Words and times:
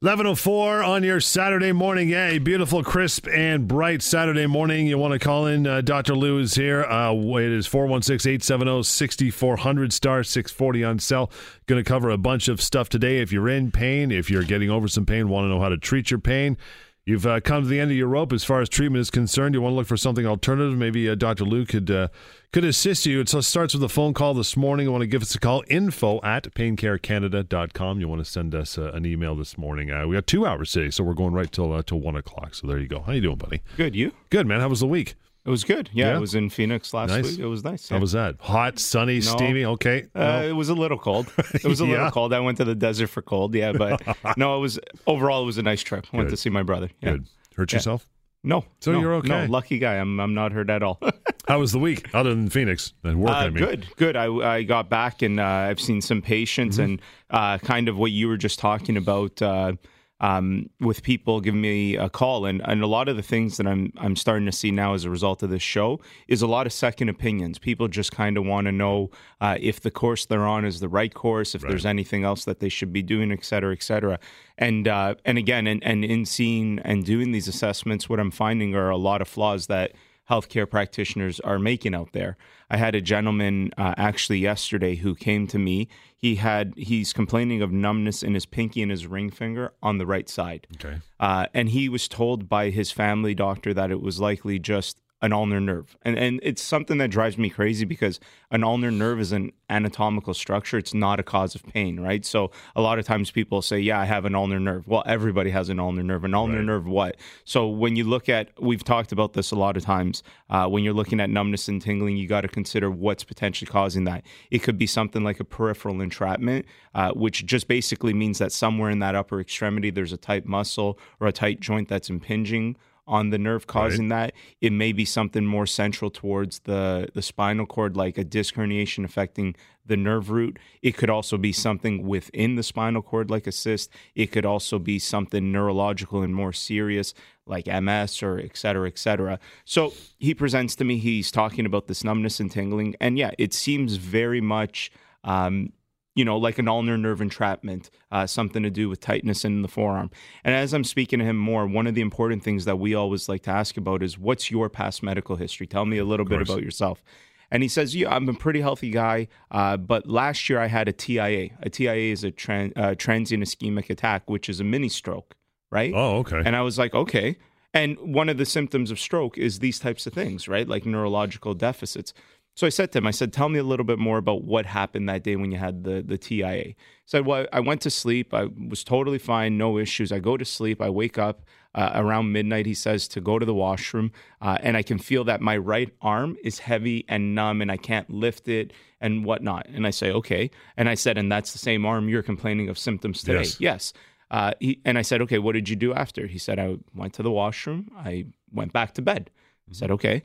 1104 0.00 0.82
on 0.82 1.02
your 1.04 1.20
Saturday 1.20 1.72
morning. 1.72 2.10
A 2.10 2.38
beautiful, 2.38 2.84
crisp, 2.84 3.26
and 3.28 3.66
bright 3.66 4.02
Saturday 4.02 4.44
morning. 4.44 4.86
You 4.86 4.98
want 4.98 5.14
to 5.14 5.18
call 5.18 5.46
in? 5.46 5.66
Uh, 5.66 5.80
Dr. 5.80 6.14
Lou 6.14 6.38
is 6.38 6.54
here. 6.54 6.84
Uh, 6.84 7.14
it 7.14 7.50
is 7.50 7.66
416 7.66 8.30
870 8.30 8.82
6400 8.82 9.94
star 9.94 10.22
640 10.22 10.84
on 10.84 10.98
cell. 10.98 11.30
Going 11.64 11.82
to 11.82 11.88
cover 11.88 12.10
a 12.10 12.18
bunch 12.18 12.48
of 12.48 12.60
stuff 12.60 12.90
today. 12.90 13.20
If 13.20 13.32
you're 13.32 13.48
in 13.48 13.70
pain, 13.70 14.10
if 14.12 14.28
you're 14.28 14.42
getting 14.42 14.68
over 14.68 14.86
some 14.86 15.06
pain, 15.06 15.30
want 15.30 15.46
to 15.46 15.48
know 15.48 15.60
how 15.60 15.70
to 15.70 15.78
treat 15.78 16.10
your 16.10 16.20
pain, 16.20 16.58
You've 17.06 17.24
uh, 17.24 17.38
come 17.38 17.62
to 17.62 17.68
the 17.68 17.78
end 17.78 17.92
of 17.92 17.96
your 17.96 18.08
rope 18.08 18.32
as 18.32 18.42
far 18.42 18.60
as 18.60 18.68
treatment 18.68 19.00
is 19.00 19.12
concerned. 19.12 19.54
You 19.54 19.62
want 19.62 19.74
to 19.74 19.76
look 19.76 19.86
for 19.86 19.96
something 19.96 20.26
alternative. 20.26 20.76
Maybe 20.76 21.08
uh, 21.08 21.14
Dr. 21.14 21.44
Lou 21.44 21.64
could 21.64 21.88
uh, 21.88 22.08
could 22.52 22.64
assist 22.64 23.06
you. 23.06 23.20
It 23.20 23.28
starts 23.28 23.74
with 23.74 23.82
a 23.84 23.88
phone 23.88 24.12
call 24.12 24.34
this 24.34 24.56
morning. 24.56 24.86
You 24.86 24.90
want 24.90 25.02
to 25.02 25.06
give 25.06 25.22
us 25.22 25.32
a 25.32 25.38
call, 25.38 25.62
info 25.68 26.20
at 26.24 26.52
paincarecanada.com. 26.54 28.00
You 28.00 28.08
want 28.08 28.24
to 28.24 28.28
send 28.28 28.56
us 28.56 28.76
uh, 28.76 28.90
an 28.92 29.06
email 29.06 29.36
this 29.36 29.56
morning. 29.56 29.92
Uh, 29.92 30.04
we 30.08 30.16
got 30.16 30.26
two 30.26 30.46
hours 30.46 30.72
today, 30.72 30.90
so 30.90 31.04
we're 31.04 31.14
going 31.14 31.32
right 31.32 31.50
till, 31.52 31.72
uh, 31.72 31.82
till 31.82 32.00
1 32.00 32.16
o'clock. 32.16 32.56
So 32.56 32.66
there 32.66 32.80
you 32.80 32.88
go. 32.88 33.02
How 33.02 33.12
you 33.12 33.20
doing, 33.20 33.36
buddy? 33.36 33.62
Good. 33.76 33.94
You? 33.94 34.10
Good, 34.30 34.48
man. 34.48 34.60
How 34.60 34.68
was 34.68 34.80
the 34.80 34.88
week? 34.88 35.14
It 35.46 35.50
was 35.50 35.62
good. 35.64 35.88
Yeah, 35.92 36.08
Yeah? 36.08 36.16
it 36.16 36.20
was 36.20 36.34
in 36.34 36.50
Phoenix 36.50 36.92
last 36.92 37.10
Nice. 37.10 37.22
week. 37.24 37.38
It 37.38 37.46
was 37.46 37.62
nice. 37.62 37.88
How 37.88 37.98
was 38.00 38.12
that? 38.12 38.34
Hot, 38.40 38.78
sunny, 38.80 39.20
steamy? 39.20 39.64
Okay. 39.64 40.06
Uh, 40.14 40.18
No? 40.18 40.48
It 40.48 40.52
was 40.52 40.68
a 40.68 40.74
little 40.74 40.98
cold. 40.98 41.32
It 41.54 41.64
was 41.64 41.80
a 41.80 41.84
Yeah. 41.86 41.92
little 41.92 42.10
cold. 42.10 42.32
I 42.32 42.40
went 42.40 42.58
to 42.58 42.64
the 42.64 42.74
desert 42.74 43.06
for 43.08 43.22
cold. 43.22 43.54
Yeah, 43.54 43.72
but 43.72 44.02
no, 44.36 44.56
it 44.56 44.60
was 44.60 44.78
overall 45.06 45.42
it 45.42 45.46
was 45.46 45.58
a 45.58 45.62
nice 45.62 45.82
trip. 45.82 46.06
I 46.12 46.16
went 46.16 46.30
to 46.30 46.36
see 46.36 46.50
my 46.50 46.62
brother. 46.64 46.90
Yeah. 47.00 47.12
Good. 47.12 47.26
Hurt 47.56 47.72
Yeah. 47.72 47.76
yourself? 47.76 48.06
No, 48.44 48.64
So 48.80 48.92
no, 48.92 49.00
you're 49.00 49.14
okay. 49.14 49.28
No, 49.28 49.44
lucky 49.46 49.78
guy. 49.80 49.94
I'm 49.94 50.20
I'm 50.20 50.32
not 50.34 50.52
hurt 50.52 50.70
at 50.70 50.82
all. 50.82 51.00
How 51.48 51.58
was 51.60 51.72
the 51.72 51.78
week 51.80 52.08
other 52.14 52.30
than 52.30 52.48
Phoenix 52.48 52.92
and 53.02 53.20
work? 53.20 53.30
Uh, 53.32 53.34
I 53.34 53.50
mean, 53.50 53.64
Good, 53.64 53.86
good. 53.96 54.16
I, 54.16 54.26
I 54.56 54.62
got 54.62 54.88
back 54.88 55.22
and 55.22 55.40
uh, 55.40 55.44
I've 55.44 55.80
seen 55.80 56.00
some 56.00 56.22
patients 56.22 56.76
Mm-hmm. 56.78 56.84
and 56.84 57.02
uh, 57.30 57.58
kind 57.58 57.88
of 57.88 57.96
what 57.96 58.10
you 58.12 58.28
were 58.28 58.36
just 58.36 58.58
talking 58.60 58.96
about 58.96 59.40
uh, 59.42 59.72
um, 60.20 60.70
with 60.80 61.02
people 61.02 61.40
giving 61.40 61.60
me 61.60 61.96
a 61.96 62.08
call 62.08 62.46
and, 62.46 62.62
and 62.64 62.82
a 62.82 62.86
lot 62.86 63.08
of 63.08 63.16
the 63.16 63.22
things 63.22 63.58
that 63.58 63.66
I'm 63.66 63.92
I'm 63.98 64.16
starting 64.16 64.46
to 64.46 64.52
see 64.52 64.70
now 64.70 64.94
as 64.94 65.04
a 65.04 65.10
result 65.10 65.42
of 65.42 65.50
this 65.50 65.62
show 65.62 66.00
is 66.26 66.42
a 66.42 66.46
lot 66.46 66.66
of 66.66 66.72
second 66.72 67.08
opinions. 67.08 67.58
People 67.58 67.88
just 67.88 68.12
kind 68.12 68.38
of 68.38 68.44
want 68.44 68.66
to 68.66 68.72
know 68.72 69.10
uh, 69.40 69.56
if 69.60 69.80
the 69.80 69.90
course 69.90 70.24
they're 70.26 70.46
on 70.46 70.64
is 70.64 70.80
the 70.80 70.88
right 70.88 71.12
course, 71.12 71.54
if 71.54 71.62
there's 71.62 71.84
anything 71.86 72.24
else 72.24 72.44
that 72.46 72.60
they 72.60 72.70
should 72.70 72.92
be 72.92 73.02
doing, 73.02 73.30
et 73.30 73.44
cetera, 73.44 73.72
et 73.72 73.82
cetera. 73.82 74.18
And 74.56 74.88
uh, 74.88 75.16
and 75.24 75.36
again, 75.36 75.66
and, 75.66 75.84
and 75.84 76.04
in 76.04 76.24
seeing 76.24 76.78
and 76.78 77.04
doing 77.04 77.32
these 77.32 77.48
assessments, 77.48 78.08
what 78.08 78.18
I'm 78.18 78.30
finding 78.30 78.74
are 78.74 78.88
a 78.88 78.96
lot 78.96 79.20
of 79.20 79.28
flaws 79.28 79.66
that 79.66 79.92
healthcare 80.30 80.68
practitioners 80.68 81.38
are 81.40 81.58
making 81.58 81.94
out 81.94 82.12
there. 82.12 82.36
I 82.68 82.76
had 82.78 82.94
a 82.94 83.00
gentleman 83.00 83.70
uh, 83.78 83.94
actually 83.96 84.38
yesterday 84.38 84.96
who 84.96 85.14
came 85.14 85.46
to 85.48 85.58
me. 85.58 85.88
He 86.16 86.36
had 86.36 86.74
he's 86.76 87.12
complaining 87.12 87.62
of 87.62 87.70
numbness 87.70 88.22
in 88.22 88.34
his 88.34 88.46
pinky 88.46 88.82
and 88.82 88.90
his 88.90 89.06
ring 89.06 89.30
finger 89.30 89.72
on 89.82 89.98
the 89.98 90.06
right 90.06 90.28
side, 90.28 90.66
Okay. 90.76 90.98
uh, 91.20 91.46
and 91.54 91.68
he 91.70 91.88
was 91.88 92.08
told 92.08 92.48
by 92.48 92.70
his 92.70 92.90
family 92.90 93.34
doctor 93.34 93.72
that 93.74 93.90
it 93.90 94.00
was 94.00 94.18
likely 94.20 94.58
just 94.58 94.98
an 95.22 95.32
ulnar 95.32 95.60
nerve, 95.60 95.96
and 96.02 96.18
and 96.18 96.40
it's 96.42 96.60
something 96.60 96.98
that 96.98 97.10
drives 97.10 97.38
me 97.38 97.48
crazy 97.48 97.86
because 97.86 98.20
an 98.50 98.62
ulnar 98.62 98.90
nerve 98.90 99.18
is 99.18 99.32
an 99.32 99.50
anatomical 99.70 100.34
structure. 100.34 100.76
It's 100.76 100.92
not 100.92 101.18
a 101.18 101.22
cause 101.22 101.54
of 101.54 101.64
pain, 101.64 101.98
right? 101.98 102.24
So 102.24 102.50
a 102.76 102.82
lot 102.82 102.98
of 102.98 103.06
times 103.06 103.30
people 103.30 103.62
say, 103.62 103.80
"Yeah, 103.80 103.98
I 103.98 104.04
have 104.04 104.26
an 104.26 104.34
ulnar 104.34 104.60
nerve." 104.60 104.86
Well, 104.86 105.02
everybody 105.06 105.50
has 105.50 105.70
an 105.70 105.80
ulnar 105.80 106.02
nerve. 106.02 106.24
An 106.24 106.34
ulnar 106.34 106.56
Right. 106.56 106.64
nerve, 106.64 106.86
what? 106.86 107.16
So 107.44 107.66
when 107.66 107.96
you 107.96 108.04
look 108.04 108.28
at, 108.28 108.50
we've 108.60 108.84
talked 108.84 109.10
about 109.10 109.32
this 109.32 109.50
a 109.52 109.56
lot 109.56 109.76
of 109.78 109.82
times. 109.84 110.22
Uh, 110.50 110.66
when 110.68 110.84
you're 110.84 110.92
looking 110.94 111.18
at 111.18 111.30
numbness 111.30 111.66
and 111.66 111.80
tingling, 111.80 112.18
you 112.18 112.28
got 112.28 112.42
to 112.42 112.48
consider 112.48 112.90
what's 112.90 113.24
potentially 113.24 113.68
causing 113.70 114.04
that. 114.04 114.22
It 114.50 114.58
could 114.62 114.76
be 114.76 114.86
something 114.86 115.24
like 115.24 115.40
a 115.40 115.44
peripheral 115.44 116.02
entrapment, 116.02 116.66
uh, 116.94 117.12
which 117.12 117.46
just 117.46 117.68
basically 117.68 118.12
means 118.12 118.38
that 118.38 118.52
somewhere 118.52 118.90
in 118.90 118.98
that 118.98 119.14
upper 119.14 119.40
extremity 119.40 119.88
there's 119.90 120.12
a 120.12 120.18
tight 120.18 120.44
muscle 120.46 120.98
or 121.20 121.26
a 121.26 121.32
tight 121.32 121.60
joint 121.60 121.88
that's 121.88 122.10
impinging 122.10 122.76
on 123.06 123.30
the 123.30 123.38
nerve 123.38 123.66
causing 123.66 124.08
that. 124.08 124.32
It 124.60 124.72
may 124.72 124.92
be 124.92 125.04
something 125.04 125.44
more 125.44 125.66
central 125.66 126.10
towards 126.10 126.60
the 126.60 127.08
the 127.14 127.22
spinal 127.22 127.66
cord, 127.66 127.96
like 127.96 128.18
a 128.18 128.24
disc 128.24 128.54
herniation 128.54 129.04
affecting 129.04 129.54
the 129.84 129.96
nerve 129.96 130.30
root. 130.30 130.58
It 130.82 130.96
could 130.96 131.10
also 131.10 131.38
be 131.38 131.52
something 131.52 132.06
within 132.06 132.56
the 132.56 132.62
spinal 132.62 133.02
cord, 133.02 133.30
like 133.30 133.46
a 133.46 133.52
cyst. 133.52 133.90
It 134.14 134.32
could 134.32 134.44
also 134.44 134.78
be 134.78 134.98
something 134.98 135.52
neurological 135.52 136.22
and 136.22 136.34
more 136.34 136.52
serious, 136.52 137.14
like 137.46 137.66
MS 137.66 138.22
or 138.22 138.38
et 138.38 138.56
cetera, 138.56 138.88
et 138.88 138.98
cetera. 138.98 139.38
So 139.64 139.92
he 140.18 140.34
presents 140.34 140.74
to 140.76 140.84
me, 140.84 140.98
he's 140.98 141.30
talking 141.30 141.66
about 141.66 141.86
this 141.86 142.02
numbness 142.02 142.40
and 142.40 142.50
tingling. 142.50 142.96
And 143.00 143.16
yeah, 143.16 143.30
it 143.38 143.54
seems 143.54 143.96
very 143.96 144.40
much. 144.40 144.90
Um, 145.22 145.72
you 146.16 146.24
know, 146.24 146.36
like 146.38 146.58
an 146.58 146.66
ulnar 146.66 146.96
nerve 146.96 147.20
entrapment, 147.20 147.90
uh, 148.10 148.26
something 148.26 148.62
to 148.62 148.70
do 148.70 148.88
with 148.88 149.00
tightness 149.00 149.44
in 149.44 149.62
the 149.62 149.68
forearm. 149.68 150.10
And 150.42 150.54
as 150.54 150.72
I'm 150.72 150.82
speaking 150.82 151.20
to 151.20 151.24
him 151.24 151.36
more, 151.36 151.66
one 151.66 151.86
of 151.86 151.94
the 151.94 152.00
important 152.00 152.42
things 152.42 152.64
that 152.64 152.78
we 152.78 152.94
always 152.94 153.28
like 153.28 153.42
to 153.42 153.50
ask 153.50 153.76
about 153.76 154.02
is 154.02 154.18
what's 154.18 154.50
your 154.50 154.68
past 154.68 155.02
medical 155.02 155.36
history? 155.36 155.66
Tell 155.66 155.84
me 155.84 155.98
a 155.98 156.04
little 156.04 156.26
bit 156.26 156.40
about 156.40 156.62
yourself. 156.62 157.04
And 157.50 157.62
he 157.62 157.68
says, 157.68 157.94
Yeah, 157.94 158.12
I'm 158.12 158.28
a 158.28 158.34
pretty 158.34 158.60
healthy 158.60 158.90
guy, 158.90 159.28
uh, 159.50 159.76
but 159.76 160.08
last 160.08 160.48
year 160.48 160.58
I 160.58 160.66
had 160.66 160.88
a 160.88 160.92
TIA. 160.92 161.50
A 161.62 161.70
TIA 161.70 162.12
is 162.12 162.24
a 162.24 162.32
tran- 162.32 162.72
uh, 162.76 162.94
transient 162.96 163.44
ischemic 163.44 163.90
attack, 163.90 164.28
which 164.28 164.48
is 164.48 164.58
a 164.58 164.64
mini 164.64 164.88
stroke, 164.88 165.36
right? 165.70 165.92
Oh, 165.94 166.18
okay. 166.18 166.42
And 166.44 166.56
I 166.56 166.62
was 166.62 166.78
like, 166.78 166.94
okay. 166.94 167.36
And 167.74 167.98
one 168.00 168.30
of 168.30 168.38
the 168.38 168.46
symptoms 168.46 168.90
of 168.90 168.98
stroke 168.98 169.36
is 169.36 169.58
these 169.58 169.78
types 169.78 170.06
of 170.06 170.14
things, 170.14 170.48
right? 170.48 170.66
Like 170.66 170.86
neurological 170.86 171.52
deficits. 171.52 172.14
So 172.56 172.66
I 172.66 172.70
said 172.70 172.90
to 172.92 172.98
him, 172.98 173.06
I 173.06 173.10
said, 173.10 173.34
tell 173.34 173.50
me 173.50 173.58
a 173.58 173.62
little 173.62 173.84
bit 173.84 173.98
more 173.98 174.16
about 174.16 174.42
what 174.42 174.64
happened 174.64 175.10
that 175.10 175.22
day 175.22 175.36
when 175.36 175.52
you 175.52 175.58
had 175.58 175.84
the, 175.84 176.02
the 176.02 176.16
TIA. 176.16 176.64
He 176.64 176.76
said, 177.04 177.26
well, 177.26 177.46
I 177.52 177.60
went 177.60 177.82
to 177.82 177.90
sleep. 177.90 178.32
I 178.32 178.46
was 178.46 178.82
totally 178.82 179.18
fine, 179.18 179.58
no 179.58 179.76
issues. 179.76 180.10
I 180.10 180.20
go 180.20 180.38
to 180.38 180.44
sleep. 180.44 180.80
I 180.80 180.88
wake 180.88 181.18
up 181.18 181.44
uh, 181.74 181.90
around 181.94 182.32
midnight, 182.32 182.64
he 182.64 182.72
says, 182.72 183.08
to 183.08 183.20
go 183.20 183.38
to 183.38 183.44
the 183.44 183.52
washroom. 183.52 184.10
Uh, 184.40 184.56
and 184.62 184.74
I 184.74 184.82
can 184.82 184.98
feel 184.98 185.22
that 185.24 185.42
my 185.42 185.58
right 185.58 185.92
arm 186.00 186.38
is 186.42 186.60
heavy 186.60 187.04
and 187.08 187.34
numb 187.34 187.60
and 187.60 187.70
I 187.70 187.76
can't 187.76 188.08
lift 188.08 188.48
it 188.48 188.72
and 189.02 189.26
whatnot. 189.26 189.66
And 189.68 189.86
I 189.86 189.90
say, 189.90 190.10
okay. 190.12 190.50
And 190.78 190.88
I 190.88 190.94
said, 190.94 191.18
and 191.18 191.30
that's 191.30 191.52
the 191.52 191.58
same 191.58 191.84
arm 191.84 192.08
you're 192.08 192.22
complaining 192.22 192.70
of 192.70 192.78
symptoms 192.78 193.20
today. 193.20 193.40
Yes. 193.40 193.60
Yes. 193.60 193.92
Uh, 194.30 194.52
he, 194.60 194.80
and 194.86 194.96
I 194.96 195.02
said, 195.02 195.20
okay, 195.20 195.38
what 195.38 195.52
did 195.52 195.68
you 195.68 195.76
do 195.76 195.92
after? 195.92 196.26
He 196.26 196.38
said, 196.38 196.58
I 196.58 196.78
went 196.94 197.12
to 197.14 197.22
the 197.22 197.30
washroom. 197.30 197.90
I 197.98 198.28
went 198.50 198.72
back 198.72 198.94
to 198.94 199.02
bed. 199.02 199.30
I 199.68 199.74
said, 199.74 199.90
okay. 199.90 200.22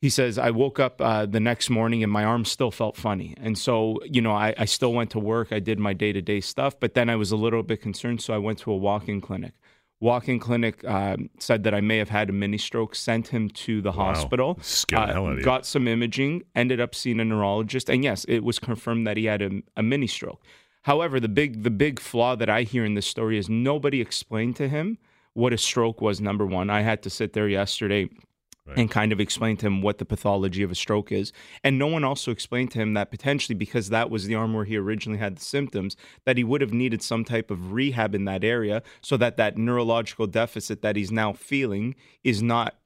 He 0.00 0.10
says, 0.10 0.38
I 0.38 0.50
woke 0.50 0.78
up 0.78 1.00
uh, 1.00 1.26
the 1.26 1.40
next 1.40 1.70
morning 1.70 2.04
and 2.04 2.12
my 2.12 2.22
arm 2.24 2.44
still 2.44 2.70
felt 2.70 2.96
funny. 2.96 3.34
And 3.36 3.58
so, 3.58 3.98
you 4.04 4.20
know, 4.22 4.30
I, 4.32 4.54
I 4.56 4.64
still 4.64 4.92
went 4.92 5.10
to 5.10 5.18
work. 5.18 5.48
I 5.52 5.58
did 5.58 5.80
my 5.80 5.92
day 5.92 6.12
to 6.12 6.22
day 6.22 6.40
stuff, 6.40 6.78
but 6.78 6.94
then 6.94 7.10
I 7.10 7.16
was 7.16 7.32
a 7.32 7.36
little 7.36 7.64
bit 7.64 7.82
concerned. 7.82 8.20
So 8.22 8.32
I 8.32 8.38
went 8.38 8.58
to 8.60 8.70
a 8.70 8.76
walk 8.76 9.08
in 9.08 9.20
clinic. 9.20 9.54
Walk 10.00 10.28
in 10.28 10.38
clinic 10.38 10.84
um, 10.84 11.28
said 11.40 11.64
that 11.64 11.74
I 11.74 11.80
may 11.80 11.96
have 11.98 12.10
had 12.10 12.30
a 12.30 12.32
mini 12.32 12.58
stroke, 12.58 12.94
sent 12.94 13.26
him 13.28 13.48
to 13.50 13.82
the 13.82 13.90
Wow. 13.90 14.04
hospital. 14.14 14.50
Uh, 14.92 15.06
the 15.06 15.12
hell 15.12 15.26
out 15.26 15.32
of 15.32 15.38
you. 15.38 15.44
got 15.44 15.66
some 15.66 15.88
imaging, 15.88 16.44
ended 16.54 16.78
up 16.80 16.94
seeing 16.94 17.18
a 17.18 17.24
neurologist, 17.24 17.90
and 17.90 18.04
yes, 18.04 18.24
it 18.28 18.44
was 18.44 18.60
confirmed 18.60 19.08
that 19.08 19.16
he 19.16 19.24
had 19.24 19.42
a, 19.42 19.50
a 19.76 19.82
mini 19.82 20.06
stroke. 20.06 20.40
However, 20.82 21.18
the 21.18 21.28
big 21.28 21.64
the 21.64 21.70
big 21.72 21.98
flaw 21.98 22.36
that 22.36 22.48
I 22.48 22.62
hear 22.62 22.84
in 22.84 22.94
this 22.94 23.06
story 23.08 23.36
is 23.36 23.48
nobody 23.48 24.00
explained 24.00 24.54
to 24.56 24.68
him 24.68 24.98
what 25.34 25.52
a 25.52 25.58
stroke 25.58 26.00
was. 26.00 26.20
Number 26.20 26.46
one, 26.46 26.70
I 26.70 26.82
had 26.82 27.02
to 27.02 27.10
sit 27.10 27.32
there 27.32 27.48
yesterday 27.48 28.08
and 28.76 28.90
kind 28.90 29.12
of 29.12 29.20
explained 29.20 29.58
to 29.60 29.66
him 29.66 29.82
what 29.82 29.98
the 29.98 30.04
pathology 30.04 30.62
of 30.62 30.70
a 30.70 30.74
stroke 30.74 31.12
is. 31.12 31.32
And 31.64 31.78
no 31.78 31.86
one 31.86 32.04
also 32.04 32.30
explained 32.30 32.70
to 32.72 32.78
him 32.78 32.94
that 32.94 33.10
potentially 33.10 33.54
because 33.54 33.88
that 33.88 34.10
was 34.10 34.26
the 34.26 34.34
arm 34.34 34.54
where 34.54 34.64
he 34.64 34.76
originally 34.76 35.18
had 35.18 35.36
the 35.36 35.44
symptoms, 35.44 35.96
that 36.24 36.36
he 36.36 36.44
would 36.44 36.60
have 36.60 36.72
needed 36.72 37.02
some 37.02 37.24
type 37.24 37.50
of 37.50 37.72
rehab 37.72 38.14
in 38.14 38.24
that 38.26 38.44
area 38.44 38.82
so 39.00 39.16
that 39.16 39.36
that 39.36 39.56
neurological 39.56 40.26
deficit 40.26 40.82
that 40.82 40.96
he's 40.96 41.12
now 41.12 41.32
feeling 41.32 41.94
is 42.24 42.42
not 42.42 42.76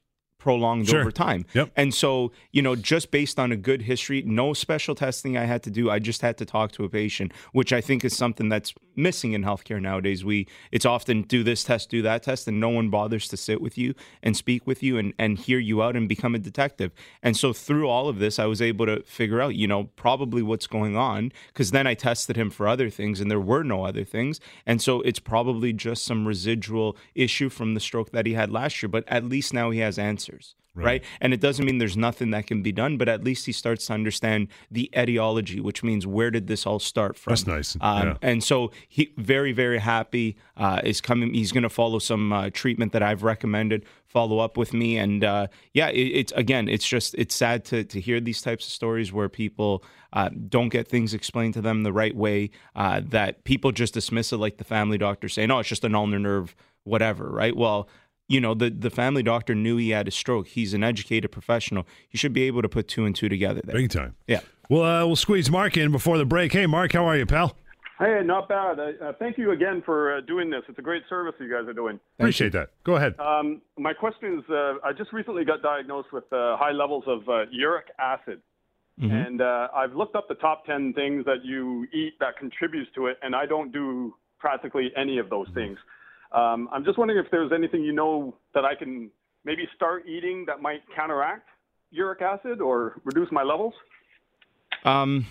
prolonged 0.43 0.89
Sure. 0.89 1.03
over 1.03 1.13
time. 1.13 1.47
Yep. 1.55 1.71
And 1.77 1.95
so, 1.95 2.33
you 2.51 2.63
know, 2.63 2.75
just 2.75 3.13
based 3.13 3.39
on 3.39 3.53
a 3.53 3.57
good 3.57 3.83
history, 3.83 4.23
no 4.27 4.55
special 4.55 4.97
testing 4.97 5.39
I 5.39 5.45
had 5.45 5.63
to 5.63 5.71
do. 5.71 5.89
I 5.89 6.01
just 6.01 6.21
had 6.21 6.37
to 6.39 6.45
talk 6.45 6.73
to 6.73 6.85
a 6.85 6.89
patient, 6.89 7.33
which 7.53 7.73
I 7.73 7.81
think 7.81 8.05
is 8.05 8.17
something 8.17 8.49
that's 8.49 8.75
missing 8.97 9.35
in 9.35 9.45
healthcare 9.45 9.81
nowadays. 9.81 10.25
We 10.25 10.49
it's 10.73 10.85
often 10.85 11.23
do 11.23 11.45
this 11.45 11.63
test, 11.63 11.91
do 11.91 12.03
that 12.03 12.25
test, 12.25 12.49
and 12.49 12.59
no 12.59 12.71
one 12.71 12.91
bothers 12.91 13.29
to 13.29 13.37
sit 13.37 13.61
with 13.63 13.79
you 13.79 13.95
and 14.21 14.37
speak 14.37 14.67
with 14.67 14.83
you 14.83 14.99
and, 14.99 15.15
and 15.17 15.39
hear 15.39 15.61
you 15.61 15.81
out 15.81 15.95
and 15.95 16.09
become 16.09 16.35
a 16.35 16.41
detective. 16.41 16.91
And 17.23 17.37
so 17.37 17.53
through 17.53 17.89
all 17.89 18.09
of 18.09 18.19
this, 18.19 18.41
I 18.41 18.47
was 18.47 18.61
able 18.61 18.87
to 18.87 19.01
figure 19.05 19.41
out, 19.41 19.55
you 19.55 19.69
know, 19.69 19.85
probably 19.95 20.43
what's 20.43 20.67
going 20.67 20.97
on. 20.97 21.31
Cause 21.55 21.71
then 21.71 21.87
I 21.87 21.95
tested 21.95 22.37
him 22.37 22.51
for 22.51 22.67
other 22.67 22.91
things 22.91 23.21
and 23.21 23.31
there 23.31 23.41
were 23.41 23.63
no 23.63 23.85
other 23.87 24.05
things. 24.05 24.41
And 24.67 24.83
so 24.83 25.01
it's 25.03 25.21
probably 25.21 25.73
just 25.73 26.05
some 26.05 26.27
residual 26.27 26.97
issue 27.15 27.49
from 27.49 27.75
the 27.75 27.81
stroke 27.81 28.11
that 28.11 28.27
he 28.27 28.35
had 28.35 28.51
last 28.51 28.83
year, 28.83 28.89
but 28.89 29.05
at 29.07 29.25
least 29.25 29.55
now 29.55 29.71
he 29.71 29.79
has 29.79 29.99
answers. 29.99 30.32
Right. 30.75 30.85
right. 30.85 31.05
And 31.21 31.33
it 31.33 31.41
doesn't 31.41 31.65
mean 31.65 31.79
there's 31.79 31.97
nothing 31.97 32.31
that 32.31 32.47
can 32.47 32.63
be 32.63 32.73
done, 32.73 32.97
but 32.97 33.09
at 33.09 33.25
least 33.25 33.47
he 33.47 33.53
starts 33.53 33.87
to 33.87 33.93
understand 33.93 34.49
the 34.71 34.91
etiology, 34.97 35.61
which 35.61 35.83
means 35.83 36.07
where 36.07 36.31
did 36.31 36.47
this 36.47 36.67
all 36.67 36.79
start 36.79 37.17
from? 37.17 37.33
That's 37.33 37.47
nice. 37.47 37.77
Um, 37.81 38.09
yeah. 38.09 38.17
And 38.23 38.45
so 38.45 38.71
he 38.89 39.13
very 39.17 39.53
very 39.53 39.79
happy 39.79 40.37
uh, 40.57 40.81
is 40.85 41.01
coming. 41.01 41.35
He's 41.35 41.53
going 41.53 41.63
to 41.63 41.71
follow 41.71 41.99
some 41.99 42.33
uh, 42.33 42.51
treatment 42.53 42.93
that 42.93 43.03
I've 43.03 43.23
recommended. 43.23 43.85
Follow 44.07 44.41
up 44.41 44.59
with 44.59 44.75
me, 44.75 44.99
and 44.99 45.25
uh, 45.25 45.47
yeah, 45.73 45.89
it, 45.89 46.01
it's 46.01 46.33
again, 46.33 46.69
it's 46.69 46.87
just 46.87 47.15
it's 47.15 47.35
sad 47.35 47.65
to 47.67 47.85
to 47.85 48.01
hear 48.01 48.21
these 48.21 48.43
types 48.43 48.67
of 48.67 48.73
stories 48.73 49.11
where 49.11 49.31
people 49.31 49.83
uh, 50.13 50.29
don't 50.49 50.69
get 50.69 50.87
things 50.87 51.15
explained 51.15 51.55
to 51.55 51.63
them 51.63 51.83
the 51.83 51.93
right 51.93 52.15
way. 52.15 52.51
Uh, 52.77 53.01
that 53.07 53.45
people 53.45 53.73
just 53.73 53.95
dismiss 53.95 54.31
it 54.33 54.37
like 54.37 54.59
the 54.59 54.65
family 54.65 54.99
doctor 54.99 55.31
saying, 55.31 55.51
"Oh, 55.51 55.61
it's 55.61 55.69
just 55.69 55.85
an 55.85 55.95
ulnar 55.95 56.19
nerve." 56.19 56.55
whatever, 56.85 57.31
right? 57.31 57.57
Well, 57.57 57.89
you 58.29 58.41
know, 58.41 58.55
the, 58.55 58.71
the 58.71 58.91
family 58.91 59.23
doctor 59.23 59.55
knew 59.55 59.77
he 59.77 59.91
had 59.91 60.09
a 60.09 60.11
stroke. 60.11 60.49
He's 60.49 60.75
an 60.75 60.83
educated 60.83 61.31
professional. 61.33 61.87
He 62.09 62.17
should 62.17 62.33
be 62.33 62.43
able 62.43 62.63
to 62.63 62.69
put 62.69 62.89
two 62.89 63.05
and 63.05 63.15
two 63.15 63.29
together 63.29 63.61
there. 63.65 63.75
Big 63.75 63.91
time. 63.91 64.15
Yeah. 64.27 64.41
Well, 64.71 64.83
uh, 64.83 65.07
we'll 65.07 65.17
squeeze 65.17 65.51
Mark 65.51 65.77
in 65.77 65.93
before 65.93 66.19
the 66.19 66.25
break. 66.25 66.53
Hey, 66.53 66.67
Mark, 66.67 66.93
how 66.93 67.05
are 67.05 67.17
you, 67.17 67.27
pal? 67.27 67.57
Hey, 67.99 68.21
not 68.25 68.49
bad. 68.49 68.81
Uh, 68.81 69.13
thank 69.19 69.39
you 69.39 69.53
again 69.53 69.83
for 69.85 70.17
uh, 70.17 70.21
doing 70.23 70.51
this. 70.51 70.63
It's 70.69 70.79
a 70.79 70.83
great 70.83 71.03
service 71.09 71.35
you 71.39 71.51
guys 71.51 71.69
are 71.69 71.73
doing. 71.73 72.01
Appreciate 72.19 72.53
that. 72.53 72.71
Go 72.85 72.97
ahead. 72.97 73.15
Um, 73.21 73.63
my 73.79 73.93
question 73.93 74.39
is 74.39 74.51
uh, 74.51 74.75
I 74.83 74.93
just 74.97 75.13
recently 75.13 75.45
got 75.45 75.63
diagnosed 75.63 76.09
with 76.13 76.25
uh, 76.33 76.57
high 76.57 76.73
levels 76.73 77.05
of 77.07 77.29
uh, 77.29 77.45
uric 77.53 77.87
acid. 78.01 78.41
Mm-hmm. 79.01 79.15
And 79.15 79.41
uh, 79.41 79.69
I've 79.75 79.95
looked 79.95 80.17
up 80.17 80.27
the 80.29 80.35
top 80.35 80.67
10 80.67 80.95
things 80.95 81.25
that 81.27 81.45
you 81.45 81.87
eat 81.93 82.15
that 82.21 82.37
contributes 82.39 82.91
to 82.95 83.07
it, 83.07 83.19
and 83.23 83.35
I 83.35 83.47
don't 83.47 83.73
do 83.73 84.15
practically 84.39 84.91
any 84.97 85.19
of 85.19 85.31
those 85.31 85.47
things. 85.55 85.79
Um, 86.35 86.69
I'm 86.73 86.85
just 86.85 86.99
wondering 86.99 87.23
if 87.25 87.31
there's 87.31 87.53
anything 87.53 87.83
you 87.83 87.93
know 87.93 88.35
that 88.55 88.65
I 88.65 88.75
can 88.75 89.11
maybe 89.45 89.69
start 89.75 90.07
eating 90.07 90.45
that 90.47 90.63
might 90.63 90.81
counteract 90.95 91.49
uric 91.91 92.23
acid 92.23 92.61
or 92.61 93.01
reduce 93.05 93.31
my 93.31 93.43
levels. 93.43 93.75
Um, 94.85 95.27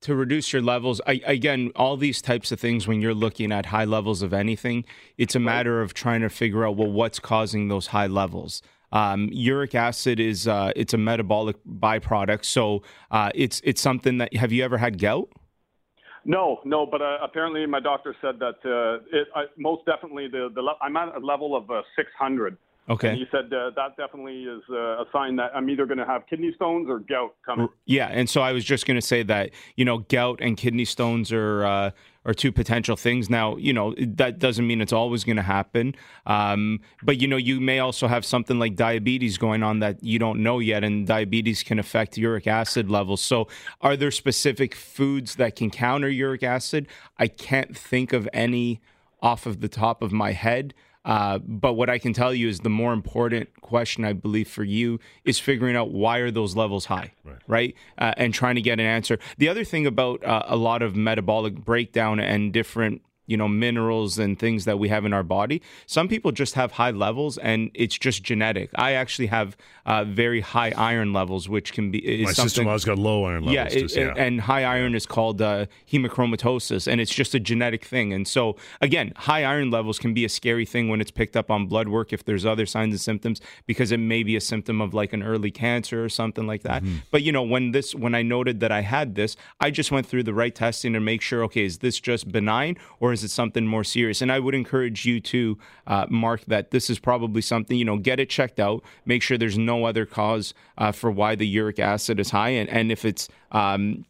to 0.00 0.14
reduce 0.14 0.52
your 0.52 0.62
levels, 0.62 1.00
I, 1.06 1.20
again, 1.24 1.72
all 1.76 1.96
these 1.96 2.22
types 2.22 2.50
of 2.52 2.60
things, 2.60 2.88
when 2.88 3.02
you're 3.02 3.14
looking 3.14 3.52
at 3.52 3.66
high 3.66 3.84
levels 3.84 4.22
of 4.22 4.32
anything, 4.32 4.84
it's 5.18 5.34
a 5.34 5.40
matter 5.40 5.82
of 5.82 5.94
trying 5.94 6.22
to 6.22 6.28
figure 6.28 6.66
out 6.66 6.76
well 6.76 6.90
what's 6.90 7.18
causing 7.18 7.68
those 7.68 7.88
high 7.88 8.06
levels. 8.06 8.62
Um, 8.90 9.28
uric 9.32 9.74
acid 9.74 10.18
is 10.18 10.48
uh, 10.48 10.72
it's 10.74 10.94
a 10.94 10.98
metabolic 10.98 11.56
byproduct, 11.66 12.44
so 12.44 12.82
uh, 13.10 13.30
it's 13.34 13.60
it's 13.62 13.82
something 13.82 14.18
that. 14.18 14.34
Have 14.34 14.50
you 14.50 14.64
ever 14.64 14.78
had 14.78 14.98
gout? 14.98 15.28
No, 16.24 16.60
no, 16.64 16.86
but 16.86 17.00
uh, 17.00 17.18
apparently 17.22 17.64
my 17.66 17.80
doctor 17.80 18.14
said 18.20 18.38
that 18.40 18.56
uh, 18.64 19.18
it 19.18 19.28
I, 19.34 19.44
most 19.56 19.86
definitely 19.86 20.28
the 20.28 20.50
the 20.54 20.60
le- 20.62 20.76
I'm 20.82 20.96
at 20.96 21.14
a 21.16 21.24
level 21.24 21.56
of 21.56 21.70
uh, 21.70 21.82
600. 21.96 22.56
Okay. 22.90 23.10
And 23.10 23.18
he 23.18 23.26
said 23.30 23.52
uh, 23.52 23.70
that 23.76 23.96
definitely 23.98 24.44
is 24.44 24.62
uh, 24.70 25.02
a 25.02 25.04
sign 25.12 25.36
that 25.36 25.50
I'm 25.54 25.68
either 25.68 25.84
going 25.84 25.98
to 25.98 26.06
have 26.06 26.26
kidney 26.26 26.52
stones 26.54 26.88
or 26.88 27.00
gout 27.00 27.34
coming. 27.44 27.68
Yeah, 27.84 28.06
and 28.06 28.30
so 28.30 28.40
I 28.40 28.52
was 28.52 28.64
just 28.64 28.86
going 28.86 28.98
to 28.98 29.06
say 29.06 29.22
that 29.24 29.50
you 29.76 29.84
know 29.84 29.98
gout 29.98 30.40
and 30.40 30.56
kidney 30.56 30.86
stones 30.86 31.30
are 31.30 31.66
uh, 31.66 31.90
are 32.24 32.32
two 32.32 32.50
potential 32.50 32.96
things. 32.96 33.28
Now 33.28 33.56
you 33.56 33.74
know 33.74 33.94
that 33.98 34.38
doesn't 34.38 34.66
mean 34.66 34.80
it's 34.80 34.92
always 34.92 35.22
going 35.24 35.36
to 35.36 35.42
happen, 35.42 35.94
um, 36.24 36.80
but 37.02 37.20
you 37.20 37.28
know 37.28 37.36
you 37.36 37.60
may 37.60 37.78
also 37.78 38.06
have 38.08 38.24
something 38.24 38.58
like 38.58 38.74
diabetes 38.74 39.36
going 39.36 39.62
on 39.62 39.80
that 39.80 40.02
you 40.02 40.18
don't 40.18 40.42
know 40.42 40.58
yet, 40.58 40.82
and 40.82 41.06
diabetes 41.06 41.62
can 41.62 41.78
affect 41.78 42.16
uric 42.16 42.46
acid 42.46 42.90
levels. 42.90 43.20
So, 43.20 43.48
are 43.82 43.96
there 43.96 44.10
specific 44.10 44.74
foods 44.74 45.36
that 45.36 45.56
can 45.56 45.70
counter 45.70 46.08
uric 46.08 46.42
acid? 46.42 46.88
I 47.18 47.28
can't 47.28 47.76
think 47.76 48.14
of 48.14 48.26
any 48.32 48.80
off 49.20 49.46
of 49.46 49.60
the 49.60 49.68
top 49.68 50.02
of 50.02 50.12
my 50.12 50.32
head. 50.32 50.72
Uh, 51.08 51.38
but 51.38 51.72
what 51.72 51.88
I 51.88 51.98
can 51.98 52.12
tell 52.12 52.34
you 52.34 52.48
is 52.48 52.60
the 52.60 52.68
more 52.68 52.92
important 52.92 53.48
question 53.62 54.04
I 54.04 54.12
believe 54.12 54.46
for 54.46 54.62
you 54.62 55.00
is 55.24 55.38
figuring 55.38 55.74
out 55.74 55.90
why 55.90 56.18
are 56.18 56.30
those 56.30 56.54
levels 56.54 56.84
high, 56.84 57.12
right? 57.24 57.36
right? 57.48 57.74
Uh, 57.96 58.12
and 58.18 58.34
trying 58.34 58.56
to 58.56 58.60
get 58.60 58.74
an 58.74 58.84
answer. 58.84 59.18
The 59.38 59.48
other 59.48 59.64
thing 59.64 59.86
about 59.86 60.22
uh, 60.22 60.42
a 60.46 60.56
lot 60.56 60.82
of 60.82 60.94
metabolic 60.94 61.54
breakdown 61.64 62.20
and 62.20 62.52
different 62.52 63.00
you 63.28 63.36
know 63.36 63.46
minerals 63.46 64.18
and 64.18 64.38
things 64.38 64.64
that 64.64 64.78
we 64.78 64.88
have 64.88 65.04
in 65.04 65.12
our 65.12 65.22
body. 65.22 65.62
Some 65.86 66.08
people 66.08 66.32
just 66.32 66.54
have 66.54 66.72
high 66.72 66.90
levels 66.90 67.38
and 67.38 67.70
it's 67.74 67.96
just 67.96 68.24
genetic. 68.24 68.70
I 68.74 68.92
actually 68.92 69.26
have 69.26 69.56
uh, 69.86 70.04
very 70.04 70.40
high 70.40 70.72
iron 70.76 71.12
levels 71.12 71.48
which 71.48 71.72
can 71.72 71.90
be 71.90 72.24
my 72.24 72.32
sister-in-law's 72.32 72.84
got 72.84 72.98
low 72.98 73.24
iron 73.24 73.44
levels 73.44 73.54
yeah, 73.54 73.64
it, 73.66 73.82
just, 73.82 73.96
yeah. 73.96 74.14
and 74.16 74.40
high 74.40 74.64
iron 74.64 74.94
is 74.94 75.06
called 75.06 75.40
uh, 75.40 75.66
hemochromatosis 75.90 76.90
and 76.90 77.00
it's 77.00 77.14
just 77.14 77.34
a 77.34 77.40
genetic 77.40 77.84
thing. 77.84 78.12
And 78.12 78.26
so 78.26 78.56
again 78.80 79.12
high 79.16 79.44
iron 79.44 79.70
levels 79.70 79.98
can 79.98 80.14
be 80.14 80.24
a 80.24 80.28
scary 80.28 80.64
thing 80.64 80.88
when 80.88 81.00
it's 81.00 81.10
picked 81.10 81.36
up 81.36 81.50
on 81.50 81.66
blood 81.66 81.88
work 81.88 82.12
if 82.12 82.24
there's 82.24 82.44
other 82.44 82.66
signs 82.66 82.92
and 82.92 83.00
symptoms 83.00 83.40
because 83.66 83.92
it 83.92 83.98
may 83.98 84.22
be 84.22 84.34
a 84.36 84.40
symptom 84.40 84.80
of 84.80 84.94
like 84.94 85.12
an 85.12 85.22
early 85.22 85.50
cancer 85.50 86.02
or 86.02 86.08
something 86.08 86.46
like 86.46 86.62
that. 86.62 86.82
Mm-hmm. 86.82 86.98
but 87.10 87.22
you 87.22 87.32
know 87.32 87.42
when 87.42 87.72
this 87.72 87.94
when 87.94 88.14
i 88.14 88.22
noted 88.22 88.60
that 88.60 88.72
i 88.72 88.80
had 88.80 89.14
this 89.14 89.36
i 89.60 89.70
just 89.70 89.90
went 89.90 90.06
through 90.06 90.22
the 90.22 90.34
right 90.34 90.54
testing 90.54 90.92
to 90.92 91.00
make 91.00 91.20
sure 91.20 91.42
okay 91.44 91.64
is 91.64 91.78
this 91.78 91.98
just 92.00 92.30
benign 92.30 92.76
or 93.00 93.12
is 93.18 93.24
it 93.24 93.30
something 93.30 93.66
more 93.66 93.84
serious? 93.84 94.22
And 94.22 94.30
I 94.30 94.38
would 94.38 94.54
encourage 94.54 95.04
you 95.04 95.20
to 95.20 95.58
uh, 95.86 96.06
mark 96.08 96.44
that 96.46 96.70
this 96.70 96.88
is 96.88 96.98
probably 96.98 97.42
something, 97.42 97.76
you 97.76 97.84
know, 97.84 97.98
get 97.98 98.20
it 98.20 98.30
checked 98.30 98.60
out, 98.60 98.82
make 99.04 99.22
sure 99.22 99.36
there's 99.36 99.58
no 99.58 99.84
other 99.84 100.06
cause 100.06 100.54
uh, 100.76 100.92
for 100.92 101.10
why 101.10 101.34
the 101.34 101.46
uric 101.46 101.78
acid 101.78 102.20
is 102.20 102.30
high. 102.30 102.50
And, 102.50 102.68
and 102.70 102.92
if 102.92 103.04
it's, 103.04 103.28
um, 103.52 104.04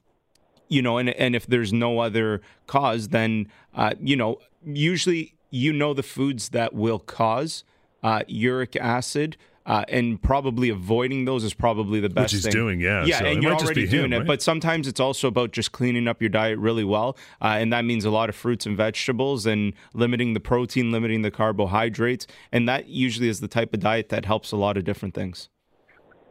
you 0.68 0.82
know, 0.82 0.98
and, 0.98 1.08
and 1.10 1.34
if 1.34 1.46
there's 1.46 1.72
no 1.72 2.00
other 2.00 2.42
cause, 2.66 3.08
then, 3.08 3.48
uh, 3.74 3.94
you 4.00 4.16
know, 4.16 4.38
usually 4.64 5.34
you 5.50 5.72
know 5.72 5.94
the 5.94 6.02
foods 6.02 6.50
that 6.50 6.74
will 6.74 6.98
cause 6.98 7.64
uh, 8.02 8.22
uric 8.28 8.76
acid 8.76 9.36
uh, 9.68 9.84
and 9.88 10.20
probably 10.20 10.70
avoiding 10.70 11.26
those 11.26 11.44
is 11.44 11.52
probably 11.52 12.00
the 12.00 12.08
best 12.08 12.24
Which 12.24 12.32
he's 12.32 12.42
thing. 12.44 12.52
doing, 12.52 12.80
yeah. 12.80 13.04
Yeah, 13.04 13.18
so 13.18 13.26
and 13.26 13.42
you're 13.42 13.52
already 13.52 13.86
doing 13.86 14.06
him, 14.06 14.12
it. 14.14 14.18
Right? 14.20 14.26
But 14.26 14.42
sometimes 14.42 14.88
it's 14.88 14.98
also 14.98 15.28
about 15.28 15.52
just 15.52 15.72
cleaning 15.72 16.08
up 16.08 16.22
your 16.22 16.30
diet 16.30 16.58
really 16.58 16.84
well. 16.84 17.18
Uh, 17.42 17.58
and 17.60 17.70
that 17.72 17.84
means 17.84 18.06
a 18.06 18.10
lot 18.10 18.30
of 18.30 18.34
fruits 18.34 18.64
and 18.64 18.78
vegetables 18.78 19.44
and 19.44 19.74
limiting 19.92 20.32
the 20.32 20.40
protein, 20.40 20.90
limiting 20.90 21.20
the 21.20 21.30
carbohydrates. 21.30 22.26
And 22.50 22.66
that 22.66 22.88
usually 22.88 23.28
is 23.28 23.40
the 23.40 23.48
type 23.48 23.74
of 23.74 23.80
diet 23.80 24.08
that 24.08 24.24
helps 24.24 24.52
a 24.52 24.56
lot 24.56 24.78
of 24.78 24.84
different 24.84 25.14
things. 25.14 25.50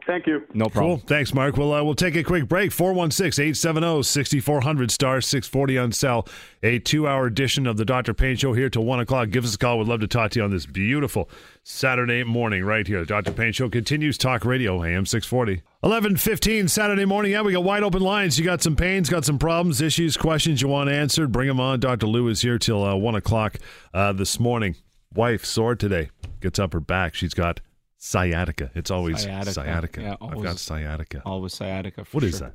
Thank 0.08 0.26
you. 0.26 0.42
No 0.54 0.70
problem. 0.70 1.00
Cool. 1.00 1.06
Thanks, 1.06 1.34
Mark. 1.34 1.58
Well, 1.58 1.70
uh, 1.70 1.84
we'll 1.84 1.94
take 1.94 2.16
a 2.16 2.22
quick 2.22 2.48
break. 2.48 2.72
416 2.72 3.42
870 3.44 4.02
6400 4.02 4.90
star 4.90 5.20
640 5.20 5.76
on 5.76 5.92
cell. 5.92 6.26
A 6.62 6.78
two 6.78 7.06
hour 7.06 7.26
edition 7.26 7.66
of 7.66 7.76
the 7.76 7.84
Dr. 7.84 8.14
Pain 8.14 8.34
Show 8.34 8.54
here 8.54 8.70
till 8.70 8.86
1 8.86 9.00
o'clock. 9.00 9.28
Give 9.28 9.44
us 9.44 9.54
a 9.54 9.58
call. 9.58 9.78
We'd 9.78 9.86
love 9.86 10.00
to 10.00 10.06
talk 10.06 10.30
to 10.30 10.38
you 10.38 10.44
on 10.44 10.50
this 10.50 10.64
beautiful 10.64 11.28
Saturday 11.62 12.24
morning 12.24 12.64
right 12.64 12.86
here. 12.86 13.00
The 13.00 13.04
Dr. 13.04 13.32
Pain 13.32 13.52
Show 13.52 13.68
continues. 13.68 14.16
Talk 14.16 14.46
Radio, 14.46 14.82
AM 14.82 15.04
640. 15.04 15.60
11:15 15.84 16.68
Saturday 16.70 17.04
morning. 17.04 17.32
Yeah, 17.32 17.42
we 17.42 17.52
got 17.52 17.64
wide 17.64 17.82
open 17.82 18.00
lines. 18.00 18.38
You 18.38 18.46
got 18.46 18.62
some 18.62 18.76
pains, 18.76 19.10
got 19.10 19.26
some 19.26 19.38
problems, 19.38 19.82
issues, 19.82 20.16
questions 20.16 20.62
you 20.62 20.68
want 20.68 20.88
answered. 20.88 21.32
Bring 21.32 21.48
them 21.48 21.60
on. 21.60 21.80
Dr. 21.80 22.06
Lou 22.06 22.28
is 22.28 22.40
here 22.40 22.58
till 22.58 22.82
uh, 22.82 22.96
1 22.96 23.14
o'clock 23.14 23.58
uh, 23.92 24.14
this 24.14 24.40
morning. 24.40 24.76
Wife 25.14 25.44
sore 25.44 25.74
today. 25.76 26.08
Gets 26.40 26.58
up 26.58 26.72
her 26.72 26.80
back. 26.80 27.14
She's 27.14 27.34
got 27.34 27.60
sciatica. 27.98 28.70
It's 28.74 28.90
always 28.90 29.22
sciatica. 29.22 29.52
sciatica. 29.52 30.00
Yeah, 30.00 30.16
always, 30.20 30.38
I've 30.38 30.44
got 30.44 30.58
sciatica. 30.58 31.22
Always 31.26 31.54
sciatica. 31.54 32.06
What 32.12 32.22
sure. 32.22 32.28
is 32.28 32.40
that? 32.40 32.54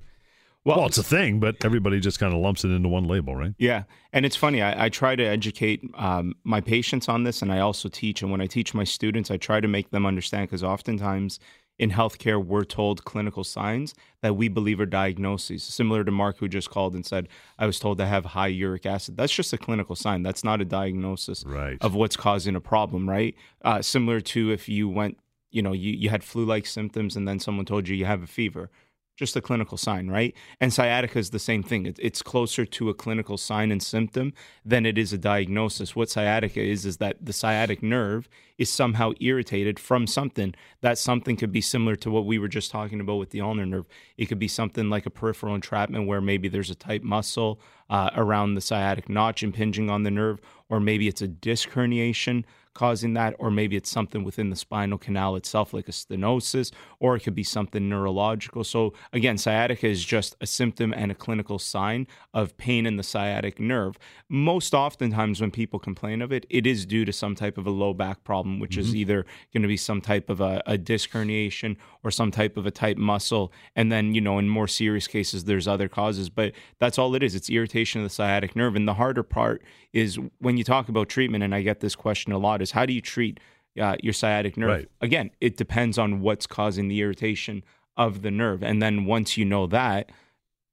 Well, 0.66 0.78
well, 0.78 0.86
it's 0.88 0.98
a 0.98 1.04
thing, 1.04 1.42
but 1.42 1.58
everybody 1.66 2.00
just 2.00 2.20
kind 2.20 2.34
of 2.34 2.40
lumps 2.40 2.64
it 2.64 2.70
into 2.70 2.88
one 2.88 3.06
label, 3.06 3.36
right? 3.36 3.54
Yeah, 3.58 3.84
and 4.14 4.26
it's 4.26 4.38
funny. 4.38 4.62
I, 4.62 4.86
I 4.86 4.90
try 4.90 5.14
to 5.14 5.24
educate 5.24 5.84
um, 5.96 6.36
my 6.46 6.62
patients 6.62 7.10
on 7.10 7.26
this, 7.26 7.42
and 7.42 7.52
I 7.52 7.60
also 7.60 7.90
teach. 7.90 8.22
And 8.22 8.32
when 8.32 8.40
I 8.40 8.48
teach 8.48 8.74
my 8.74 8.86
students, 8.86 9.30
I 9.30 9.36
try 9.36 9.60
to 9.60 9.68
make 9.68 9.92
them 9.92 10.06
understand 10.06 10.48
because 10.48 10.64
oftentimes 10.64 11.40
in 11.80 11.92
healthcare, 11.92 12.44
we're 12.44 12.64
told 12.64 13.04
clinical 13.04 13.44
signs 13.44 13.94
that 14.22 14.38
we 14.38 14.48
believe 14.48 14.80
are 14.80 14.86
diagnoses. 14.86 15.64
Similar 15.64 16.06
to 16.06 16.12
Mark, 16.12 16.38
who 16.38 16.48
just 16.48 16.70
called 16.70 16.94
and 16.94 17.06
said, 17.06 17.28
"I 17.60 17.66
was 17.66 17.78
told 17.78 17.98
to 17.98 18.06
have 18.06 18.26
high 18.26 18.48
uric 18.48 18.86
acid." 18.86 19.18
That's 19.18 19.34
just 19.34 19.52
a 19.52 19.58
clinical 19.58 19.98
sign. 19.98 20.24
That's 20.24 20.46
not 20.46 20.62
a 20.62 20.66
diagnosis 20.66 21.44
right. 21.46 21.78
of 21.82 21.94
what's 21.94 22.16
causing 22.16 22.56
a 22.56 22.62
problem, 22.62 23.10
right? 23.10 23.36
Uh, 23.66 23.82
similar 23.82 24.22
to 24.22 24.52
if 24.52 24.70
you 24.70 24.88
went 24.88 25.18
you 25.54 25.62
know 25.62 25.72
you, 25.74 25.94
you 25.94 26.10
had 26.10 26.24
flu-like 26.24 26.66
symptoms 26.66 27.16
and 27.16 27.28
then 27.28 27.40
someone 27.40 27.66
told 27.66 27.88
you 27.88 27.96
you 27.96 28.06
have 28.06 28.24
a 28.24 28.28
fever. 28.28 28.70
Just 29.16 29.36
a 29.36 29.42
clinical 29.42 29.78
sign 29.78 30.10
right? 30.10 30.36
And 30.60 30.74
sciatica 30.74 31.20
is 31.20 31.30
the 31.30 31.38
same 31.38 31.62
thing. 31.62 31.86
It, 31.86 32.00
it's 32.02 32.24
closer 32.24 32.66
to 32.66 32.90
a 32.90 32.96
clinical 32.96 33.38
sign 33.38 33.72
and 33.72 33.82
symptom 33.82 34.34
than 34.66 34.88
it 34.88 34.98
is 34.98 35.14
a 35.14 35.20
diagnosis. 35.20 35.96
What 35.96 36.10
sciatica 36.10 36.60
is 36.60 36.84
is 36.84 36.98
that 36.98 37.24
the 37.24 37.32
sciatic 37.32 37.84
nerve 37.84 38.28
is 38.58 38.72
somehow 38.72 39.12
irritated 39.20 39.78
from 39.78 40.08
something. 40.08 40.56
That 40.82 40.98
something 40.98 41.36
could 41.36 41.52
be 41.52 41.62
similar 41.62 41.96
to 41.98 42.10
what 42.10 42.26
we 42.26 42.40
were 42.40 42.48
just 42.48 42.72
talking 42.72 43.00
about 43.00 43.18
with 43.18 43.30
the 43.30 43.42
ulnar 43.42 43.68
nerve. 43.68 43.86
It 44.18 44.26
could 44.26 44.40
be 44.40 44.48
something 44.48 44.90
like 44.90 45.06
a 45.06 45.12
peripheral 45.12 45.54
entrapment 45.54 46.08
where 46.08 46.22
maybe 46.22 46.48
there's 46.48 46.72
a 46.72 46.76
tight 46.76 47.04
muscle 47.04 47.62
uh, 47.92 48.10
around 48.16 48.56
the 48.56 48.62
sciatic 48.62 49.10
notch 49.10 49.44
impinging 49.44 49.92
on 49.92 50.02
the 50.02 50.12
nerve, 50.12 50.42
or 50.70 50.80
maybe 50.80 51.08
it's 51.08 51.22
a 51.22 51.28
disc 51.28 51.70
herniation 51.70 52.46
causing 52.74 53.14
that, 53.14 53.36
or 53.40 53.52
maybe 53.52 53.76
it's 53.76 53.90
something 53.90 54.24
within 54.24 54.50
the 54.50 54.56
spinal 54.56 54.98
canal 54.98 55.36
itself, 55.36 55.74
like 55.74 55.88
a 55.88 55.92
stenosis, 55.92 56.72
or 57.00 57.16
it 57.16 57.22
could 57.22 57.36
be 57.36 57.44
something 57.44 57.88
neurological. 57.88 58.64
So, 58.64 58.94
again, 59.12 59.38
sciatica 59.38 59.88
is 59.88 60.04
just 60.04 60.36
a 60.42 60.48
symptom 60.48 60.94
and 60.94 61.12
a 61.12 61.16
clinical 61.16 61.60
sign 61.60 62.08
of 62.34 62.58
pain 62.58 62.86
in 62.86 62.98
the 62.98 63.04
sciatic 63.04 63.60
nerve. 63.60 63.98
Most 64.30 64.74
oftentimes, 64.74 65.42
when 65.42 65.52
people 65.52 65.80
complain 65.80 66.22
of 66.22 66.32
it, 66.32 66.46
it 66.50 66.66
is 66.66 66.86
due 66.86 67.06
to 67.06 67.14
some 67.14 67.36
type 67.36 67.58
of 67.58 67.68
a 67.68 67.72
low 67.72 67.94
back 67.94 68.24
problem, 68.24 68.60
which 68.60 68.72
mm-hmm. 68.72 68.82
is 68.82 68.96
either 68.96 69.26
going 69.54 69.62
to 69.62 69.68
be 69.68 69.78
some 69.78 70.02
type 70.02 70.30
of 70.30 70.42
a, 70.42 70.62
a 70.66 70.78
disc 70.78 71.12
herniation 71.12 71.78
or 72.04 72.12
some 72.12 72.32
type 72.32 72.58
of 72.58 72.66
a 72.66 72.72
tight 72.72 72.98
muscle. 72.98 73.54
And 73.76 73.92
then, 73.92 74.14
you 74.16 74.22
know, 74.22 74.40
in 74.40 74.50
more 74.50 74.68
serious 74.68 75.08
cases, 75.08 75.44
there's 75.44 75.68
other 75.68 75.88
causes, 75.88 76.30
but 76.30 76.54
that's 76.80 76.98
all 76.98 77.14
it 77.16 77.24
is. 77.24 77.36
It's 77.36 77.50
irritation 77.50 78.02
of 78.02 78.06
the 78.06 78.14
sciatic 78.14 78.56
nerve. 78.56 78.76
And 78.76 78.88
the 78.88 78.96
harder 78.96 79.24
part 79.24 79.64
is 79.94 80.18
when 80.40 80.58
you 80.58 80.64
talk 80.64 80.90
about 80.90 81.08
treatment, 81.08 81.44
and 81.44 81.54
I 81.54 81.62
get 81.62 81.80
this 81.80 81.96
question 81.96 82.34
a 82.34 82.38
lot 82.38 82.63
is 82.64 82.72
how 82.72 82.86
do 82.86 82.94
you 82.94 83.02
treat 83.02 83.40
uh, 83.80 83.96
your 84.02 84.14
sciatic 84.14 84.58
nerve? 84.58 84.70
Right. 84.70 84.90
Again, 85.02 85.30
it 85.40 85.58
depends 85.58 85.98
on 85.98 86.22
what's 86.22 86.48
causing 86.48 86.88
the 86.88 87.02
irritation 87.02 87.64
of 87.96 88.24
the 88.24 88.32
nerve, 88.32 88.64
and 88.64 88.82
then 88.82 89.06
once 89.06 89.38
you 89.38 89.46
know 89.46 89.68
that, 89.68 90.12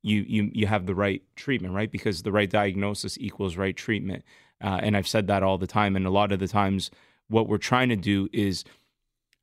you 0.03 0.25
you 0.27 0.51
you 0.55 0.67
have 0.67 0.87
the 0.87 0.95
right 0.95 1.23
treatment, 1.37 1.75
right? 1.75 1.91
Because 1.91 2.23
the 2.23 2.33
right 2.33 2.49
diagnosis 2.49 3.19
equals 3.19 3.57
right 3.57 3.77
treatment, 3.77 4.25
uh, 4.63 4.81
and 4.83 4.97
I've 4.97 5.09
said 5.09 5.27
that 5.27 5.43
all 5.43 5.59
the 5.59 5.67
time. 5.67 5.97
And 5.97 6.07
a 6.07 6.11
lot 6.11 6.33
of 6.33 6.39
the 6.39 6.49
times, 6.49 6.91
what 7.29 7.49
we're 7.49 7.59
trying 7.59 7.91
to 7.91 7.97
do 7.97 8.29
is 8.33 8.65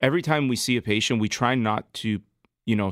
every 0.01 0.21
time 0.21 0.47
we 0.47 0.55
see 0.55 0.77
a 0.77 0.81
patient, 0.81 1.19
we 1.19 1.29
try 1.29 1.55
not 1.55 1.91
to, 1.95 2.19
you 2.65 2.75
know, 2.75 2.91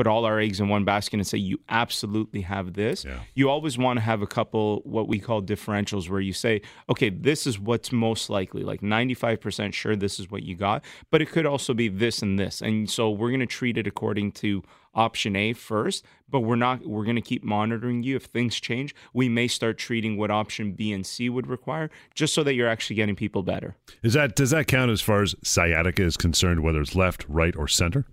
put 0.00 0.06
all 0.06 0.24
our 0.24 0.40
eggs 0.40 0.60
in 0.60 0.68
one 0.70 0.82
basket 0.82 1.18
and 1.18 1.26
say 1.26 1.36
you 1.36 1.60
absolutely 1.68 2.40
have 2.40 2.72
this. 2.72 3.04
Yeah. 3.04 3.18
You 3.34 3.50
always 3.50 3.76
want 3.76 3.98
to 3.98 4.00
have 4.00 4.22
a 4.22 4.26
couple 4.26 4.80
what 4.84 5.08
we 5.08 5.18
call 5.18 5.42
differentials 5.42 6.08
where 6.08 6.22
you 6.22 6.32
say, 6.32 6.62
okay, 6.88 7.10
this 7.10 7.46
is 7.46 7.58
what's 7.58 7.92
most 7.92 8.30
likely, 8.30 8.62
like 8.62 8.80
95% 8.80 9.74
sure 9.74 9.96
this 9.96 10.18
is 10.18 10.30
what 10.30 10.42
you 10.42 10.56
got, 10.56 10.82
but 11.10 11.20
it 11.20 11.30
could 11.30 11.44
also 11.44 11.74
be 11.74 11.88
this 11.88 12.22
and 12.22 12.38
this. 12.38 12.62
And 12.62 12.88
so 12.88 13.10
we're 13.10 13.28
going 13.28 13.40
to 13.40 13.46
treat 13.46 13.76
it 13.76 13.86
according 13.86 14.32
to 14.32 14.62
option 14.94 15.36
A 15.36 15.52
first, 15.52 16.06
but 16.30 16.40
we're 16.40 16.56
not 16.56 16.86
we're 16.86 17.04
going 17.04 17.16
to 17.16 17.22
keep 17.22 17.44
monitoring 17.44 18.02
you 18.02 18.16
if 18.16 18.24
things 18.24 18.58
change. 18.58 18.94
We 19.12 19.28
may 19.28 19.48
start 19.48 19.76
treating 19.76 20.16
what 20.16 20.30
option 20.30 20.72
B 20.72 20.94
and 20.94 21.04
C 21.04 21.28
would 21.28 21.46
require 21.46 21.90
just 22.14 22.32
so 22.32 22.42
that 22.44 22.54
you're 22.54 22.68
actually 22.68 22.96
getting 22.96 23.16
people 23.16 23.42
better. 23.42 23.76
Is 24.02 24.14
that 24.14 24.34
does 24.34 24.48
that 24.48 24.66
count 24.66 24.90
as 24.90 25.02
far 25.02 25.20
as 25.22 25.34
sciatica 25.44 26.02
is 26.02 26.16
concerned 26.16 26.60
whether 26.60 26.80
it's 26.80 26.94
left, 26.94 27.26
right 27.28 27.54
or 27.54 27.68
center? 27.68 28.06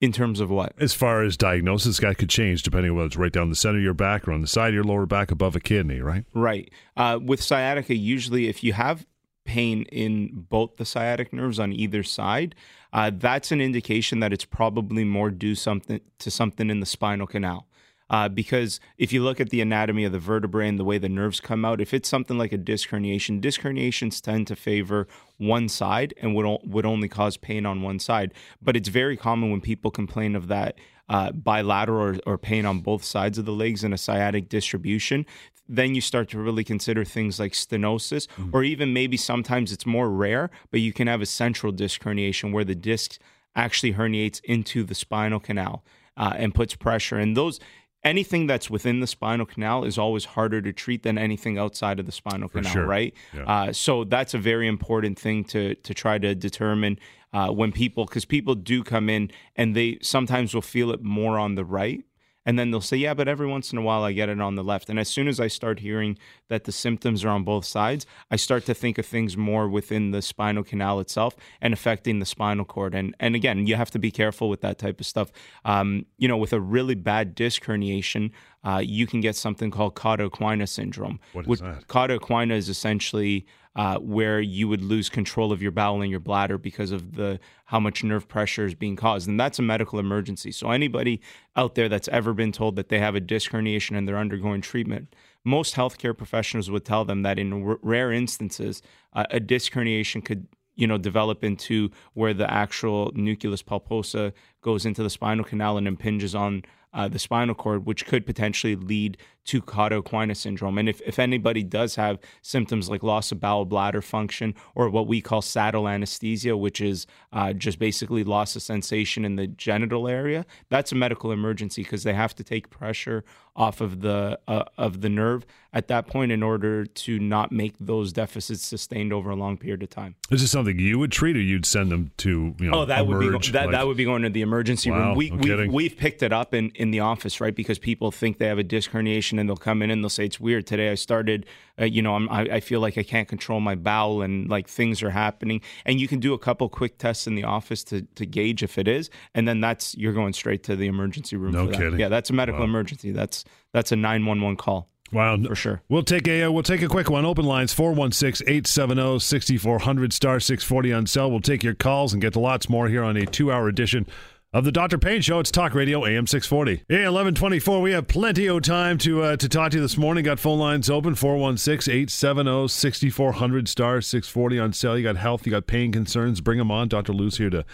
In 0.00 0.12
terms 0.12 0.40
of 0.40 0.50
what? 0.50 0.74
As 0.78 0.92
far 0.92 1.22
as 1.22 1.36
diagnosis, 1.36 1.98
that 2.00 2.18
could 2.18 2.28
change 2.28 2.62
depending 2.62 2.90
on 2.90 2.96
whether 2.96 3.06
it's 3.06 3.16
right 3.16 3.32
down 3.32 3.48
the 3.48 3.56
center 3.56 3.78
of 3.78 3.84
your 3.84 3.94
back 3.94 4.28
or 4.28 4.32
on 4.32 4.40
the 4.40 4.46
side 4.46 4.68
of 4.68 4.74
your 4.74 4.84
lower 4.84 5.06
back 5.06 5.30
above 5.30 5.56
a 5.56 5.60
kidney, 5.60 6.00
right? 6.00 6.24
Right. 6.34 6.70
Uh, 6.96 7.18
with 7.22 7.40
sciatica, 7.40 7.94
usually 7.94 8.48
if 8.48 8.62
you 8.62 8.72
have 8.74 9.06
pain 9.44 9.84
in 9.84 10.46
both 10.48 10.76
the 10.76 10.84
sciatic 10.84 11.32
nerves 11.32 11.58
on 11.58 11.72
either 11.72 12.02
side, 12.02 12.54
uh, 12.92 13.10
that's 13.14 13.52
an 13.52 13.60
indication 13.60 14.20
that 14.20 14.32
it's 14.32 14.44
probably 14.44 15.04
more 15.04 15.30
due 15.30 15.54
something 15.54 16.00
to 16.18 16.30
something 16.30 16.70
in 16.70 16.80
the 16.80 16.86
spinal 16.86 17.26
canal. 17.26 17.66
Uh, 18.10 18.28
because 18.28 18.80
if 18.98 19.12
you 19.12 19.22
look 19.22 19.40
at 19.40 19.50
the 19.50 19.60
anatomy 19.60 20.04
of 20.04 20.12
the 20.12 20.18
vertebrae 20.18 20.68
and 20.68 20.78
the 20.78 20.84
way 20.84 20.98
the 20.98 21.08
nerves 21.08 21.40
come 21.40 21.64
out, 21.64 21.80
if 21.80 21.94
it's 21.94 22.08
something 22.08 22.36
like 22.36 22.52
a 22.52 22.58
disc 22.58 22.90
herniation, 22.90 23.40
disc 23.40 23.62
herniations 23.62 24.20
tend 24.20 24.46
to 24.46 24.54
favor 24.54 25.08
one 25.38 25.68
side 25.68 26.12
and 26.20 26.34
would, 26.34 26.58
would 26.64 26.84
only 26.84 27.08
cause 27.08 27.36
pain 27.36 27.64
on 27.64 27.82
one 27.82 27.98
side. 27.98 28.32
But 28.60 28.76
it's 28.76 28.88
very 28.88 29.16
common 29.16 29.50
when 29.50 29.60
people 29.60 29.90
complain 29.90 30.36
of 30.36 30.48
that 30.48 30.78
uh, 31.08 31.32
bilateral 31.32 32.00
or, 32.00 32.18
or, 32.26 32.38
pain 32.38 32.64
on 32.64 32.80
both 32.80 33.04
sides 33.04 33.36
of 33.36 33.44
the 33.44 33.52
legs 33.52 33.84
and 33.84 33.92
a 33.92 33.98
sciatic 33.98 34.48
distribution. 34.48 35.26
Then 35.68 35.94
you 35.94 36.00
start 36.00 36.30
to 36.30 36.38
really 36.38 36.64
consider 36.64 37.04
things 37.04 37.38
like 37.38 37.52
stenosis, 37.52 38.26
mm. 38.26 38.50
or 38.54 38.64
even 38.64 38.94
maybe 38.94 39.18
sometimes 39.18 39.70
it's 39.70 39.84
more 39.84 40.08
rare, 40.08 40.50
but 40.70 40.80
you 40.80 40.94
can 40.94 41.06
have 41.06 41.20
a 41.20 41.26
central 41.26 41.72
disc 41.72 42.02
herniation 42.02 42.52
where 42.52 42.64
the 42.64 42.74
disc 42.74 43.18
actually 43.54 43.92
herniates 43.92 44.40
into 44.44 44.82
the 44.82 44.94
spinal 44.94 45.40
canal 45.40 45.84
uh, 46.16 46.32
and 46.36 46.54
puts 46.54 46.74
pressure. 46.74 47.18
And 47.18 47.36
those 47.36 47.60
anything 48.04 48.46
that's 48.46 48.68
within 48.70 49.00
the 49.00 49.06
spinal 49.06 49.46
canal 49.46 49.84
is 49.84 49.98
always 49.98 50.24
harder 50.24 50.60
to 50.62 50.72
treat 50.72 51.02
than 51.02 51.18
anything 51.18 51.58
outside 51.58 51.98
of 51.98 52.06
the 52.06 52.12
spinal 52.12 52.48
For 52.48 52.58
canal, 52.58 52.72
sure. 52.72 52.86
right? 52.86 53.14
Yeah. 53.32 53.44
Uh, 53.44 53.72
so 53.72 54.04
that's 54.04 54.34
a 54.34 54.38
very 54.38 54.68
important 54.68 55.18
thing 55.18 55.44
to 55.44 55.74
to 55.74 55.94
try 55.94 56.18
to 56.18 56.34
determine 56.34 56.98
uh, 57.32 57.48
when 57.50 57.72
people, 57.72 58.04
because 58.04 58.24
people 58.24 58.54
do 58.54 58.84
come 58.84 59.10
in 59.10 59.30
and 59.56 59.74
they 59.74 59.98
sometimes 60.02 60.54
will 60.54 60.62
feel 60.62 60.92
it 60.92 61.02
more 61.02 61.38
on 61.38 61.56
the 61.56 61.64
right 61.64 62.04
and 62.46 62.58
then 62.58 62.70
they'll 62.70 62.80
say, 62.80 62.96
yeah, 62.96 63.14
but 63.14 63.28
every 63.28 63.46
once 63.46 63.72
in 63.72 63.78
a 63.78 63.82
while 63.82 64.02
I 64.02 64.12
get 64.12 64.28
it 64.28 64.40
on 64.40 64.54
the 64.54 64.64
left. 64.64 64.90
And 64.90 64.98
as 64.98 65.08
soon 65.08 65.28
as 65.28 65.40
I 65.40 65.48
start 65.48 65.80
hearing 65.80 66.18
that 66.48 66.64
the 66.64 66.72
symptoms 66.72 67.24
are 67.24 67.30
on 67.30 67.44
both 67.44 67.64
sides, 67.64 68.06
I 68.30 68.36
start 68.36 68.66
to 68.66 68.74
think 68.74 68.98
of 68.98 69.06
things 69.06 69.36
more 69.36 69.68
within 69.68 70.10
the 70.10 70.22
spinal 70.22 70.62
canal 70.62 71.00
itself 71.00 71.36
and 71.60 71.72
affecting 71.72 72.18
the 72.18 72.26
spinal 72.26 72.64
cord. 72.64 72.94
And 72.94 73.14
and 73.20 73.34
again, 73.34 73.66
you 73.66 73.76
have 73.76 73.90
to 73.92 73.98
be 73.98 74.10
careful 74.10 74.48
with 74.48 74.60
that 74.60 74.78
type 74.78 75.00
of 75.00 75.06
stuff. 75.06 75.30
Um, 75.64 76.06
you 76.18 76.28
know, 76.28 76.36
with 76.36 76.52
a 76.52 76.60
really 76.60 76.94
bad 76.94 77.34
disc 77.34 77.64
herniation, 77.64 78.30
uh, 78.64 78.82
you 78.84 79.06
can 79.06 79.20
get 79.20 79.36
something 79.36 79.70
called 79.70 79.94
cauda 79.94 80.28
equina 80.28 80.68
syndrome. 80.68 81.20
What 81.32 81.48
is 81.48 81.60
that? 81.60 81.86
Cauda 81.86 82.18
equina 82.18 82.52
is 82.52 82.68
essentially 82.68 83.46
uh, 83.76 83.98
where 83.98 84.40
you 84.40 84.68
would 84.68 84.82
lose 84.82 85.08
control 85.08 85.50
of 85.50 85.60
your 85.60 85.72
bowel 85.72 86.00
and 86.00 86.10
your 86.10 86.20
bladder 86.20 86.58
because 86.58 86.92
of 86.92 87.16
the 87.16 87.40
how 87.66 87.80
much 87.80 88.04
nerve 88.04 88.28
pressure 88.28 88.66
is 88.66 88.74
being 88.74 88.96
caused, 88.96 89.28
and 89.28 89.38
that's 89.38 89.58
a 89.58 89.62
medical 89.62 89.98
emergency. 89.98 90.52
So 90.52 90.70
anybody 90.70 91.20
out 91.56 91.74
there 91.74 91.88
that's 91.88 92.08
ever 92.08 92.32
been 92.32 92.52
told 92.52 92.76
that 92.76 92.88
they 92.88 93.00
have 93.00 93.14
a 93.14 93.20
disc 93.20 93.50
herniation 93.50 93.96
and 93.96 94.06
they're 94.06 94.18
undergoing 94.18 94.60
treatment, 94.60 95.14
most 95.44 95.74
healthcare 95.74 96.16
professionals 96.16 96.70
would 96.70 96.84
tell 96.84 97.04
them 97.04 97.22
that 97.22 97.38
in 97.38 97.66
r- 97.66 97.78
rare 97.82 98.12
instances, 98.12 98.80
uh, 99.12 99.24
a 99.30 99.40
disc 99.40 99.72
herniation 99.72 100.24
could 100.24 100.46
you 100.76 100.86
know 100.86 100.98
develop 100.98 101.44
into 101.44 101.90
where 102.14 102.34
the 102.34 102.50
actual 102.52 103.12
nucleus 103.14 103.62
pulposus 103.62 104.32
goes 104.60 104.86
into 104.86 105.02
the 105.02 105.10
spinal 105.10 105.44
canal 105.44 105.76
and 105.78 105.86
impinges 105.86 106.34
on 106.34 106.62
uh, 106.94 107.08
the 107.08 107.18
spinal 107.18 107.54
cord, 107.54 107.84
which 107.84 108.06
could 108.06 108.24
potentially 108.24 108.76
lead 108.76 109.18
to 109.44 109.60
cauda 109.60 110.00
equina 110.00 110.34
syndrome. 110.34 110.78
And 110.78 110.88
if, 110.88 111.00
if 111.02 111.18
anybody 111.18 111.62
does 111.62 111.96
have 111.96 112.18
symptoms 112.40 112.88
like 112.88 113.02
loss 113.02 113.30
of 113.30 113.40
bowel 113.40 113.66
bladder 113.66 114.00
function 114.00 114.54
or 114.74 114.88
what 114.88 115.06
we 115.06 115.20
call 115.20 115.42
saddle 115.42 115.86
anesthesia, 115.86 116.56
which 116.56 116.80
is 116.80 117.06
uh, 117.32 117.52
just 117.52 117.78
basically 117.78 118.24
loss 118.24 118.56
of 118.56 118.62
sensation 118.62 119.24
in 119.24 119.36
the 119.36 119.46
genital 119.46 120.08
area, 120.08 120.46
that's 120.70 120.92
a 120.92 120.94
medical 120.94 121.30
emergency 121.30 121.82
because 121.82 122.04
they 122.04 122.14
have 122.14 122.34
to 122.36 122.44
take 122.44 122.70
pressure 122.70 123.24
off 123.56 123.80
of 123.80 124.00
the 124.00 124.38
uh, 124.48 124.64
of 124.76 125.00
the 125.00 125.08
nerve 125.08 125.46
at 125.72 125.88
that 125.88 126.06
point 126.06 126.30
in 126.30 126.40
order 126.42 126.84
to 126.86 127.18
not 127.18 127.50
make 127.50 127.74
those 127.80 128.12
deficits 128.12 128.64
sustained 128.64 129.12
over 129.12 129.30
a 129.30 129.34
long 129.36 129.56
period 129.56 129.82
of 129.82 129.90
time. 129.90 130.14
Is 130.30 130.40
this 130.40 130.50
something 130.52 130.78
you 130.78 130.98
would 131.00 131.10
treat, 131.12 131.36
or 131.36 131.40
you'd 131.40 131.66
send 131.66 131.90
them 131.90 132.10
to 132.18 132.54
you 132.60 132.70
know? 132.70 132.82
Oh, 132.82 132.84
that 132.84 133.04
emerge, 133.04 133.32
would 133.32 133.42
be 133.42 133.50
that, 133.52 133.66
like, 133.66 133.72
that 133.72 133.86
would 133.86 133.96
be 133.96 134.04
going 134.04 134.22
to 134.22 134.30
the 134.30 134.42
emergency 134.42 134.90
Wow, 134.90 135.08
room. 135.08 135.16
We 135.16 135.30
no 135.30 135.36
we 135.36 135.42
kidding. 135.48 135.72
we've 135.72 135.96
picked 135.96 136.22
it 136.22 136.32
up 136.32 136.54
in 136.54 136.70
in 136.76 136.90
the 136.90 137.00
office, 137.00 137.40
right? 137.40 137.54
Because 137.54 137.78
people 137.78 138.10
think 138.10 138.38
they 138.38 138.46
have 138.46 138.58
a 138.58 138.62
disc 138.64 138.90
herniation 138.90 139.38
and 139.38 139.48
they'll 139.48 139.56
come 139.56 139.82
in 139.82 139.90
and 139.90 140.02
they'll 140.02 140.08
say 140.10 140.24
it's 140.26 140.40
weird. 140.40 140.66
Today 140.66 140.90
I 140.90 140.94
started, 140.96 141.46
uh, 141.80 141.84
you 141.84 142.02
know, 142.02 142.14
I'm, 142.14 142.28
I 142.28 142.42
I 142.56 142.60
feel 142.60 142.80
like 142.80 142.98
I 142.98 143.02
can't 143.02 143.28
control 143.28 143.60
my 143.60 143.74
bowel 143.74 144.22
and 144.22 144.48
like 144.48 144.68
things 144.68 145.02
are 145.02 145.10
happening. 145.10 145.60
And 145.84 146.00
you 146.00 146.08
can 146.08 146.18
do 146.20 146.34
a 146.34 146.38
couple 146.38 146.68
quick 146.68 146.98
tests 146.98 147.26
in 147.26 147.34
the 147.36 147.44
office 147.44 147.84
to 147.84 148.02
to 148.16 148.26
gauge 148.26 148.62
if 148.62 148.78
it 148.78 148.88
is, 148.88 149.10
and 149.34 149.46
then 149.48 149.60
that's 149.60 149.96
you're 149.96 150.12
going 150.12 150.32
straight 150.32 150.62
to 150.64 150.76
the 150.76 150.86
emergency 150.86 151.36
room. 151.36 151.52
No 151.52 151.66
for 151.66 151.72
that. 151.72 151.78
kidding. 151.78 152.00
Yeah, 152.00 152.08
that's 152.08 152.30
a 152.30 152.32
medical 152.32 152.60
Wow. 152.60 152.66
emergency. 152.66 153.10
That's 153.12 153.43
that's 153.72 153.92
a 153.92 153.96
nine 153.96 154.26
one 154.26 154.40
one 154.40 154.56
call 154.56 154.88
Wow, 155.14 155.38
for 155.46 155.54
sure. 155.54 155.80
We'll 155.88 156.02
take 156.02 156.26
a 156.26 156.42
uh, 156.42 156.50
we'll 156.50 156.64
take 156.64 156.82
a 156.82 156.88
quick 156.88 157.08
one. 157.08 157.24
Open 157.24 157.44
lines 157.44 157.72
416-870-6400 157.74 160.12
star 160.12 160.40
640 160.40 160.92
on 160.92 161.06
cell. 161.06 161.30
We'll 161.30 161.38
take 161.40 161.62
your 161.62 161.74
calls 161.74 162.12
and 162.12 162.20
get 162.20 162.32
to 162.32 162.40
lots 162.40 162.68
more 162.68 162.88
here 162.88 163.04
on 163.04 163.16
a 163.16 163.20
2-hour 163.20 163.68
edition 163.68 164.08
of 164.52 164.64
the 164.64 164.72
Dr. 164.72 164.98
Pain 164.98 165.20
show. 165.20 165.38
It's 165.38 165.52
Talk 165.52 165.74
Radio 165.74 166.04
AM 166.04 166.26
640. 166.26 166.82
Yeah, 166.88 167.10
1124. 167.10 167.80
We 167.80 167.92
have 167.92 168.08
plenty 168.08 168.48
of 168.48 168.62
time 168.62 168.98
to 168.98 169.22
uh, 169.22 169.36
to 169.36 169.48
talk 169.48 169.70
to 169.70 169.76
you 169.76 169.82
this 169.82 169.96
morning. 169.96 170.24
Got 170.24 170.40
phone 170.40 170.58
lines 170.58 170.90
open 170.90 171.14
416-870-6400 171.14 173.68
star 173.68 174.00
640 174.00 174.58
on 174.58 174.72
cell. 174.72 174.98
You 174.98 175.04
got 175.04 175.16
health, 175.16 175.46
you 175.46 175.52
got 175.52 175.68
pain 175.68 175.92
concerns. 175.92 176.40
Bring 176.40 176.58
them 176.58 176.72
on. 176.72 176.88
Dr. 176.88 177.12
Lou's 177.12 177.38
here 177.38 177.50
to 177.50 177.64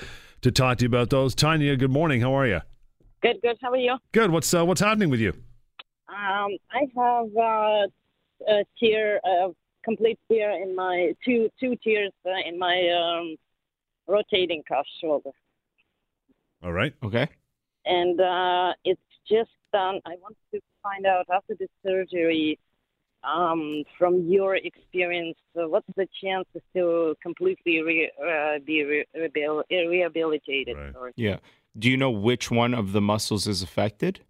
to 0.43 0.51
talk 0.51 0.77
to 0.79 0.85
you 0.85 0.89
about 0.89 1.09
those. 1.09 1.35
Tanya, 1.35 1.75
good 1.77 1.91
morning. 1.91 2.21
How 2.21 2.35
are 2.35 2.47
you? 2.47 2.61
Good, 3.23 3.37
good. 3.43 3.57
How 3.63 3.71
are 3.71 3.77
you? 3.77 3.97
Good. 4.13 4.31
What's 4.31 4.53
uh, 4.53 4.67
what's 4.67 4.83
happening 4.83 5.09
with 5.09 5.21
you? 5.21 5.33
Um, 6.11 6.57
I 6.73 6.83
have 6.97 7.37
uh, 7.37 7.87
a 8.53 8.65
tear, 8.79 9.21
a 9.25 9.51
complete 9.85 10.19
tear 10.31 10.51
in 10.63 10.75
my 10.75 11.15
two 11.25 11.49
two 11.61 11.77
tears 11.85 12.13
uh, 12.27 12.31
in 12.45 12.59
my 12.59 12.89
um, 12.91 13.37
rotating 14.09 14.63
cuff 14.67 14.87
shoulder, 15.01 15.31
All 16.65 16.73
right. 16.73 16.95
Okay. 17.05 17.29
and 17.87 18.21
uh, 18.21 18.73
it's 18.85 19.01
just 19.29 19.51
done. 19.73 20.01
I 20.05 20.17
want 20.21 20.37
to 20.53 20.61
find 20.83 21.07
out 21.07 21.27
after 21.33 21.55
the 21.55 21.69
surgery, 21.87 22.59
um, 23.23 23.85
from 23.97 24.27
your 24.27 24.57
experience, 24.57 25.39
uh, 25.57 25.69
what's 25.69 25.87
the 25.97 26.09
chances 26.21 26.63
to 26.75 27.15
completely 27.23 27.83
re- 27.83 28.11
uh, 28.21 28.59
be 28.67 28.83
re- 28.83 29.07
rehabil- 29.17 29.63
rehabilitated? 29.71 30.77
Right. 30.77 30.93
Sorry. 30.93 31.13
Yeah. 31.15 31.37
Do 31.79 31.89
you 31.89 31.97
know 31.97 32.11
which 32.11 32.51
one 32.51 32.75
of 32.75 32.91
the 32.93 33.01
muscles 33.01 33.47
is 33.47 33.63
affected? 33.63 34.21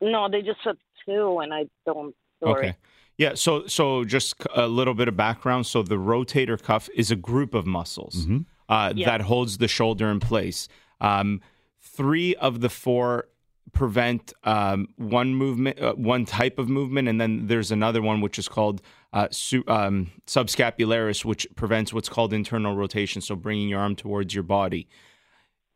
No, 0.00 0.28
they 0.30 0.42
just 0.42 0.58
said 0.64 0.76
two, 1.06 1.38
and 1.40 1.52
I 1.52 1.66
don't. 1.86 2.14
Sorry. 2.42 2.58
Okay. 2.68 2.76
Yeah, 3.18 3.34
so 3.34 3.66
so 3.66 4.04
just 4.04 4.34
a 4.54 4.66
little 4.66 4.94
bit 4.94 5.06
of 5.08 5.16
background. 5.16 5.66
So 5.66 5.82
the 5.82 5.96
rotator 5.96 6.60
cuff 6.60 6.88
is 6.94 7.10
a 7.10 7.16
group 7.16 7.52
of 7.54 7.66
muscles 7.66 8.26
uh, 8.68 8.92
Yeah. 8.96 9.06
that 9.10 9.20
holds 9.22 9.58
the 9.58 9.68
shoulder 9.68 10.08
in 10.10 10.20
place. 10.20 10.68
Um, 11.02 11.40
three 11.82 12.34
of 12.36 12.60
the 12.62 12.70
four 12.70 13.26
prevent 13.72 14.32
um, 14.44 14.88
one 14.96 15.34
movement, 15.34 15.78
uh, 15.80 15.92
one 15.94 16.24
type 16.24 16.58
of 16.58 16.68
movement, 16.68 17.08
and 17.08 17.20
then 17.20 17.46
there's 17.46 17.70
another 17.70 18.00
one 18.02 18.20
which 18.22 18.38
is 18.38 18.48
called 18.48 18.80
uh, 19.12 19.28
su- 19.30 19.64
um, 19.68 20.10
subscapularis, 20.26 21.24
which 21.24 21.46
prevents 21.56 21.92
what's 21.92 22.08
called 22.08 22.32
internal 22.32 22.74
rotation. 22.74 23.20
So 23.20 23.36
bringing 23.36 23.68
your 23.68 23.80
arm 23.80 23.96
towards 23.96 24.34
your 24.34 24.44
body 24.44 24.88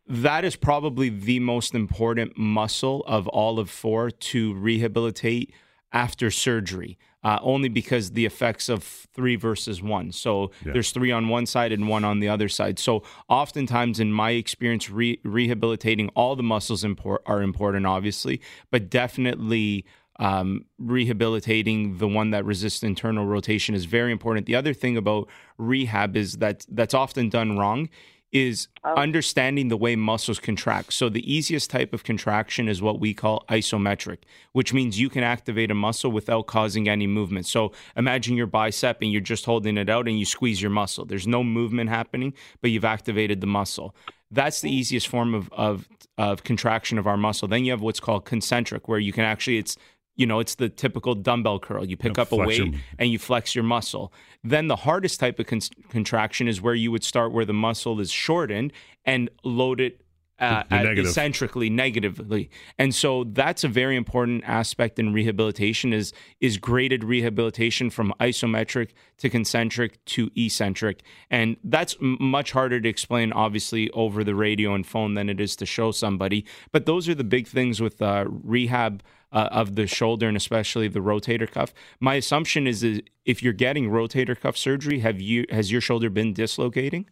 that 0.06 0.44
is 0.44 0.56
probably 0.56 1.08
the 1.08 1.40
most 1.40 1.74
important 1.74 2.36
muscle 2.36 3.02
of 3.06 3.26
all 3.28 3.58
of 3.58 3.70
four 3.70 4.10
to 4.10 4.54
rehabilitate 4.54 5.52
after 5.92 6.30
surgery. 6.30 6.98
Uh, 7.22 7.38
only 7.40 7.70
because 7.70 8.10
the 8.10 8.26
effects 8.26 8.68
of 8.68 8.84
three 8.84 9.34
versus 9.34 9.80
one. 9.80 10.12
So 10.12 10.50
there's 10.62 10.90
three 10.90 11.10
on 11.10 11.28
one 11.30 11.46
side 11.46 11.72
and 11.72 11.88
one 11.88 12.04
on 12.04 12.20
the 12.20 12.28
other 12.28 12.50
side. 12.50 12.78
So 12.78 13.02
oftentimes, 13.30 13.98
in 13.98 14.12
my 14.12 14.32
experience, 14.32 14.90
re- 14.90 15.18
rehabilitating 15.24 16.10
all 16.10 16.36
the 16.36 16.42
muscles 16.42 16.84
impor- 16.84 17.20
are 17.24 17.40
important, 17.40 17.86
obviously, 17.86 18.42
but 18.70 18.90
definitely 18.90 19.86
um, 20.18 20.66
rehabilitating 20.78 21.96
the 21.96 22.06
one 22.06 22.30
that 22.30 22.44
resists 22.44 22.82
internal 22.82 23.24
rotation 23.24 23.74
is 23.74 23.86
very 23.86 24.12
important. 24.12 24.44
The 24.44 24.54
other 24.54 24.74
thing 24.74 24.98
about 24.98 25.28
rehab 25.56 26.18
is 26.18 26.34
that 26.34 26.66
that's 26.68 26.92
often 26.92 27.30
done 27.30 27.56
wrong 27.56 27.88
is 28.34 28.66
oh. 28.82 28.94
understanding 28.96 29.68
the 29.68 29.76
way 29.76 29.94
muscles 29.94 30.40
contract. 30.40 30.92
So 30.92 31.08
the 31.08 31.32
easiest 31.32 31.70
type 31.70 31.94
of 31.94 32.02
contraction 32.02 32.68
is 32.68 32.82
what 32.82 32.98
we 32.98 33.14
call 33.14 33.44
isometric, 33.48 34.18
which 34.52 34.74
means 34.74 35.00
you 35.00 35.08
can 35.08 35.22
activate 35.22 35.70
a 35.70 35.74
muscle 35.74 36.10
without 36.10 36.46
causing 36.46 36.88
any 36.88 37.06
movement. 37.06 37.46
So 37.46 37.72
imagine 37.96 38.36
your 38.36 38.48
bicep 38.48 39.00
and 39.00 39.12
you're 39.12 39.20
just 39.20 39.44
holding 39.44 39.78
it 39.78 39.88
out 39.88 40.08
and 40.08 40.18
you 40.18 40.24
squeeze 40.24 40.60
your 40.60 40.72
muscle. 40.72 41.04
There's 41.04 41.28
no 41.28 41.44
movement 41.44 41.90
happening, 41.90 42.34
but 42.60 42.72
you've 42.72 42.84
activated 42.84 43.40
the 43.40 43.46
muscle. 43.46 43.94
That's 44.32 44.60
the 44.60 44.68
mm. 44.68 44.72
easiest 44.72 45.06
form 45.06 45.32
of 45.32 45.48
of 45.52 45.88
of 46.18 46.42
contraction 46.42 46.98
of 46.98 47.06
our 47.06 47.16
muscle. 47.16 47.46
Then 47.46 47.64
you 47.64 47.70
have 47.70 47.82
what's 47.82 48.00
called 48.00 48.24
concentric, 48.24 48.88
where 48.88 48.98
you 48.98 49.12
can 49.12 49.24
actually 49.24 49.58
it's 49.58 49.76
you 50.16 50.26
know 50.26 50.38
it's 50.38 50.54
the 50.56 50.68
typical 50.68 51.14
dumbbell 51.14 51.58
curl. 51.58 51.84
You 51.84 51.96
pick 51.96 52.18
up 52.18 52.32
a 52.32 52.36
weight 52.36 52.58
your- 52.58 52.80
and 52.98 53.10
you 53.10 53.18
flex 53.18 53.54
your 53.54 53.64
muscle. 53.64 54.12
Then 54.42 54.68
the 54.68 54.76
hardest 54.76 55.20
type 55.20 55.38
of 55.38 55.46
con- 55.46 55.60
contraction 55.88 56.48
is 56.48 56.60
where 56.60 56.74
you 56.74 56.90
would 56.92 57.04
start 57.04 57.32
where 57.32 57.44
the 57.44 57.52
muscle 57.54 58.00
is 58.00 58.10
shortened 58.10 58.72
and 59.04 59.30
load 59.42 59.80
it 59.80 60.00
uh, 60.40 60.64
negative. 60.68 61.06
eccentrically 61.06 61.70
negatively 61.70 62.50
and 62.76 62.92
so 62.92 63.22
that's 63.22 63.62
a 63.62 63.68
very 63.68 63.94
important 63.96 64.42
aspect 64.44 64.98
in 64.98 65.12
rehabilitation 65.12 65.92
is 65.92 66.12
is 66.40 66.58
graded 66.58 67.04
rehabilitation 67.04 67.88
from 67.88 68.12
isometric 68.18 68.90
to 69.16 69.30
concentric 69.30 70.04
to 70.06 70.28
eccentric 70.36 71.02
and 71.30 71.56
that's 71.62 71.94
m- 72.02 72.16
much 72.20 72.50
harder 72.50 72.80
to 72.80 72.88
explain 72.88 73.32
obviously 73.32 73.88
over 73.90 74.24
the 74.24 74.34
radio 74.34 74.74
and 74.74 74.88
phone 74.88 75.14
than 75.14 75.28
it 75.30 75.38
is 75.40 75.54
to 75.54 75.64
show 75.64 75.92
somebody 75.92 76.44
but 76.72 76.84
those 76.84 77.08
are 77.08 77.14
the 77.14 77.22
big 77.22 77.46
things 77.46 77.80
with 77.80 78.02
uh, 78.02 78.24
rehab 78.28 79.04
uh, 79.34 79.48
of 79.60 79.74
the 79.74 79.86
shoulder 79.86 80.26
and 80.28 80.36
especially 80.36 80.88
the 80.88 81.00
rotator 81.00 81.50
cuff 81.50 81.74
my 82.00 82.14
assumption 82.14 82.66
is, 82.66 82.82
is 82.82 83.02
if 83.26 83.42
you're 83.42 83.52
getting 83.66 83.90
rotator 83.90 84.36
cuff 84.38 84.56
surgery 84.56 85.00
have 85.00 85.20
you 85.20 85.44
has 85.50 85.70
your 85.72 85.82
shoulder 85.88 86.08
been 86.08 86.32
dislocating 86.32 87.04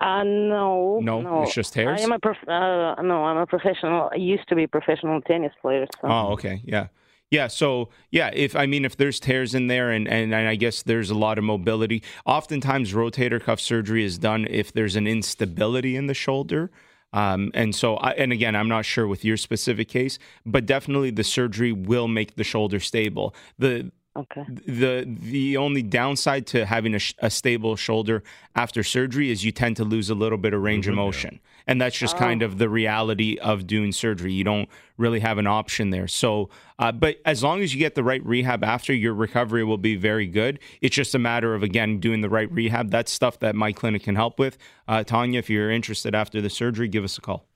Uh, 0.00 0.24
no, 0.24 0.98
No, 1.00 1.22
no, 1.22 1.42
it's 1.44 1.54
just 1.54 1.74
hairs? 1.74 2.00
I 2.00 2.04
am 2.04 2.12
a 2.12 2.18
prof- 2.18 2.48
uh, 2.48 3.00
no, 3.02 3.24
I'm 3.28 3.38
a 3.38 3.46
professional. 3.46 4.10
I 4.12 4.16
used 4.16 4.46
to 4.50 4.54
be 4.54 4.64
a 4.64 4.68
professional 4.68 5.22
tennis 5.22 5.54
player. 5.62 5.86
So. 6.00 6.08
Oh, 6.14 6.32
okay. 6.34 6.60
Yeah. 6.64 6.88
Yeah. 7.30 7.48
So, 7.48 7.88
yeah, 8.10 8.28
if 8.34 8.54
I 8.62 8.66
mean, 8.66 8.84
if 8.84 8.94
there's 9.00 9.18
tears 9.18 9.54
in 9.54 9.68
there 9.68 9.88
and, 9.96 10.06
and, 10.06 10.34
and 10.34 10.48
I 10.48 10.56
guess 10.56 10.82
there's 10.82 11.10
a 11.10 11.14
lot 11.26 11.38
of 11.38 11.44
mobility, 11.44 12.02
oftentimes 12.26 12.92
rotator 12.92 13.40
cuff 13.40 13.60
surgery 13.60 14.04
is 14.04 14.18
done 14.18 14.46
if 14.50 14.70
there's 14.76 14.96
an 14.96 15.06
instability 15.06 15.96
in 15.96 16.06
the 16.08 16.14
shoulder. 16.14 16.70
Um, 17.16 17.50
and 17.54 17.74
so, 17.74 17.96
I, 17.96 18.10
and 18.12 18.30
again, 18.32 18.54
I'm 18.54 18.68
not 18.68 18.84
sure 18.84 19.06
with 19.06 19.24
your 19.24 19.38
specific 19.38 19.88
case, 19.88 20.18
but 20.44 20.66
definitely 20.66 21.10
the 21.10 21.24
surgery 21.24 21.72
will 21.72 22.08
make 22.08 22.36
the 22.36 22.44
shoulder 22.44 22.78
stable. 22.80 23.34
The, 23.58 23.90
Okay. 24.16 24.44
the 24.66 25.04
the 25.06 25.58
only 25.58 25.82
downside 25.82 26.46
to 26.46 26.64
having 26.64 26.94
a, 26.94 26.98
sh- 26.98 27.12
a 27.18 27.28
stable 27.28 27.76
shoulder 27.76 28.22
after 28.54 28.82
surgery 28.82 29.30
is 29.30 29.44
you 29.44 29.52
tend 29.52 29.76
to 29.76 29.84
lose 29.84 30.08
a 30.08 30.14
little 30.14 30.38
bit 30.38 30.54
of 30.54 30.62
range 30.62 30.86
of 30.88 30.94
motion 30.94 31.38
and 31.66 31.80
that's 31.80 31.96
just 31.96 32.16
kind 32.16 32.42
of 32.42 32.58
the 32.58 32.68
reality 32.68 33.38
of 33.38 33.66
doing 33.66 33.92
surgery 33.92 34.32
you 34.32 34.44
don't 34.44 34.68
really 34.96 35.20
have 35.20 35.38
an 35.38 35.46
option 35.46 35.90
there 35.90 36.08
so 36.08 36.48
uh, 36.78 36.92
but 36.92 37.16
as 37.24 37.42
long 37.42 37.62
as 37.62 37.74
you 37.74 37.78
get 37.78 37.94
the 37.94 38.04
right 38.04 38.24
rehab 38.24 38.62
after 38.64 38.92
your 38.92 39.14
recovery 39.14 39.64
will 39.64 39.78
be 39.78 39.96
very 39.96 40.26
good 40.26 40.58
it's 40.80 40.94
just 40.94 41.14
a 41.14 41.18
matter 41.18 41.54
of 41.54 41.62
again 41.62 41.98
doing 41.98 42.20
the 42.20 42.30
right 42.30 42.50
rehab 42.52 42.90
that's 42.90 43.12
stuff 43.12 43.38
that 43.38 43.54
my 43.54 43.72
clinic 43.72 44.02
can 44.02 44.16
help 44.16 44.38
with 44.38 44.58
uh, 44.88 45.02
tanya 45.04 45.38
if 45.38 45.50
you're 45.50 45.70
interested 45.70 46.14
after 46.14 46.40
the 46.40 46.50
surgery 46.50 46.88
give 46.88 47.04
us 47.04 47.18
a 47.18 47.20
call 47.20 47.46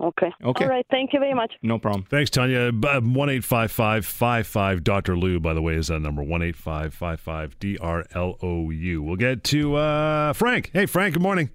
Okay. 0.00 0.32
Okay. 0.42 0.64
All 0.64 0.70
right. 0.70 0.86
Thank 0.90 1.12
you 1.12 1.18
very 1.18 1.34
much. 1.34 1.52
no 1.62 1.78
problem 1.78 2.06
Thanks, 2.08 2.30
Tanya. 2.30 2.72
One 2.72 3.28
eight 3.28 3.44
five 3.44 3.70
five 3.70 4.06
five 4.06 4.46
five 4.46 4.82
Dr. 4.82 5.16
Lou, 5.16 5.38
by 5.38 5.52
the 5.52 5.60
way, 5.60 5.74
is 5.74 5.88
that 5.88 6.00
number. 6.00 6.22
One 6.22 6.42
eight 6.42 6.56
five 6.56 6.94
five 6.94 7.20
five 7.20 7.58
D 7.58 7.76
R 7.78 8.06
L 8.14 8.38
O 8.42 8.70
U. 8.70 9.02
We'll 9.02 9.16
get 9.16 9.44
to 9.44 9.74
uh, 9.76 10.32
Frank. 10.32 10.70
Hey, 10.72 10.86
Frank, 10.86 11.14
good 11.14 11.22
morning. 11.22 11.50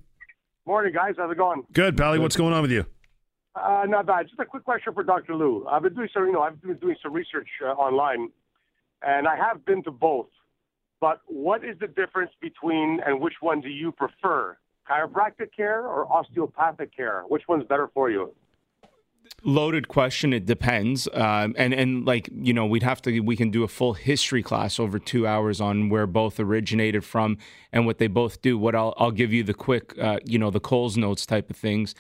Morning, 0.67 0.91
guys. 0.93 1.13
How's 1.17 1.31
it 1.31 1.37
going? 1.37 1.63
Good, 1.71 1.95
Pally. 1.95 2.19
What's 2.19 2.35
going 2.35 2.53
on 2.53 2.61
with 2.61 2.71
you? 2.71 2.85
Uh, 3.55 3.85
not 3.87 4.05
bad. 4.05 4.27
Just 4.27 4.37
a 4.41 4.45
quick 4.45 4.65
question 4.65 4.93
for 4.93 5.01
Dr. 5.01 5.33
Lou. 5.33 5.65
I've 5.65 5.81
been 5.81 5.95
doing 5.95 6.09
some, 6.13 6.25
you 6.25 6.33
know, 6.33 6.41
I've 6.41 6.61
been 6.61 6.75
doing 6.75 6.97
some 7.01 7.13
research 7.13 7.47
uh, 7.63 7.67
online, 7.67 8.27
and 9.01 9.29
I 9.29 9.37
have 9.37 9.63
been 9.63 9.81
to 9.83 9.91
both. 9.91 10.27
But 10.99 11.21
what 11.25 11.63
is 11.63 11.79
the 11.79 11.87
difference 11.87 12.31
between, 12.41 12.99
and 13.05 13.21
which 13.21 13.35
one 13.39 13.61
do 13.61 13.69
you 13.69 13.93
prefer, 13.93 14.57
chiropractic 14.91 15.55
care 15.55 15.87
or 15.87 16.05
osteopathic 16.11 16.93
care? 16.93 17.23
Which 17.29 17.43
one's 17.47 17.63
better 17.63 17.89
for 17.93 18.11
you? 18.11 18.33
Loaded 19.43 19.87
question 19.87 20.33
it 20.33 20.45
depends. 20.45 21.07
Um, 21.13 21.55
and 21.57 21.73
and 21.73 22.05
like 22.05 22.29
you 22.33 22.53
know 22.53 22.65
we'd 22.65 22.83
have 22.83 23.01
to 23.03 23.19
we 23.21 23.35
can 23.35 23.51
do 23.51 23.63
a 23.63 23.67
full 23.67 23.93
history 23.93 24.43
class 24.43 24.79
over 24.79 24.99
two 24.99 25.27
hours 25.27 25.61
on 25.61 25.89
where 25.89 26.07
both 26.07 26.39
originated 26.39 27.03
from 27.03 27.37
and 27.71 27.85
what 27.85 27.97
they 27.97 28.07
both 28.07 28.41
do. 28.41 28.57
What 28.57 28.75
i'll, 28.75 28.93
I'll 28.97 29.11
give 29.11 29.33
you 29.33 29.43
the 29.43 29.53
quick 29.53 29.97
uh, 29.99 30.19
you 30.25 30.39
know 30.39 30.49
the 30.49 30.59
coles 30.59 30.97
notes 30.97 31.25
type 31.25 31.49
of 31.49 31.55
things 31.55 31.95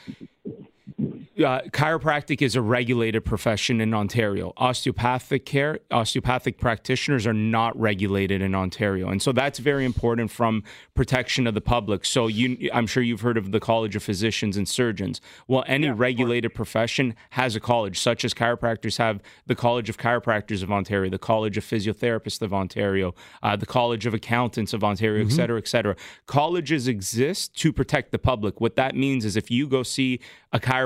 uh, 0.99 1.61
chiropractic 1.71 2.41
is 2.41 2.55
a 2.55 2.61
regulated 2.61 3.23
profession 3.25 3.81
in 3.81 3.93
Ontario. 3.93 4.53
Osteopathic 4.57 5.45
care, 5.45 5.79
osteopathic 5.91 6.57
practitioners 6.57 7.27
are 7.27 7.33
not 7.33 7.77
regulated 7.79 8.41
in 8.41 8.55
Ontario, 8.55 9.09
and 9.09 9.21
so 9.21 9.31
that's 9.31 9.59
very 9.59 9.85
important 9.85 10.31
from 10.31 10.63
protection 10.95 11.45
of 11.45 11.53
the 11.53 11.61
public. 11.61 12.05
So 12.05 12.27
you, 12.27 12.69
I'm 12.73 12.87
sure 12.87 13.03
you've 13.03 13.21
heard 13.21 13.37
of 13.37 13.51
the 13.51 13.59
College 13.59 13.95
of 13.95 14.03
Physicians 14.03 14.57
and 14.57 14.67
Surgeons. 14.67 15.19
Well, 15.47 15.63
any 15.67 15.89
regulated 15.89 16.55
profession 16.55 17.15
has 17.31 17.55
a 17.55 17.59
college, 17.59 17.99
such 17.99 18.23
as 18.23 18.33
chiropractors 18.33 18.97
have 18.97 19.21
the 19.45 19.55
College 19.55 19.89
of 19.89 19.97
Chiropractors 19.97 20.63
of 20.63 20.71
Ontario, 20.71 21.09
the 21.11 21.19
College 21.19 21.57
of 21.57 21.65
Physiotherapists 21.65 22.41
of 22.41 22.53
Ontario, 22.53 23.13
uh, 23.43 23.55
the 23.55 23.65
College 23.65 24.05
of 24.05 24.13
Accountants 24.13 24.73
of 24.73 24.83
Ontario, 24.83 25.25
et 25.25 25.31
cetera, 25.31 25.57
et 25.57 25.67
cetera. 25.67 25.95
Colleges 26.25 26.87
exist 26.87 27.55
to 27.57 27.73
protect 27.73 28.11
the 28.11 28.19
public. 28.19 28.61
What 28.61 28.75
that 28.77 28.95
means 28.95 29.25
is 29.25 29.35
if 29.35 29.51
you 29.51 29.67
go 29.67 29.83
see 29.83 30.19
a 30.53 30.59
chiropractor 30.59 30.76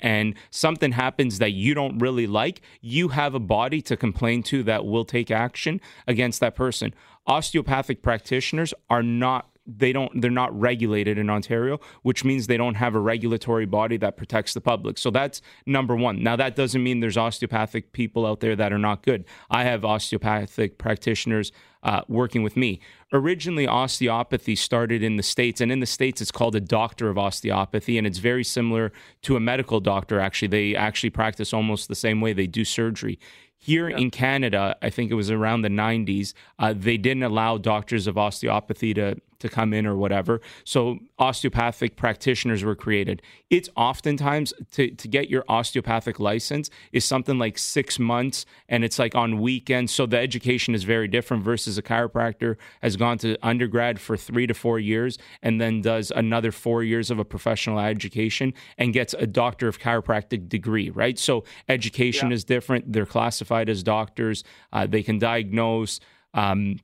and 0.00 0.34
something 0.50 0.92
happens 0.92 1.38
that 1.38 1.52
you 1.52 1.74
don't 1.74 1.98
really 1.98 2.26
like, 2.26 2.60
you 2.80 3.08
have 3.08 3.34
a 3.34 3.40
body 3.40 3.80
to 3.82 3.96
complain 3.96 4.42
to 4.44 4.62
that 4.64 4.84
will 4.84 5.04
take 5.04 5.30
action 5.30 5.80
against 6.06 6.40
that 6.40 6.54
person. 6.54 6.94
Osteopathic 7.26 8.02
practitioners 8.02 8.74
are 8.88 9.02
not 9.02 9.49
they 9.66 9.92
don't 9.92 10.20
they're 10.20 10.30
not 10.30 10.58
regulated 10.58 11.18
in 11.18 11.30
Ontario, 11.30 11.78
which 12.02 12.24
means 12.24 12.46
they 12.46 12.56
don't 12.56 12.74
have 12.74 12.94
a 12.94 13.00
regulatory 13.00 13.66
body 13.66 13.96
that 13.98 14.16
protects 14.16 14.54
the 14.54 14.60
public. 14.60 14.98
So 14.98 15.10
that's 15.10 15.40
number 15.66 15.94
1. 15.94 16.22
Now 16.22 16.36
that 16.36 16.56
doesn't 16.56 16.82
mean 16.82 17.00
there's 17.00 17.16
osteopathic 17.16 17.92
people 17.92 18.26
out 18.26 18.40
there 18.40 18.56
that 18.56 18.72
are 18.72 18.78
not 18.78 19.02
good. 19.02 19.24
I 19.50 19.64
have 19.64 19.84
osteopathic 19.84 20.78
practitioners 20.78 21.52
uh, 21.82 22.02
working 22.08 22.42
with 22.42 22.56
me. 22.56 22.80
Originally, 23.12 23.66
osteopathy 23.66 24.54
started 24.54 25.02
in 25.02 25.16
the 25.16 25.22
States, 25.22 25.60
and 25.60 25.72
in 25.72 25.80
the 25.80 25.86
States, 25.86 26.20
it's 26.20 26.30
called 26.30 26.54
a 26.54 26.60
doctor 26.60 27.08
of 27.08 27.18
osteopathy, 27.18 27.96
and 27.96 28.06
it's 28.06 28.18
very 28.18 28.44
similar 28.44 28.92
to 29.22 29.36
a 29.36 29.40
medical 29.40 29.80
doctor, 29.80 30.20
actually. 30.20 30.48
They 30.48 30.76
actually 30.76 31.10
practice 31.10 31.52
almost 31.52 31.88
the 31.88 31.94
same 31.94 32.20
way 32.20 32.32
they 32.32 32.46
do 32.46 32.64
surgery. 32.64 33.18
Here 33.56 33.88
in 33.88 34.10
Canada, 34.10 34.76
I 34.80 34.90
think 34.90 35.10
it 35.10 35.14
was 35.14 35.30
around 35.30 35.62
the 35.62 35.68
90s, 35.68 36.32
uh, 36.58 36.72
they 36.76 36.96
didn't 36.96 37.24
allow 37.24 37.58
doctors 37.58 38.06
of 38.06 38.16
osteopathy 38.16 38.94
to 38.94 39.16
to 39.40 39.48
come 39.48 39.74
in 39.74 39.86
or 39.86 39.96
whatever. 39.96 40.40
So 40.64 40.98
osteopathic 41.18 41.96
practitioners 41.96 42.62
were 42.62 42.76
created. 42.76 43.20
It's 43.50 43.68
oftentimes 43.76 44.54
to, 44.72 44.90
to 44.90 45.08
get 45.08 45.28
your 45.28 45.44
osteopathic 45.48 46.20
license 46.20 46.70
is 46.92 47.04
something 47.04 47.38
like 47.38 47.58
six 47.58 47.98
months 47.98 48.46
and 48.68 48.84
it's 48.84 48.98
like 48.98 49.14
on 49.14 49.40
weekends. 49.40 49.92
So 49.92 50.06
the 50.06 50.18
education 50.18 50.74
is 50.74 50.84
very 50.84 51.08
different 51.08 51.42
versus 51.42 51.76
a 51.76 51.82
chiropractor 51.82 52.56
has 52.82 52.96
gone 52.96 53.18
to 53.18 53.36
undergrad 53.42 54.00
for 54.00 54.16
three 54.16 54.46
to 54.46 54.54
four 54.54 54.78
years 54.78 55.18
and 55.42 55.60
then 55.60 55.82
does 55.82 56.12
another 56.14 56.52
four 56.52 56.84
years 56.84 57.10
of 57.10 57.18
a 57.18 57.24
professional 57.24 57.80
education 57.80 58.54
and 58.78 58.92
gets 58.92 59.14
a 59.14 59.26
doctor 59.26 59.68
of 59.68 59.78
chiropractic 59.78 60.48
degree, 60.48 60.90
right? 60.90 61.18
So 61.18 61.44
education 61.68 62.30
yeah. 62.30 62.34
is 62.34 62.44
different. 62.44 62.92
They're 62.92 63.06
classified 63.06 63.68
as 63.68 63.82
doctors. 63.82 64.44
Uh, 64.72 64.86
they 64.86 65.02
can 65.02 65.18
diagnose. 65.18 66.00
Um, 66.34 66.78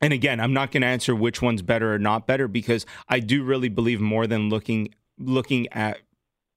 and 0.00 0.12
again, 0.12 0.40
I'm 0.40 0.52
not 0.52 0.70
going 0.70 0.82
to 0.82 0.86
answer 0.88 1.14
which 1.14 1.42
one's 1.42 1.62
better 1.62 1.94
or 1.94 1.98
not 1.98 2.26
better 2.26 2.48
because 2.48 2.86
I 3.08 3.20
do 3.20 3.42
really 3.42 3.68
believe 3.68 4.00
more 4.00 4.26
than 4.26 4.48
looking 4.48 4.94
looking 5.18 5.66
at 5.72 5.98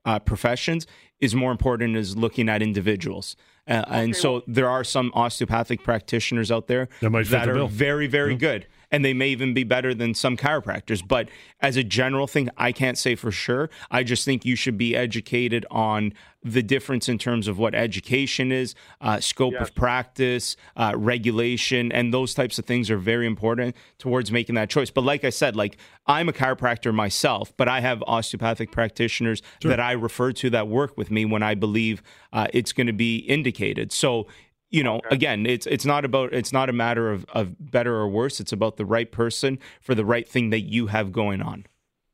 uh, 0.05 0.19
professions 0.19 0.85
is 1.19 1.35
more 1.35 1.51
important 1.51 1.95
is 1.95 2.15
looking 2.15 2.49
at 2.49 2.61
individuals. 2.61 3.35
Uh. 3.67 3.83
And 3.87 4.15
so 4.15 4.43
there 4.47 4.69
are 4.69 4.83
some 4.83 5.11
osteopathic 5.13 5.83
practitioners 5.83 6.51
out 6.51 6.67
there 6.67 6.89
that, 6.99 7.27
that 7.29 7.49
are 7.49 7.67
very, 7.67 8.07
very 8.07 8.33
yeah. 8.33 8.37
good 8.37 8.67
and 8.91 9.05
they 9.05 9.13
may 9.13 9.29
even 9.29 9.53
be 9.53 9.63
better 9.63 9.93
than 9.93 10.13
some 10.13 10.35
chiropractors. 10.35 11.05
But 11.05 11.29
as 11.61 11.77
a 11.77 11.83
general 11.83 12.27
thing, 12.27 12.49
I 12.57 12.71
can't 12.71 12.97
say 12.97 13.15
for 13.15 13.31
sure. 13.31 13.69
I 13.89 14.03
just 14.03 14.25
think 14.25 14.45
you 14.45 14.55
should 14.55 14.77
be 14.77 14.95
educated 14.95 15.65
on 15.71 16.13
the 16.43 16.63
difference 16.63 17.07
in 17.07 17.17
terms 17.17 17.47
of 17.47 17.59
what 17.59 17.75
education 17.75 18.51
is, 18.51 18.73
uh, 18.99 19.19
scope 19.19 19.53
yes. 19.53 19.61
of 19.69 19.75
practice, 19.75 20.55
uh, 20.75 20.93
regulation, 20.95 21.91
and 21.91 22.11
those 22.13 22.33
types 22.33 22.57
of 22.57 22.65
things 22.65 22.89
are 22.89 22.97
very 22.97 23.27
important 23.27 23.75
towards 23.99 24.31
making 24.31 24.55
that 24.55 24.69
choice. 24.69 24.89
But 24.89 25.03
like 25.03 25.23
I 25.23 25.29
said, 25.29 25.55
like 25.55 25.77
I'm 26.07 26.27
a 26.29 26.33
chiropractor 26.33 26.93
myself, 26.93 27.53
but 27.57 27.67
I 27.67 27.79
have 27.81 28.03
osteopathic 28.07 28.71
practitioners 28.71 29.43
sure. 29.61 29.69
that 29.69 29.79
I 29.79 29.91
refer 29.91 30.31
to 30.33 30.49
that 30.49 30.67
work 30.67 30.97
with 30.97 31.11
me 31.11 31.25
when 31.25 31.43
I 31.43 31.53
believe 31.53 32.01
uh, 32.33 32.47
it's 32.53 32.73
going 32.73 32.87
to 32.87 32.93
be 32.93 33.17
indicated. 33.17 33.91
So 33.91 34.25
you 34.71 34.83
know, 34.83 35.01
again, 35.11 35.45
it's 35.45 35.67
it's 35.67 35.85
not 35.85 36.05
about 36.05 36.33
it's 36.33 36.53
not 36.53 36.69
a 36.69 36.73
matter 36.73 37.11
of, 37.11 37.25
of 37.33 37.71
better 37.71 37.95
or 37.95 38.07
worse. 38.07 38.39
It's 38.39 38.53
about 38.53 38.77
the 38.77 38.85
right 38.85 39.11
person 39.11 39.59
for 39.81 39.93
the 39.93 40.05
right 40.05 40.27
thing 40.27 40.49
that 40.49 40.61
you 40.61 40.87
have 40.87 41.11
going 41.11 41.41
on. 41.41 41.65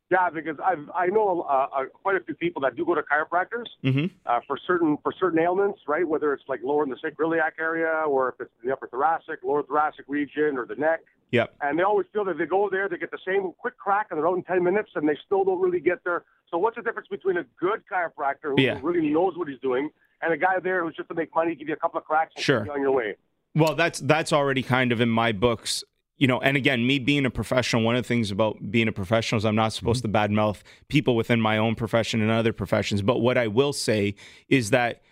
Yeah, 0.09 0.29
because 0.29 0.57
I've 0.65 0.89
I 0.95 1.07
know 1.07 1.41
uh, 1.41 1.67
uh, 1.75 1.85
quite 2.01 2.15
a 2.15 2.21
few 2.21 2.33
people 2.35 2.61
that 2.63 2.75
do 2.75 2.85
go 2.85 2.95
to 2.95 3.01
chiropractors 3.01 3.67
mm-hmm. 3.83 4.05
uh, 4.25 4.39
for 4.47 4.57
certain 4.65 4.97
for 5.03 5.13
certain 5.19 5.39
ailments, 5.39 5.81
right? 5.87 6.07
Whether 6.07 6.33
it's 6.33 6.45
like 6.47 6.61
lower 6.63 6.83
in 6.83 6.89
the 6.89 6.95
sacroiliac 6.95 7.59
area, 7.59 8.03
or 8.07 8.29
if 8.29 8.35
it's 8.39 8.51
the 8.63 8.71
upper 8.71 8.87
thoracic, 8.87 9.43
lower 9.43 9.63
thoracic 9.63 10.05
region, 10.07 10.57
or 10.57 10.65
the 10.65 10.75
neck. 10.75 11.01
Yep. 11.31 11.55
And 11.59 11.77
they 11.77 11.83
always 11.83 12.07
feel 12.13 12.23
that 12.23 12.37
they 12.37 12.45
go 12.45 12.69
there, 12.71 12.87
they 12.87 12.97
get 12.97 13.11
the 13.11 13.19
same 13.27 13.51
quick 13.57 13.77
crack 13.77 14.07
in 14.11 14.17
their 14.17 14.27
own 14.27 14.43
ten 14.43 14.63
minutes, 14.63 14.91
and 14.95 15.07
they 15.07 15.17
still 15.25 15.43
don't 15.43 15.59
really 15.59 15.81
get 15.81 16.01
there. 16.05 16.23
So 16.49 16.57
what's 16.57 16.77
the 16.77 16.81
difference 16.81 17.09
between 17.09 17.35
a 17.35 17.43
good 17.59 17.83
chiropractor 17.91 18.55
who 18.55 18.61
yeah. 18.61 18.79
really 18.81 19.09
knows 19.09 19.33
what 19.35 19.49
he's 19.49 19.59
doing 19.59 19.89
and 20.21 20.33
a 20.33 20.37
guy 20.37 20.59
there 20.59 20.83
who's 20.83 20.95
just 20.95 21.09
to 21.09 21.15
make 21.15 21.33
money, 21.35 21.55
give 21.55 21.67
you 21.67 21.73
a 21.73 21.77
couple 21.77 21.99
of 21.99 22.05
cracks, 22.05 22.33
and 22.35 22.43
sure. 22.43 22.71
on 22.71 22.81
your 22.81 22.91
way. 22.91 23.15
Well, 23.55 23.75
that's 23.75 23.99
that's 23.99 24.33
already 24.33 24.63
kind 24.63 24.91
of 24.91 25.01
in 25.01 25.09
my 25.09 25.31
books. 25.31 25.83
You 26.17 26.27
know, 26.27 26.39
and 26.39 26.57
again, 26.57 26.85
me 26.85 26.97
being 26.97 27.25
a 27.27 27.29
professional, 27.29 27.83
one 27.83 27.95
of 27.95 28.03
the 28.03 28.07
things 28.07 28.31
about 28.31 28.71
being 28.71 28.87
a 28.87 28.91
professional 28.91 29.37
is 29.37 29.45
I'm 29.45 29.55
not 29.55 29.73
supposed 29.73 30.03
mm-hmm. 30.03 30.13
to 30.13 30.29
badmouth 30.29 30.61
people 30.87 31.15
within 31.15 31.39
my 31.39 31.57
own 31.59 31.75
profession 31.75 32.21
and 32.21 32.31
other 32.31 32.53
professions. 32.53 33.03
But 33.03 33.19
what 33.19 33.37
I 33.37 33.47
will 33.47 33.73
say 33.73 34.15
is 34.49 34.71
that, 34.71 35.03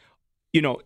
you 0.52 0.62
know, 0.62 0.80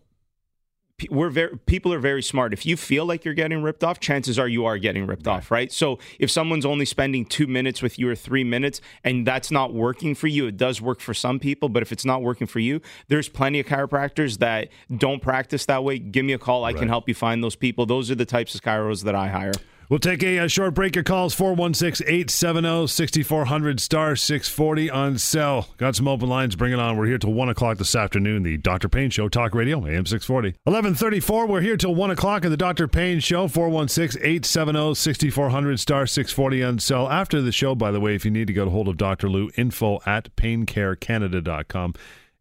we're 1.10 1.30
very 1.30 1.56
people 1.66 1.92
are 1.92 1.98
very 1.98 2.22
smart. 2.22 2.52
If 2.52 2.66
you 2.66 2.76
feel 2.76 3.04
like 3.04 3.24
you're 3.24 3.34
getting 3.34 3.62
ripped 3.62 3.84
off, 3.84 4.00
chances 4.00 4.38
are 4.38 4.48
you 4.48 4.64
are 4.66 4.78
getting 4.78 5.06
ripped 5.06 5.26
right. 5.26 5.36
off, 5.36 5.50
right? 5.50 5.72
So 5.72 5.98
if 6.18 6.30
someone's 6.30 6.66
only 6.66 6.84
spending 6.84 7.24
two 7.24 7.46
minutes 7.46 7.82
with 7.82 7.98
you 7.98 8.08
or 8.08 8.14
three 8.14 8.44
minutes, 8.44 8.80
and 9.04 9.26
that's 9.26 9.50
not 9.50 9.72
working 9.72 10.14
for 10.14 10.26
you, 10.26 10.46
it 10.46 10.56
does 10.56 10.80
work 10.80 11.00
for 11.00 11.14
some 11.14 11.38
people. 11.38 11.68
But 11.68 11.82
if 11.82 11.92
it's 11.92 12.04
not 12.04 12.22
working 12.22 12.46
for 12.46 12.58
you, 12.58 12.80
there's 13.08 13.28
plenty 13.28 13.60
of 13.60 13.66
chiropractors 13.66 14.38
that 14.38 14.68
don't 14.96 15.22
practice 15.22 15.66
that 15.66 15.84
way. 15.84 15.98
Give 15.98 16.24
me 16.24 16.32
a 16.32 16.38
call. 16.38 16.64
I 16.64 16.70
right. 16.70 16.78
can 16.78 16.88
help 16.88 17.08
you 17.08 17.14
find 17.14 17.42
those 17.42 17.56
people. 17.56 17.86
Those 17.86 18.10
are 18.10 18.16
the 18.16 18.26
types 18.26 18.54
of 18.54 18.62
chiros 18.62 19.04
that 19.04 19.14
I 19.14 19.28
hire. 19.28 19.52
We'll 19.90 19.98
take 19.98 20.22
a, 20.22 20.38
a, 20.38 20.48
short 20.48 20.74
break. 20.74 20.94
Your 20.94 21.02
calls 21.02 21.34
416 21.34 22.06
870 22.06 22.86
6400 22.86 23.80
star 23.80 24.14
640 24.14 24.88
on 24.88 25.18
cell. 25.18 25.68
Got 25.78 25.96
some 25.96 26.06
open 26.06 26.28
lines. 26.28 26.54
Bring 26.54 26.72
it 26.72 26.78
on. 26.78 26.96
We're 26.96 27.06
here 27.06 27.18
till 27.18 27.32
1 27.32 27.48
o'clock 27.48 27.78
this 27.78 27.96
afternoon. 27.96 28.44
The 28.44 28.56
Dr. 28.56 28.88
Pain 28.88 29.10
Show, 29.10 29.28
Talk 29.28 29.52
Radio, 29.52 29.78
AM 29.78 30.06
640. 30.06 30.50
1134. 30.62 31.46
We're 31.48 31.60
here 31.60 31.76
till 31.76 31.96
1 31.96 32.08
o'clock 32.12 32.44
in 32.44 32.52
the 32.52 32.56
Dr. 32.56 32.86
Pain 32.86 33.18
Show, 33.18 33.48
416 33.48 34.22
870 34.22 34.94
6400 34.94 35.80
star 35.80 36.06
640 36.06 36.62
on 36.62 36.78
cell. 36.78 37.10
After 37.10 37.42
the 37.42 37.50
show, 37.50 37.74
by 37.74 37.90
the 37.90 37.98
way, 37.98 38.14
if 38.14 38.24
you 38.24 38.30
need 38.30 38.46
to 38.46 38.52
get 38.52 38.68
a 38.68 38.70
hold 38.70 38.86
of 38.86 38.96
Dr. 38.96 39.28
Lou, 39.28 39.50
info 39.56 39.98
at 40.06 40.34
paincarecanada.com. 40.36 41.94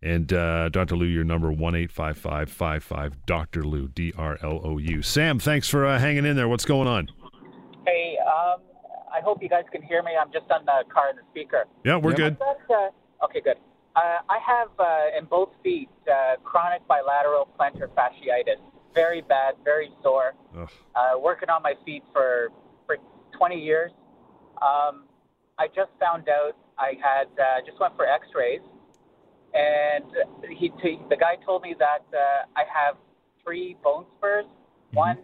And 0.03 0.31
uh, 0.31 0.69
Dr. 0.69 0.95
Lou, 0.95 1.07
your 1.07 1.23
number 1.23 1.51
one 1.51 1.73
eight 1.73 1.91
five 1.91 2.17
five 2.17 2.49
five 2.51 2.83
five 2.83 3.25
Dr. 3.25 3.63
Lou 3.63 3.88
D 3.88 4.13
R 4.15 4.38
L 4.43 4.62
O 4.63 4.77
U. 4.77 5.01
Sam, 5.01 5.39
thanks 5.39 5.67
for 5.67 5.88
uh, 5.88 5.97
hanging 5.97 6.25
in 6.25 6.35
there. 6.35 6.47
What's 6.47 6.63
going 6.63 6.88
on? 6.88 7.09
Hey, 7.85 8.17
um, 8.19 8.61
I 9.13 9.21
hope 9.21 9.41
you 9.41 9.49
guys 9.49 9.63
can 9.71 9.81
hear 9.81 10.03
me. 10.03 10.11
I'm 10.19 10.31
just 10.31 10.49
on 10.51 10.65
the 10.65 10.83
car 10.93 11.09
in 11.09 11.15
the 11.15 11.23
speaker. 11.31 11.65
Yeah, 11.83 11.97
we're 11.97 12.13
good. 12.13 12.37
uh, 12.41 13.25
okay, 13.25 13.41
good. 13.41 13.57
Uh, 13.95 14.19
I 14.29 14.37
have 14.45 14.69
uh, 14.79 15.17
in 15.17 15.25
both 15.25 15.49
feet 15.63 15.89
uh, 16.07 16.35
chronic 16.43 16.87
bilateral 16.87 17.47
plantar 17.59 17.87
fasciitis. 17.89 18.61
Very 18.93 19.21
bad, 19.21 19.55
very 19.63 19.91
sore. 20.03 20.33
Uh, 20.95 21.19
working 21.19 21.49
on 21.49 21.61
my 21.61 21.73
feet 21.85 22.03
for 22.13 22.49
for 22.85 22.97
20 23.37 23.59
years. 23.59 23.91
Um, 24.61 25.05
I 25.57 25.67
just 25.67 25.91
found 25.99 26.27
out 26.29 26.55
I 26.77 26.93
had 27.01 27.27
uh, 27.39 27.65
just 27.65 27.79
went 27.79 27.95
for 27.95 28.05
X-rays, 28.05 28.61
and 29.53 30.05
he 30.49 30.69
t- 30.81 30.99
the 31.09 31.17
guy 31.17 31.35
told 31.45 31.63
me 31.63 31.75
that 31.79 32.05
uh, 32.13 32.45
I 32.55 32.63
have 32.73 32.95
three 33.43 33.75
bone 33.83 34.05
spurs. 34.17 34.45
Mm-hmm. 34.45 34.97
One 34.97 35.17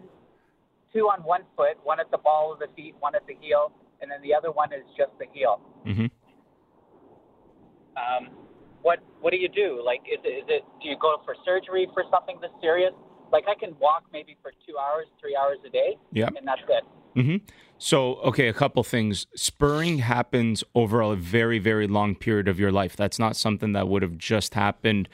two 0.96 1.04
on 1.04 1.22
one 1.22 1.42
foot, 1.56 1.76
one 1.84 2.00
at 2.00 2.10
the 2.10 2.18
ball 2.18 2.52
of 2.52 2.58
the 2.58 2.68
feet, 2.74 2.94
one 3.00 3.14
at 3.14 3.26
the 3.26 3.36
heel, 3.40 3.72
and 4.00 4.10
then 4.10 4.20
the 4.22 4.34
other 4.34 4.50
one 4.50 4.72
is 4.72 4.84
just 4.96 5.12
the 5.18 5.26
heel. 5.32 5.60
Mm-hmm. 5.86 6.06
Um, 7.96 8.30
what 8.82 9.00
what 9.20 9.30
do 9.32 9.38
you 9.38 9.48
do? 9.48 9.82
Like, 9.84 10.00
is 10.06 10.20
it, 10.24 10.28
is 10.28 10.44
it 10.48 10.62
do 10.82 10.88
you 10.88 10.96
go 11.00 11.16
for 11.24 11.34
surgery 11.44 11.86
for 11.92 12.04
something 12.10 12.38
this 12.40 12.50
serious? 12.60 12.92
Like, 13.32 13.44
I 13.48 13.58
can 13.58 13.74
walk 13.80 14.04
maybe 14.12 14.36
for 14.40 14.52
two 14.66 14.78
hours, 14.78 15.06
three 15.20 15.36
hours 15.36 15.58
a 15.66 15.70
day, 15.70 15.96
yeah, 16.12 16.28
and 16.36 16.46
that's 16.46 16.60
it. 16.68 16.84
Mm-hmm. 17.18 17.36
So, 17.78 18.16
okay, 18.16 18.48
a 18.48 18.52
couple 18.52 18.82
things. 18.84 19.26
Spurring 19.34 19.98
happens 19.98 20.62
over 20.74 21.00
a 21.00 21.16
very, 21.16 21.58
very 21.58 21.86
long 21.86 22.14
period 22.14 22.46
of 22.48 22.60
your 22.60 22.70
life. 22.70 22.94
That's 22.94 23.18
not 23.18 23.36
something 23.36 23.72
that 23.72 23.88
would 23.88 24.02
have 24.02 24.16
just 24.16 24.54
happened, 24.54 25.08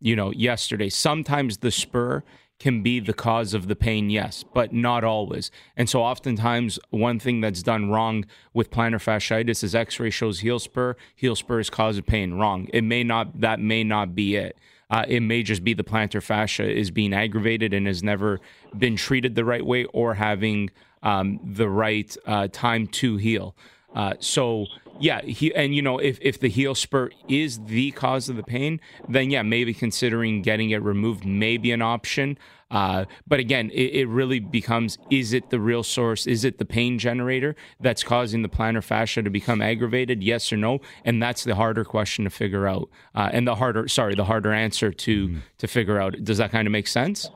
you 0.00 0.16
know, 0.16 0.30
yesterday. 0.32 0.88
Sometimes 0.88 1.58
the 1.58 1.70
spur 1.70 2.22
can 2.58 2.82
be 2.82 2.98
the 2.98 3.12
cause 3.12 3.54
of 3.54 3.68
the 3.68 3.76
pain, 3.76 4.10
yes, 4.10 4.44
but 4.52 4.72
not 4.72 5.04
always. 5.04 5.50
And 5.76 5.88
so, 5.88 6.02
oftentimes, 6.02 6.78
one 6.90 7.20
thing 7.20 7.40
that's 7.40 7.62
done 7.62 7.90
wrong 7.90 8.24
with 8.52 8.70
plantar 8.70 9.02
fasciitis 9.02 9.62
is 9.62 9.74
X-ray 9.74 10.10
shows 10.10 10.40
heel 10.40 10.58
spur, 10.58 10.96
heel 11.14 11.36
spur 11.36 11.60
is 11.60 11.70
cause 11.70 11.98
of 11.98 12.06
pain. 12.06 12.34
Wrong. 12.34 12.68
It 12.72 12.82
may 12.82 13.04
not. 13.04 13.40
That 13.40 13.60
may 13.60 13.84
not 13.84 14.14
be 14.14 14.36
it. 14.36 14.58
Uh, 14.90 15.04
it 15.06 15.20
may 15.20 15.42
just 15.42 15.62
be 15.62 15.74
the 15.74 15.84
plantar 15.84 16.22
fascia 16.22 16.68
is 16.68 16.90
being 16.90 17.12
aggravated 17.12 17.74
and 17.74 17.86
has 17.86 18.02
never 18.02 18.40
been 18.76 18.96
treated 18.96 19.34
the 19.34 19.44
right 19.44 19.64
way 19.64 19.84
or 19.86 20.14
having 20.14 20.70
um, 21.02 21.38
the 21.44 21.68
right 21.68 22.16
uh, 22.26 22.48
time 22.50 22.86
to 22.86 23.18
heal. 23.18 23.54
Uh, 23.94 24.14
so 24.20 24.66
yeah, 25.00 25.22
he, 25.22 25.54
and 25.54 25.74
you 25.74 25.82
know 25.82 25.98
if 25.98 26.18
if 26.20 26.40
the 26.40 26.48
heel 26.48 26.74
spur 26.74 27.10
is 27.28 27.60
the 27.66 27.90
cause 27.92 28.28
of 28.28 28.36
the 28.36 28.42
pain, 28.42 28.80
then 29.08 29.30
yeah, 29.30 29.42
maybe 29.42 29.72
considering 29.72 30.42
getting 30.42 30.70
it 30.70 30.82
removed 30.82 31.24
may 31.24 31.56
be 31.56 31.72
an 31.72 31.82
option. 31.82 32.38
Uh, 32.70 33.06
but 33.26 33.40
again, 33.40 33.70
it, 33.70 33.94
it, 33.94 34.08
really 34.08 34.40
becomes: 34.40 34.98
is 35.10 35.32
it 35.32 35.48
the 35.50 35.58
real 35.58 35.82
source? 35.82 36.26
Is 36.26 36.44
it 36.44 36.58
the 36.58 36.66
pain 36.66 36.98
generator 36.98 37.56
that's 37.80 38.02
causing 38.02 38.42
the 38.42 38.48
plantar 38.48 38.84
fascia 38.84 39.22
to 39.22 39.30
become 39.30 39.62
aggravated? 39.62 40.22
Yes 40.22 40.52
or 40.52 40.58
no? 40.58 40.80
And 41.04 41.22
that's 41.22 41.44
the 41.44 41.54
harder 41.54 41.84
question 41.84 42.24
to 42.24 42.30
figure 42.30 42.66
out, 42.66 42.90
uh, 43.14 43.30
and 43.32 43.46
the 43.46 43.54
harder, 43.54 43.88
sorry, 43.88 44.14
the 44.14 44.24
harder 44.24 44.52
answer 44.52 44.92
to 44.92 45.28
mm. 45.28 45.40
to 45.58 45.66
figure 45.66 45.98
out. 45.98 46.22
Does 46.24 46.38
that 46.38 46.50
kind 46.50 46.68
of 46.68 46.72
make 46.72 46.88
sense? 46.88 47.30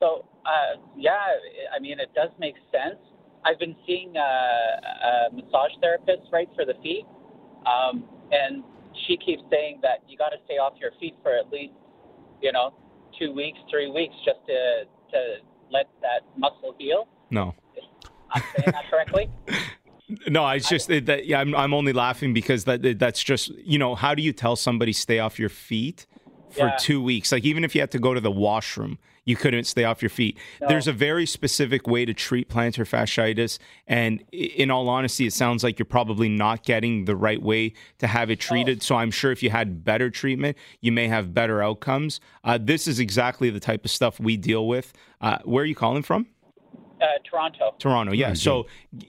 So 0.00 0.26
uh, 0.44 0.78
yeah, 0.96 1.18
I 1.74 1.80
mean, 1.80 1.98
it 2.00 2.10
does 2.14 2.30
make 2.38 2.56
sense. 2.70 2.98
I've 3.44 3.58
been 3.58 3.76
seeing 3.86 4.16
a, 4.16 4.20
a 4.20 5.34
massage 5.34 5.72
therapist, 5.80 6.32
right, 6.32 6.48
for 6.54 6.64
the 6.64 6.74
feet, 6.82 7.04
um, 7.66 8.04
and 8.30 8.64
she 9.06 9.16
keeps 9.16 9.42
saying 9.50 9.80
that 9.82 10.02
you 10.08 10.16
got 10.16 10.30
to 10.30 10.38
stay 10.46 10.54
off 10.54 10.74
your 10.80 10.92
feet 11.00 11.14
for 11.22 11.36
at 11.36 11.50
least, 11.50 11.74
you 12.40 12.52
know, 12.52 12.74
two 13.18 13.32
weeks, 13.32 13.58
three 13.70 13.90
weeks, 13.90 14.14
just 14.24 14.38
to 14.46 14.84
to 15.12 15.36
let 15.70 15.88
that 16.00 16.22
muscle 16.36 16.74
heal. 16.78 17.08
No, 17.30 17.54
I'm 18.30 18.42
saying 18.56 18.72
that 18.72 18.90
correctly. 18.90 19.30
No, 20.28 20.46
it's 20.50 20.68
just 20.68 20.90
I, 20.90 21.00
that 21.00 21.26
yeah, 21.26 21.40
I'm 21.40 21.54
I'm 21.54 21.72
only 21.72 21.94
laughing 21.94 22.34
because 22.34 22.64
that 22.64 22.98
that's 22.98 23.24
just 23.24 23.48
you 23.56 23.78
know 23.78 23.94
how 23.94 24.14
do 24.14 24.22
you 24.22 24.34
tell 24.34 24.54
somebody 24.54 24.92
stay 24.92 25.18
off 25.18 25.38
your 25.38 25.48
feet 25.48 26.06
for 26.50 26.66
yeah. 26.66 26.76
two 26.78 27.02
weeks? 27.02 27.32
Like 27.32 27.44
even 27.44 27.64
if 27.64 27.74
you 27.74 27.80
had 27.80 27.90
to 27.92 27.98
go 27.98 28.12
to 28.12 28.20
the 28.20 28.30
washroom, 28.30 28.98
you 29.24 29.36
couldn't 29.36 29.64
stay 29.64 29.84
off 29.84 30.02
your 30.02 30.10
feet. 30.10 30.38
No. 30.60 30.68
There's 30.68 30.86
a 30.86 30.92
very 30.92 31.26
specific 31.26 31.86
way 31.86 32.04
to 32.04 32.14
treat 32.14 32.48
plantar 32.48 32.88
fasciitis, 32.88 33.58
and 33.86 34.22
in 34.32 34.70
all 34.70 34.88
honesty, 34.88 35.26
it 35.26 35.32
sounds 35.32 35.64
like 35.64 35.78
you're 35.78 35.86
probably 35.86 36.28
not 36.28 36.64
getting 36.64 37.04
the 37.04 37.16
right 37.16 37.42
way 37.42 37.72
to 37.98 38.06
have 38.06 38.30
it 38.30 38.40
treated. 38.40 38.78
Oh. 38.78 38.84
So 38.84 38.96
I'm 38.96 39.10
sure 39.10 39.32
if 39.32 39.42
you 39.42 39.50
had 39.50 39.84
better 39.84 40.10
treatment, 40.10 40.56
you 40.80 40.92
may 40.92 41.08
have 41.08 41.34
better 41.34 41.62
outcomes. 41.62 42.20
Uh, 42.42 42.58
this 42.60 42.86
is 42.86 43.00
exactly 43.00 43.50
the 43.50 43.60
type 43.60 43.84
of 43.84 43.90
stuff 43.90 44.20
we 44.20 44.36
deal 44.36 44.66
with. 44.66 44.92
Uh, 45.20 45.38
where 45.44 45.62
are 45.62 45.66
you 45.66 45.74
calling 45.74 46.02
from? 46.02 46.26
Uh, 47.04 47.18
Toronto. 47.22 47.74
Toronto, 47.78 48.12
yeah. 48.12 48.32
So 48.32 48.66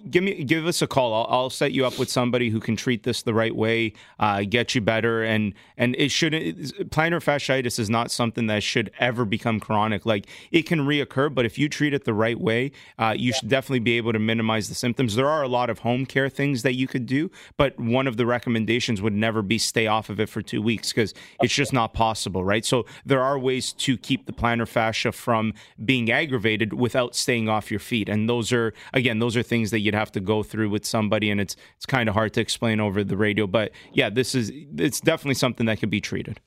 give 0.09 0.23
me, 0.23 0.43
give 0.43 0.65
us 0.65 0.81
a 0.81 0.87
call. 0.87 1.13
I'll, 1.13 1.27
I'll, 1.29 1.49
set 1.49 1.71
you 1.71 1.85
up 1.85 1.97
with 1.97 2.09
somebody 2.09 2.49
who 2.49 2.59
can 2.59 2.75
treat 2.75 3.03
this 3.03 3.21
the 3.21 3.33
right 3.33 3.55
way, 3.55 3.93
uh, 4.19 4.41
get 4.41 4.75
you 4.75 4.81
better, 4.81 5.23
and 5.23 5.53
and 5.77 5.95
it 5.95 6.11
shouldn't. 6.11 6.57
Plantar 6.89 7.23
fasciitis 7.23 7.79
is 7.79 7.89
not 7.89 8.11
something 8.11 8.47
that 8.47 8.63
should 8.63 8.91
ever 8.99 9.23
become 9.23 9.61
chronic. 9.61 10.05
Like 10.05 10.27
it 10.51 10.63
can 10.63 10.81
reoccur, 10.81 11.33
but 11.33 11.45
if 11.45 11.57
you 11.57 11.69
treat 11.69 11.93
it 11.93 12.03
the 12.03 12.13
right 12.13 12.39
way, 12.39 12.71
uh, 12.99 13.13
you 13.15 13.29
yeah. 13.29 13.35
should 13.35 13.49
definitely 13.49 13.79
be 13.79 13.95
able 13.95 14.11
to 14.11 14.19
minimize 14.19 14.67
the 14.67 14.75
symptoms. 14.75 15.15
There 15.15 15.29
are 15.29 15.43
a 15.43 15.47
lot 15.47 15.69
of 15.69 15.79
home 15.79 16.05
care 16.05 16.27
things 16.27 16.63
that 16.63 16.73
you 16.73 16.87
could 16.87 17.05
do, 17.05 17.31
but 17.55 17.79
one 17.79 18.07
of 18.07 18.17
the 18.17 18.25
recommendations 18.25 19.01
would 19.01 19.13
never 19.13 19.41
be 19.41 19.57
stay 19.57 19.87
off 19.87 20.09
of 20.09 20.19
it 20.19 20.27
for 20.27 20.41
two 20.41 20.61
weeks 20.61 20.91
because 20.91 21.13
it's 21.41 21.53
just 21.53 21.71
not 21.71 21.93
possible, 21.93 22.43
right? 22.43 22.65
So 22.65 22.85
there 23.05 23.21
are 23.21 23.39
ways 23.39 23.71
to 23.73 23.97
keep 23.97 24.25
the 24.25 24.33
plantar 24.33 24.67
fascia 24.67 25.13
from 25.13 25.53
being 25.85 26.11
aggravated 26.11 26.73
without 26.73 27.15
staying 27.15 27.47
off 27.47 27.71
your 27.71 27.79
feet. 27.85 28.09
And 28.09 28.27
those 28.27 28.51
are 28.51 28.73
again, 28.93 29.19
those 29.19 29.37
are 29.37 29.43
things 29.43 29.71
that 29.71 29.79
you'd 29.79 29.95
have 29.95 30.11
to 30.13 30.19
go 30.19 30.43
through 30.43 30.69
with 30.69 30.85
somebody, 30.85 31.29
and 31.29 31.39
it's 31.39 31.55
it's 31.77 31.85
kind 31.85 32.09
of 32.09 32.15
hard 32.15 32.33
to 32.33 32.41
explain 32.41 32.79
over 32.79 33.03
the 33.03 33.17
radio. 33.17 33.47
But 33.47 33.71
yeah, 33.93 34.09
this 34.09 34.35
is 34.35 34.51
it's 34.77 34.99
definitely 34.99 35.35
something 35.35 35.65
that 35.67 35.79
could 35.79 35.89
be 35.89 36.01
treated. 36.01 36.39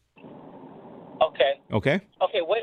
Okay. 1.23 1.61
Okay. 1.73 2.01
Okay. 2.23 2.41
What 2.43 2.59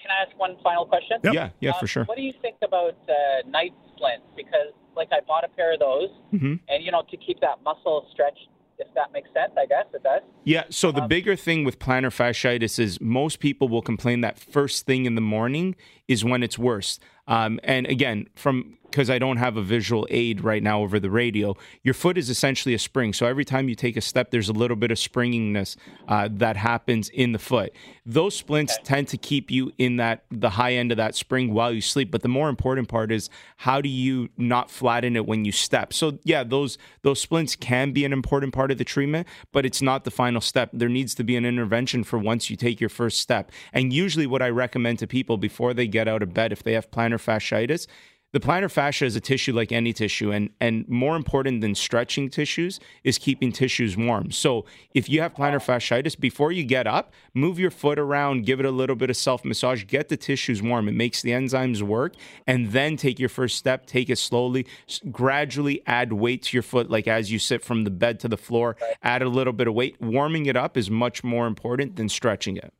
can 0.00 0.10
I 0.10 0.26
ask 0.26 0.38
one 0.38 0.56
final 0.62 0.86
question? 0.86 1.18
Yep. 1.22 1.34
Yeah. 1.34 1.50
Yeah. 1.60 1.70
Um, 1.70 1.76
for 1.80 1.86
sure. 1.86 2.04
What 2.04 2.16
do 2.16 2.22
you 2.22 2.34
think 2.40 2.56
about 2.62 2.96
uh, 3.08 3.48
night 3.48 3.72
splints? 3.94 4.26
Because 4.36 4.72
like 4.96 5.08
I 5.12 5.20
bought 5.26 5.44
a 5.44 5.48
pair 5.48 5.72
of 5.72 5.80
those, 5.80 6.10
mm-hmm. 6.32 6.54
and 6.68 6.84
you 6.84 6.90
know 6.90 7.02
to 7.10 7.16
keep 7.16 7.40
that 7.40 7.62
muscle 7.64 8.06
stretched 8.12 8.48
if 8.80 8.92
that 8.94 9.12
makes 9.12 9.28
sense. 9.32 9.52
I 9.56 9.66
guess 9.66 9.86
it 9.94 10.02
does. 10.02 10.22
Yeah. 10.44 10.64
So 10.70 10.90
the 10.90 11.02
um, 11.02 11.08
bigger 11.08 11.36
thing 11.36 11.64
with 11.64 11.78
plantar 11.78 12.10
fasciitis 12.10 12.78
is 12.78 13.00
most 13.00 13.38
people 13.38 13.68
will 13.68 13.82
complain 13.82 14.20
that 14.22 14.38
first 14.38 14.86
thing 14.86 15.06
in 15.06 15.14
the 15.14 15.20
morning 15.20 15.76
is 16.08 16.24
when 16.24 16.42
it's 16.42 16.58
worse. 16.58 16.98
Um, 17.28 17.60
and 17.62 17.86
again, 17.86 18.28
from 18.34 18.78
because 18.90 19.08
I 19.08 19.18
don't 19.18 19.36
have 19.36 19.56
a 19.56 19.62
visual 19.62 20.06
aid 20.10 20.42
right 20.42 20.62
now 20.62 20.82
over 20.82 20.98
the 20.98 21.10
radio, 21.10 21.56
your 21.82 21.94
foot 21.94 22.18
is 22.18 22.28
essentially 22.28 22.74
a 22.74 22.78
spring. 22.78 23.12
So 23.12 23.26
every 23.26 23.44
time 23.44 23.68
you 23.68 23.74
take 23.74 23.96
a 23.96 24.00
step, 24.00 24.30
there's 24.30 24.48
a 24.48 24.52
little 24.52 24.76
bit 24.76 24.90
of 24.90 24.98
springiness 24.98 25.76
uh, 26.08 26.28
that 26.32 26.56
happens 26.56 27.08
in 27.10 27.32
the 27.32 27.38
foot. 27.38 27.72
Those 28.04 28.36
splints 28.36 28.78
tend 28.82 29.08
to 29.08 29.16
keep 29.16 29.50
you 29.50 29.72
in 29.78 29.96
that 29.96 30.24
the 30.30 30.50
high 30.50 30.72
end 30.72 30.90
of 30.90 30.96
that 30.96 31.14
spring 31.14 31.54
while 31.54 31.72
you 31.72 31.80
sleep. 31.80 32.10
But 32.10 32.22
the 32.22 32.28
more 32.28 32.48
important 32.48 32.88
part 32.88 33.12
is 33.12 33.30
how 33.58 33.80
do 33.80 33.88
you 33.88 34.28
not 34.36 34.70
flatten 34.70 35.16
it 35.16 35.26
when 35.26 35.44
you 35.44 35.52
step? 35.52 35.92
So 35.92 36.18
yeah, 36.24 36.42
those 36.42 36.78
those 37.02 37.20
splints 37.20 37.54
can 37.56 37.92
be 37.92 38.04
an 38.04 38.12
important 38.12 38.52
part 38.52 38.70
of 38.70 38.78
the 38.78 38.84
treatment, 38.84 39.28
but 39.52 39.64
it's 39.64 39.80
not 39.80 40.04
the 40.04 40.10
final 40.10 40.40
step. 40.40 40.70
There 40.72 40.88
needs 40.88 41.14
to 41.16 41.24
be 41.24 41.36
an 41.36 41.44
intervention 41.44 42.04
for 42.04 42.18
once 42.18 42.50
you 42.50 42.56
take 42.56 42.80
your 42.80 42.90
first 42.90 43.20
step. 43.20 43.52
And 43.72 43.92
usually, 43.92 44.26
what 44.26 44.42
I 44.42 44.48
recommend 44.48 44.98
to 45.00 45.06
people 45.06 45.36
before 45.36 45.74
they 45.74 45.86
get 45.86 46.08
out 46.08 46.22
of 46.22 46.34
bed, 46.34 46.52
if 46.52 46.62
they 46.62 46.72
have 46.72 46.90
plantar 46.90 47.20
fasciitis, 47.20 47.86
the 48.32 48.40
plantar 48.40 48.70
fascia 48.70 49.04
is 49.04 49.16
a 49.16 49.20
tissue 49.20 49.52
like 49.52 49.72
any 49.72 49.92
tissue, 49.92 50.30
and, 50.30 50.50
and 50.60 50.88
more 50.88 51.16
important 51.16 51.60
than 51.60 51.74
stretching 51.74 52.28
tissues 52.28 52.78
is 53.02 53.18
keeping 53.18 53.50
tissues 53.50 53.96
warm. 53.96 54.30
So 54.30 54.66
if 54.94 55.08
you 55.08 55.20
have 55.20 55.34
plantar 55.34 55.60
fasciitis, 55.60 56.18
before 56.18 56.52
you 56.52 56.62
get 56.62 56.86
up, 56.86 57.12
move 57.34 57.58
your 57.58 57.72
foot 57.72 57.98
around, 57.98 58.46
give 58.46 58.60
it 58.60 58.66
a 58.66 58.70
little 58.70 58.94
bit 58.94 59.10
of 59.10 59.16
self 59.16 59.44
massage, 59.44 59.84
get 59.84 60.08
the 60.08 60.16
tissues 60.16 60.62
warm. 60.62 60.88
It 60.88 60.94
makes 60.94 61.22
the 61.22 61.30
enzymes 61.30 61.82
work, 61.82 62.14
and 62.46 62.70
then 62.70 62.96
take 62.96 63.18
your 63.18 63.28
first 63.28 63.56
step, 63.56 63.86
take 63.86 64.08
it 64.08 64.18
slowly, 64.18 64.66
gradually 65.10 65.82
add 65.86 66.12
weight 66.12 66.42
to 66.44 66.56
your 66.56 66.62
foot, 66.62 66.88
like 66.88 67.08
as 67.08 67.32
you 67.32 67.38
sit 67.40 67.64
from 67.64 67.82
the 67.82 67.90
bed 67.90 68.20
to 68.20 68.28
the 68.28 68.36
floor, 68.36 68.76
add 69.02 69.22
a 69.22 69.28
little 69.28 69.52
bit 69.52 69.66
of 69.66 69.74
weight. 69.74 70.00
Warming 70.00 70.46
it 70.46 70.56
up 70.56 70.76
is 70.76 70.88
much 70.88 71.24
more 71.24 71.46
important 71.48 71.96
than 71.96 72.08
stretching 72.08 72.56
it. 72.56 72.72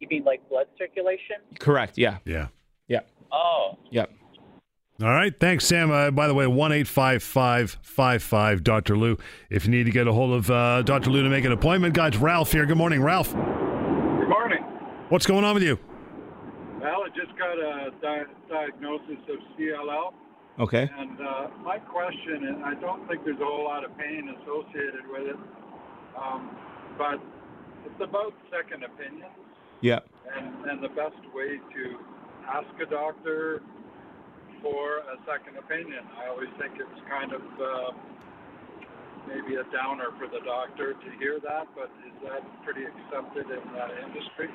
You 0.00 0.08
mean 0.08 0.24
like 0.24 0.46
blood 0.50 0.66
circulation? 0.76 1.36
Correct, 1.58 1.96
yeah. 1.96 2.18
Yeah. 2.26 2.48
Yeah. 2.88 3.00
Oh. 3.32 3.78
Yep. 3.90 4.10
All 5.02 5.08
right. 5.08 5.36
Thanks, 5.36 5.66
Sam. 5.66 5.90
Uh, 5.90 6.12
by 6.12 6.28
the 6.28 6.34
way, 6.34 6.46
1 6.46 6.70
855 6.70 8.62
Dr. 8.62 8.96
Lou. 8.96 9.18
If 9.50 9.64
you 9.64 9.72
need 9.72 9.84
to 9.84 9.90
get 9.90 10.06
a 10.06 10.12
hold 10.12 10.32
of 10.32 10.48
uh, 10.48 10.82
Dr. 10.82 11.10
Lou 11.10 11.24
to 11.24 11.28
make 11.28 11.44
an 11.44 11.50
appointment, 11.50 11.94
guys, 11.94 12.16
Ralph 12.16 12.52
here. 12.52 12.64
Good 12.64 12.76
morning, 12.76 13.02
Ralph. 13.02 13.32
Good 13.32 14.28
morning. 14.28 14.62
What's 15.08 15.26
going 15.26 15.42
on 15.44 15.54
with 15.54 15.64
you? 15.64 15.80
Well, 16.80 17.02
I 17.02 17.08
just 17.08 17.36
got 17.36 17.58
a 17.58 17.90
di- 18.00 18.32
diagnosis 18.48 19.18
of 19.30 19.40
CLL. 19.58 20.12
Okay. 20.60 20.88
And 20.96 21.20
uh, 21.20 21.48
my 21.64 21.78
question, 21.78 22.46
and 22.46 22.64
I 22.64 22.74
don't 22.74 23.08
think 23.08 23.24
there's 23.24 23.40
a 23.40 23.44
whole 23.44 23.64
lot 23.64 23.84
of 23.84 23.98
pain 23.98 24.32
associated 24.40 25.08
with 25.10 25.26
it, 25.26 25.36
um, 26.16 26.56
but 26.96 27.18
it's 27.84 28.00
about 28.00 28.32
second 28.48 28.84
opinions. 28.84 29.32
Yeah. 29.80 29.98
And, 30.36 30.70
and 30.70 30.84
the 30.84 30.88
best 30.90 31.18
way 31.34 31.58
to 31.74 31.98
ask 32.46 32.68
a 32.80 32.86
doctor 32.88 33.62
for 34.64 35.04
a 35.12 35.16
second 35.28 35.58
opinion. 35.58 36.02
I 36.18 36.28
always 36.28 36.48
think 36.58 36.72
it's 36.80 37.00
kind 37.08 37.32
of 37.32 37.42
uh, 37.60 37.92
maybe 39.28 39.56
a 39.56 39.64
downer 39.70 40.08
for 40.18 40.26
the 40.26 40.40
doctor 40.44 40.94
to 40.94 41.10
hear 41.18 41.38
that, 41.40 41.68
but 41.76 41.92
is 42.08 42.16
that 42.24 42.42
pretty 42.64 42.84
accepted 42.84 43.44
in 43.50 43.72
that 43.74 43.90
industry? 44.02 44.48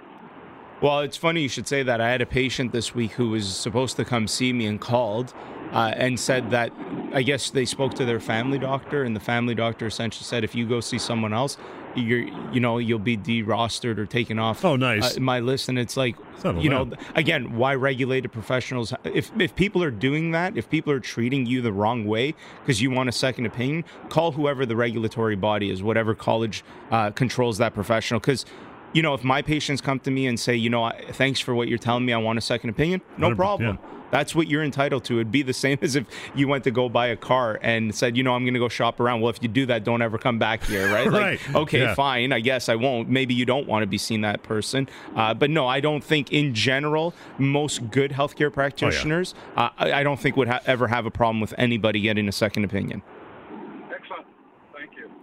Well, 0.81 1.01
it's 1.01 1.17
funny 1.17 1.41
you 1.41 1.49
should 1.49 1.67
say 1.67 1.83
that. 1.83 2.01
I 2.01 2.09
had 2.09 2.21
a 2.21 2.25
patient 2.25 2.71
this 2.71 2.95
week 2.95 3.11
who 3.11 3.29
was 3.29 3.53
supposed 3.53 3.97
to 3.97 4.05
come 4.05 4.27
see 4.27 4.51
me 4.51 4.65
and 4.65 4.81
called 4.81 5.33
uh, 5.73 5.93
and 5.95 6.19
said 6.19 6.51
that 6.51 6.71
I 7.13 7.21
guess 7.21 7.51
they 7.51 7.65
spoke 7.65 7.93
to 7.95 8.05
their 8.05 8.19
family 8.19 8.57
doctor, 8.57 9.03
and 9.03 9.15
the 9.15 9.19
family 9.19 9.53
doctor 9.53 9.87
essentially 9.87 10.23
said, 10.23 10.43
if 10.43 10.55
you 10.55 10.65
go 10.65 10.79
see 10.79 10.97
someone 10.97 11.33
else, 11.33 11.57
you're 12.01 12.27
you 12.51 12.59
know 12.59 12.77
you'll 12.77 12.99
be 12.99 13.17
derostered 13.17 13.97
or 13.97 14.05
taken 14.05 14.39
off. 14.39 14.63
Oh, 14.63 14.75
nice. 14.75 15.17
Uh, 15.17 15.19
my 15.19 15.39
list, 15.39 15.69
and 15.69 15.77
it's 15.77 15.97
like 15.97 16.15
you 16.43 16.69
know 16.69 16.91
again, 17.15 17.57
why 17.57 17.75
regulated 17.75 18.31
professionals? 18.31 18.93
If 19.03 19.31
if 19.39 19.55
people 19.55 19.83
are 19.83 19.91
doing 19.91 20.31
that, 20.31 20.57
if 20.57 20.69
people 20.69 20.91
are 20.93 20.99
treating 20.99 21.45
you 21.45 21.61
the 21.61 21.73
wrong 21.73 22.05
way 22.05 22.35
because 22.61 22.81
you 22.81 22.91
want 22.91 23.09
a 23.09 23.13
second 23.13 23.45
opinion, 23.45 23.85
call 24.09 24.31
whoever 24.33 24.65
the 24.65 24.75
regulatory 24.75 25.35
body 25.35 25.69
is, 25.69 25.83
whatever 25.83 26.15
college 26.15 26.63
uh, 26.91 27.11
controls 27.11 27.57
that 27.57 27.73
professional, 27.73 28.19
because 28.19 28.45
you 28.93 29.01
know, 29.01 29.13
if 29.13 29.23
my 29.23 29.41
patients 29.41 29.81
come 29.81 29.99
to 29.99 30.11
me 30.11 30.25
and 30.25 30.39
say, 30.39 30.55
you 30.55 30.69
know, 30.69 30.91
thanks 31.11 31.39
for 31.39 31.53
what 31.53 31.67
you're 31.67 31.77
telling 31.77 32.05
me, 32.05 32.13
I 32.13 32.17
want 32.17 32.39
a 32.39 32.41
second 32.41 32.71
opinion, 32.71 33.01
no 33.17 33.35
problem. 33.35 33.77
Yeah. 33.81 33.98
That's 34.11 34.35
what 34.35 34.47
you're 34.47 34.63
entitled 34.63 35.03
to. 35.05 35.15
It'd 35.15 35.31
be 35.31 35.41
the 35.41 35.53
same 35.53 35.77
as 35.81 35.95
if 35.95 36.05
you 36.35 36.47
went 36.47 36.63
to 36.65 36.71
go 36.71 36.89
buy 36.89 37.07
a 37.07 37.15
car 37.15 37.59
and 37.61 37.93
said, 37.93 38.17
you 38.17 38.23
know, 38.23 38.33
I'm 38.33 38.43
going 38.43 38.53
to 38.53 38.59
go 38.59 38.69
shop 38.69 38.99
around. 38.99 39.21
Well, 39.21 39.29
if 39.29 39.41
you 39.41 39.49
do 39.49 39.65
that, 39.67 39.83
don't 39.83 40.01
ever 40.01 40.17
come 40.17 40.39
back 40.39 40.63
here, 40.63 40.91
right? 40.91 41.07
right. 41.11 41.39
Like, 41.47 41.55
okay, 41.55 41.81
yeah. 41.81 41.95
fine. 41.95 42.33
I 42.33 42.39
guess 42.39 42.69
I 42.69 42.75
won't. 42.75 43.09
Maybe 43.09 43.33
you 43.33 43.45
don't 43.45 43.67
want 43.67 43.83
to 43.83 43.87
be 43.87 43.97
seen 43.97 44.21
that 44.21 44.43
person. 44.43 44.89
Uh, 45.15 45.33
but 45.33 45.49
no, 45.49 45.67
I 45.67 45.79
don't 45.79 46.03
think 46.03 46.31
in 46.31 46.53
general, 46.53 47.13
most 47.37 47.91
good 47.91 48.11
healthcare 48.11 48.51
practitioners, 48.51 49.33
oh, 49.57 49.61
yeah. 49.61 49.63
uh, 49.63 49.69
I, 49.77 49.91
I, 49.99 50.03
don't 50.03 50.19
think 50.19 50.35
would 50.37 50.47
ha- 50.47 50.61
ever 50.65 50.87
have 50.87 51.05
a 51.05 51.11
problem 51.11 51.41
with 51.41 51.53
anybody 51.57 52.01
getting 52.01 52.27
a 52.27 52.31
second 52.31 52.63
opinion. 52.63 53.01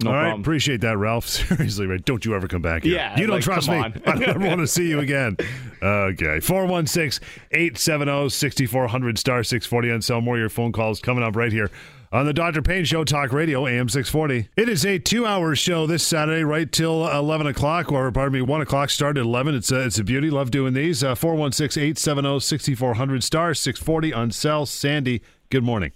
No 0.02 0.10
All 0.10 0.16
right, 0.16 0.22
problem. 0.24 0.40
appreciate 0.42 0.80
that, 0.82 0.98
Ralph. 0.98 1.26
Seriously, 1.28 1.86
right? 1.86 2.04
Don't 2.04 2.22
you 2.24 2.34
ever 2.34 2.48
come 2.48 2.60
back 2.62 2.82
here. 2.84 2.96
Yeah, 2.96 3.18
you 3.18 3.26
don't 3.26 3.36
like, 3.36 3.44
trust 3.44 3.68
me. 3.70 3.76
I 3.76 4.14
never 4.14 4.38
want 4.40 4.60
to 4.60 4.66
see 4.66 4.88
you 4.88 4.98
again. 5.00 5.36
Okay, 5.82 6.38
416-870-6400 6.40 9.18
star 9.18 9.42
six 9.44 9.66
forty 9.66 9.90
on 9.90 10.02
cell 10.02 10.20
more 10.20 10.38
your 10.38 10.48
phone 10.48 10.72
calls 10.72 11.00
coming 11.00 11.22
up 11.24 11.36
right 11.36 11.52
here 11.52 11.70
on 12.12 12.24
the 12.26 12.32
Dr. 12.32 12.62
Pain 12.62 12.84
Show 12.84 13.04
Talk 13.04 13.32
Radio 13.32 13.66
AM 13.66 13.88
six 13.88 14.08
forty. 14.08 14.48
It 14.56 14.68
is 14.68 14.84
a 14.84 14.98
two-hour 14.98 15.54
show 15.56 15.86
this 15.86 16.02
Saturday, 16.02 16.44
right 16.44 16.70
till 16.70 17.08
eleven 17.10 17.46
o'clock, 17.46 17.90
or 17.90 18.10
pardon 18.12 18.34
me, 18.34 18.42
one 18.42 18.60
o'clock. 18.60 18.90
Start 18.90 19.16
at 19.16 19.22
eleven. 19.24 19.54
It's 19.54 19.72
a 19.72 19.84
it's 19.86 19.98
a 19.98 20.04
beauty. 20.04 20.30
Love 20.30 20.50
doing 20.50 20.74
these. 20.74 21.02
Uh, 21.02 21.14
four 21.14 21.34
one 21.34 21.52
six 21.52 21.76
eight 21.76 21.98
seven 21.98 22.24
zero 22.24 22.38
sixty 22.38 22.74
four 22.74 22.94
hundred 22.94 23.24
star 23.24 23.54
six 23.54 23.80
forty 23.80 24.12
on 24.12 24.30
cell. 24.30 24.66
Sandy, 24.66 25.22
good 25.50 25.64
morning. 25.64 25.92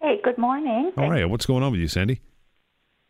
Hey, 0.00 0.18
good 0.24 0.38
morning. 0.38 0.92
All 0.96 1.10
right, 1.10 1.28
what's 1.28 1.46
going 1.46 1.62
on 1.62 1.72
with 1.72 1.80
you, 1.80 1.88
Sandy? 1.88 2.20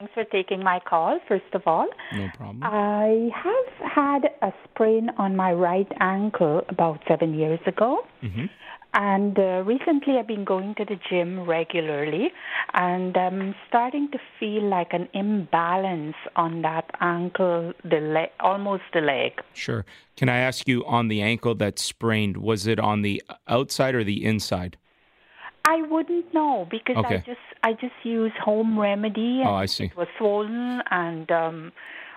Thanks 0.01 0.15
for 0.15 0.25
taking 0.25 0.65
my 0.65 0.81
call, 0.81 1.21
first 1.29 1.53
of 1.53 1.61
all. 1.67 1.87
No 2.15 2.29
problem. 2.35 2.63
I 2.63 3.29
have 3.35 3.91
had 3.93 4.31
a 4.41 4.51
sprain 4.65 5.11
on 5.19 5.37
my 5.37 5.53
right 5.53 5.93
ankle 6.01 6.63
about 6.71 7.03
seven 7.07 7.35
years 7.35 7.61
ago. 7.67 8.07
Mm-hmm. 8.23 8.47
And 8.95 9.39
uh, 9.39 9.63
recently 9.67 10.17
I've 10.19 10.27
been 10.27 10.47
going 10.47 10.75
to 10.77 10.87
the 10.87 10.99
gym 11.09 11.47
regularly, 11.47 12.33
and 12.73 13.15
I'm 13.15 13.55
starting 13.69 14.09
to 14.13 14.19
feel 14.39 14.63
like 14.63 14.95
an 14.95 15.07
imbalance 15.13 16.17
on 16.35 16.63
that 16.63 16.91
ankle, 17.01 17.75
the 17.85 18.01
leg, 18.01 18.31
almost 18.41 18.85
the 18.95 19.03
leg. 19.03 19.33
Sure. 19.53 19.85
Can 20.17 20.31
I 20.31 20.39
ask 20.39 20.67
you 20.67 20.83
on 20.87 21.09
the 21.09 21.21
ankle 21.21 21.55
that 21.57 21.79
sprained, 21.79 22.39
was 22.39 22.67
it 22.67 22.81
on 22.81 23.03
the 23.03 23.23
outside 23.47 23.95
or 23.95 24.03
the 24.03 24.25
inside? 24.25 24.79
I 25.65 25.83
wouldn't 25.83 26.33
know 26.33 26.67
because 26.71 26.97
okay. 26.97 27.17
I 27.17 27.19
just 27.19 27.41
I 27.63 27.73
just 27.75 27.95
use 28.03 28.33
home 28.43 28.79
remedy. 28.79 29.43
oh, 29.45 29.55
I 29.55 29.67
see. 29.67 29.85
It 29.85 29.97
was 29.97 30.09
swollen, 30.17 30.83
and 30.91 31.31
um, 31.31 31.73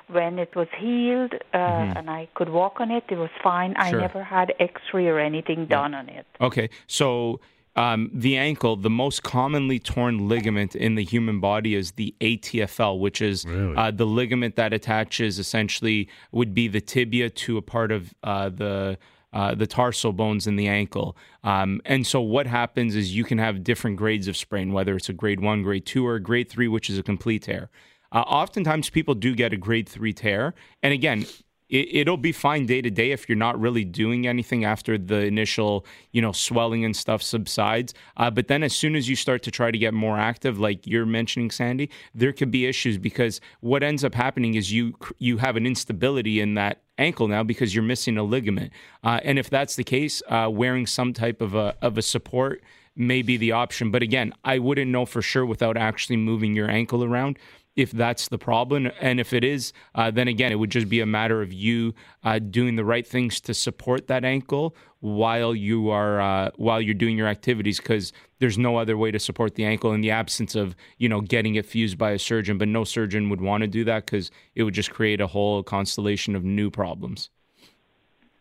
when 0.07 0.39
it 0.39 0.55
was 0.55 0.67
healed 0.79 1.33
uh, 1.53 1.57
mm-hmm. 1.57 1.97
and 1.97 2.09
I 2.09 2.27
could 2.35 2.49
walk 2.49 2.79
on 2.79 2.91
it, 2.91 3.03
it 3.09 3.17
was 3.17 3.29
fine. 3.41 3.75
Sure. 3.75 3.99
I 3.99 4.01
never 4.01 4.23
had 4.23 4.53
X-ray 4.59 5.07
or 5.07 5.19
anything 5.19 5.61
yeah. 5.61 5.65
done 5.77 5.93
on 5.93 6.09
it. 6.09 6.25
Okay, 6.39 6.69
so 6.87 7.39
um, 7.75 8.11
the 8.13 8.37
ankle, 8.37 8.75
the 8.75 8.89
most 8.89 9.23
commonly 9.23 9.79
torn 9.79 10.29
ligament 10.29 10.75
in 10.75 10.95
the 10.95 11.03
human 11.03 11.39
body 11.39 11.75
is 11.75 11.93
the 11.93 12.13
ATFL, 12.21 12.99
which 12.99 13.21
is 13.21 13.45
really? 13.45 13.75
uh, 13.75 13.91
the 13.91 14.05
ligament 14.05 14.55
that 14.55 14.73
attaches 14.73 15.39
essentially 15.39 16.07
would 16.31 16.53
be 16.53 16.67
the 16.67 16.81
tibia 16.81 17.29
to 17.29 17.57
a 17.57 17.61
part 17.61 17.91
of 17.91 18.13
uh, 18.23 18.49
the 18.49 18.97
uh, 19.33 19.55
the 19.55 19.67
tarsal 19.67 20.13
bones 20.13 20.47
in 20.47 20.55
the 20.55 20.67
ankle. 20.67 21.17
Um, 21.43 21.81
and 21.85 22.05
so 22.05 22.21
what 22.21 22.47
happens 22.47 22.95
is 22.95 23.15
you 23.15 23.23
can 23.23 23.37
have 23.39 23.63
different 23.63 23.97
grades 23.97 24.27
of 24.27 24.37
sprain, 24.37 24.71
whether 24.71 24.95
it's 24.95 25.09
a 25.09 25.13
grade 25.13 25.39
one, 25.39 25.63
grade 25.63 25.85
two, 25.85 26.05
or 26.05 26.15
a 26.15 26.21
grade 26.21 26.49
three, 26.49 26.67
which 26.67 26.89
is 26.89 26.97
a 26.97 27.03
complete 27.03 27.43
tear. 27.43 27.69
Uh, 28.11 28.19
oftentimes 28.19 28.89
people 28.89 29.15
do 29.15 29.35
get 29.35 29.51
a 29.51 29.57
grade 29.57 29.89
three 29.89 30.13
tear. 30.13 30.53
And 30.83 30.93
again, 30.93 31.25
it, 31.73 32.07
will 32.07 32.17
be 32.17 32.31
fine 32.31 32.67
day 32.67 32.81
to 32.81 32.91
day 32.91 33.11
if 33.11 33.27
you're 33.27 33.35
not 33.35 33.59
really 33.59 33.83
doing 33.83 34.27
anything 34.27 34.63
after 34.63 34.95
the 34.95 35.21
initial, 35.21 35.85
you 36.11 36.21
know, 36.21 36.31
swelling 36.31 36.85
and 36.85 36.95
stuff 36.95 37.23
subsides. 37.23 37.95
Uh, 38.15 38.29
but 38.29 38.47
then 38.47 38.61
as 38.61 38.73
soon 38.73 38.95
as 38.95 39.09
you 39.09 39.15
start 39.15 39.41
to 39.43 39.51
try 39.51 39.71
to 39.71 39.77
get 39.77 39.93
more 39.93 40.17
active, 40.17 40.59
like 40.59 40.85
you're 40.85 41.05
mentioning, 41.05 41.49
Sandy, 41.49 41.89
there 42.13 42.31
could 42.31 42.51
be 42.51 42.67
issues 42.67 42.99
because 42.99 43.41
what 43.61 43.81
ends 43.81 44.03
up 44.03 44.13
happening 44.13 44.53
is 44.53 44.71
you 44.71 44.93
you 45.17 45.37
have 45.37 45.55
an 45.55 45.65
instability 45.65 46.39
in 46.39 46.53
that 46.53 46.82
ankle 46.97 47.27
now 47.27 47.43
because 47.43 47.73
you're 47.73 47.83
missing 47.83 48.17
a 48.17 48.23
ligament. 48.23 48.71
Uh, 49.03 49.19
and 49.23 49.39
if 49.39 49.49
that's 49.49 49.75
the 49.75 49.83
case, 49.83 50.21
uh, 50.27 50.49
wearing 50.51 50.85
some 50.85 51.13
type 51.13 51.41
of 51.41 51.55
a 51.55 51.75
of 51.81 51.97
a 51.97 52.01
support 52.01 52.61
may 52.95 53.21
be 53.21 53.37
the 53.37 53.51
option. 53.51 53.91
But 53.91 54.03
again, 54.03 54.33
I 54.43 54.59
wouldn't 54.59 54.91
know 54.91 55.05
for 55.05 55.21
sure 55.21 55.45
without 55.45 55.77
actually 55.77 56.17
moving 56.17 56.53
your 56.53 56.69
ankle 56.69 57.03
around 57.03 57.39
if 57.75 57.91
that's 57.91 58.27
the 58.27 58.37
problem. 58.37 58.91
And 58.99 59.19
if 59.19 59.33
it 59.33 59.43
is, 59.43 59.73
uh, 59.95 60.11
then 60.11 60.27
again, 60.27 60.51
it 60.51 60.55
would 60.55 60.69
just 60.69 60.89
be 60.89 60.99
a 60.99 61.05
matter 61.05 61.41
of 61.41 61.51
you 61.51 61.93
uh, 62.23 62.39
doing 62.39 62.75
the 62.75 62.85
right 62.85 63.05
things 63.05 63.41
to 63.41 63.53
support 63.53 64.07
that 64.07 64.23
ankle 64.23 64.75
while 64.99 65.53
you 65.53 65.89
are 65.89 66.21
uh, 66.21 66.51
while 66.55 66.79
you're 66.79 66.93
doing 66.93 67.17
your 67.17 67.27
activities, 67.27 67.77
because 67.77 68.13
there's 68.39 68.57
no 68.57 68.77
other 68.77 68.95
way 68.95 69.11
to 69.11 69.19
support 69.19 69.55
the 69.55 69.65
ankle 69.65 69.91
in 69.91 70.01
the 70.01 70.11
absence 70.11 70.55
of 70.55 70.75
you 70.97 71.09
know 71.09 71.21
getting 71.21 71.55
it 71.55 71.65
fused 71.65 71.97
by 71.97 72.11
a 72.11 72.19
surgeon. 72.19 72.57
But 72.57 72.67
no 72.67 72.83
surgeon 72.83 73.29
would 73.29 73.41
want 73.41 73.61
to 73.61 73.67
do 73.67 73.83
that 73.85 74.05
because 74.05 74.31
it 74.55 74.63
would 74.63 74.73
just 74.73 74.91
create 74.91 75.19
a 75.19 75.27
whole 75.27 75.63
constellation 75.63 76.35
of 76.35 76.43
new 76.43 76.69
problems. 76.69 77.29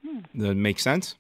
Hmm. 0.06 0.20
Does 0.36 0.48
that 0.48 0.54
make 0.54 0.78
sense? 0.78 1.16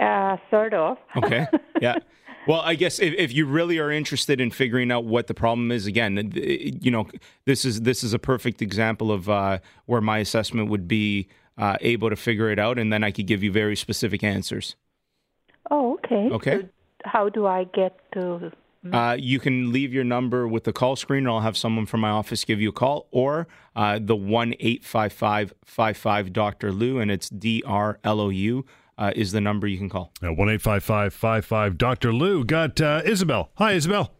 Uh, 0.00 0.36
sort 0.50 0.74
of. 0.74 0.98
Okay. 1.16 1.46
Yeah. 1.80 1.98
Well, 2.46 2.60
I 2.60 2.74
guess 2.74 2.98
if, 2.98 3.14
if 3.14 3.32
you 3.32 3.46
really 3.46 3.78
are 3.78 3.90
interested 3.90 4.40
in 4.40 4.50
figuring 4.50 4.90
out 4.90 5.04
what 5.04 5.26
the 5.26 5.34
problem 5.34 5.72
is, 5.72 5.86
again, 5.86 6.32
you 6.34 6.90
know, 6.90 7.08
this 7.46 7.64
is 7.64 7.82
this 7.82 8.04
is 8.04 8.12
a 8.12 8.18
perfect 8.18 8.60
example 8.60 9.10
of 9.10 9.28
uh, 9.28 9.58
where 9.86 10.00
my 10.00 10.18
assessment 10.18 10.68
would 10.68 10.86
be 10.86 11.28
uh, 11.56 11.76
able 11.80 12.10
to 12.10 12.16
figure 12.16 12.50
it 12.50 12.58
out, 12.58 12.78
and 12.78 12.92
then 12.92 13.02
I 13.02 13.10
could 13.10 13.26
give 13.26 13.42
you 13.42 13.50
very 13.50 13.76
specific 13.76 14.22
answers. 14.22 14.76
Oh, 15.70 15.94
okay. 15.94 16.28
Okay. 16.30 16.60
So 16.60 16.68
how 17.04 17.28
do 17.28 17.46
I 17.46 17.64
get 17.64 17.98
to? 18.12 18.52
Uh, 18.92 19.16
you 19.18 19.40
can 19.40 19.72
leave 19.72 19.94
your 19.94 20.04
number 20.04 20.46
with 20.46 20.64
the 20.64 20.72
call 20.72 20.94
screen, 20.94 21.20
and 21.20 21.28
I'll 21.28 21.40
have 21.40 21.56
someone 21.56 21.86
from 21.86 22.00
my 22.00 22.10
office 22.10 22.44
give 22.44 22.60
you 22.60 22.68
a 22.68 22.72
call, 22.72 23.06
or 23.10 23.46
uh, 23.74 23.98
the 24.02 24.16
one 24.16 24.54
eight 24.60 24.84
five 24.84 25.12
five 25.12 25.54
five 25.64 25.96
five 25.96 26.34
Dr. 26.34 26.70
Lou, 26.70 26.98
and 26.98 27.10
it's 27.10 27.30
D 27.30 27.62
R 27.66 27.98
L 28.04 28.20
O 28.20 28.28
U 28.28 28.66
uh, 28.98 29.12
is 29.14 29.32
the 29.32 29.40
number 29.40 29.66
you 29.66 29.78
can 29.78 29.88
call. 29.88 30.12
One 30.20 30.48
eight 30.48 30.62
five 30.62 30.84
five 30.84 31.14
five 31.14 31.44
five. 31.44 31.78
Dr. 31.78 32.12
Lou 32.12 32.44
got 32.44 32.80
uh, 32.80 33.02
Isabel. 33.04 33.50
Hi, 33.56 33.72
Isabel. 33.72 34.12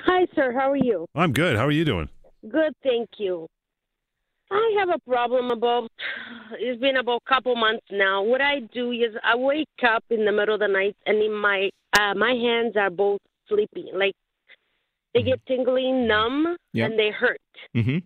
Hi, 0.00 0.26
sir. 0.34 0.52
How 0.52 0.70
are 0.70 0.76
you? 0.76 1.06
I'm 1.14 1.32
good. 1.32 1.56
How 1.56 1.66
are 1.66 1.70
you 1.70 1.84
doing? 1.84 2.08
Good, 2.50 2.74
thank 2.82 3.08
you. 3.18 3.48
I 4.50 4.76
have 4.78 4.90
a 4.90 4.98
problem 5.10 5.50
about. 5.50 5.90
It's 6.58 6.80
been 6.80 6.96
about 6.96 7.22
a 7.26 7.28
couple 7.28 7.56
months 7.56 7.86
now. 7.90 8.22
What 8.22 8.40
I 8.40 8.60
do 8.72 8.92
is 8.92 9.14
I 9.24 9.34
wake 9.34 9.68
up 9.86 10.04
in 10.10 10.24
the 10.24 10.32
middle 10.32 10.54
of 10.54 10.60
the 10.60 10.68
night 10.68 10.94
and 11.06 11.22
in 11.22 11.32
my 11.32 11.70
uh, 11.98 12.14
my 12.14 12.32
hands 12.32 12.76
are 12.76 12.90
both 12.90 13.20
sleeping, 13.48 13.88
like 13.94 14.14
they 15.14 15.20
mm-hmm. 15.20 15.30
get 15.30 15.46
tingling, 15.46 16.06
numb, 16.06 16.56
yep. 16.72 16.90
and 16.90 16.98
they 16.98 17.10
hurt. 17.10 17.40
Mm-hmm. 17.74 17.98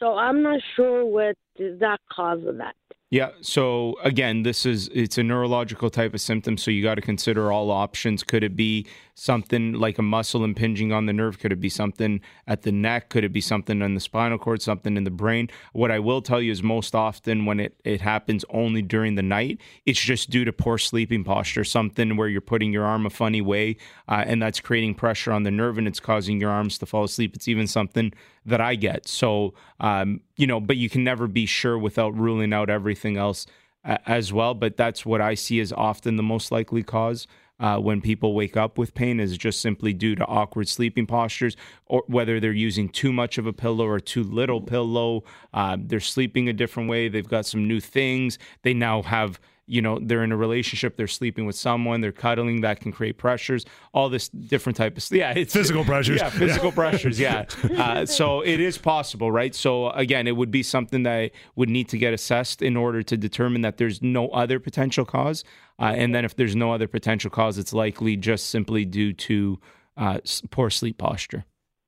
So 0.00 0.14
I'm 0.14 0.42
not 0.42 0.60
sure 0.76 1.04
what 1.04 1.36
is 1.56 1.78
that 1.80 2.00
cause 2.12 2.44
of 2.46 2.58
that. 2.58 2.74
Yeah. 3.10 3.30
So 3.42 3.96
again, 4.02 4.42
this 4.42 4.66
is 4.66 4.88
it's 4.92 5.18
a 5.18 5.22
neurological 5.22 5.90
type 5.90 6.14
of 6.14 6.20
symptom. 6.20 6.56
So 6.56 6.70
you 6.70 6.82
got 6.82 6.96
to 6.96 7.00
consider 7.00 7.52
all 7.52 7.70
options. 7.70 8.24
Could 8.24 8.42
it 8.42 8.56
be 8.56 8.86
something 9.14 9.74
like 9.74 9.98
a 9.98 10.02
muscle 10.02 10.44
impinging 10.44 10.92
on 10.92 11.06
the 11.06 11.12
nerve? 11.12 11.38
Could 11.38 11.52
it 11.52 11.60
be 11.60 11.68
something 11.68 12.20
at 12.46 12.62
the 12.62 12.72
neck? 12.72 13.08
Could 13.08 13.24
it 13.24 13.32
be 13.32 13.40
something 13.40 13.80
on 13.82 13.94
the 13.94 14.00
spinal 14.00 14.38
cord? 14.38 14.60
Something 14.60 14.96
in 14.96 15.04
the 15.04 15.10
brain? 15.10 15.48
What 15.72 15.90
I 15.90 15.98
will 15.98 16.20
tell 16.20 16.40
you 16.42 16.52
is 16.52 16.62
most 16.62 16.94
often 16.94 17.46
when 17.46 17.60
it 17.60 17.80
it 17.84 18.00
happens 18.00 18.44
only 18.50 18.82
during 18.82 19.14
the 19.14 19.22
night, 19.22 19.60
it's 19.86 20.00
just 20.00 20.30
due 20.30 20.44
to 20.44 20.52
poor 20.52 20.78
sleeping 20.78 21.24
posture. 21.24 21.64
Something 21.64 22.16
where 22.16 22.28
you're 22.28 22.40
putting 22.40 22.72
your 22.72 22.84
arm 22.84 23.06
a 23.06 23.10
funny 23.10 23.40
way, 23.40 23.76
uh, 24.08 24.24
and 24.26 24.42
that's 24.42 24.60
creating 24.60 24.94
pressure 24.94 25.32
on 25.32 25.44
the 25.44 25.50
nerve, 25.50 25.78
and 25.78 25.86
it's 25.86 26.00
causing 26.00 26.40
your 26.40 26.50
arms 26.50 26.78
to 26.78 26.86
fall 26.86 27.04
asleep. 27.04 27.34
It's 27.34 27.48
even 27.48 27.66
something 27.66 28.12
that 28.44 28.60
I 28.60 28.74
get. 28.74 29.08
So 29.08 29.54
um, 29.80 30.20
you 30.36 30.46
know, 30.46 30.60
but 30.60 30.76
you 30.76 30.90
can 30.90 31.04
never 31.04 31.26
be 31.26 31.46
sure 31.46 31.78
without 31.78 32.16
ruling 32.16 32.52
out 32.52 32.70
everything 32.70 33.16
else 33.16 33.46
uh, 33.84 33.98
as 34.06 34.32
well. 34.32 34.54
But 34.54 34.76
that's 34.76 35.06
what 35.06 35.20
I 35.20 35.34
see 35.34 35.60
as 35.60 35.72
often 35.72 36.16
the 36.16 36.22
most 36.22 36.50
likely 36.50 36.82
cause. 36.82 37.26
Uh, 37.60 37.78
when 37.78 38.00
people 38.00 38.34
wake 38.34 38.56
up 38.56 38.78
with 38.78 38.94
pain 38.94 39.20
is 39.20 39.38
just 39.38 39.60
simply 39.60 39.92
due 39.92 40.16
to 40.16 40.26
awkward 40.26 40.68
sleeping 40.68 41.06
postures, 41.06 41.56
or 41.86 42.02
whether 42.08 42.40
they're 42.40 42.52
using 42.52 42.88
too 42.88 43.12
much 43.12 43.38
of 43.38 43.46
a 43.46 43.52
pillow 43.52 43.86
or 43.86 44.00
too 44.00 44.24
little 44.24 44.60
pillow. 44.60 45.22
Uh, 45.52 45.76
they're 45.80 46.00
sleeping 46.00 46.48
a 46.48 46.52
different 46.52 46.88
way. 46.88 47.08
They've 47.08 47.28
got 47.28 47.46
some 47.46 47.68
new 47.68 47.78
things. 47.78 48.38
They 48.62 48.74
now 48.74 49.02
have 49.02 49.38
you 49.66 49.80
know 49.80 49.98
they're 50.00 50.22
in 50.22 50.32
a 50.32 50.36
relationship 50.36 50.96
they're 50.96 51.06
sleeping 51.06 51.46
with 51.46 51.56
someone 51.56 52.00
they're 52.00 52.12
cuddling 52.12 52.60
that 52.60 52.80
can 52.80 52.92
create 52.92 53.16
pressures 53.16 53.64
all 53.92 54.08
this 54.08 54.28
different 54.28 54.76
type 54.76 54.96
of 54.96 55.04
yeah 55.10 55.32
it's 55.32 55.52
physical 55.54 55.84
pressures 55.92 56.20
yeah 56.20 56.28
physical 56.28 56.68
yeah. 56.68 56.74
pressures 56.74 57.20
yeah 57.20 57.44
uh, 57.78 58.04
so 58.04 58.40
it 58.42 58.60
is 58.60 58.76
possible 58.76 59.32
right 59.32 59.54
so 59.54 59.90
again 59.90 60.26
it 60.26 60.36
would 60.36 60.50
be 60.50 60.62
something 60.62 61.02
that 61.02 61.30
would 61.56 61.70
need 61.70 61.88
to 61.88 61.96
get 61.96 62.12
assessed 62.12 62.60
in 62.60 62.76
order 62.76 63.02
to 63.02 63.16
determine 63.16 63.62
that 63.62 63.78
there's 63.78 64.02
no 64.02 64.28
other 64.28 64.58
potential 64.58 65.04
cause 65.04 65.44
uh, 65.78 65.84
and 65.84 66.14
then 66.14 66.24
if 66.24 66.36
there's 66.36 66.56
no 66.56 66.72
other 66.72 66.88
potential 66.88 67.30
cause 67.30 67.58
it's 67.58 67.72
likely 67.72 68.16
just 68.16 68.50
simply 68.50 68.84
due 68.84 69.12
to 69.12 69.58
uh, 69.96 70.18
poor 70.50 70.70
sleep 70.70 70.98
posture 70.98 71.44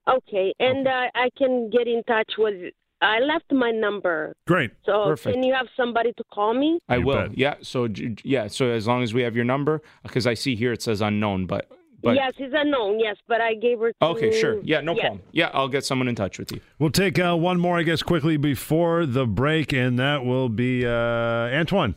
okay 0.08 0.54
and 0.60 0.86
okay. 0.86 1.08
Uh, 1.14 1.18
i 1.18 1.28
can 1.36 1.70
get 1.70 1.86
in 1.86 2.02
touch 2.04 2.32
with 2.38 2.72
I 3.00 3.20
left 3.20 3.52
my 3.52 3.70
number. 3.70 4.34
Great. 4.46 4.72
So 4.84 5.04
Perfect. 5.04 5.34
can 5.34 5.42
you 5.44 5.52
have 5.52 5.66
somebody 5.76 6.12
to 6.14 6.24
call 6.32 6.54
me? 6.54 6.78
I 6.88 6.96
you 6.96 7.06
will. 7.06 7.28
Bet. 7.28 7.38
Yeah. 7.38 7.54
So 7.60 7.88
yeah. 8.24 8.46
So 8.46 8.70
as 8.70 8.86
long 8.86 9.02
as 9.02 9.12
we 9.12 9.22
have 9.22 9.36
your 9.36 9.44
number, 9.44 9.82
because 10.02 10.26
I 10.26 10.34
see 10.34 10.56
here 10.56 10.72
it 10.72 10.82
says 10.82 11.00
unknown, 11.00 11.46
but. 11.46 11.70
But, 12.02 12.14
yes, 12.14 12.34
it's 12.38 12.54
unknown. 12.56 13.00
Yes, 13.00 13.16
but 13.26 13.40
I 13.40 13.54
gave 13.54 13.80
her. 13.80 13.90
To, 13.90 14.04
okay, 14.08 14.38
sure. 14.38 14.60
Yeah, 14.62 14.80
no 14.80 14.92
yes. 14.92 15.00
problem. 15.00 15.22
Yeah, 15.32 15.50
I'll 15.54 15.66
get 15.66 15.84
someone 15.84 16.06
in 16.06 16.14
touch 16.14 16.38
with 16.38 16.52
you. 16.52 16.60
We'll 16.78 16.90
take 16.90 17.18
uh, 17.18 17.34
one 17.36 17.58
more, 17.58 17.78
I 17.78 17.82
guess, 17.82 18.02
quickly 18.02 18.36
before 18.36 19.06
the 19.06 19.26
break, 19.26 19.72
and 19.72 19.98
that 19.98 20.24
will 20.24 20.48
be 20.48 20.86
uh, 20.86 20.90
Antoine. 20.90 21.96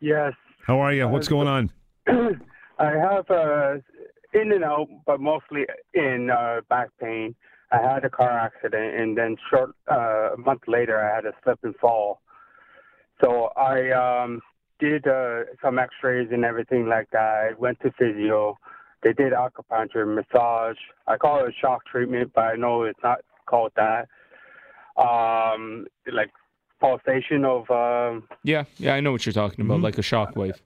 Yes. 0.00 0.32
How 0.66 0.80
are 0.80 0.92
you? 0.92 1.08
What's 1.08 1.28
going 1.28 1.48
on? 1.48 1.70
I 2.06 2.90
have 2.90 3.28
uh, 3.30 3.74
in 4.32 4.52
and 4.52 4.64
out, 4.64 4.88
but 5.06 5.20
mostly 5.20 5.66
in 5.94 6.30
uh, 6.30 6.60
back 6.68 6.88
pain. 7.00 7.34
I 7.72 7.78
had 7.80 8.04
a 8.04 8.10
car 8.10 8.30
accident, 8.30 9.00
and 9.00 9.16
then 9.16 9.36
short 9.50 9.70
uh, 9.90 10.34
a 10.34 10.36
month 10.36 10.62
later, 10.68 11.00
I 11.00 11.14
had 11.14 11.24
a 11.24 11.32
slip 11.42 11.58
and 11.62 11.74
fall. 11.76 12.20
So 13.22 13.50
I 13.56 13.90
um, 13.90 14.40
did 14.78 15.06
uh, 15.06 15.44
some 15.62 15.78
X-rays 15.78 16.28
and 16.32 16.44
everything 16.44 16.86
like 16.86 17.08
that. 17.12 17.20
I 17.20 17.50
went 17.58 17.80
to 17.80 17.92
physio. 17.98 18.58
They 19.02 19.12
did 19.12 19.32
acupuncture, 19.32 20.06
massage. 20.06 20.76
I 21.08 21.16
call 21.16 21.44
it 21.44 21.48
a 21.48 21.52
shock 21.60 21.84
treatment, 21.86 22.32
but 22.34 22.42
I 22.42 22.54
know 22.54 22.84
it's 22.84 22.98
not 23.02 23.20
called 23.46 23.72
that. 23.76 24.08
Um, 24.96 25.86
like 26.12 26.30
pulsation 26.82 27.44
of. 27.44 27.70
Um, 27.70 28.28
yeah, 28.42 28.64
yeah, 28.76 28.94
I 28.94 29.00
know 29.00 29.12
what 29.12 29.24
you're 29.24 29.32
talking 29.32 29.64
about, 29.64 29.74
mm-hmm. 29.74 29.84
like 29.84 29.98
a 29.98 30.02
shock 30.02 30.36
wave. 30.36 30.60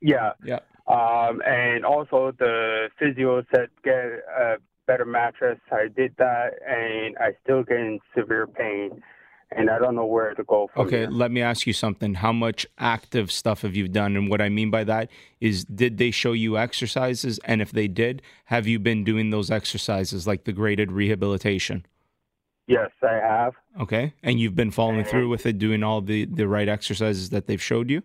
Yeah. 0.00 0.32
Yeah. 0.44 0.60
Um, 0.86 1.40
and 1.46 1.84
also 1.86 2.32
the 2.38 2.90
physio 2.98 3.42
said 3.54 3.68
get 3.82 3.94
a 3.94 4.56
better 4.86 5.06
mattress. 5.06 5.58
I 5.72 5.88
did 5.88 6.14
that, 6.18 6.50
and 6.68 7.16
I 7.18 7.30
still 7.42 7.62
get 7.62 7.78
in 7.78 8.00
severe 8.14 8.46
pain, 8.46 9.02
and 9.50 9.70
I 9.70 9.78
don't 9.78 9.94
know 9.94 10.04
where 10.04 10.34
to 10.34 10.44
go 10.44 10.68
from 10.74 10.86
Okay, 10.86 11.06
let 11.06 11.30
me 11.30 11.40
ask 11.40 11.66
you 11.66 11.72
something. 11.72 12.14
How 12.14 12.32
much 12.32 12.66
active 12.76 13.32
stuff 13.32 13.62
have 13.62 13.74
you 13.74 13.88
done? 13.88 14.14
And 14.14 14.28
what 14.28 14.42
I 14.42 14.50
mean 14.50 14.70
by 14.70 14.84
that 14.84 15.10
is, 15.40 15.64
did 15.64 15.96
they 15.96 16.10
show 16.10 16.32
you 16.32 16.58
exercises? 16.58 17.40
And 17.46 17.62
if 17.62 17.72
they 17.72 17.88
did, 17.88 18.20
have 18.46 18.66
you 18.66 18.78
been 18.78 19.04
doing 19.04 19.30
those 19.30 19.50
exercises, 19.50 20.26
like 20.26 20.44
the 20.44 20.52
graded 20.52 20.92
rehabilitation? 20.92 21.86
Yes, 22.66 22.90
I 23.02 23.14
have. 23.14 23.54
Okay, 23.80 24.14
and 24.22 24.40
you've 24.40 24.54
been 24.54 24.70
following 24.70 25.04
through 25.04 25.28
with 25.28 25.44
it, 25.46 25.58
doing 25.58 25.82
all 25.82 26.00
the 26.00 26.24
the 26.24 26.48
right 26.48 26.68
exercises 26.68 27.30
that 27.30 27.46
they've 27.46 27.62
showed 27.62 27.90
you. 27.90 28.02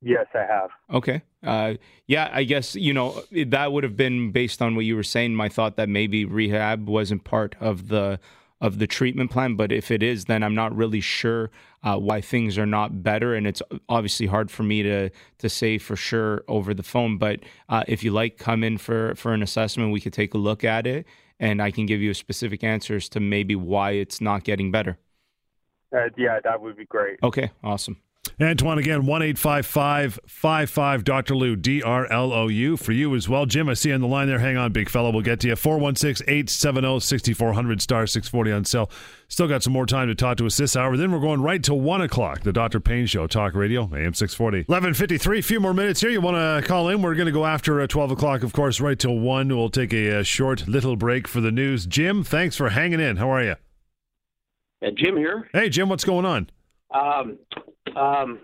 Yes, 0.00 0.26
I 0.34 0.44
have. 0.46 0.70
Okay. 0.92 1.22
Uh, 1.42 1.74
yeah, 2.06 2.30
I 2.32 2.44
guess, 2.44 2.74
you 2.76 2.92
know, 2.92 3.20
that 3.32 3.72
would 3.72 3.84
have 3.84 3.96
been 3.96 4.30
based 4.30 4.62
on 4.62 4.76
what 4.76 4.84
you 4.84 4.94
were 4.94 5.02
saying. 5.02 5.34
My 5.34 5.48
thought 5.48 5.76
that 5.76 5.88
maybe 5.88 6.24
rehab 6.24 6.88
wasn't 6.88 7.24
part 7.24 7.56
of 7.60 7.88
the 7.88 8.20
of 8.60 8.78
the 8.78 8.86
treatment 8.86 9.30
plan. 9.30 9.54
But 9.54 9.72
if 9.72 9.90
it 9.90 10.02
is, 10.02 10.24
then 10.24 10.42
I'm 10.42 10.54
not 10.54 10.74
really 10.74 11.00
sure 11.00 11.50
uh, 11.82 11.96
why 11.96 12.20
things 12.20 12.58
are 12.58 12.66
not 12.66 13.02
better, 13.02 13.34
and 13.34 13.46
it's 13.46 13.62
obviously 13.88 14.26
hard 14.26 14.50
for 14.50 14.62
me 14.62 14.82
to 14.82 15.10
to 15.38 15.48
say 15.48 15.78
for 15.78 15.96
sure 15.96 16.44
over 16.48 16.74
the 16.74 16.82
phone. 16.82 17.18
But 17.18 17.40
uh, 17.68 17.84
if 17.88 18.02
you 18.02 18.10
like, 18.10 18.36
come 18.36 18.64
in 18.64 18.78
for 18.78 19.14
for 19.14 19.32
an 19.32 19.42
assessment. 19.42 19.92
We 19.92 20.00
could 20.00 20.12
take 20.12 20.34
a 20.34 20.38
look 20.38 20.64
at 20.64 20.86
it, 20.86 21.06
and 21.40 21.62
I 21.62 21.70
can 21.70 21.86
give 21.86 22.00
you 22.00 22.14
specific 22.14 22.64
answers 22.64 23.08
to 23.10 23.20
maybe 23.20 23.54
why 23.56 23.92
it's 23.92 24.20
not 24.20 24.44
getting 24.44 24.70
better. 24.70 24.98
Uh, 25.94 26.08
yeah, 26.16 26.38
that 26.44 26.60
would 26.60 26.76
be 26.76 26.84
great. 26.84 27.18
Okay, 27.22 27.50
awesome. 27.64 27.96
Antoine 28.40 28.78
again, 28.78 29.04
1 29.04 29.22
855 29.22 31.02
Dr. 31.02 31.34
Lou, 31.34 31.56
D 31.56 31.82
R 31.82 32.06
L 32.06 32.32
O 32.32 32.46
U. 32.46 32.76
For 32.76 32.92
you 32.92 33.16
as 33.16 33.28
well. 33.28 33.46
Jim, 33.46 33.68
I 33.68 33.74
see 33.74 33.88
you 33.88 33.96
on 33.96 34.00
the 34.00 34.06
line 34.06 34.28
there. 34.28 34.38
Hang 34.38 34.56
on, 34.56 34.70
big 34.70 34.88
fella. 34.88 35.10
We'll 35.10 35.22
get 35.22 35.40
to 35.40 35.48
you. 35.48 35.56
416 35.56 36.24
870 36.28 37.00
6400 37.00 37.82
star 37.82 38.06
640 38.06 38.52
on 38.52 38.64
sale. 38.64 38.88
Still 39.26 39.48
got 39.48 39.64
some 39.64 39.72
more 39.72 39.86
time 39.86 40.06
to 40.06 40.14
talk 40.14 40.36
to 40.36 40.46
us 40.46 40.56
this 40.56 40.76
hour. 40.76 40.96
Then 40.96 41.10
we're 41.10 41.18
going 41.18 41.42
right 41.42 41.62
to 41.64 41.74
1 41.74 42.00
o'clock. 42.00 42.42
The 42.42 42.52
Dr. 42.52 42.78
Pain 42.78 43.06
Show, 43.06 43.26
Talk 43.26 43.54
Radio, 43.54 43.82
AM 43.82 44.14
640. 44.14 44.58
1153, 44.58 45.38
a 45.40 45.42
few 45.42 45.58
more 45.60 45.74
minutes 45.74 46.00
here. 46.00 46.10
You 46.10 46.20
want 46.20 46.36
to 46.36 46.66
call 46.66 46.88
in? 46.90 47.02
We're 47.02 47.16
going 47.16 47.26
to 47.26 47.32
go 47.32 47.44
after 47.44 47.80
uh, 47.80 47.88
12 47.88 48.12
o'clock, 48.12 48.44
of 48.44 48.52
course, 48.52 48.80
right 48.80 48.98
till 48.98 49.18
1. 49.18 49.48
We'll 49.48 49.68
take 49.68 49.92
a, 49.92 50.08
a, 50.08 50.20
uh, 50.20 50.22
short 50.22 50.68
little 50.68 50.94
break 50.94 51.26
for 51.26 51.40
the 51.40 51.50
news. 51.50 51.86
Jim, 51.86 52.22
thanks 52.22 52.56
for 52.56 52.68
hanging 52.70 53.00
in. 53.00 53.16
How 53.16 53.30
are 53.30 53.42
you? 53.42 53.56
Uh, 54.80 54.90
Jim 54.94 55.16
here. 55.16 55.50
Hey, 55.52 55.68
Jim, 55.68 55.88
what's 55.88 56.04
going 56.04 56.24
on? 56.24 56.48
Um, 56.94 57.38
um, 57.96 58.40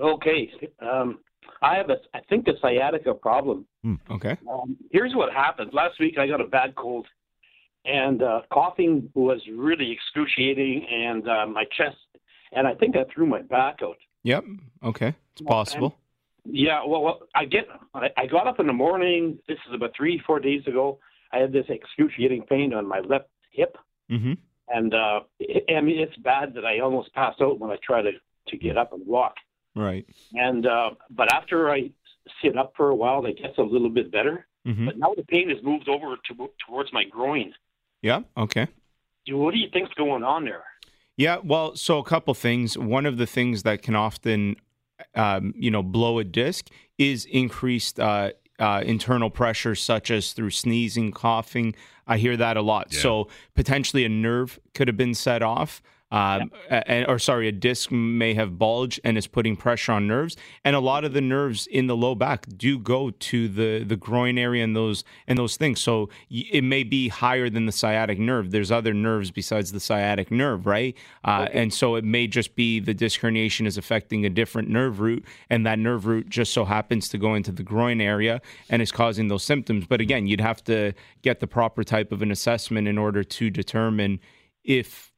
okay. 0.00 0.50
Um, 0.80 1.18
I 1.60 1.76
have 1.76 1.90
a, 1.90 1.96
I 2.14 2.20
think 2.28 2.48
a 2.48 2.52
sciatica 2.60 3.14
problem. 3.14 3.66
Hmm, 3.82 3.94
okay. 4.10 4.36
Um, 4.50 4.76
here's 4.90 5.14
what 5.14 5.32
happened. 5.32 5.70
Last 5.72 5.98
week 6.00 6.18
I 6.18 6.26
got 6.26 6.40
a 6.40 6.46
bad 6.46 6.74
cold, 6.74 7.06
and 7.84 8.22
uh, 8.22 8.42
coughing 8.52 9.10
was 9.14 9.40
really 9.54 9.90
excruciating, 9.92 10.86
and 10.90 11.28
uh, 11.28 11.46
my 11.46 11.64
chest, 11.76 11.96
and 12.52 12.66
I 12.66 12.74
think 12.74 12.96
I 12.96 13.04
threw 13.12 13.26
my 13.26 13.42
back 13.42 13.76
out. 13.82 13.96
Yep. 14.24 14.44
Okay. 14.84 15.14
It's 15.32 15.42
possible. 15.42 15.96
And, 16.44 16.56
yeah. 16.56 16.80
Well, 16.84 17.02
well, 17.02 17.20
I 17.34 17.44
get. 17.44 17.66
I, 17.94 18.08
I 18.16 18.26
got 18.26 18.46
up 18.46 18.60
in 18.60 18.66
the 18.66 18.72
morning. 18.72 19.38
This 19.48 19.58
is 19.68 19.74
about 19.74 19.92
three, 19.96 20.20
four 20.26 20.40
days 20.40 20.66
ago. 20.66 20.98
I 21.32 21.38
had 21.38 21.52
this 21.52 21.66
excruciating 21.68 22.42
pain 22.48 22.74
on 22.74 22.86
my 22.86 23.00
left 23.00 23.28
hip. 23.50 23.76
Mm-hmm. 24.10 24.32
And 24.68 24.94
uh, 24.94 25.20
I 25.76 25.80
mean, 25.80 25.98
it's 25.98 26.16
bad 26.18 26.54
that 26.54 26.64
I 26.64 26.80
almost 26.80 27.12
passed 27.14 27.40
out 27.40 27.58
when 27.58 27.70
I 27.70 27.76
tried 27.84 28.02
to 28.02 28.12
to 28.48 28.56
get 28.56 28.76
up 28.76 28.92
and 28.92 29.06
walk. 29.06 29.34
Right. 29.74 30.06
And 30.34 30.66
uh, 30.66 30.90
but 31.10 31.32
after 31.32 31.70
I 31.70 31.90
sit 32.42 32.56
up 32.56 32.74
for 32.76 32.90
a 32.90 32.94
while, 32.94 33.24
it 33.26 33.38
gets 33.38 33.58
a 33.58 33.62
little 33.62 33.88
bit 33.88 34.10
better. 34.12 34.46
Mm-hmm. 34.66 34.86
But 34.86 34.98
now 34.98 35.12
the 35.16 35.24
pain 35.24 35.48
has 35.48 35.58
moved 35.62 35.88
over 35.88 36.16
to, 36.16 36.50
towards 36.66 36.92
my 36.92 37.04
groin. 37.04 37.52
Yeah. 38.00 38.20
Okay. 38.36 38.68
What 39.28 39.52
do 39.52 39.58
you 39.58 39.68
think's 39.72 39.92
going 39.94 40.22
on 40.22 40.44
there? 40.44 40.64
Yeah. 41.16 41.38
Well, 41.42 41.76
so 41.76 41.98
a 41.98 42.04
couple 42.04 42.34
things. 42.34 42.76
One 42.76 43.06
of 43.06 43.16
the 43.16 43.26
things 43.26 43.62
that 43.62 43.82
can 43.82 43.94
often, 43.94 44.56
um, 45.14 45.54
you 45.56 45.70
know, 45.70 45.82
blow 45.82 46.18
a 46.18 46.24
disc 46.24 46.68
is 46.98 47.24
increased 47.26 47.98
uh, 47.98 48.32
uh, 48.58 48.82
internal 48.84 49.30
pressure, 49.30 49.74
such 49.74 50.10
as 50.10 50.32
through 50.32 50.50
sneezing, 50.50 51.12
coughing. 51.12 51.74
I 52.06 52.18
hear 52.18 52.36
that 52.36 52.56
a 52.56 52.62
lot. 52.62 52.88
Yeah. 52.90 53.00
So 53.00 53.28
potentially 53.54 54.04
a 54.04 54.08
nerve 54.08 54.60
could 54.74 54.88
have 54.88 54.96
been 54.96 55.14
set 55.14 55.42
off 55.42 55.82
um, 56.12 56.52
yeah. 56.70 57.04
or 57.08 57.18
sorry, 57.18 57.48
a 57.48 57.52
disc 57.52 57.90
may 57.90 58.34
have 58.34 58.58
bulged 58.58 59.00
and 59.02 59.16
is 59.16 59.26
putting 59.26 59.56
pressure 59.56 59.92
on 59.92 60.06
nerves. 60.06 60.36
And 60.64 60.76
a 60.76 60.80
lot 60.80 61.04
of 61.04 61.14
the 61.14 61.22
nerves 61.22 61.66
in 61.66 61.86
the 61.86 61.96
low 61.96 62.14
back 62.14 62.46
do 62.56 62.78
go 62.78 63.10
to 63.10 63.48
the 63.48 63.82
the 63.82 63.96
groin 63.96 64.38
area 64.38 64.62
and 64.62 64.76
those 64.76 65.04
and 65.26 65.38
those 65.38 65.56
things. 65.56 65.80
So 65.80 66.10
it 66.30 66.62
may 66.62 66.84
be 66.84 67.08
higher 67.08 67.48
than 67.48 67.66
the 67.66 67.72
sciatic 67.72 68.18
nerve. 68.18 68.50
There's 68.50 68.70
other 68.70 68.92
nerves 68.92 69.30
besides 69.30 69.72
the 69.72 69.80
sciatic 69.80 70.30
nerve, 70.30 70.66
right? 70.66 70.94
Uh, 71.24 71.46
okay. 71.48 71.62
And 71.62 71.72
so 71.72 71.96
it 71.96 72.04
may 72.04 72.26
just 72.26 72.54
be 72.54 72.78
the 72.78 72.94
disc 72.94 73.20
herniation 73.20 73.66
is 73.66 73.78
affecting 73.78 74.26
a 74.26 74.30
different 74.30 74.68
nerve 74.68 75.00
root, 75.00 75.24
and 75.48 75.64
that 75.66 75.78
nerve 75.78 76.06
root 76.06 76.28
just 76.28 76.52
so 76.52 76.66
happens 76.66 77.08
to 77.08 77.18
go 77.18 77.34
into 77.34 77.52
the 77.52 77.62
groin 77.62 78.00
area 78.00 78.42
and 78.68 78.82
is 78.82 78.92
causing 78.92 79.28
those 79.28 79.44
symptoms. 79.44 79.86
But 79.86 80.02
again, 80.02 80.26
you'd 80.26 80.40
have 80.42 80.62
to 80.64 80.92
get 81.22 81.40
the 81.40 81.46
proper 81.46 81.84
type 81.84 82.12
of 82.12 82.20
an 82.20 82.30
assessment 82.30 82.86
in 82.86 82.98
order 82.98 83.24
to 83.24 83.50
determine 83.50 84.20
if 84.64 85.11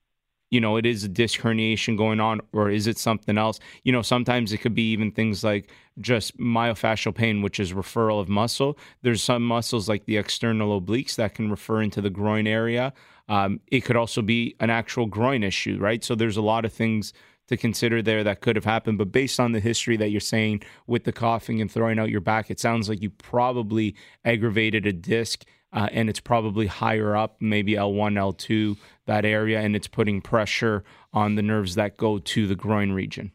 you 0.55 0.61
know, 0.61 0.76
it 0.76 0.86
is 0.86 1.02
a 1.02 1.09
disc 1.09 1.40
herniation 1.40 1.98
going 1.98 2.20
on, 2.20 2.40
or 2.52 2.70
is 2.70 2.86
it 2.86 2.96
something 2.96 3.36
else? 3.36 3.59
You 3.82 3.90
know, 3.90 4.02
sometimes 4.02 4.52
it 4.52 4.59
could 4.59 4.72
be 4.72 4.92
even 4.92 5.11
things 5.11 5.42
like 5.42 5.68
just 5.98 6.38
myofascial 6.38 7.12
pain, 7.12 7.42
which 7.42 7.59
is 7.59 7.72
referral 7.72 8.20
of 8.20 8.28
muscle. 8.28 8.78
There's 9.02 9.20
some 9.20 9.44
muscles 9.44 9.88
like 9.88 10.05
the 10.05 10.16
external 10.16 10.80
obliques 10.80 11.16
that 11.16 11.34
can 11.34 11.50
refer 11.50 11.82
into 11.82 12.00
the 12.00 12.09
groin 12.09 12.46
area. 12.46 12.92
Um, 13.28 13.59
it 13.66 13.80
could 13.80 13.96
also 13.96 14.22
be 14.22 14.55
an 14.61 14.70
actual 14.70 15.07
groin 15.07 15.42
issue, 15.42 15.76
right? 15.80 16.05
So 16.05 16.14
there's 16.14 16.36
a 16.36 16.42
lot 16.42 16.64
of 16.64 16.72
things 16.72 17.12
to 17.48 17.57
consider 17.57 18.00
there 18.00 18.22
that 18.22 18.40
could 18.40 18.55
have 18.55 18.64
happened. 18.64 18.98
But 18.98 19.11
based 19.11 19.40
on 19.40 19.50
the 19.50 19.61
history 19.61 19.96
that 19.96 20.11
you're 20.11 20.20
saying 20.20 20.62
with 20.86 21.02
the 21.02 21.12
coughing 21.12 21.61
and 21.61 21.70
throwing 21.70 21.98
out 21.98 22.11
your 22.11 22.20
back, 22.20 22.48
it 22.48 22.61
sounds 22.61 22.88
like 22.88 23.02
you 23.02 23.11
probably 23.11 23.96
aggravated 24.24 24.86
a 24.86 24.92
disc 24.92 25.44
uh, 25.75 25.89
and 25.93 26.09
it's 26.09 26.20
probably 26.20 26.68
higher 26.68 27.16
up, 27.16 27.37
maybe 27.41 27.72
L1, 27.72 28.14
L2, 28.14 28.79
that 29.07 29.25
area, 29.25 29.61
and 29.61 29.75
it's 29.75 29.89
putting 29.89 30.20
pressure 30.20 30.85
on 31.12 31.35
the 31.35 31.43
nerves 31.43 31.75
that 31.75 31.97
go 31.97 32.18
to 32.18 32.47
the 32.47 32.55
groin 32.55 32.93
region. 32.93 33.33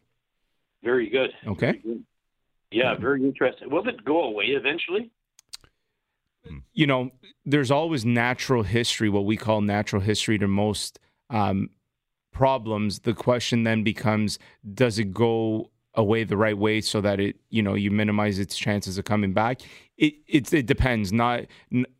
Very 0.82 1.10
good. 1.10 1.30
Okay. 1.46 1.72
Very 1.72 1.82
good. 1.82 2.04
Yeah, 2.72 2.94
very 2.94 3.22
interesting. 3.22 3.68
Will 3.70 3.86
it 3.86 4.04
go 4.04 4.24
away 4.24 4.46
eventually? 4.46 5.10
You 6.72 6.86
know, 6.86 7.10
there's 7.44 7.70
always 7.70 8.06
natural 8.06 8.62
history, 8.62 9.10
what 9.10 9.26
we 9.26 9.36
call 9.36 9.60
natural 9.60 10.00
history 10.00 10.38
to 10.38 10.48
most 10.48 10.98
um, 11.28 11.68
problems. 12.32 13.00
The 13.00 13.12
question 13.12 13.64
then 13.64 13.82
becomes 13.82 14.38
does 14.72 14.98
it 14.98 15.12
go 15.12 15.70
away 15.94 16.24
the 16.24 16.36
right 16.36 16.56
way 16.56 16.80
so 16.80 17.00
that 17.00 17.18
it 17.18 17.36
you 17.50 17.62
know 17.62 17.74
you 17.74 17.90
minimize 17.90 18.38
its 18.38 18.56
chances 18.56 18.98
of 18.98 19.04
coming 19.04 19.32
back. 19.32 19.60
It 19.96 20.14
it, 20.26 20.52
it 20.52 20.66
depends. 20.66 21.12
Not 21.12 21.46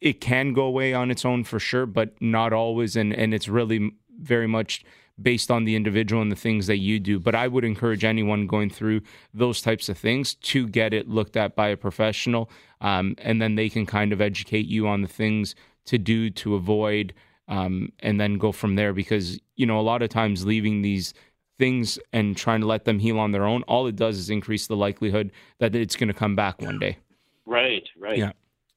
it 0.00 0.20
can 0.20 0.52
go 0.52 0.62
away 0.62 0.94
on 0.94 1.10
its 1.10 1.24
own 1.24 1.44
for 1.44 1.58
sure 1.58 1.86
but 1.86 2.20
not 2.20 2.52
always 2.52 2.96
and 2.96 3.12
and 3.12 3.34
it's 3.34 3.48
really 3.48 3.92
very 4.20 4.46
much 4.46 4.84
based 5.20 5.50
on 5.50 5.64
the 5.64 5.76
individual 5.76 6.22
and 6.22 6.32
the 6.32 6.36
things 6.36 6.66
that 6.66 6.78
you 6.78 7.00
do. 7.00 7.18
But 7.18 7.34
i 7.34 7.48
would 7.48 7.64
encourage 7.64 8.04
anyone 8.04 8.46
going 8.46 8.70
through 8.70 9.02
those 9.34 9.60
types 9.60 9.88
of 9.88 9.98
things 9.98 10.34
to 10.34 10.66
get 10.66 10.94
it 10.94 11.08
looked 11.08 11.36
at 11.36 11.56
by 11.56 11.68
a 11.68 11.76
professional 11.76 12.50
um, 12.80 13.14
and 13.18 13.42
then 13.42 13.54
they 13.56 13.68
can 13.68 13.86
kind 13.86 14.12
of 14.12 14.20
educate 14.20 14.66
you 14.66 14.86
on 14.86 15.02
the 15.02 15.08
things 15.08 15.54
to 15.86 15.98
do 15.98 16.30
to 16.30 16.54
avoid 16.54 17.12
um, 17.48 17.92
and 17.98 18.20
then 18.20 18.38
go 18.38 18.52
from 18.52 18.76
there. 18.76 18.92
Because 18.92 19.38
you 19.56 19.66
know 19.66 19.78
a 19.78 19.82
lot 19.82 20.02
of 20.02 20.08
times 20.08 20.46
leaving 20.46 20.82
these 20.82 21.12
things 21.60 21.98
and 22.12 22.36
trying 22.36 22.60
to 22.62 22.66
let 22.66 22.86
them 22.86 22.98
heal 22.98 23.20
on 23.20 23.30
their 23.30 23.44
own, 23.44 23.62
all 23.68 23.86
it 23.86 23.94
does 23.94 24.18
is 24.18 24.30
increase 24.30 24.66
the 24.66 24.74
likelihood 24.74 25.30
that 25.58 25.76
it's 25.76 25.94
going 25.94 26.08
to 26.08 26.14
come 26.14 26.34
back 26.34 26.60
one 26.60 26.80
day. 26.80 26.98
Right, 27.46 27.88
right. 27.96 28.18
Yeah. 28.18 28.32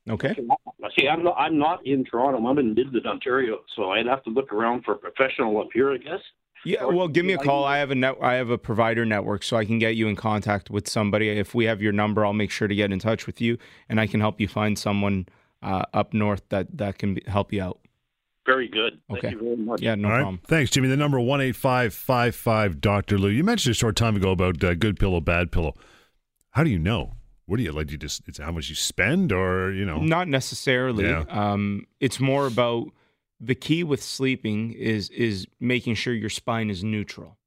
Okay. 0.09 0.35
See, 0.95 1.07
I'm 1.07 1.23
not. 1.23 1.35
I'm 1.37 1.57
not 1.57 1.87
in 1.87 2.03
Toronto. 2.03 2.45
I'm 2.45 2.57
in 2.59 2.75
Midland, 2.75 3.07
Ontario. 3.07 3.61
So 3.75 3.91
I'd 3.91 4.05
have 4.05 4.21
to 4.25 4.29
look 4.29 4.51
around 4.51 4.83
for 4.83 4.91
a 4.91 4.97
professional 4.97 5.59
up 5.61 5.69
here, 5.73 5.93
I 5.93 5.97
guess. 5.97 6.19
Yeah, 6.65 6.85
well, 6.85 7.07
give 7.07 7.25
me 7.25 7.33
a 7.33 7.37
call. 7.37 7.65
I 7.65 7.77
have 7.77 7.91
a 7.91 7.95
net. 7.95 8.15
I 8.21 8.33
have 8.33 8.49
a 8.49 8.57
provider 8.57 9.05
network, 9.05 9.43
so 9.43 9.57
I 9.57 9.65
can 9.65 9.79
get 9.79 9.95
you 9.95 10.07
in 10.07 10.15
contact 10.15 10.69
with 10.69 10.89
somebody. 10.89 11.29
If 11.29 11.55
we 11.55 11.65
have 11.65 11.81
your 11.81 11.93
number, 11.93 12.25
I'll 12.25 12.33
make 12.33 12.51
sure 12.51 12.67
to 12.67 12.75
get 12.75 12.91
in 12.91 12.99
touch 12.99 13.25
with 13.25 13.41
you, 13.41 13.57
and 13.89 13.99
I 13.99 14.07
can 14.07 14.19
help 14.19 14.41
you 14.41 14.47
find 14.47 14.77
someone 14.77 15.27
uh, 15.61 15.83
up 15.93 16.13
north 16.13 16.43
that 16.49 16.77
that 16.77 16.97
can 16.97 17.15
be, 17.15 17.23
help 17.27 17.53
you 17.53 17.61
out. 17.61 17.79
Very 18.45 18.67
good. 18.67 18.99
Okay. 19.09 19.21
Thank 19.21 19.33
you 19.33 19.39
very 19.39 19.55
much. 19.55 19.81
Yeah, 19.81 19.95
no 19.95 20.09
problem. 20.09 20.41
Thanks, 20.45 20.71
Jimmy. 20.71 20.89
The 20.89 20.97
number 20.97 21.19
one 21.19 21.39
eight 21.39 21.55
five 21.55 21.93
five 21.93 22.35
five 22.35 22.81
Doctor 22.81 23.17
Lou. 23.17 23.29
You 23.29 23.43
mentioned 23.43 23.71
a 23.71 23.75
short 23.75 23.95
time 23.95 24.15
ago 24.15 24.31
about 24.31 24.61
uh, 24.63 24.73
good 24.73 24.99
pillow, 24.99 25.21
bad 25.21 25.51
pillow. 25.51 25.73
How 26.51 26.63
do 26.63 26.69
you 26.69 26.79
know? 26.79 27.13
What 27.45 27.57
do 27.57 27.63
you 27.63 27.71
like? 27.71 27.87
Do 27.87 27.93
you 27.93 27.97
just 27.97 28.27
it's 28.27 28.39
how 28.39 28.51
much 28.51 28.69
you 28.69 28.75
spend, 28.75 29.31
or 29.31 29.71
you 29.71 29.85
know? 29.85 29.99
Not 29.99 30.27
necessarily. 30.27 31.05
Yeah. 31.05 31.23
Um, 31.29 31.87
it's 31.99 32.19
more 32.19 32.47
about 32.47 32.87
the 33.39 33.55
key 33.55 33.83
with 33.83 34.01
sleeping 34.01 34.71
is 34.73 35.09
is 35.09 35.47
making 35.59 35.95
sure 35.95 36.13
your 36.13 36.29
spine 36.29 36.69
is 36.69 36.83
neutral, 36.83 37.37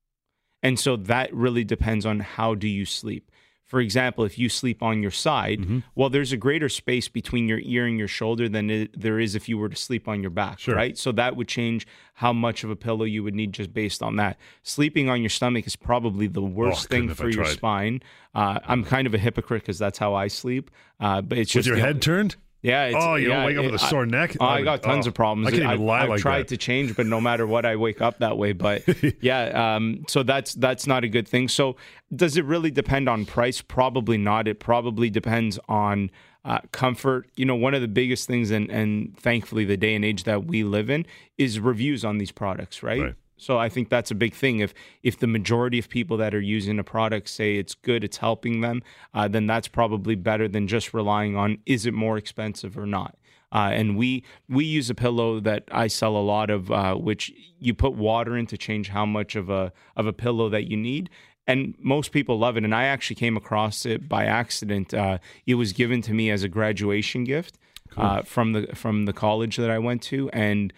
and 0.63 0.79
so 0.79 0.97
that 0.97 1.33
really 1.35 1.65
depends 1.65 2.07
on 2.07 2.21
how 2.21 2.55
do 2.55 2.69
you 2.69 2.85
sleep. 2.85 3.31
For 3.67 3.81
example, 3.81 4.25
if 4.25 4.39
you 4.39 4.49
sleep 4.49 4.81
on 4.81 5.03
your 5.03 5.11
side, 5.11 5.59
mm-hmm. 5.59 5.81
well, 5.97 6.09
there's 6.09 6.31
a 6.31 6.37
greater 6.37 6.69
space 6.69 7.09
between 7.09 7.49
your 7.49 7.59
ear 7.59 7.85
and 7.85 7.99
your 7.99 8.07
shoulder 8.07 8.49
than 8.49 8.71
it, 8.71 8.99
there 8.99 9.19
is 9.19 9.35
if 9.35 9.49
you 9.49 9.59
were 9.59 9.69
to 9.69 9.75
sleep 9.75 10.07
on 10.07 10.23
your 10.23 10.31
back, 10.31 10.61
sure. 10.61 10.77
right? 10.77 10.97
So 10.97 11.11
that 11.13 11.35
would 11.35 11.49
change 11.49 11.85
how 12.15 12.33
much 12.33 12.63
of 12.63 12.71
a 12.71 12.77
pillow 12.77 13.05
you 13.05 13.25
would 13.25 13.35
need 13.35 13.53
just 13.53 13.75
based 13.75 14.05
on 14.05 14.17
that. 14.17 14.39
Sleeping 14.63 15.11
on 15.11 15.21
your 15.21 15.31
stomach 15.31 15.67
is 15.67 15.75
probably 15.75 16.29
the 16.29 16.43
worst 16.43 16.87
oh, 16.87 16.95
thing 16.95 17.13
for 17.13 17.29
your 17.29 17.45
spine. 17.45 18.03
Uh, 18.37 18.61
I'm 18.65 18.85
kind 18.85 19.09
of 19.09 19.15
a 19.15 19.19
hypocrite 19.19 19.63
because 19.63 19.79
that's 19.79 19.99
how 19.99 20.15
I 20.15 20.29
sleep. 20.29 20.71
Uh, 21.01 21.21
but 21.21 21.37
it's 21.37 21.53
with 21.53 21.65
just 21.65 21.69
your 21.69 21.85
head 21.85 22.01
turned. 22.01 22.37
Yeah. 22.67 22.93
oh, 22.97 23.15
you 23.15 23.29
yeah, 23.29 23.37
don't 23.37 23.47
wake 23.47 23.57
up 23.59 23.65
with 23.65 23.75
a 23.75 23.79
sore 23.79 24.07
neck. 24.07 24.37
Oh, 24.41 24.45
I 24.45 24.63
got 24.63 24.83
tons 24.83 25.07
oh, 25.07 25.11
of 25.11 25.15
problems. 25.15 25.47
I 25.47 25.51
can't 25.53 25.63
even 25.63 25.87
lie 25.87 26.03
I've, 26.03 26.09
like 26.09 26.21
tried 26.21 26.41
that. 26.41 26.49
to 26.49 26.57
change, 26.57 26.97
but 26.97 27.07
no 27.07 27.21
matter 27.21 27.47
what, 27.47 27.65
I 27.65 27.77
wake 27.77 28.01
up 28.01 28.19
that 28.19 28.37
way. 28.37 28.53
But 28.53 28.83
yeah, 29.21 29.77
um, 29.77 30.05
so 30.09 30.25
that's 30.25 30.55
that's 30.55 30.87
not 30.87 31.05
a 31.05 31.09
good 31.09 31.29
thing. 31.29 31.47
So 31.47 31.77
does 32.15 32.37
it 32.37 32.45
really 32.45 32.73
depend 32.73 33.09
on 33.09 33.25
price? 33.25 33.63
Probably 33.63 34.19
not. 34.19 34.49
It 34.49 34.59
probably 34.59 35.11
depends 35.11 35.61
on 35.69 36.11
uh, 36.45 36.59
comfort. 36.73 37.29
You 37.37 37.45
know, 37.45 37.55
one 37.55 37.75
of 37.75 37.83
the 37.83 37.89
biggest 37.89 38.27
things, 38.27 38.51
and 38.51 38.69
and 38.69 39.17
thankfully 39.17 39.65
the 39.65 39.77
day 39.77 39.95
and 39.95 40.05
age 40.05 40.25
that 40.25 40.47
we 40.47 40.65
live 40.65 40.91
in, 40.91 41.07
is 41.39 41.61
reviews 41.61 42.05
on 42.05 42.19
these 42.19 42.33
products, 42.33 42.83
right? 42.83 43.01
Right. 43.01 43.15
So 43.37 43.59
I 43.59 43.69
think 43.69 43.89
that's 43.89 44.11
a 44.11 44.15
big 44.15 44.35
thing. 44.35 44.61
If 44.61 44.73
if 45.03 45.19
the 45.19 45.27
majority 45.27 45.79
of 45.79 45.89
people 45.89 46.17
that 46.19 46.35
are 46.35 46.41
using 46.41 46.79
a 46.79 46.85
product 46.85 47.29
say 47.29 47.57
it's 47.57 47.75
good, 47.75 48.03
it's 48.03 48.17
helping 48.17 48.61
them, 48.61 48.83
uh, 49.15 49.29
then 49.29 49.47
that's 49.47 49.69
probably 49.69 50.15
better 50.15 50.49
than 50.49 50.69
just 50.69 50.95
relying 50.95 51.37
on 51.37 51.59
is 51.67 51.87
it 51.87 51.95
more 51.95 52.17
expensive 52.17 52.79
or 52.79 52.87
not. 52.87 53.17
Uh, 53.53 53.71
and 53.73 53.97
we 53.97 54.25
we 54.49 54.65
use 54.65 54.91
a 54.91 54.95
pillow 54.95 55.41
that 55.41 55.65
I 55.71 55.87
sell 55.87 56.17
a 56.17 56.19
lot 56.19 56.51
of, 56.51 56.71
uh, 56.71 56.95
which 56.95 57.33
you 57.59 57.75
put 57.75 57.95
water 57.95 58.37
in 58.37 58.47
to 58.47 58.59
change 58.59 58.89
how 58.89 59.07
much 59.07 59.37
of 59.37 59.51
a 59.51 59.73
of 59.97 60.07
a 60.07 60.13
pillow 60.13 60.49
that 60.49 60.71
you 60.71 60.77
need. 60.77 61.11
And 61.47 61.75
most 61.79 62.11
people 62.11 62.39
love 62.39 62.57
it. 62.57 62.65
And 62.65 62.75
I 62.75 62.85
actually 62.85 63.17
came 63.17 63.37
across 63.37 63.87
it 63.87 64.09
by 64.09 64.25
accident. 64.25 64.93
Uh, 64.93 65.19
it 65.47 65.55
was 65.55 65.73
given 65.73 66.03
to 66.03 66.13
me 66.13 66.29
as 66.29 66.43
a 66.43 66.49
graduation 66.49 67.23
gift 67.23 67.57
uh, 67.97 68.23
from 68.23 68.53
the 68.53 68.67
from 68.75 69.05
the 69.05 69.13
college 69.13 69.57
that 69.57 69.71
I 69.71 69.79
went 69.79 70.03
to, 70.05 70.29
and 70.31 70.73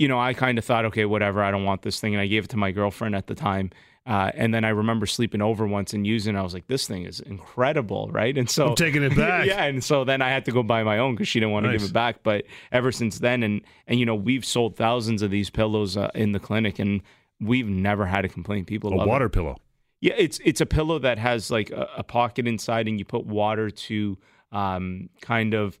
you 0.00 0.08
know, 0.08 0.18
I 0.18 0.32
kind 0.32 0.56
of 0.56 0.64
thought, 0.64 0.86
okay, 0.86 1.04
whatever, 1.04 1.42
I 1.42 1.50
don't 1.50 1.64
want 1.64 1.82
this 1.82 2.00
thing. 2.00 2.14
And 2.14 2.22
I 2.22 2.26
gave 2.26 2.44
it 2.44 2.50
to 2.50 2.56
my 2.56 2.70
girlfriend 2.70 3.14
at 3.14 3.26
the 3.26 3.34
time. 3.34 3.70
Uh, 4.06 4.30
and 4.34 4.54
then 4.54 4.64
I 4.64 4.70
remember 4.70 5.04
sleeping 5.04 5.42
over 5.42 5.66
once 5.66 5.92
and 5.92 6.06
using 6.06 6.34
it. 6.34 6.38
I 6.38 6.42
was 6.42 6.54
like, 6.54 6.68
this 6.68 6.86
thing 6.86 7.04
is 7.04 7.20
incredible, 7.20 8.08
right? 8.10 8.36
And 8.38 8.48
so 8.48 8.68
I'm 8.68 8.76
taking 8.76 9.02
it 9.02 9.14
back. 9.14 9.44
yeah. 9.46 9.62
And 9.64 9.84
so 9.84 10.04
then 10.04 10.22
I 10.22 10.30
had 10.30 10.46
to 10.46 10.52
go 10.52 10.62
buy 10.62 10.82
my 10.84 10.96
own 10.96 11.16
because 11.16 11.28
she 11.28 11.38
didn't 11.38 11.52
want 11.52 11.66
to 11.66 11.72
give 11.72 11.82
it 11.82 11.92
back. 11.92 12.22
But 12.22 12.46
ever 12.72 12.90
since 12.90 13.18
then, 13.18 13.42
and, 13.42 13.60
and 13.86 14.00
you 14.00 14.06
know, 14.06 14.14
we've 14.14 14.44
sold 14.44 14.74
thousands 14.74 15.20
of 15.20 15.30
these 15.30 15.50
pillows 15.50 15.98
uh, 15.98 16.10
in 16.14 16.32
the 16.32 16.40
clinic 16.40 16.78
and 16.78 17.02
we've 17.38 17.68
never 17.68 18.06
had 18.06 18.24
a 18.24 18.28
complaint. 18.30 18.68
People 18.68 18.98
A 18.98 19.06
water 19.06 19.26
it. 19.26 19.30
pillow. 19.30 19.58
Yeah, 20.00 20.14
it's 20.16 20.40
it's 20.42 20.62
a 20.62 20.66
pillow 20.66 20.98
that 20.98 21.18
has 21.18 21.50
like 21.50 21.68
a, 21.70 21.86
a 21.98 22.02
pocket 22.02 22.48
inside, 22.48 22.88
and 22.88 22.98
you 22.98 23.04
put 23.04 23.26
water 23.26 23.68
to 23.68 24.16
um, 24.50 25.10
kind 25.20 25.52
of 25.52 25.78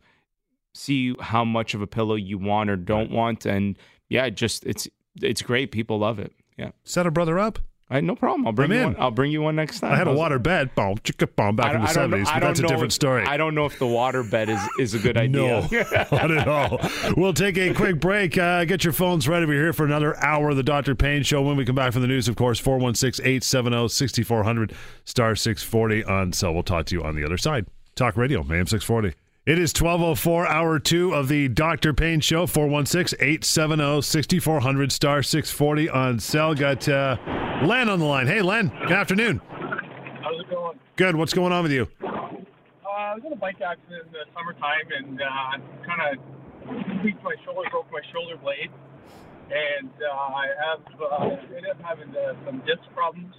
see 0.74 1.14
how 1.20 1.42
much 1.42 1.72
of 1.72 1.80
a 1.80 1.86
pillow 1.86 2.16
you 2.16 2.36
want 2.36 2.68
or 2.68 2.76
don't 2.76 3.10
want, 3.10 3.46
and 3.46 3.78
yeah, 4.10 4.28
just 4.28 4.66
it's 4.66 4.86
it's 5.22 5.40
great. 5.40 5.72
People 5.72 5.98
love 5.98 6.18
it. 6.18 6.32
Yeah, 6.58 6.72
Set 6.84 7.06
a 7.06 7.10
brother 7.10 7.38
up. 7.38 7.58
I 7.92 8.00
no 8.00 8.14
problem. 8.14 8.46
I'll 8.46 8.52
bring 8.52 8.70
I'm 8.70 8.76
you 8.76 8.82
in. 8.82 8.92
one. 8.92 8.96
I'll 9.02 9.10
bring 9.10 9.32
you 9.32 9.42
one 9.42 9.56
next 9.56 9.80
time. 9.80 9.92
I 9.92 9.96
had 9.96 10.06
a 10.06 10.12
water 10.12 10.38
bed, 10.38 10.72
boom, 10.76 10.96
chicka 10.98 11.26
boom, 11.34 11.56
back 11.56 11.72
I- 11.72 11.74
in 11.74 11.80
the 11.82 11.88
I 11.88 11.92
don't 11.92 12.10
know- 12.10 12.16
seventies, 12.24 12.28
but 12.32 12.40
that's 12.40 12.60
a 12.60 12.62
different 12.62 12.84
if- 12.84 12.92
story. 12.92 13.24
I 13.24 13.36
don't 13.36 13.54
know 13.56 13.64
if 13.64 13.80
the 13.80 13.86
water 13.86 14.22
bed 14.22 14.48
is 14.48 14.60
is 14.78 14.94
a 14.94 15.00
good 15.00 15.16
idea. 15.24 15.66
No, 15.72 15.86
not 16.12 16.30
at 16.30 16.46
all. 16.46 16.78
We'll 17.16 17.32
take 17.34 17.58
a 17.58 17.74
quick 17.74 17.98
break. 17.98 18.38
Uh, 18.38 18.64
get 18.64 18.84
your 18.84 18.92
phones 18.92 19.26
ready. 19.26 19.44
We're 19.46 19.54
here 19.60 19.72
for 19.72 19.84
another 19.86 20.16
hour 20.22 20.50
of 20.50 20.56
the 20.56 20.62
Dr. 20.62 20.94
Pain 20.94 21.24
Show. 21.24 21.42
When 21.42 21.56
we 21.56 21.64
come 21.64 21.74
back 21.74 21.92
from 21.92 22.02
the 22.02 22.08
news, 22.08 22.28
of 22.28 22.36
course, 22.36 22.60
416 22.60 23.24
870 23.26 23.88
6400, 23.88 24.72
star 25.04 25.34
640 25.34 26.04
on 26.04 26.32
cell. 26.32 26.54
We'll 26.54 26.62
talk 26.62 26.86
to 26.86 26.94
you 26.94 27.02
on 27.02 27.16
the 27.16 27.24
other 27.24 27.38
side. 27.38 27.66
Talk 27.96 28.16
Radio, 28.16 28.40
AM 28.42 28.68
640. 28.68 29.16
It 29.50 29.58
is 29.58 29.74
1204, 29.74 30.46
hour 30.46 30.78
two 30.78 31.12
of 31.12 31.26
the 31.26 31.48
Dr. 31.48 31.92
Pain 31.92 32.20
Show, 32.20 32.46
416 32.46 33.18
870 33.18 34.00
6400, 34.00 34.92
star 34.92 35.24
640 35.24 35.88
on 35.90 36.20
cell. 36.20 36.54
Got 36.54 36.88
uh, 36.88 37.16
Len 37.64 37.88
on 37.88 37.98
the 37.98 38.04
line. 38.04 38.28
Hey, 38.28 38.42
Len, 38.42 38.68
good 38.82 38.92
afternoon. 38.92 39.40
How's 40.22 40.38
it 40.38 40.48
going? 40.48 40.78
Good. 40.94 41.16
What's 41.16 41.34
going 41.34 41.50
on 41.52 41.64
with 41.64 41.72
you? 41.72 41.88
Uh, 42.00 42.06
I 42.06 43.14
was 43.16 43.24
in 43.26 43.32
a 43.32 43.34
bike 43.34 43.60
accident 43.60 44.06
in 44.06 44.12
the 44.12 44.22
summertime 44.38 44.86
and 44.96 45.20
uh, 45.20 45.84
kind 45.84 46.14
of 46.14 47.00
tweaked 47.00 47.24
my 47.24 47.34
shoulder, 47.44 47.68
broke 47.72 47.90
my 47.90 48.02
shoulder 48.12 48.36
blade, 48.36 48.70
and 49.50 49.90
uh, 49.90 50.14
I 50.14 50.46
have 50.70 51.00
uh, 51.02 51.56
ended 51.56 51.72
up 51.72 51.82
having 51.82 52.14
uh, 52.14 52.34
some 52.46 52.62
disc 52.68 52.86
problems. 52.94 53.34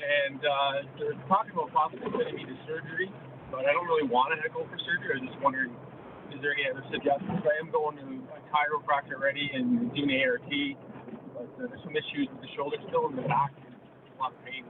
And 0.00 0.40
uh, 0.40 0.72
they're 0.98 1.12
talking 1.28 1.52
about 1.52 1.74
possibly 1.74 2.08
sending 2.10 2.36
me 2.36 2.44
to 2.46 2.56
surgery, 2.66 3.12
but 3.56 3.64
I 3.64 3.72
don't 3.72 3.86
really 3.86 4.06
want 4.06 4.36
to 4.36 4.48
go 4.50 4.68
for 4.68 4.76
surgery. 4.84 5.16
I 5.16 5.24
was 5.24 5.30
just 5.32 5.40
wondering, 5.42 5.72
is 6.30 6.40
there 6.42 6.52
any 6.52 6.68
other 6.68 6.84
suggestions? 6.92 7.40
I 7.40 7.56
am 7.58 7.72
going 7.72 7.96
to 7.96 8.04
a 8.36 8.40
chiropractor 8.52 9.16
already 9.16 9.50
and 9.54 9.88
doing 9.94 10.12
ART, 10.20 10.44
but 11.32 11.64
uh, 11.64 11.66
there's 11.68 11.80
some 11.82 11.96
issues 11.96 12.28
with 12.30 12.42
the 12.42 12.48
shoulder 12.54 12.76
still 12.88 13.08
in 13.08 13.16
the 13.16 13.22
back. 13.22 13.52
And 13.64 13.74
a 13.74 14.22
lot 14.22 14.32
of 14.32 14.44
pain. 14.44 14.64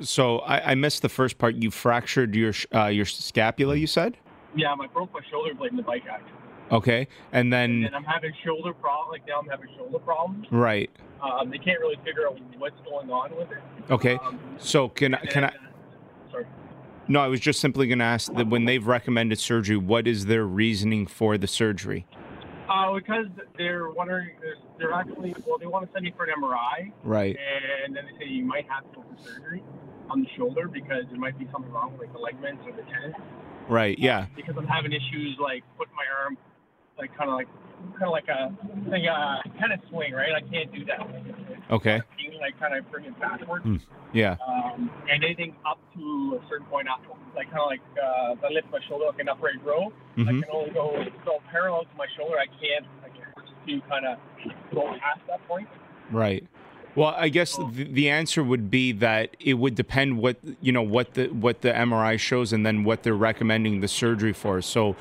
So 0.00 0.40
I, 0.40 0.72
I 0.72 0.74
missed 0.74 1.02
the 1.02 1.08
first 1.08 1.38
part. 1.38 1.54
You 1.54 1.70
fractured 1.70 2.34
your 2.34 2.52
sh- 2.52 2.66
uh, 2.74 2.86
your 2.86 3.04
scapula. 3.04 3.76
You 3.76 3.86
said 3.86 4.16
Yeah, 4.56 4.74
I 4.74 4.86
broke 4.88 5.12
my 5.12 5.20
shoulder 5.30 5.54
blade 5.54 5.70
in 5.70 5.76
the 5.76 5.84
bike 5.84 6.02
accident. 6.10 6.34
okay, 6.72 7.06
and 7.30 7.52
then 7.52 7.84
and 7.84 7.94
I'm 7.94 8.02
having 8.02 8.32
shoulder 8.44 8.74
problems. 8.74 9.12
Like 9.12 9.28
now, 9.28 9.38
I'm 9.38 9.46
having 9.48 9.68
shoulder 9.76 10.00
problems. 10.00 10.46
right. 10.50 10.90
Um, 11.22 11.48
they 11.48 11.58
can't 11.58 11.78
really 11.80 11.96
figure 12.04 12.26
out 12.26 12.38
what's 12.58 12.74
going 12.84 13.08
on 13.10 13.34
with 13.36 13.50
it. 13.52 13.62
Okay. 13.90 14.18
So 14.58 14.88
can 14.88 15.14
I 15.14 15.18
can 15.26 15.44
I? 15.44 15.52
Sorry. 16.32 16.46
No, 17.06 17.20
I 17.20 17.26
was 17.28 17.40
just 17.40 17.60
simply 17.60 17.86
going 17.86 17.98
to 17.98 18.04
ask 18.04 18.32
that 18.34 18.48
when 18.48 18.64
they've 18.64 18.86
recommended 18.86 19.38
surgery, 19.38 19.76
what 19.76 20.06
is 20.06 20.26
their 20.26 20.44
reasoning 20.44 21.06
for 21.06 21.36
the 21.36 21.46
surgery? 21.46 22.06
Uh, 22.68 22.94
because 22.94 23.26
they're 23.58 23.90
wondering, 23.90 24.30
they're, 24.40 24.54
they're 24.78 24.92
actually 24.92 25.34
well, 25.46 25.58
they 25.58 25.66
want 25.66 25.86
to 25.86 25.92
send 25.92 26.04
me 26.04 26.12
for 26.16 26.24
an 26.24 26.30
MRI, 26.42 26.92
Right. 27.02 27.36
and 27.84 27.94
then 27.94 28.04
they 28.06 28.24
say 28.24 28.30
you 28.30 28.44
might 28.44 28.66
have 28.70 28.84
to 28.90 28.96
go 29.00 29.04
for 29.14 29.22
surgery 29.22 29.62
on 30.08 30.22
the 30.22 30.28
shoulder 30.36 30.66
because 30.66 31.04
there 31.10 31.18
might 31.20 31.38
be 31.38 31.46
something 31.52 31.70
wrong 31.70 31.92
with 31.92 32.00
like 32.08 32.12
the 32.14 32.18
ligaments 32.18 32.62
or 32.66 32.72
the 32.72 32.82
tendons. 32.90 33.14
Right. 33.68 33.98
Yeah. 33.98 34.26
Because 34.34 34.54
I'm 34.56 34.66
having 34.66 34.92
issues 34.92 35.36
like 35.38 35.62
putting 35.76 35.94
my 35.94 36.04
arm, 36.24 36.38
like 36.98 37.10
kind 37.16 37.30
of 37.30 37.36
like 37.36 37.48
kind 37.98 38.04
of 38.04 38.10
like 38.10 38.28
a 38.28 38.50
thing, 38.90 39.06
uh, 39.08 39.42
kind 39.60 39.72
of 39.72 39.80
swing, 39.90 40.12
right? 40.12 40.32
I 40.34 40.40
can't 40.40 40.72
do 40.72 40.84
that. 40.86 41.00
Okay. 41.70 42.00
Like 42.40 42.58
kind 42.60 42.76
of 42.76 42.90
bring 42.90 43.06
it 43.06 43.18
backwards. 43.20 43.64
Hmm. 43.64 43.76
Yeah. 44.12 44.36
um, 44.46 44.90
and 45.10 45.24
anything 45.24 45.56
up 45.66 45.78
to 45.94 46.38
a 46.40 46.48
certain 46.48 46.66
point, 46.66 46.88
up, 46.88 47.00
like 47.34 47.46
kind 47.50 47.60
of 47.62 47.66
like 47.66 47.80
uh, 47.98 48.32
if 48.38 48.44
I 48.44 48.48
lift 48.52 48.68
my 48.70 48.78
shoulder 48.88 49.06
like 49.06 49.18
an 49.18 49.28
upright 49.28 49.58
row, 49.64 49.90
I 50.16 50.20
Mhm. 50.20 50.42
can 50.42 50.50
only 50.52 50.70
go 50.70 50.92
so 51.24 51.40
parallel 51.50 51.82
to 51.82 51.94
my 51.96 52.06
shoulder. 52.16 52.36
I 52.38 52.46
can't. 52.46 52.86
I 53.04 53.08
can't 53.08 53.24
to 53.66 53.80
kind 53.88 54.04
of 54.06 54.18
go 54.74 54.92
past 55.00 55.20
that 55.26 55.40
point. 55.48 55.66
Right. 56.12 56.44
Well, 56.96 57.12
I 57.16 57.28
guess 57.28 57.58
the, 57.72 58.08
answer 58.08 58.44
would 58.44 58.70
be 58.70 58.92
that 58.92 59.36
it 59.40 59.54
would 59.54 59.74
depend 59.74 60.18
what 60.18 60.36
you 60.60 60.70
know 60.70 60.82
what 60.82 61.14
the 61.14 61.26
what 61.28 61.62
the 61.62 61.72
MRI 61.72 62.18
shows 62.18 62.52
and 62.52 62.64
then 62.64 62.84
what 62.84 63.02
they're 63.02 63.14
recommending 63.14 63.80
the 63.80 63.88
surgery 63.88 64.32
for. 64.32 64.62
So, 64.62 64.94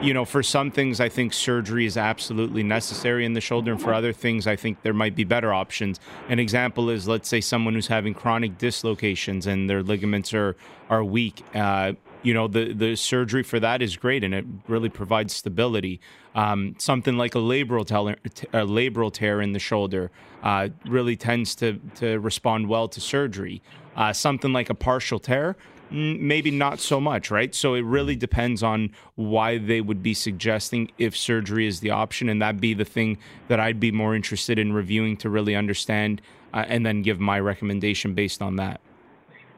you 0.00 0.14
know, 0.14 0.24
for 0.24 0.44
some 0.44 0.70
things 0.70 1.00
I 1.00 1.08
think 1.08 1.32
surgery 1.32 1.86
is 1.86 1.96
absolutely 1.96 2.62
necessary 2.62 3.24
in 3.24 3.32
the 3.32 3.40
shoulder 3.40 3.72
and 3.72 3.82
for 3.82 3.92
other 3.92 4.12
things 4.12 4.46
I 4.46 4.54
think 4.54 4.82
there 4.82 4.92
might 4.92 5.16
be 5.16 5.24
better 5.24 5.52
options. 5.52 5.98
An 6.28 6.38
example 6.38 6.88
is 6.88 7.08
let's 7.08 7.28
say 7.28 7.40
someone 7.40 7.74
who's 7.74 7.88
having 7.88 8.14
chronic 8.14 8.56
dislocations 8.56 9.46
and 9.46 9.68
their 9.68 9.82
ligaments 9.82 10.32
are 10.32 10.54
are 10.88 11.02
weak. 11.02 11.42
Uh, 11.52 11.94
you 12.22 12.34
know 12.34 12.48
the 12.48 12.72
the 12.72 12.96
surgery 12.96 13.42
for 13.42 13.60
that 13.60 13.82
is 13.82 13.96
great 13.96 14.24
and 14.24 14.34
it 14.34 14.44
really 14.68 14.88
provides 14.88 15.34
stability. 15.34 16.00
Um, 16.34 16.76
something 16.78 17.16
like 17.16 17.34
a 17.34 17.38
labral 17.38 17.86
tear, 17.86 18.16
a 18.52 18.66
labral 18.66 19.12
tear 19.12 19.40
in 19.40 19.52
the 19.52 19.58
shoulder 19.58 20.10
uh, 20.42 20.68
really 20.86 21.16
tends 21.16 21.54
to 21.56 21.80
to 21.96 22.18
respond 22.18 22.68
well 22.68 22.88
to 22.88 23.00
surgery. 23.00 23.62
Uh, 23.96 24.12
something 24.12 24.52
like 24.52 24.70
a 24.70 24.74
partial 24.74 25.18
tear, 25.18 25.56
mm, 25.90 26.18
maybe 26.20 26.50
not 26.50 26.78
so 26.78 27.00
much, 27.00 27.30
right? 27.30 27.54
So 27.54 27.74
it 27.74 27.82
really 27.82 28.14
depends 28.14 28.62
on 28.62 28.92
why 29.16 29.58
they 29.58 29.80
would 29.80 30.02
be 30.02 30.14
suggesting 30.14 30.90
if 30.96 31.16
surgery 31.16 31.66
is 31.66 31.80
the 31.80 31.90
option, 31.90 32.28
and 32.28 32.40
that 32.40 32.60
be 32.60 32.72
the 32.72 32.84
thing 32.84 33.18
that 33.48 33.58
I'd 33.58 33.80
be 33.80 33.90
more 33.90 34.14
interested 34.14 34.58
in 34.58 34.72
reviewing 34.72 35.16
to 35.18 35.28
really 35.28 35.56
understand, 35.56 36.22
uh, 36.54 36.64
and 36.68 36.86
then 36.86 37.02
give 37.02 37.18
my 37.18 37.40
recommendation 37.40 38.14
based 38.14 38.40
on 38.40 38.56
that. 38.56 38.80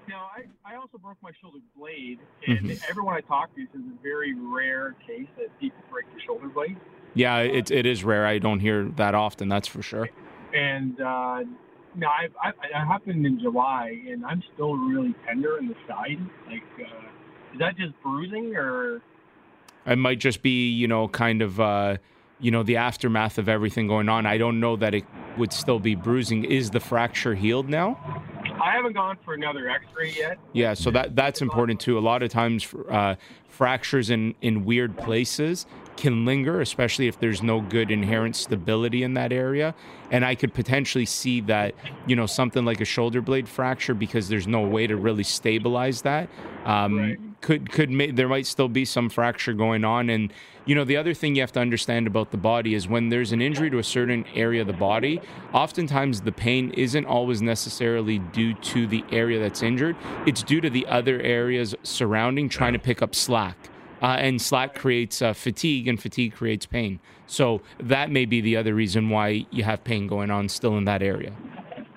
Now, 0.09 0.31
I, 0.35 0.73
I 0.73 0.77
also 0.77 0.91
broke 1.03 1.16
my 1.20 1.32
shoulder 1.40 1.59
blade, 1.76 2.20
and 2.46 2.70
Mhm. 2.70 2.80
everyone 2.88 3.14
I 3.14 3.20
talk 3.22 3.53
to 3.57 3.62
says 3.62 3.70
it's 3.74 3.98
a 3.98 4.03
very 4.03 4.34
rare 4.34 4.94
case 5.05 5.26
that 5.36 5.59
people 5.59 5.82
break 5.90 6.07
the 6.14 6.20
shoulder 6.20 6.48
blade. 6.48 6.76
Yeah, 7.14 7.38
it 7.38 7.72
it 7.72 7.86
is 7.86 8.05
rare. 8.05 8.24
I 8.24 8.38
don't 8.38 8.61
hear 8.61 8.84
that 8.96 9.14
often. 9.14 9.48
That's 9.48 9.66
for 9.66 9.82
sure. 9.82 10.09
And 10.55 11.00
uh, 11.00 11.42
now 11.96 12.09
I, 12.09 12.28
I, 12.40 12.53
I 12.74 12.84
happened 12.84 13.26
in 13.26 13.40
July, 13.40 14.00
and 14.09 14.24
I'm 14.24 14.42
still 14.55 14.76
really 14.76 15.12
tender 15.26 15.59
in 15.59 15.66
the 15.66 15.76
side. 15.88 16.18
Like, 16.46 16.62
uh, 16.78 17.53
is 17.53 17.59
that 17.59 17.76
just 17.76 18.00
bruising 18.03 18.55
or? 18.55 19.03
It 19.84 19.98
might 19.98 20.20
just 20.20 20.42
be, 20.42 20.70
you 20.70 20.86
know, 20.86 21.09
kind 21.09 21.42
of, 21.42 21.59
uh, 21.59 21.96
you 22.38 22.53
know, 22.53 22.62
the 22.62 22.76
aftermath 22.76 23.38
of 23.38 23.48
everything 23.48 23.88
going 23.88 24.09
on. 24.09 24.24
I 24.24 24.38
don't 24.38 24.61
know 24.61 24.76
that 24.76 24.94
it 24.94 25.05
would 25.36 25.53
still 25.53 25.80
be 25.80 25.96
bruising. 25.96 26.44
Is 26.44 26.70
the 26.70 26.78
fracture 26.78 27.34
healed 27.34 27.68
now? 27.68 27.98
I 28.63 28.71
haven't 28.71 28.93
gone 28.93 29.19
for 29.25 29.35
another 29.35 29.69
X-ray 29.69 30.15
yet. 30.17 30.39
Yeah, 30.53 30.75
so 30.75 30.91
that 30.93 31.17
that's 31.17 31.43
important 31.43 31.81
too. 31.81 31.99
A 31.99 32.01
lot 32.01 32.23
of 32.23 32.31
times, 32.31 32.73
uh, 32.89 33.17
fractures 33.49 34.09
in 34.09 34.35
in 34.41 34.65
weird 34.65 34.97
places 34.97 35.67
can 35.97 36.24
linger, 36.24 36.61
especially 36.61 37.09
if 37.09 37.18
there's 37.18 37.43
no 37.43 37.61
good 37.61 37.90
inherent 37.90 38.36
stability 38.36 39.03
in 39.03 39.14
that 39.14 39.32
area. 39.32 39.74
And 40.11 40.24
I 40.24 40.34
could 40.34 40.53
potentially 40.53 41.07
see 41.07 41.40
that, 41.43 41.74
you 42.07 42.16
know, 42.16 42.26
something 42.26 42.64
like 42.64 42.80
a 42.80 42.84
shoulder 42.84 43.20
blade 43.20 43.49
fracture 43.49 43.95
because 43.95 44.28
there's 44.28 44.47
no 44.47 44.61
way 44.61 44.86
to 44.86 44.97
really 44.97 45.24
stabilize 45.24 46.03
that. 46.03 46.28
Um, 46.64 47.34
Could 47.40 47.72
could 47.72 47.90
ma- 47.90 48.12
there 48.12 48.28
might 48.28 48.47
still 48.47 48.68
be 48.68 48.84
some 48.84 49.09
fracture 49.11 49.53
going 49.53 49.84
on, 49.84 50.09
and 50.11 50.32
you 50.64 50.76
know 50.76 50.84
the 50.84 50.97
other 50.97 51.12
thing 51.12 51.34
you 51.34 51.43
have 51.43 51.51
to 51.53 51.61
understand 51.61 52.07
about 52.07 52.30
the 52.30 52.36
body 52.36 52.72
is 52.72 52.86
when 52.86 53.09
there's 53.09 53.32
an 53.32 53.43
injury 53.43 53.68
to 53.68 53.78
a 53.78 53.82
certain 53.82 54.24
area 54.36 54.61
of 54.61 54.68
the 54.68 54.72
body, 54.72 55.20
oftentimes 55.53 56.20
the 56.20 56.30
pain 56.30 56.70
isn't 56.74 57.05
always 57.05 57.43
necessarily 57.43 58.20
due 58.20 58.55
to 58.55 58.86
the 58.86 59.05
area 59.11 59.40
that's 59.40 59.61
injured. 59.61 59.97
It's 60.24 60.45
due 60.45 60.61
to 60.61 60.70
the 60.70 60.86
other 60.86 61.20
areas 61.20 61.74
surrounding 61.82 62.49
trying 62.49 62.74
to 62.74 62.78
pick 62.78 63.03
up 63.03 63.12
slack 63.12 63.57
uh, 64.03 64.16
and 64.18 64.42
slack 64.42 64.74
creates 64.74 65.22
uh, 65.22 65.32
fatigue, 65.32 65.88
and 65.88 66.00
fatigue 66.00 66.34
creates 66.34 66.66
pain. 66.66 66.98
So 67.26 67.62
that 67.80 68.11
may 68.11 68.24
be 68.26 68.40
the 68.40 68.57
other 68.57 68.74
reason 68.74 69.09
why 69.09 69.46
you 69.50 69.62
have 69.64 69.82
pain 69.84 70.07
going 70.07 70.30
on 70.30 70.48
still 70.48 70.76
in 70.76 70.84
that 70.84 71.03
area. 71.03 71.32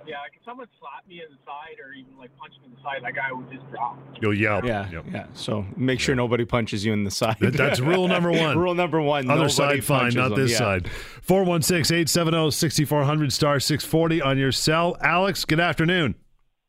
Yeah, 0.07 0.19
like 0.21 0.33
if 0.37 0.45
someone 0.45 0.67
slapped 0.79 1.07
me 1.09 1.15
in 1.25 1.31
the 1.31 1.37
side 1.45 1.79
or 1.83 1.91
even 1.93 2.15
like 2.17 2.29
punched 2.37 2.59
me 2.61 2.67
in 2.67 2.75
the 2.75 2.81
side, 2.81 3.01
like 3.01 3.15
I 3.17 3.33
would 3.33 3.49
just 3.51 3.69
drop. 3.71 3.97
You'll 4.21 4.35
yell. 4.35 4.63
Yeah, 4.63 4.89
Yep. 4.91 5.05
yeah. 5.11 5.25
So 5.33 5.65
make 5.75 5.99
sure 5.99 6.13
nobody 6.15 6.45
punches 6.45 6.85
you 6.85 6.93
in 6.93 7.03
the 7.03 7.11
side. 7.11 7.37
That- 7.41 7.53
That's 7.53 7.79
rule 7.79 8.07
number 8.07 8.31
one. 8.45 8.57
rule 8.57 8.75
number 8.75 9.01
one. 9.01 9.29
Other 9.29 9.49
side, 9.49 9.83
fine, 9.83 10.13
not 10.13 10.29
them. 10.29 10.39
this 10.39 10.51
Yeah. 10.51 10.57
side. 10.59 10.87
416 11.23 11.95
870 11.97 12.51
6400 12.51 13.33
star 13.33 13.59
640 13.59 14.21
on 14.21 14.37
your 14.37 14.51
cell. 14.51 14.95
Alex, 15.01 15.43
good 15.43 15.59
afternoon. 15.59 16.15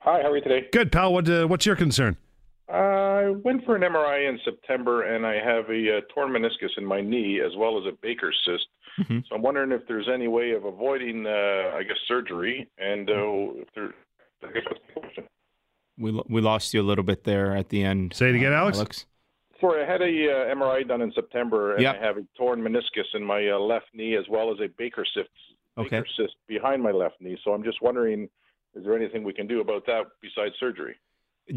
Hi, 0.00 0.22
how 0.22 0.30
are 0.30 0.36
you 0.36 0.42
today? 0.42 0.66
Good, 0.72 0.90
pal. 0.90 1.12
What, 1.12 1.28
uh, 1.28 1.46
what's 1.46 1.66
your 1.66 1.76
concern? 1.76 2.16
I 2.68 3.30
went 3.44 3.64
for 3.64 3.76
an 3.76 3.82
MRI 3.82 4.28
in 4.28 4.40
September, 4.44 5.02
and 5.02 5.24
I 5.24 5.34
have 5.34 5.70
a 5.70 5.98
uh, 5.98 6.00
torn 6.12 6.32
meniscus 6.32 6.76
in 6.76 6.84
my 6.84 7.00
knee 7.00 7.40
as 7.40 7.52
well 7.56 7.78
as 7.78 7.84
a 7.86 7.96
Baker's 8.02 8.36
cyst. 8.44 8.66
Mm-hmm. 8.98 9.18
So 9.28 9.36
I'm 9.36 9.42
wondering 9.42 9.72
if 9.72 9.86
there's 9.86 10.08
any 10.12 10.26
way 10.26 10.50
of 10.50 10.64
avoiding, 10.64 11.26
uh, 11.26 11.76
I 11.76 11.82
guess, 11.86 11.96
surgery, 12.08 12.68
and 12.78 13.08
uh, 13.08 13.60
if 13.60 13.68
there. 13.74 13.94
I 14.42 14.52
guess 14.52 14.62
that's 14.68 14.80
the 14.94 15.00
question. 15.00 15.24
We 15.98 16.20
we 16.28 16.40
lost 16.40 16.74
you 16.74 16.82
a 16.82 16.84
little 16.84 17.04
bit 17.04 17.24
there 17.24 17.54
at 17.54 17.68
the 17.68 17.82
end. 17.82 18.14
Say 18.14 18.30
it 18.30 18.34
again, 18.34 18.52
uh, 18.52 18.56
Alex. 18.56 19.06
For 19.60 19.80
I 19.80 19.90
had 19.90 20.02
a 20.02 20.04
uh, 20.04 20.54
MRI 20.54 20.86
done 20.86 21.00
in 21.00 21.12
September, 21.12 21.74
and 21.74 21.82
Yep. 21.82 21.96
I 21.96 22.04
have 22.04 22.16
a 22.18 22.26
torn 22.36 22.60
meniscus 22.60 23.14
in 23.14 23.24
my 23.24 23.48
uh, 23.48 23.58
left 23.58 23.86
knee 23.94 24.16
as 24.16 24.24
well 24.28 24.52
as 24.52 24.58
a 24.60 24.68
Baker 24.76 25.06
cyst, 25.14 25.30
Okay. 25.78 25.88
Baker 25.88 26.06
cyst 26.16 26.34
behind 26.46 26.82
my 26.82 26.90
left 26.90 27.20
knee. 27.20 27.38
So 27.42 27.54
I'm 27.54 27.62
just 27.62 27.80
wondering, 27.80 28.28
is 28.74 28.84
there 28.84 28.94
anything 28.94 29.24
we 29.24 29.32
can 29.32 29.46
do 29.46 29.60
about 29.60 29.86
that 29.86 30.02
besides 30.20 30.54
surgery? 30.60 30.96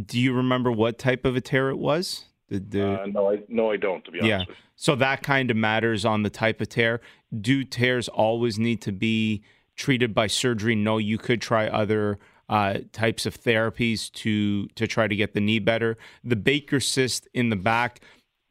Do 0.06 0.20
you 0.20 0.34
remember 0.34 0.72
what 0.72 0.98
type 0.98 1.26
of 1.26 1.36
a 1.36 1.42
tear 1.42 1.70
it 1.70 1.78
was? 1.78 2.26
The, 2.50 3.02
Uh, 3.02 3.06
no, 3.08 3.32
I 3.32 3.40
no, 3.48 3.72
I 3.72 3.78
don't. 3.78 4.04
To 4.06 4.12
be 4.12 4.20
honest. 4.20 4.30
yeah. 4.30 4.40
with 4.40 4.50
you. 4.50 4.56
So 4.76 4.96
that 4.96 5.24
kind 5.24 5.52
of 5.52 5.58
matters 5.58 6.06
on 6.06 6.24
the 6.24 6.30
type 6.30 6.62
of 6.62 6.70
tear. 6.70 7.02
Do 7.40 7.64
tears 7.64 8.08
always 8.08 8.58
need 8.58 8.82
to 8.84 8.92
be 8.92 9.44
treated 9.76 10.14
by 10.16 10.28
surgery? 10.28 10.74
No, 10.76 10.98
you 10.98 11.18
could 11.18 11.42
try 11.42 11.68
other 11.68 12.18
uh, 12.48 12.80
types 12.92 13.26
of 13.26 13.40
therapies 13.40 14.12
to 14.14 14.68
to 14.70 14.88
try 14.88 15.08
to 15.08 15.16
get 15.16 15.34
the 15.34 15.42
knee 15.42 15.60
better. 15.60 15.98
The 16.24 16.36
Baker 16.36 16.80
cyst 16.80 17.28
in 17.34 17.50
the 17.50 17.56
back. 17.56 18.00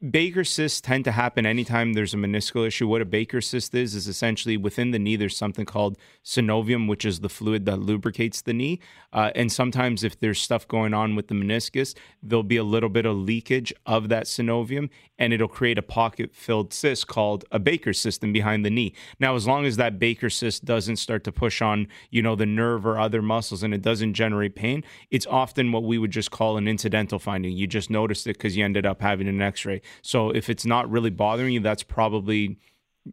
Baker 0.07 0.45
cysts 0.45 0.79
tend 0.79 1.03
to 1.03 1.11
happen 1.11 1.45
anytime 1.45 1.91
there's 1.91 2.13
a 2.13 2.17
meniscal 2.17 2.65
issue. 2.65 2.87
What 2.87 3.01
a 3.01 3.05
Baker 3.05 3.41
cyst 3.41 3.75
is 3.75 3.95
is 3.95 4.07
essentially 4.07 4.55
within 4.55 4.91
the 4.91 4.99
knee. 4.99 5.17
There's 5.17 5.35
something 5.35 5.65
called 5.65 5.97
synovium, 6.23 6.87
which 6.87 7.03
is 7.03 7.19
the 7.19 7.27
fluid 7.27 7.65
that 7.65 7.79
lubricates 7.79 8.41
the 8.41 8.53
knee. 8.53 8.79
Uh, 9.11 9.31
and 9.35 9.51
sometimes, 9.51 10.05
if 10.05 10.17
there's 10.17 10.41
stuff 10.41 10.65
going 10.69 10.93
on 10.93 11.17
with 11.17 11.27
the 11.27 11.35
meniscus, 11.35 11.95
there'll 12.23 12.43
be 12.43 12.55
a 12.55 12.63
little 12.63 12.87
bit 12.87 13.05
of 13.05 13.17
leakage 13.17 13.73
of 13.85 14.07
that 14.07 14.23
synovium, 14.23 14.89
and 15.17 15.33
it'll 15.33 15.49
create 15.49 15.77
a 15.77 15.81
pocket-filled 15.81 16.71
cyst 16.71 17.07
called 17.07 17.43
a 17.51 17.59
Baker 17.59 17.91
system 17.91 18.31
behind 18.31 18.65
the 18.65 18.69
knee. 18.69 18.93
Now, 19.19 19.35
as 19.35 19.47
long 19.47 19.65
as 19.65 19.75
that 19.75 19.99
Baker 19.99 20.29
cyst 20.29 20.63
doesn't 20.63 20.95
start 20.95 21.25
to 21.25 21.33
push 21.33 21.61
on, 21.61 21.89
you 22.09 22.21
know, 22.21 22.37
the 22.37 22.45
nerve 22.45 22.85
or 22.85 22.97
other 22.97 23.21
muscles, 23.21 23.63
and 23.63 23.73
it 23.73 23.81
doesn't 23.81 24.13
generate 24.13 24.55
pain, 24.55 24.81
it's 25.11 25.25
often 25.25 25.73
what 25.73 25.83
we 25.83 25.97
would 25.97 26.11
just 26.11 26.31
call 26.31 26.55
an 26.55 26.69
incidental 26.69 27.19
finding. 27.19 27.51
You 27.51 27.67
just 27.67 27.89
noticed 27.89 28.27
it 28.27 28.37
because 28.37 28.55
you 28.55 28.63
ended 28.63 28.85
up 28.85 29.01
having 29.01 29.27
an 29.27 29.41
X-ray. 29.41 29.81
So 30.01 30.29
if 30.31 30.49
it's 30.49 30.65
not 30.65 30.89
really 30.89 31.09
bothering 31.09 31.53
you, 31.53 31.59
that's 31.59 31.83
probably 31.83 32.57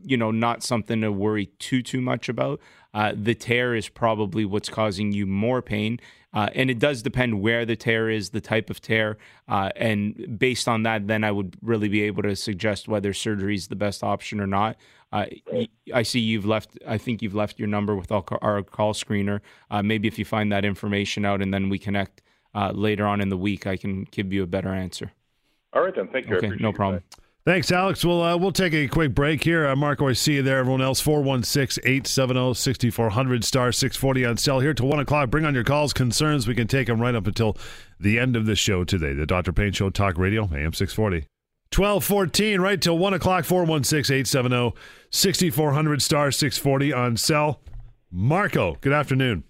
you 0.03 0.17
know 0.17 0.31
not 0.31 0.63
something 0.63 1.01
to 1.01 1.13
worry 1.13 1.47
too 1.59 1.83
too 1.83 2.01
much 2.01 2.29
about. 2.29 2.61
Uh, 2.95 3.13
the 3.15 3.35
tear 3.35 3.75
is 3.75 3.89
probably 3.89 4.45
what's 4.45 4.69
causing 4.69 5.13
you 5.13 5.27
more 5.27 5.61
pain, 5.61 6.01
uh, 6.33 6.49
and 6.55 6.71
it 6.71 6.79
does 6.79 7.03
depend 7.03 7.43
where 7.43 7.67
the 7.67 7.77
tear 7.77 8.09
is, 8.09 8.31
the 8.31 8.41
type 8.41 8.71
of 8.71 8.81
tear, 8.81 9.19
uh, 9.49 9.71
and 9.77 10.39
based 10.39 10.67
on 10.67 10.83
that, 10.83 11.07
then 11.07 11.23
I 11.23 11.31
would 11.31 11.57
really 11.63 11.89
be 11.89 12.03
able 12.03 12.23
to 12.23 12.35
suggest 12.35 12.89
whether 12.89 13.13
surgery 13.13 13.55
is 13.55 13.69
the 13.69 13.77
best 13.77 14.03
option 14.03 14.41
or 14.41 14.47
not. 14.47 14.77
Uh, 15.13 15.27
I 15.93 16.03
see 16.03 16.21
you've 16.21 16.47
left. 16.47 16.79
I 16.87 16.99
think 16.99 17.23
you've 17.23 17.35
left 17.35 17.59
your 17.59 17.69
number 17.69 17.95
with 17.95 18.11
our 18.11 18.25
our 18.43 18.63
call 18.63 18.93
screener. 18.93 19.41
Uh, 19.71 19.83
maybe 19.83 20.09
if 20.09 20.19
you 20.19 20.25
find 20.25 20.51
that 20.53 20.65
information 20.65 21.25
out 21.25 21.43
and 21.43 21.53
then 21.53 21.69
we 21.69 21.79
connect 21.79 22.23
uh, 22.55 22.73
later 22.75 23.07
on 23.07 23.21
in 23.21 23.29
the 23.29 23.37
week, 23.37 23.67
I 23.67 23.77
can 23.77 24.07
give 24.11 24.33
you 24.33 24.43
a 24.43 24.47
better 24.47 24.71
answer. 24.71 25.13
All 25.77 25.83
right 25.83 25.95
then. 25.95 26.09
Thank 26.09 26.27
you. 26.27 26.37
Okay, 26.37 26.47
appreciate 26.47 26.63
no 26.63 26.69
your 26.69 26.75
problem. 26.75 27.03
Thanks, 27.45 27.71
Alex. 27.71 28.03
We'll 28.03 28.23
uh, 28.23 28.35
we'll 28.39 28.51
take 28.51 28.73
a 28.73 28.89
quick 28.89 29.15
break 29.15 29.45
here. 29.45 29.69
Uh, 29.69 29.77
Marco, 29.77 30.09
I 30.09 30.15
see 30.15 30.37
you 30.37 30.43
there. 30.43 30.57
Everyone 30.59 30.81
else, 30.81 31.03
416-870-6400 31.03 33.45
star 33.45 33.73
640 33.73 34.25
on 34.25 34.39
cell 34.39 34.61
here 34.61 34.73
till 34.73 34.89
1 34.89 35.01
o'clock. 35.01 35.29
Bring 35.29 35.45
on 35.45 35.53
your 35.55 35.65
calls, 35.65 35.93
concerns. 35.93 36.49
We 36.49 36.55
can 36.55 36.67
take 36.67 36.87
them 36.87 36.99
right 36.99 37.15
up 37.15 37.27
until 37.27 37.59
the 38.01 38.19
end 38.19 38.37
of 38.37 38.47
the 38.47 38.57
show 38.57 38.85
today. 38.85 39.13
The 39.13 39.27
Dr. 39.27 39.53
Pain 39.53 39.73
Show 39.73 39.91
Talk 39.91 40.17
Radio, 40.17 40.45
AM 40.45 40.73
640. 40.73 41.27
1214, 41.75 42.61
right 42.61 42.81
till 42.81 42.97
1 42.97 43.13
o'clock, 43.13 43.45
416-870-6400 43.45 46.01
star 46.01 46.31
640 46.31 46.93
on 46.93 47.17
cell. 47.19 47.61
Marco, 48.11 48.79
good 48.81 48.95
afternoon. 48.95 49.45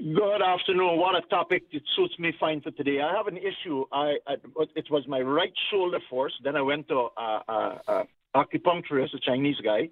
Good 0.00 0.40
afternoon. 0.40 0.96
What 0.96 1.14
a 1.14 1.20
topic. 1.28 1.64
It 1.72 1.82
suits 1.94 2.18
me 2.18 2.32
fine 2.40 2.62
for 2.62 2.70
today. 2.70 3.02
I 3.02 3.14
have 3.14 3.26
an 3.26 3.36
issue. 3.36 3.84
I, 3.92 4.16
I 4.26 4.36
it 4.74 4.86
was 4.90 5.06
my 5.06 5.20
right 5.20 5.52
shoulder 5.70 5.98
first. 6.10 6.36
Then 6.42 6.56
I 6.56 6.62
went 6.62 6.88
to 6.88 6.94
a, 6.94 7.42
uh, 7.46 7.78
uh, 7.86 8.04
acupuncturist, 8.34 9.12
a 9.14 9.20
Chinese 9.20 9.56
guy. 9.62 9.90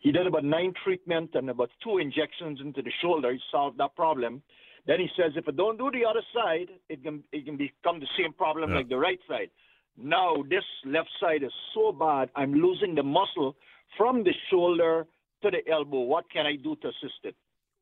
He 0.00 0.10
did 0.10 0.26
about 0.26 0.42
nine 0.42 0.72
treatments 0.82 1.34
and 1.36 1.50
about 1.50 1.70
two 1.84 1.98
injections 1.98 2.58
into 2.60 2.82
the 2.82 2.90
shoulder. 3.00 3.32
He 3.32 3.38
solved 3.52 3.78
that 3.78 3.94
problem. 3.94 4.42
Then 4.88 4.98
he 4.98 5.08
says, 5.16 5.32
if 5.36 5.46
I 5.46 5.52
don't 5.52 5.78
do 5.78 5.88
the 5.92 6.04
other 6.04 6.22
side, 6.34 6.70
it 6.88 7.04
can 7.04 7.22
it 7.30 7.44
can 7.44 7.56
become 7.56 8.00
the 8.00 8.08
same 8.18 8.32
problem 8.32 8.70
Yeah. 8.70 8.78
like 8.78 8.88
the 8.88 8.98
right 8.98 9.20
side. 9.28 9.50
Now 9.96 10.42
this 10.50 10.64
left 10.84 11.10
side 11.20 11.44
is 11.44 11.52
so 11.74 11.92
bad. 11.92 12.30
I'm 12.34 12.54
losing 12.54 12.96
the 12.96 13.04
muscle 13.04 13.54
from 13.96 14.24
the 14.24 14.34
shoulder 14.50 15.06
to 15.42 15.50
the 15.50 15.62
elbow. 15.70 16.00
What 16.00 16.28
can 16.28 16.44
I 16.44 16.56
do 16.56 16.74
to 16.82 16.88
assist 16.88 17.20
it? 17.22 17.36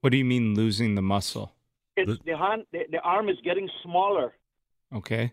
What 0.06 0.12
do 0.12 0.18
you 0.18 0.24
mean 0.24 0.54
losing 0.54 0.94
the 0.94 1.02
muscle? 1.02 1.52
It's 1.96 2.22
the 2.24 2.36
hand. 2.36 2.62
The, 2.70 2.82
the 2.92 3.00
arm 3.00 3.28
is 3.28 3.38
getting 3.42 3.68
smaller. 3.82 4.34
Okay. 4.94 5.32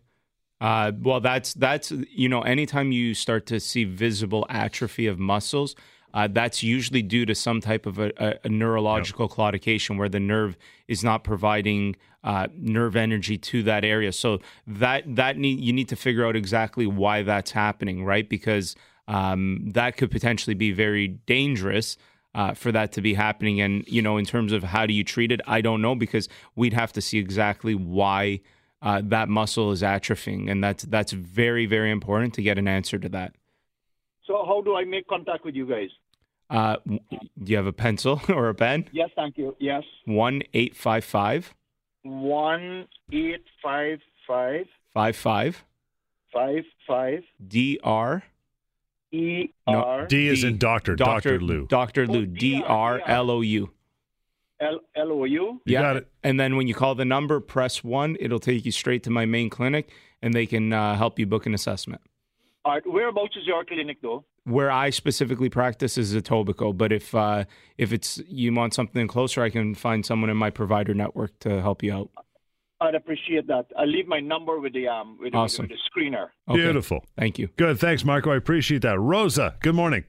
Uh, 0.59 0.91
well, 0.99 1.19
that's 1.19 1.53
that's 1.53 1.91
you 1.91 2.27
know, 2.27 2.41
anytime 2.41 2.91
you 2.91 3.13
start 3.13 3.45
to 3.45 3.59
see 3.59 3.83
visible 3.83 4.47
atrophy 4.49 5.05
of 5.05 5.19
muscles, 5.19 5.75
uh, 6.15 6.27
that's 6.27 6.63
usually 6.63 7.03
due 7.03 7.23
to 7.23 7.35
some 7.35 7.61
type 7.61 7.85
of 7.85 7.99
a, 7.99 8.11
a, 8.17 8.33
a 8.45 8.49
neurological 8.49 9.29
claudication 9.29 9.95
where 9.95 10.09
the 10.09 10.19
nerve 10.19 10.57
is 10.87 11.03
not 11.03 11.23
providing 11.23 11.95
uh, 12.23 12.47
nerve 12.57 12.95
energy 12.95 13.37
to 13.37 13.61
that 13.61 13.85
area. 13.85 14.11
So 14.11 14.39
that 14.65 15.03
that 15.15 15.37
need 15.37 15.59
you 15.59 15.71
need 15.71 15.89
to 15.89 15.95
figure 15.95 16.25
out 16.25 16.35
exactly 16.35 16.87
why 16.87 17.21
that's 17.21 17.51
happening, 17.51 18.03
right? 18.05 18.27
Because 18.27 18.75
um, 19.07 19.69
that 19.75 19.97
could 19.97 20.09
potentially 20.09 20.55
be 20.55 20.71
very 20.71 21.09
dangerous 21.09 21.95
uh, 22.35 22.53
for 22.53 22.71
that 22.71 22.91
to 22.93 23.01
be 23.01 23.13
happening. 23.13 23.61
And 23.61 23.85
you 23.87 24.01
know, 24.01 24.17
in 24.17 24.25
terms 24.25 24.51
of 24.51 24.63
how 24.63 24.85
do 24.85 24.93
you 24.93 25.03
treat 25.03 25.31
it, 25.31 25.41
I 25.47 25.61
don't 25.61 25.81
know 25.81 25.95
because 25.95 26.29
we'd 26.55 26.73
have 26.73 26.93
to 26.93 27.01
see 27.01 27.17
exactly 27.17 27.75
why 27.75 28.41
uh, 28.81 29.01
that 29.05 29.29
muscle 29.29 29.71
is 29.71 29.81
atrophying, 29.81 30.49
and 30.51 30.63
that's 30.63 30.83
that's 30.83 31.11
very 31.11 31.65
very 31.65 31.91
important 31.91 32.33
to 32.35 32.41
get 32.41 32.57
an 32.57 32.67
answer 32.67 32.97
to 32.99 33.09
that. 33.09 33.33
So 34.25 34.43
how 34.45 34.61
do 34.61 34.75
I 34.75 34.85
make 34.85 35.07
contact 35.07 35.45
with 35.45 35.55
you 35.55 35.65
guys? 35.65 35.89
Uh, 36.49 36.77
do 36.85 36.99
you 37.51 37.57
have 37.57 37.65
a 37.65 37.73
pencil 37.73 38.21
or 38.29 38.49
a 38.49 38.55
pen? 38.55 38.85
Yes, 38.91 39.09
thank 39.15 39.37
you. 39.37 39.55
Yes, 39.59 39.83
One 40.05 40.43
eight 40.53 40.75
five 40.75 41.03
five 41.03 41.53
one 42.03 42.87
eight 43.11 43.43
five 43.61 43.99
five 44.27 44.65
five 44.93 45.15
five 45.15 45.63
five 46.31 46.63
five 46.87 47.23
DR. 47.47 48.23
E 49.13 49.53
No, 49.67 49.83
R 49.83 50.07
D 50.07 50.27
is 50.27 50.43
in 50.43 50.57
doctor, 50.57 50.95
Dr. 50.95 51.39
Lou. 51.39 51.67
Dr. 51.67 52.07
Lou. 52.07 52.25
D 52.25 52.63
R 52.65 52.99
L 53.05 53.29
O 53.29 53.41
U. 53.41 53.69
L 54.59 54.79
L 54.95 55.11
O 55.11 55.23
U. 55.23 55.61
You 55.65 55.77
got 55.77 55.97
it. 55.97 56.07
And 56.23 56.39
then 56.39 56.55
when 56.55 56.67
you 56.67 56.73
call 56.73 56.95
the 56.95 57.05
number, 57.05 57.39
press 57.39 57.83
one. 57.83 58.17
It'll 58.19 58.39
take 58.39 58.65
you 58.65 58.71
straight 58.71 59.03
to 59.03 59.11
my 59.11 59.25
main 59.25 59.49
clinic, 59.51 59.91
and 60.21 60.33
they 60.33 60.47
can 60.47 60.73
uh, 60.73 60.95
help 60.95 61.19
you 61.19 61.27
book 61.27 61.45
an 61.45 61.53
assessment. 61.53 62.01
All 62.65 62.73
right. 62.73 62.83
Whereabouts 62.85 63.37
is 63.37 63.45
your 63.45 63.63
clinic, 63.65 63.97
though? 64.01 64.25
Where 64.45 64.71
I 64.71 64.89
specifically 64.89 65.49
practice 65.49 65.97
is 65.97 66.15
Etobicoke, 66.15 66.77
but 66.77 66.91
if 66.91 67.13
uh, 67.13 67.45
if 67.77 67.93
it's 67.93 68.19
you 68.27 68.51
want 68.53 68.73
something 68.73 69.07
closer, 69.07 69.43
I 69.43 69.51
can 69.51 69.75
find 69.75 70.03
someone 70.05 70.31
in 70.31 70.37
my 70.37 70.49
provider 70.49 70.93
network 70.93 71.37
to 71.39 71.61
help 71.61 71.83
you 71.83 71.93
out. 71.93 72.09
I'd 72.83 72.95
appreciate 72.95 73.47
that. 73.47 73.65
I'll 73.77 73.87
leave 73.87 74.07
my 74.07 74.19
number 74.19 74.59
with 74.59 74.73
the 74.73 74.87
um 74.87 75.17
with, 75.19 75.31
the- 75.33 75.37
Awesome. 75.37 75.67
with 75.67 75.77
the 75.77 76.01
screener. 76.01 76.27
Okay. 76.49 76.59
Beautiful. 76.61 77.03
Thank 77.17 77.39
you. 77.39 77.47
Good. 77.57 77.79
Thanks, 77.79 78.03
Marco. 78.03 78.31
I 78.31 78.35
appreciate 78.37 78.81
that. 78.83 78.99
Rosa, 78.99 79.55
good 79.61 79.75
morning. 79.75 80.03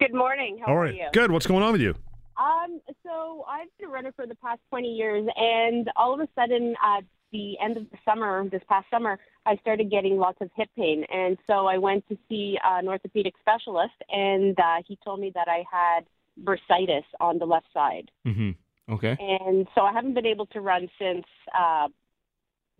Good 0.00 0.14
morning. 0.14 0.58
How 0.60 0.72
All 0.72 0.78
are 0.78 0.82
right. 0.82 0.94
you? 0.94 1.06
Good. 1.12 1.30
What's 1.30 1.46
going 1.46 1.62
on 1.62 1.72
with 1.72 1.80
you? 1.80 1.94
Um, 2.38 2.80
so 3.02 3.44
I've 3.48 3.68
been 3.78 3.88
a 3.88 3.92
runner 3.92 4.12
for 4.14 4.26
the 4.26 4.34
past 4.34 4.60
20 4.68 4.88
years, 4.88 5.26
and 5.36 5.90
all 5.96 6.12
of 6.12 6.20
a 6.20 6.28
sudden, 6.34 6.74
at 6.84 7.02
the 7.32 7.54
end 7.64 7.78
of 7.78 7.84
the 7.90 7.96
summer, 8.04 8.46
this 8.50 8.60
past 8.68 8.86
summer, 8.90 9.18
I 9.46 9.56
started 9.56 9.90
getting 9.90 10.18
lots 10.18 10.36
of 10.42 10.50
hip 10.54 10.68
pain, 10.76 11.04
and 11.10 11.38
so 11.46 11.66
I 11.66 11.78
went 11.78 12.06
to 12.10 12.18
see 12.28 12.58
an 12.62 12.88
orthopedic 12.88 13.32
specialist, 13.40 13.94
and 14.10 14.58
uh, 14.60 14.82
he 14.86 14.98
told 15.02 15.20
me 15.20 15.32
that 15.34 15.48
I 15.48 15.64
had 15.72 16.04
bursitis 16.44 17.04
on 17.20 17.38
the 17.38 17.46
left 17.46 17.66
side, 17.72 18.10
Mm-hmm. 18.26 18.50
Okay. 18.92 19.16
and 19.18 19.66
so 19.74 19.80
I 19.80 19.92
haven't 19.94 20.12
been 20.14 20.26
able 20.26 20.46
to 20.46 20.60
run 20.60 20.88
since 21.00 21.24
uh, 21.58 21.88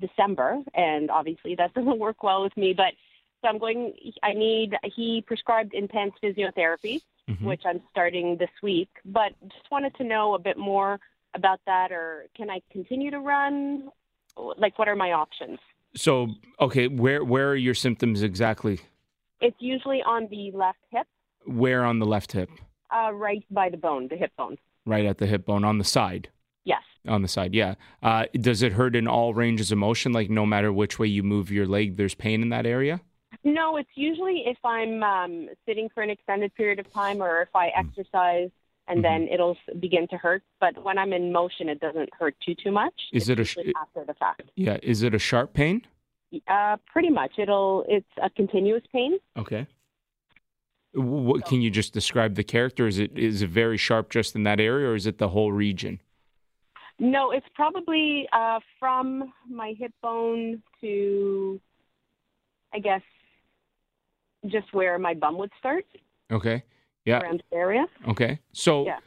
December, 0.00 0.62
and 0.74 1.10
obviously 1.10 1.54
that 1.56 1.74
doesn't 1.74 1.98
work 1.98 2.22
well 2.22 2.42
with 2.42 2.56
me, 2.56 2.72
but. 2.72 2.92
So 3.42 3.48
I'm 3.48 3.58
going. 3.58 3.92
I 4.22 4.32
need. 4.32 4.74
He 4.96 5.22
prescribed 5.26 5.74
intense 5.74 6.14
physiotherapy, 6.22 7.02
Mhm. 7.28 7.42
which 7.42 7.60
I'm 7.66 7.82
starting 7.90 8.38
this 8.38 8.48
week. 8.62 8.88
But 9.04 9.32
just 9.42 9.70
wanted 9.70 9.94
to 9.96 10.04
know 10.04 10.34
a 10.34 10.38
bit 10.38 10.56
more 10.56 10.98
about 11.34 11.60
that, 11.66 11.92
or 11.92 12.26
can 12.34 12.48
I 12.48 12.62
continue 12.72 13.10
to 13.10 13.20
run? 13.20 13.90
Like, 14.38 14.78
what 14.78 14.88
are 14.88 14.96
my 14.96 15.12
options? 15.12 15.58
So, 15.94 16.28
okay, 16.62 16.88
where 16.88 17.22
where 17.24 17.50
are 17.50 17.54
your 17.56 17.74
symptoms 17.74 18.22
exactly? 18.22 18.80
It's 19.42 19.60
usually 19.60 20.02
on 20.02 20.28
the 20.28 20.50
left 20.52 20.78
hip, 20.90 21.06
Where 21.44 21.84
on 21.84 21.98
the 21.98 22.06
left 22.06 22.32
hip? 22.32 22.48
uh, 22.90 23.10
right 23.12 23.44
by 23.50 23.68
the 23.68 23.76
bone, 23.76 24.08
the 24.08 24.16
hip 24.16 24.32
bone. 24.38 24.56
Right 24.86 25.04
at 25.04 25.18
the 25.18 25.26
hip 25.26 25.44
bone 25.44 25.62
on 25.62 25.76
the 25.76 25.84
side. 25.84 26.30
On 27.06 27.22
the 27.22 27.28
side, 27.28 27.54
yeah. 27.54 27.74
Uh, 28.02 28.26
does 28.34 28.62
it 28.62 28.72
hurt 28.72 28.96
in 28.96 29.06
all 29.06 29.34
ranges 29.34 29.70
of 29.72 29.78
motion? 29.78 30.12
Like 30.12 30.30
no 30.30 30.46
matter 30.46 30.72
which 30.72 30.98
way 30.98 31.06
you 31.06 31.22
move 31.22 31.50
your 31.50 31.66
leg, 31.66 31.96
there's 31.96 32.14
pain 32.14 32.42
in 32.42 32.48
that 32.50 32.66
area? 32.66 33.00
No, 33.44 33.76
it's 33.76 33.90
usually 33.94 34.44
if 34.46 34.58
I'm 34.64 35.02
um, 35.02 35.48
sitting 35.66 35.88
for 35.94 36.02
an 36.02 36.10
extended 36.10 36.54
period 36.54 36.78
of 36.78 36.92
time 36.92 37.22
or 37.22 37.42
if 37.42 37.54
I 37.54 37.68
exercise 37.68 38.50
and 38.88 39.04
then 39.04 39.28
it'll 39.28 39.56
begin 39.80 40.06
to 40.08 40.16
hurt. 40.16 40.42
But 40.60 40.82
when 40.82 40.98
I'm 40.98 41.12
in 41.12 41.32
motion, 41.32 41.68
it 41.68 41.80
doesn't 41.80 42.08
hurt 42.14 42.36
too 42.44 42.54
too 42.54 42.70
much. 42.70 42.94
Is 43.12 43.28
it's 43.28 43.30
it 43.30 43.40
a 43.40 43.44
sh- 43.44 43.72
after 43.80 44.04
the 44.04 44.14
fact? 44.14 44.42
Yeah. 44.54 44.78
Is 44.82 45.02
it 45.02 45.14
a 45.14 45.18
sharp 45.18 45.54
pain? 45.54 45.82
Uh, 46.48 46.76
pretty 46.86 47.10
much. 47.10 47.32
It'll 47.38 47.84
it's 47.88 48.06
a 48.22 48.30
continuous 48.30 48.82
pain. 48.92 49.18
Okay. 49.36 49.66
What, 50.92 51.44
can 51.44 51.60
you 51.60 51.70
just 51.70 51.92
describe 51.92 52.36
the 52.36 52.44
character? 52.44 52.86
Is 52.86 52.98
it 52.98 53.18
is 53.18 53.42
it 53.42 53.50
very 53.50 53.76
sharp 53.76 54.10
just 54.10 54.34
in 54.34 54.44
that 54.44 54.60
area, 54.60 54.88
or 54.88 54.94
is 54.94 55.06
it 55.06 55.18
the 55.18 55.28
whole 55.28 55.52
region? 55.52 56.00
No, 56.98 57.30
it's 57.30 57.46
probably 57.54 58.26
uh, 58.32 58.60
from 58.80 59.32
my 59.48 59.74
hip 59.78 59.92
bone 60.02 60.62
to, 60.80 61.60
I 62.72 62.78
guess, 62.78 63.02
just 64.46 64.72
where 64.72 64.98
my 64.98 65.14
bum 65.14 65.38
would 65.38 65.50
start 65.58 65.84
Okay. 66.32 66.62
Yeah. 67.04 67.20
around 67.20 67.42
area. 67.52 67.86
Okay. 68.08 68.40
So 68.52 68.86
Yeah. 68.86 68.98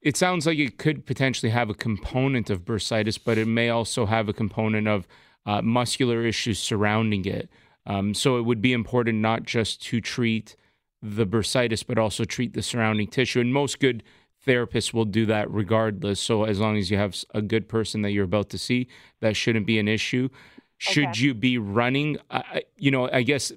it 0.00 0.16
sounds 0.16 0.46
like 0.46 0.58
it 0.58 0.78
could 0.78 1.04
potentially 1.06 1.50
have 1.50 1.68
a 1.70 1.74
component 1.74 2.50
of 2.50 2.64
bursitis, 2.64 3.18
but 3.22 3.38
it 3.38 3.46
may 3.46 3.68
also 3.68 4.06
have 4.06 4.28
a 4.28 4.32
component 4.32 4.88
of 4.88 5.06
uh, 5.46 5.60
muscular 5.62 6.24
issues 6.24 6.58
surrounding 6.58 7.24
it. 7.26 7.48
Um, 7.86 8.14
so 8.14 8.38
it 8.38 8.42
would 8.42 8.62
be 8.62 8.72
important 8.72 9.18
not 9.18 9.42
just 9.42 9.82
to 9.86 10.00
treat 10.00 10.56
the 11.02 11.26
bursitis, 11.26 11.86
but 11.86 11.98
also 11.98 12.24
treat 12.24 12.54
the 12.54 12.62
surrounding 12.62 13.06
tissue. 13.06 13.40
And 13.40 13.52
most 13.52 13.78
good 13.78 14.02
therapists 14.46 14.92
will 14.92 15.04
do 15.04 15.26
that 15.26 15.50
regardless. 15.50 16.20
So 16.20 16.44
as 16.44 16.60
long 16.60 16.76
as 16.76 16.90
you 16.90 16.96
have 16.96 17.16
a 17.34 17.42
good 17.42 17.68
person 17.68 18.02
that 18.02 18.10
you're 18.12 18.24
about 18.24 18.50
to 18.50 18.58
see, 18.58 18.88
that 19.20 19.36
shouldn't 19.36 19.66
be 19.66 19.78
an 19.78 19.88
issue. 19.88 20.28
Should 20.78 21.04
Okay. 21.10 21.20
you 21.22 21.34
be 21.34 21.56
running? 21.58 22.18
I- 22.30 22.64
you 22.76 22.90
know, 22.90 23.08
I 23.10 23.22
guess 23.22 23.52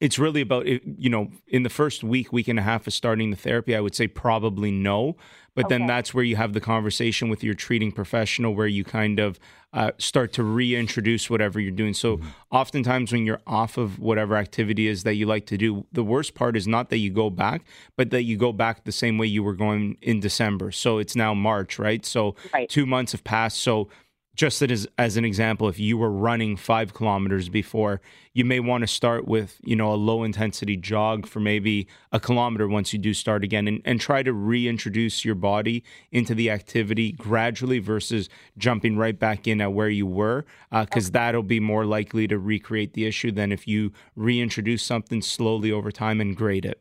it's 0.00 0.18
really 0.18 0.40
about 0.40 0.66
you 0.66 1.08
know 1.08 1.30
in 1.46 1.62
the 1.62 1.70
first 1.70 2.02
week 2.04 2.32
week 2.32 2.48
and 2.48 2.58
a 2.58 2.62
half 2.62 2.86
of 2.86 2.92
starting 2.92 3.30
the 3.30 3.36
therapy 3.36 3.76
i 3.76 3.80
would 3.80 3.94
say 3.94 4.08
probably 4.08 4.70
no 4.72 5.16
but 5.54 5.68
then 5.68 5.86
that's 5.86 6.12
where 6.12 6.24
you 6.24 6.36
have 6.36 6.52
the 6.52 6.60
conversation 6.60 7.28
with 7.28 7.44
your 7.44 7.54
treating 7.54 7.92
professional 7.92 8.54
where 8.54 8.66
you 8.66 8.84
kind 8.84 9.18
of 9.18 9.38
uh, 9.72 9.90
start 9.98 10.32
to 10.32 10.44
reintroduce 10.44 11.28
whatever 11.28 11.58
you're 11.58 11.72
doing. 11.72 11.94
So 11.94 12.20
oftentimes 12.52 13.10
when 13.10 13.26
you're 13.26 13.40
off 13.44 13.76
of 13.76 13.98
whatever 13.98 14.36
activity 14.36 14.86
is 14.86 15.02
that 15.02 15.14
you 15.14 15.26
like 15.26 15.46
to 15.46 15.56
do 15.56 15.84
the 15.92 16.04
worst 16.04 16.34
part 16.34 16.56
is 16.56 16.68
not 16.68 16.90
that 16.90 16.98
you 16.98 17.10
go 17.10 17.28
back 17.28 17.64
but 17.96 18.10
that 18.10 18.22
you 18.22 18.36
go 18.36 18.52
back 18.52 18.84
the 18.84 18.92
same 18.92 19.18
way 19.18 19.26
you 19.26 19.42
were 19.42 19.54
going 19.54 19.96
in 20.00 20.20
december. 20.20 20.70
So 20.70 20.98
it's 20.98 21.16
now 21.16 21.34
march 21.34 21.78
right? 21.78 22.06
So 22.06 22.36
two 22.68 22.86
months 22.86 23.12
have 23.12 23.24
passed. 23.24 23.58
So 23.58 23.88
just 24.34 24.62
as 24.62 24.86
as 24.98 25.16
an 25.16 25.24
example, 25.24 25.68
if 25.68 25.78
you 25.78 25.96
were 25.96 26.10
running 26.10 26.56
five 26.56 26.92
kilometers 26.92 27.48
before, 27.48 28.00
you 28.32 28.44
may 28.44 28.60
want 28.60 28.82
to 28.82 28.86
start 28.86 29.26
with 29.26 29.60
you 29.64 29.76
know 29.76 29.92
a 29.92 29.96
low 29.96 30.24
intensity 30.24 30.76
jog 30.76 31.26
for 31.26 31.40
maybe 31.40 31.86
a 32.12 32.18
kilometer 32.18 32.66
once 32.66 32.92
you 32.92 32.98
do 32.98 33.14
start 33.14 33.44
again, 33.44 33.68
and, 33.68 33.80
and 33.84 34.00
try 34.00 34.22
to 34.22 34.32
reintroduce 34.32 35.24
your 35.24 35.34
body 35.34 35.84
into 36.10 36.34
the 36.34 36.50
activity 36.50 37.12
gradually 37.12 37.78
versus 37.78 38.28
jumping 38.58 38.96
right 38.96 39.18
back 39.18 39.46
in 39.46 39.60
at 39.60 39.72
where 39.72 39.88
you 39.88 40.06
were, 40.06 40.44
uh, 40.72 40.84
because 40.84 41.10
that'll 41.12 41.42
be 41.42 41.60
more 41.60 41.84
likely 41.84 42.26
to 42.26 42.38
recreate 42.38 42.94
the 42.94 43.06
issue 43.06 43.30
than 43.30 43.52
if 43.52 43.68
you 43.68 43.92
reintroduce 44.16 44.82
something 44.82 45.22
slowly 45.22 45.70
over 45.70 45.92
time 45.92 46.20
and 46.20 46.36
grade 46.36 46.64
it. 46.64 46.80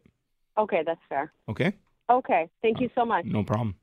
Okay, 0.57 0.83
that's 0.85 1.01
fair. 1.09 1.31
Okay, 1.49 1.73
Okay, 2.09 2.49
thank 2.61 2.79
you 2.81 2.89
so 2.95 3.05
much. 3.05 3.25
no 3.25 3.43
problem. 3.43 3.75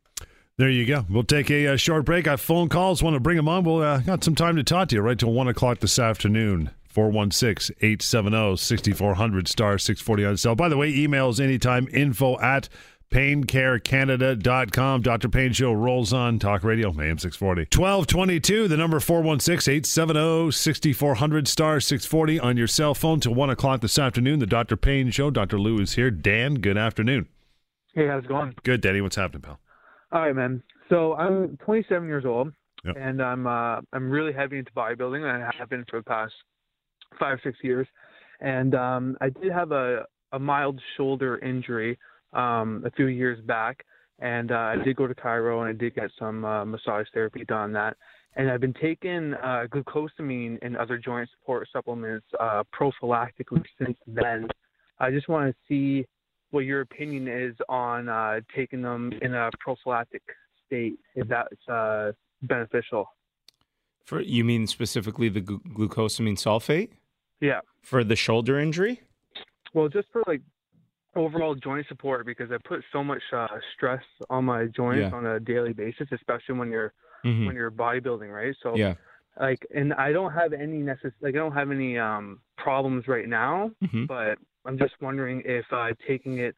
There 0.61 0.69
you 0.69 0.85
go. 0.85 1.07
We'll 1.09 1.23
take 1.23 1.51
a, 1.51 1.69
uh 1.69 1.77
short 1.79 2.05
break. 2.05 2.27
I 2.27 2.33
have 2.33 2.41
phone 2.43 2.69
calls. 2.69 3.03
Want 3.03 3.15
to 3.15 3.21
bring 3.21 3.39
them 3.39 3.49
on? 3.49 3.65
We'll 3.65 3.83
uh, 3.83 4.01
got 4.01 4.23
some 4.23 4.35
time 4.35 4.57
to 4.57 4.63
talk 4.63 4.89
to 4.89 4.97
you 4.97 5.01
right 5.01 5.19
till 5.19 5.33
one 5.33 5.49
o'clock 5.49 5.79
this 5.79 5.99
afternoon. 5.99 6.69
416-870-6400 6.95 9.49
star 9.49 9.79
640 9.79 10.25
on 10.27 10.37
cell. 10.37 10.55
By 10.55 10.69
the 10.69 10.77
way, 10.77 10.93
emails 10.93 11.41
anytime 11.41 11.89
info 11.95 12.39
at 12.41 12.69
paincarecanada.com. 13.11 15.01
Dr. 15.01 15.31
Pain 15.31 15.55
Show 15.55 15.73
rolls 15.73 16.13
on 16.13 16.39
Talk 16.39 16.63
Radio, 16.63 16.91
AM 16.91 17.17
640. 17.17 17.63
1222, 17.75 18.69
the 18.69 18.77
number 18.77 19.01
416-870-6400 19.01 21.49
star 21.49 21.81
640 21.81 22.39
on 22.39 22.59
your 22.59 22.67
cell 22.67 22.93
phone 22.93 23.19
till 23.19 23.35
1 23.35 23.49
o'clock 23.49 23.81
this 23.81 23.99
afternoon. 23.99 24.41
The 24.41 24.47
Dr. 24.47 24.77
Pain 24.77 25.11
Show. 25.11 25.31
Dr. 25.31 25.59
Lou 25.59 25.81
is 25.81 25.95
here. 25.95 26.11
Dan, 26.11 26.57
good 26.57 26.77
afternoon. 26.77 27.29
Hey, 27.95 28.09
how's 28.09 28.25
it 28.25 28.29
going? 28.29 28.55
Good, 28.63 28.83
Danny. 28.83 29.01
What's 29.01 29.17
happening, 29.17 29.41
pal? 29.41 29.59
All 30.13 30.23
right, 30.23 30.35
man. 30.35 30.63
So 30.89 31.15
I'm 31.15 31.57
27 31.59 32.07
years 32.09 32.25
old, 32.25 32.53
Yep. 32.85 32.97
and 32.99 33.23
I'm 33.23 33.47
uh, 33.47 33.81
I'm 33.93 34.11
really 34.11 34.33
heavy 34.33 34.59
into 34.59 34.73
bodybuilding. 34.73 35.23
and 35.23 35.45
I 35.45 35.51
have 35.59 35.69
been 35.69 35.85
for 35.91 36.01
the 36.01 36.05
past 36.05 36.33
five 37.19 37.39
six 37.45 37.59
years, 37.63 37.87
and 38.41 38.75
um, 38.75 39.17
I 39.21 39.29
did 39.29 39.53
have 39.53 39.73
a 39.73 40.05
a 40.33 40.39
mild 40.39 40.81
shoulder 40.97 41.39
injury 41.39 41.99
um, 42.33 42.83
a 42.87 42.91
few 42.93 43.07
years 43.07 43.41
back, 43.45 43.85
and 44.21 44.51
uh, 44.53 44.55
I 44.55 44.77
did 44.85 44.97
go 44.97 45.07
to 45.07 45.15
chiro 45.15 45.61
and 45.61 45.69
I 45.69 45.73
did 45.79 45.95
get 45.95 46.11
some 46.19 46.45
uh, 46.45 46.65
massage 46.65 47.07
therapy 47.13 47.45
done 47.45 47.61
on 47.61 47.73
that. 47.73 47.97
And 48.37 48.49
I've 48.49 48.61
been 48.61 48.75
taking 48.75 49.35
uh, 49.35 49.65
glucosamine 49.73 50.59
and 50.63 50.77
other 50.77 50.99
joint 50.99 51.29
support 51.39 51.69
supplements 51.73 52.27
uh, 52.39 52.63
prophylactically 52.73 53.65
since 53.79 53.99
then. 54.07 54.47
I 55.01 55.11
just 55.11 55.29
want 55.29 55.51
to 55.51 55.57
see 55.69 56.07
what 56.51 56.61
your 56.61 56.81
opinion 56.81 57.29
is 57.29 57.55
on 57.69 58.09
uh, 58.09 58.41
taking 58.55 58.83
them 58.83 59.13
in 59.23 59.35
a 59.35 59.51
prophylactic 59.61 60.23
state, 60.67 60.95
if 61.15 61.29
that's 61.29 61.69
uh, 61.69 62.13
beneficial. 62.43 63.07
For 64.05 64.21
you 64.21 64.45
mean 64.45 64.67
specifically 64.67 65.29
the 65.29 65.41
glu- 65.41 65.61
glucosamine 65.61 66.37
sulfate 66.37 66.91
Yeah. 67.41 67.61
for 67.83 68.03
the 68.03 68.17
shoulder 68.17 68.59
injury? 68.59 69.01
Well, 69.73 69.89
just 69.89 70.09
for 70.13 70.23
like 70.27 70.41
overall 71.15 71.55
joint 71.55 71.87
support, 71.89 72.27
because 72.27 72.51
I 72.51 72.57
put 72.67 72.83
so 72.93 73.05
much 73.05 73.23
uh, 73.33 73.47
stress 73.77 74.03
on 74.29 74.45
my 74.47 74.67
joints 74.67 75.09
Yeah. 75.13 75.17
on 75.17 75.27
a 75.27 75.39
daily 75.41 75.73
basis, 75.73 76.09
especially 76.13 76.57
when 76.57 76.71
you're 76.71 76.93
Mhm. 77.25 77.47
when 77.47 77.55
you're 77.55 77.71
bodybuilding, 77.71 78.33
right? 78.33 78.57
So 78.63 78.75
Yeah. 78.77 78.95
like, 79.39 79.65
and 79.75 79.93
I 79.95 80.11
don't 80.13 80.33
have 80.33 80.53
any 80.53 80.81
necess- 80.83 81.13
like 81.21 81.35
I 81.35 81.39
don't 81.39 81.53
have 81.53 81.71
any 81.71 81.99
um 81.99 82.41
problems 82.57 83.07
right 83.07 83.29
now, 83.29 83.71
Mhm. 83.83 84.07
but 84.09 84.39
I'm 84.65 84.79
just 84.79 84.95
wondering 85.01 85.43
if 85.45 85.65
uh, 85.73 85.89
taking 86.07 86.39
it, 86.39 86.55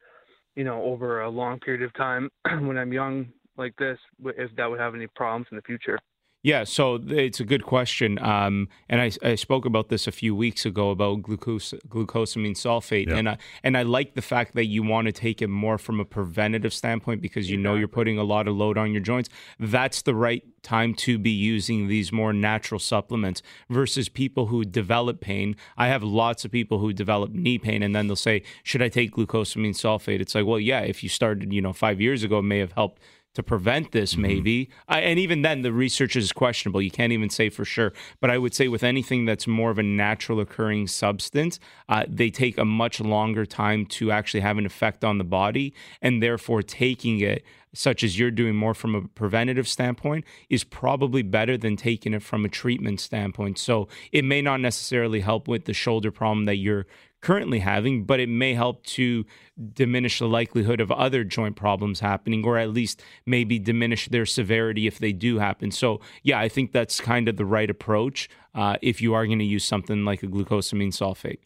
you 0.55 0.63
know, 0.63 0.81
over 0.83 1.21
a 1.21 1.29
long 1.29 1.59
period 1.59 1.83
of 1.83 1.93
time 1.93 2.29
when 2.67 2.77
I'm 2.77 2.93
young 2.93 3.27
like 3.57 3.75
this, 3.77 3.97
if 4.25 4.55
that 4.55 4.69
would 4.69 4.79
have 4.79 4.95
any 4.95 5.07
problems 5.07 5.47
in 5.51 5.57
the 5.57 5.61
future. 5.63 5.97
Yeah, 6.43 6.65
so 6.65 6.99
it's 7.07 7.39
a 7.39 7.45
good 7.45 7.63
question. 7.63 8.19
Um, 8.19 8.67
and 8.89 8.99
I, 8.99 9.11
I 9.23 9.35
spoke 9.35 9.63
about 9.63 9.87
this 9.87 10.07
a 10.07 10.11
few 10.11 10.35
weeks 10.35 10.65
ago 10.65 10.89
about 10.89 11.21
glucose, 11.21 11.73
glucosamine 11.87 12.51
sulfate. 12.51 13.09
And, 13.09 13.29
I, 13.29 13.37
and 13.63 13.77
I 13.77 13.83
like 13.83 14.15
the 14.15 14.21
fact 14.21 14.53
that 14.55 14.65
you 14.65 14.83
want 14.83 15.05
to 15.05 15.13
take 15.13 15.41
it 15.41 15.47
more 15.47 15.77
from 15.77 16.01
a 16.01 16.05
preventative 16.05 16.73
standpoint 16.73 17.21
because 17.21 17.49
you 17.49 17.55
know 17.55 17.75
you're 17.75 17.87
putting 17.87 18.17
a 18.17 18.25
lot 18.25 18.49
of 18.49 18.57
load 18.57 18.77
on 18.77 18.91
your 18.91 18.99
joints. 18.99 19.29
That's 19.57 20.01
the 20.01 20.13
right 20.13 20.43
time 20.63 20.93
to 20.95 21.17
be 21.17 21.31
using 21.31 21.87
these 21.87 22.11
more 22.11 22.33
natural 22.33 22.79
supplements 22.79 23.41
versus 23.69 24.09
people 24.09 24.47
who 24.47 24.65
develop 24.65 25.21
pain. 25.21 25.55
I 25.77 25.87
have 25.87 26.03
lots 26.03 26.43
of 26.43 26.51
people 26.51 26.79
who 26.79 26.91
develop 26.91 27.31
knee 27.31 27.57
pain 27.57 27.81
and 27.81 27.95
then 27.95 28.07
they'll 28.07 28.17
say, 28.17 28.43
Should 28.63 28.81
I 28.81 28.89
take 28.89 29.13
glucosamine 29.13 29.71
sulfate? 29.71 30.19
It's 30.19 30.35
like, 30.35 30.45
well, 30.45 30.59
yeah, 30.59 30.81
if 30.81 31.03
you 31.03 31.09
started, 31.09 31.53
you 31.53 31.61
know, 31.61 31.71
five 31.71 32.01
years 32.01 32.21
ago, 32.21 32.39
it 32.39 32.43
may 32.43 32.59
have 32.59 32.73
helped 32.73 33.01
to 33.33 33.43
prevent 33.43 33.91
this 33.91 34.15
maybe. 34.15 34.69
I, 34.87 35.01
and 35.01 35.19
even 35.19 35.41
then 35.41 35.61
the 35.61 35.71
research 35.71 36.15
is 36.15 36.31
questionable. 36.31 36.81
You 36.81 36.91
can't 36.91 37.13
even 37.13 37.29
say 37.29 37.49
for 37.49 37.65
sure. 37.65 37.93
But 38.19 38.29
i 38.29 38.37
would 38.37 38.53
say 38.53 38.67
with 38.67 38.83
anything 38.83 39.25
that's 39.25 39.47
more 39.47 39.71
of 39.71 39.79
a 39.79 39.83
natural 39.83 40.39
occurring 40.39 40.87
substance 40.87 41.59
uh, 41.89 42.03
they 42.07 42.29
take 42.29 42.57
a 42.57 42.65
much 42.65 42.99
longer 42.99 43.45
time 43.45 43.85
to 43.85 44.11
actually 44.11 44.41
have 44.41 44.57
an 44.57 44.65
effect 44.65 45.03
on 45.03 45.17
the 45.17 45.23
body. 45.23 45.73
And 46.01 46.21
therefore 46.21 46.61
taking 46.61 47.19
it 47.19 47.43
such 47.73 48.03
as 48.03 48.17
you're 48.17 48.31
doing 48.31 48.55
more 48.55 48.73
from 48.73 48.95
a 48.95 49.01
preventative 49.01 49.67
standpoint 49.67 50.25
is 50.49 50.63
probably 50.63 51.23
better 51.23 51.57
than 51.57 51.75
taking 51.75 52.13
it 52.13 52.21
from 52.21 52.45
a 52.45 52.49
treatment 52.49 52.99
standpoint. 52.99 53.57
So 53.57 53.87
it 54.11 54.23
may 54.23 54.41
not 54.41 54.59
necessarily 54.59 55.21
help 55.21 55.47
with 55.47 55.65
the 55.65 55.73
shoulder 55.73 56.11
problem 56.11 56.45
that 56.45 56.57
you're 56.57 56.85
currently 57.23 57.59
having, 57.59 58.03
but 58.03 58.19
it 58.19 58.27
may 58.29 58.53
help 58.53 58.85
to 58.85 59.25
diminish 59.73 60.19
the 60.19 60.27
likelihood 60.27 60.81
of 60.81 60.91
other 60.91 61.23
joint 61.23 61.55
problems 61.55 62.01
happening, 62.01 62.45
or 62.45 62.57
at 62.57 62.69
least 62.69 63.01
maybe 63.25 63.57
diminish 63.57 64.09
their 64.09 64.25
severity 64.25 64.85
if 64.85 64.99
they 64.99 65.13
do 65.13 65.39
happen. 65.39 65.71
So, 65.71 66.01
yeah, 66.21 66.39
I 66.39 66.49
think 66.49 66.73
that's 66.73 66.99
kind 66.99 67.27
of 67.29 67.37
the 67.37 67.45
right 67.45 67.69
approach 67.69 68.29
uh, 68.53 68.75
if 68.81 69.01
you 69.01 69.13
are 69.13 69.25
going 69.25 69.39
to 69.39 69.45
use 69.45 69.63
something 69.63 70.03
like 70.03 70.21
a 70.21 70.27
glucosamine 70.27 70.89
sulfate. 70.89 71.39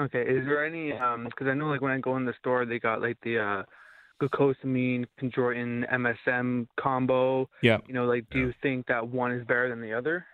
Okay. 0.00 0.22
Is 0.22 0.46
there 0.46 0.64
any? 0.64 0.92
Um, 0.92 1.24
because 1.24 1.46
I 1.46 1.54
know 1.54 1.66
like 1.66 1.82
when 1.82 1.92
I 1.92 1.98
go 1.98 2.16
in 2.16 2.24
the 2.24 2.34
store, 2.38 2.64
they 2.64 2.78
got 2.78 3.02
like 3.02 3.18
the 3.22 3.38
uh, 3.38 3.62
glucosamine, 4.22 5.04
chondroitin, 5.20 5.84
MSM 5.92 6.66
combo. 6.80 7.48
Yeah. 7.62 7.78
You 7.86 7.94
know, 7.94 8.06
like, 8.06 8.24
do 8.30 8.38
you 8.38 8.54
think 8.62 8.86
that 8.86 9.06
one 9.06 9.32
is 9.32 9.46
better 9.46 9.68
than 9.68 9.82
the 9.82 9.92
other? 9.92 10.24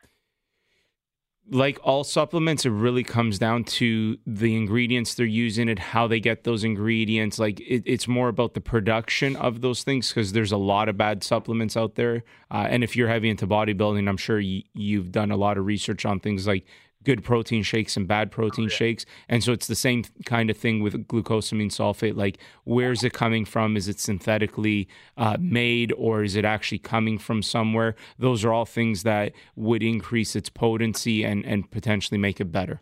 Like 1.51 1.78
all 1.82 2.05
supplements, 2.05 2.64
it 2.64 2.70
really 2.70 3.05
comes 3.05 3.38
down 3.38 3.64
to 3.64 4.16
the 4.26 4.57
ingredients 4.57 5.14
they're 5.14 5.26
using 5.26 5.68
and 5.68 5.78
how 5.78 6.07
they 6.07 6.18
get 6.18 6.45
those 6.45 6.64
ingredients. 6.64 7.38
Like 7.38 7.61
it, 7.61 7.82
it's 7.84 8.09
more 8.09 8.28
about 8.28 8.55
the 8.55 8.61
production 8.61 9.36
of 9.36 9.61
those 9.61 9.82
things 9.82 10.09
because 10.09 10.32
there's 10.32 10.53
a 10.53 10.57
lot 10.57 10.88
of 10.88 10.97
bad 10.97 11.22
supplements 11.22 11.76
out 11.76 11.97
there. 11.97 12.24
Uh, 12.51 12.66
and 12.70 12.82
if 12.82 12.97
you're 12.97 13.09
heavy 13.09 13.28
into 13.28 13.47
bodybuilding, 13.47 14.09
I'm 14.09 14.16
sure 14.16 14.40
you've 14.40 15.12
done 15.12 15.30
a 15.30 15.36
lot 15.36 15.59
of 15.59 15.66
research 15.66 16.07
on 16.07 16.18
things 16.18 16.47
like 16.47 16.64
good 17.05 17.22
protein 17.22 17.62
shakes 17.62 17.96
and 17.96 18.09
bad 18.09 18.30
protein 18.30 18.68
shakes. 18.68 19.05
And 19.28 19.42
so 19.42 19.52
it's 19.52 19.66
the 19.66 19.74
same 19.74 20.05
kind 20.24 20.50
of 20.50 20.57
thing 20.57 20.82
with 20.82 21.07
glucosamine 21.07 21.70
sulfate. 21.70 22.16
Like, 22.16 22.38
where's 22.64 23.05
it 23.05 23.12
coming 23.12 23.44
from? 23.44 23.76
Is 23.76 23.88
it 23.88 24.00
synthetically 24.00 24.88
uh, 25.16 25.36
made 25.38 25.92
or 25.96 26.22
is 26.22 26.36
it 26.36 26.44
actually 26.44 26.78
coming 26.78 27.18
from 27.18 27.42
somewhere? 27.42 27.94
Those 28.18 28.44
are 28.44 28.52
all 28.52 28.66
things 28.66 29.02
that 29.02 29.32
would 29.57 29.82
increase 29.82 30.34
its 30.34 30.48
potency 30.48 31.24
and, 31.24 31.44
and 31.44 31.70
potentially 31.70 32.18
make 32.18 32.40
it 32.40 32.50
better. 32.52 32.80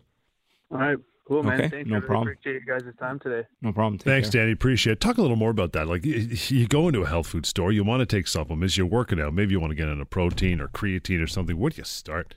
All 0.71 0.77
right. 0.77 0.97
Cool, 1.25 1.41
man. 1.41 1.53
Okay, 1.53 1.69
Thanks. 1.69 1.89
no 1.89 1.95
I 1.95 1.99
really 1.99 2.07
problem. 2.07 2.27
Appreciate 2.33 2.61
you 2.61 2.67
guys' 2.67 2.93
time 2.99 3.17
today. 3.17 3.47
No 3.61 3.71
problem. 3.71 3.97
Take 3.97 4.05
Thanks, 4.05 4.29
care. 4.29 4.41
Danny. 4.41 4.51
Appreciate 4.51 4.93
it. 4.93 4.99
Talk 4.99 5.17
a 5.17 5.21
little 5.21 5.37
more 5.37 5.51
about 5.51 5.71
that. 5.71 5.87
Like, 5.87 6.03
you 6.03 6.67
go 6.67 6.89
into 6.89 7.03
a 7.03 7.07
health 7.07 7.27
food 7.27 7.45
store, 7.45 7.71
you 7.71 7.85
want 7.85 8.01
to 8.01 8.05
take 8.05 8.27
supplements, 8.27 8.75
you're 8.75 8.85
working 8.85 9.21
out. 9.21 9.33
Maybe 9.33 9.53
you 9.53 9.59
want 9.61 9.71
to 9.71 9.75
get 9.75 9.87
in 9.87 10.01
a 10.01 10.05
protein 10.05 10.59
or 10.59 10.67
creatine 10.67 11.23
or 11.23 11.27
something. 11.27 11.57
Where 11.57 11.69
do 11.69 11.77
you 11.77 11.85
start? 11.85 12.35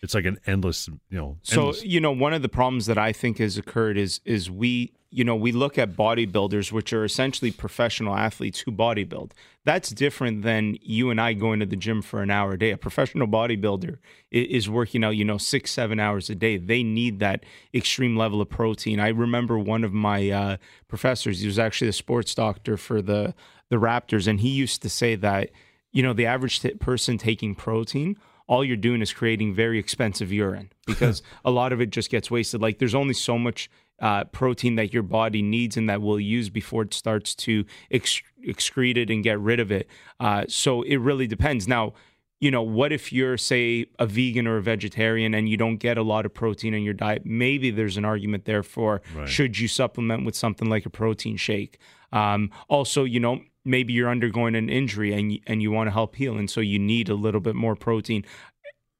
It's 0.00 0.14
like 0.14 0.26
an 0.26 0.38
endless, 0.46 0.88
you 0.88 1.18
know. 1.18 1.38
So 1.42 1.74
you 1.82 2.00
know, 2.00 2.12
one 2.12 2.32
of 2.32 2.42
the 2.42 2.48
problems 2.48 2.86
that 2.86 2.98
I 2.98 3.12
think 3.12 3.38
has 3.38 3.58
occurred 3.58 3.98
is 3.98 4.20
is 4.24 4.48
we 4.48 4.92
you 5.10 5.24
know 5.24 5.34
we 5.34 5.50
look 5.50 5.76
at 5.76 5.96
bodybuilders, 5.96 6.70
which 6.70 6.92
are 6.92 7.04
essentially 7.04 7.50
professional 7.50 8.14
athletes 8.14 8.60
who 8.60 8.70
bodybuild. 8.70 9.32
That's 9.64 9.90
different 9.90 10.42
than 10.42 10.76
you 10.82 11.10
and 11.10 11.20
I 11.20 11.32
going 11.32 11.58
to 11.60 11.66
the 11.66 11.74
gym 11.76 12.00
for 12.00 12.22
an 12.22 12.30
hour 12.30 12.52
a 12.52 12.58
day. 12.58 12.70
A 12.70 12.76
professional 12.76 13.26
bodybuilder 13.26 13.98
is 14.30 14.70
working 14.70 15.02
out, 15.02 15.16
you 15.16 15.24
know, 15.24 15.36
six 15.36 15.72
seven 15.72 15.98
hours 15.98 16.30
a 16.30 16.36
day. 16.36 16.58
They 16.58 16.84
need 16.84 17.18
that 17.18 17.44
extreme 17.74 18.16
level 18.16 18.40
of 18.40 18.48
protein. 18.48 19.00
I 19.00 19.08
remember 19.08 19.58
one 19.58 19.82
of 19.82 19.92
my 19.92 20.30
uh, 20.30 20.56
professors. 20.86 21.40
He 21.40 21.46
was 21.46 21.58
actually 21.58 21.88
a 21.88 21.92
sports 21.92 22.36
doctor 22.36 22.76
for 22.76 23.02
the 23.02 23.34
the 23.68 23.76
Raptors, 23.76 24.28
and 24.28 24.40
he 24.40 24.50
used 24.50 24.80
to 24.82 24.88
say 24.88 25.16
that 25.16 25.50
you 25.90 26.04
know 26.04 26.12
the 26.12 26.26
average 26.26 26.60
t- 26.60 26.70
person 26.74 27.18
taking 27.18 27.56
protein 27.56 28.16
all 28.48 28.64
you're 28.64 28.76
doing 28.76 29.00
is 29.02 29.12
creating 29.12 29.54
very 29.54 29.78
expensive 29.78 30.32
urine 30.32 30.70
because 30.86 31.22
a 31.44 31.50
lot 31.50 31.72
of 31.72 31.80
it 31.80 31.90
just 31.90 32.10
gets 32.10 32.30
wasted. 32.30 32.60
Like 32.60 32.78
there's 32.78 32.94
only 32.94 33.14
so 33.14 33.38
much 33.38 33.70
uh, 34.00 34.24
protein 34.24 34.76
that 34.76 34.92
your 34.92 35.02
body 35.02 35.42
needs 35.42 35.76
and 35.76 35.88
that 35.88 36.00
will 36.02 36.18
use 36.20 36.48
before 36.50 36.82
it 36.82 36.94
starts 36.94 37.34
to 37.34 37.64
ex- 37.90 38.22
excrete 38.46 38.96
it 38.96 39.10
and 39.10 39.22
get 39.22 39.38
rid 39.40 39.60
of 39.60 39.70
it. 39.70 39.88
Uh, 40.18 40.44
so 40.48 40.82
it 40.82 40.96
really 40.96 41.26
depends. 41.26 41.68
Now, 41.68 41.92
you 42.40 42.52
know, 42.52 42.62
what 42.62 42.92
if 42.92 43.12
you're, 43.12 43.36
say, 43.36 43.86
a 43.98 44.06
vegan 44.06 44.46
or 44.46 44.58
a 44.58 44.62
vegetarian 44.62 45.34
and 45.34 45.48
you 45.48 45.56
don't 45.56 45.78
get 45.78 45.98
a 45.98 46.02
lot 46.02 46.24
of 46.24 46.32
protein 46.32 46.72
in 46.72 46.84
your 46.84 46.94
diet? 46.94 47.22
Maybe 47.26 47.70
there's 47.72 47.96
an 47.96 48.04
argument 48.04 48.44
there 48.44 48.62
for 48.62 49.02
Right. 49.14 49.28
should 49.28 49.58
you 49.58 49.66
supplement 49.66 50.24
with 50.24 50.36
something 50.36 50.70
like 50.70 50.86
a 50.86 50.90
protein 50.90 51.36
shake? 51.36 51.78
Um, 52.12 52.50
also, 52.68 53.02
you 53.02 53.18
know, 53.18 53.40
maybe 53.64 53.92
you're 53.92 54.10
undergoing 54.10 54.54
an 54.54 54.68
injury 54.68 55.12
and 55.12 55.38
and 55.46 55.62
you 55.62 55.70
want 55.70 55.88
to 55.88 55.92
help 55.92 56.16
heal, 56.16 56.36
and 56.36 56.50
so 56.50 56.60
you 56.60 56.78
need 56.78 57.08
a 57.08 57.14
little 57.14 57.40
bit 57.40 57.54
more 57.54 57.76
protein. 57.76 58.24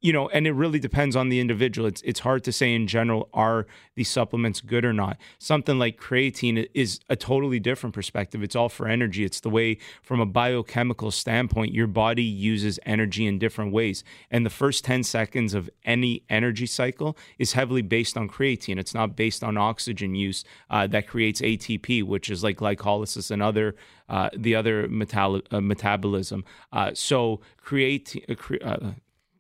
You 0.01 0.13
know, 0.13 0.29
and 0.29 0.47
it 0.47 0.53
really 0.53 0.79
depends 0.79 1.17
on 1.17 1.29
the 1.29 1.41
individual. 1.41 1.89
It's 1.89 2.03
it's 2.03 2.21
hard 2.21 2.45
to 2.45 2.53
say 2.53 2.73
in 2.73 2.87
general 2.87 3.29
are 3.35 3.67
these 3.97 4.09
supplements 4.09 4.61
good 4.61 4.85
or 4.85 4.93
not. 4.93 5.17
Something 5.39 5.79
like 5.79 6.01
creatine 6.01 6.69
is 6.73 7.01
a 7.09 7.17
totally 7.17 7.59
different 7.59 7.95
perspective. 7.95 8.43
It's 8.43 8.55
all 8.55 8.69
for 8.69 8.87
energy. 8.87 9.25
It's 9.25 9.41
the 9.41 9.51
way 9.51 9.79
from 10.03 10.21
a 10.21 10.27
biochemical 10.27 11.11
standpoint 11.11 11.75
your 11.75 11.89
body 11.89 12.23
uses 12.23 12.79
energy 12.87 13.27
in 13.27 13.41
different 13.41 13.73
ways. 13.73 14.05
And 14.31 14.47
the 14.47 14.51
first 14.51 14.85
10 14.85 15.03
seconds 15.03 15.53
of 15.53 15.69
any 15.85 16.23
energy 16.31 16.67
cycle 16.67 17.17
is 17.39 17.55
heavily 17.55 17.83
based 17.83 18.17
on 18.17 18.29
creatine. 18.29 18.79
It's 18.79 18.95
not 18.95 19.17
based 19.17 19.43
on 19.43 19.57
oxygen 19.57 20.15
use 20.15 20.45
uh, 20.71 20.87
that 20.87 21.09
creates 21.09 21.41
ATP, 21.41 22.05
which 22.05 22.31
is 22.31 22.45
like 22.45 22.59
glycolysis 22.59 23.33
and 23.33 23.43
other 23.43 23.75
uh, 24.09 24.31
the 24.37 24.55
other 24.55 24.89
metal- 24.89 25.43
uh, 25.51 25.61
metabolism. 25.61 26.45
Uh, 26.73 26.93
so 26.95 27.41
create 27.59 28.25
uh, 28.29 28.65
uh, 28.65 28.93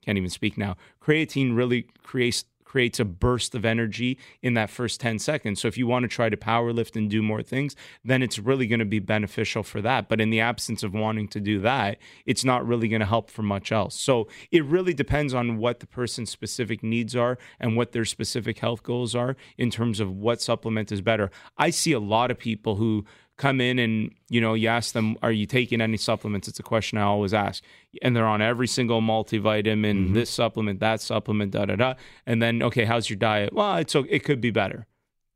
can't 0.08 0.16
even 0.16 0.30
speak 0.30 0.56
now. 0.56 0.74
Creatine 1.02 1.54
really 1.54 1.82
creates 2.02 2.46
creates 2.64 2.98
a 3.00 3.04
burst 3.04 3.54
of 3.54 3.64
energy 3.64 4.18
in 4.42 4.52
that 4.52 4.68
first 4.68 5.00
10 5.00 5.18
seconds. 5.18 5.58
So 5.58 5.68
if 5.68 5.78
you 5.78 5.86
want 5.86 6.02
to 6.02 6.08
try 6.08 6.28
to 6.28 6.36
power 6.36 6.70
lift 6.70 6.96
and 6.96 7.08
do 7.08 7.22
more 7.22 7.42
things, 7.42 7.74
then 8.04 8.22
it's 8.22 8.38
really 8.38 8.66
going 8.66 8.78
to 8.78 8.84
be 8.84 8.98
beneficial 8.98 9.62
for 9.62 9.80
that. 9.80 10.06
But 10.06 10.20
in 10.20 10.28
the 10.28 10.40
absence 10.40 10.82
of 10.82 10.92
wanting 10.92 11.28
to 11.28 11.40
do 11.40 11.60
that, 11.60 11.96
it's 12.26 12.44
not 12.44 12.66
really 12.66 12.86
going 12.86 13.00
to 13.00 13.06
help 13.06 13.30
for 13.30 13.42
much 13.42 13.72
else. 13.72 13.94
So 13.94 14.28
it 14.50 14.64
really 14.64 14.92
depends 14.92 15.32
on 15.32 15.56
what 15.56 15.80
the 15.80 15.86
person's 15.86 16.30
specific 16.30 16.82
needs 16.82 17.16
are 17.16 17.38
and 17.58 17.74
what 17.74 17.92
their 17.92 18.04
specific 18.04 18.58
health 18.58 18.82
goals 18.82 19.14
are 19.14 19.34
in 19.56 19.70
terms 19.70 19.98
of 19.98 20.12
what 20.12 20.42
supplement 20.42 20.92
is 20.92 21.00
better. 21.00 21.30
I 21.56 21.70
see 21.70 21.92
a 21.92 22.00
lot 22.00 22.30
of 22.30 22.38
people 22.38 22.76
who 22.76 23.06
come 23.38 23.60
in 23.60 23.78
and 23.78 24.12
you 24.28 24.40
know 24.40 24.52
you 24.54 24.68
ask 24.68 24.92
them 24.92 25.16
are 25.22 25.32
you 25.32 25.46
taking 25.46 25.80
any 25.80 25.96
supplements? 25.96 26.46
It's 26.48 26.58
a 26.58 26.62
question 26.74 26.98
i 26.98 27.02
always 27.02 27.32
ask. 27.32 27.62
And 28.02 28.14
they're 28.14 28.26
on 28.26 28.42
every 28.42 28.66
single 28.66 29.00
multivitamin 29.00 30.12
this 30.12 30.28
supplement 30.28 30.80
that 30.80 31.00
supplement 31.00 31.52
da 31.52 31.64
da 31.66 31.76
da. 31.76 31.94
And 32.26 32.42
then 32.42 32.62
okay 32.64 32.84
how's 32.84 33.08
your 33.08 33.16
diet? 33.16 33.52
Well 33.52 33.76
it's 33.76 33.94
o- 33.96 34.06
it 34.10 34.24
could 34.24 34.40
be 34.40 34.50
better. 34.50 34.86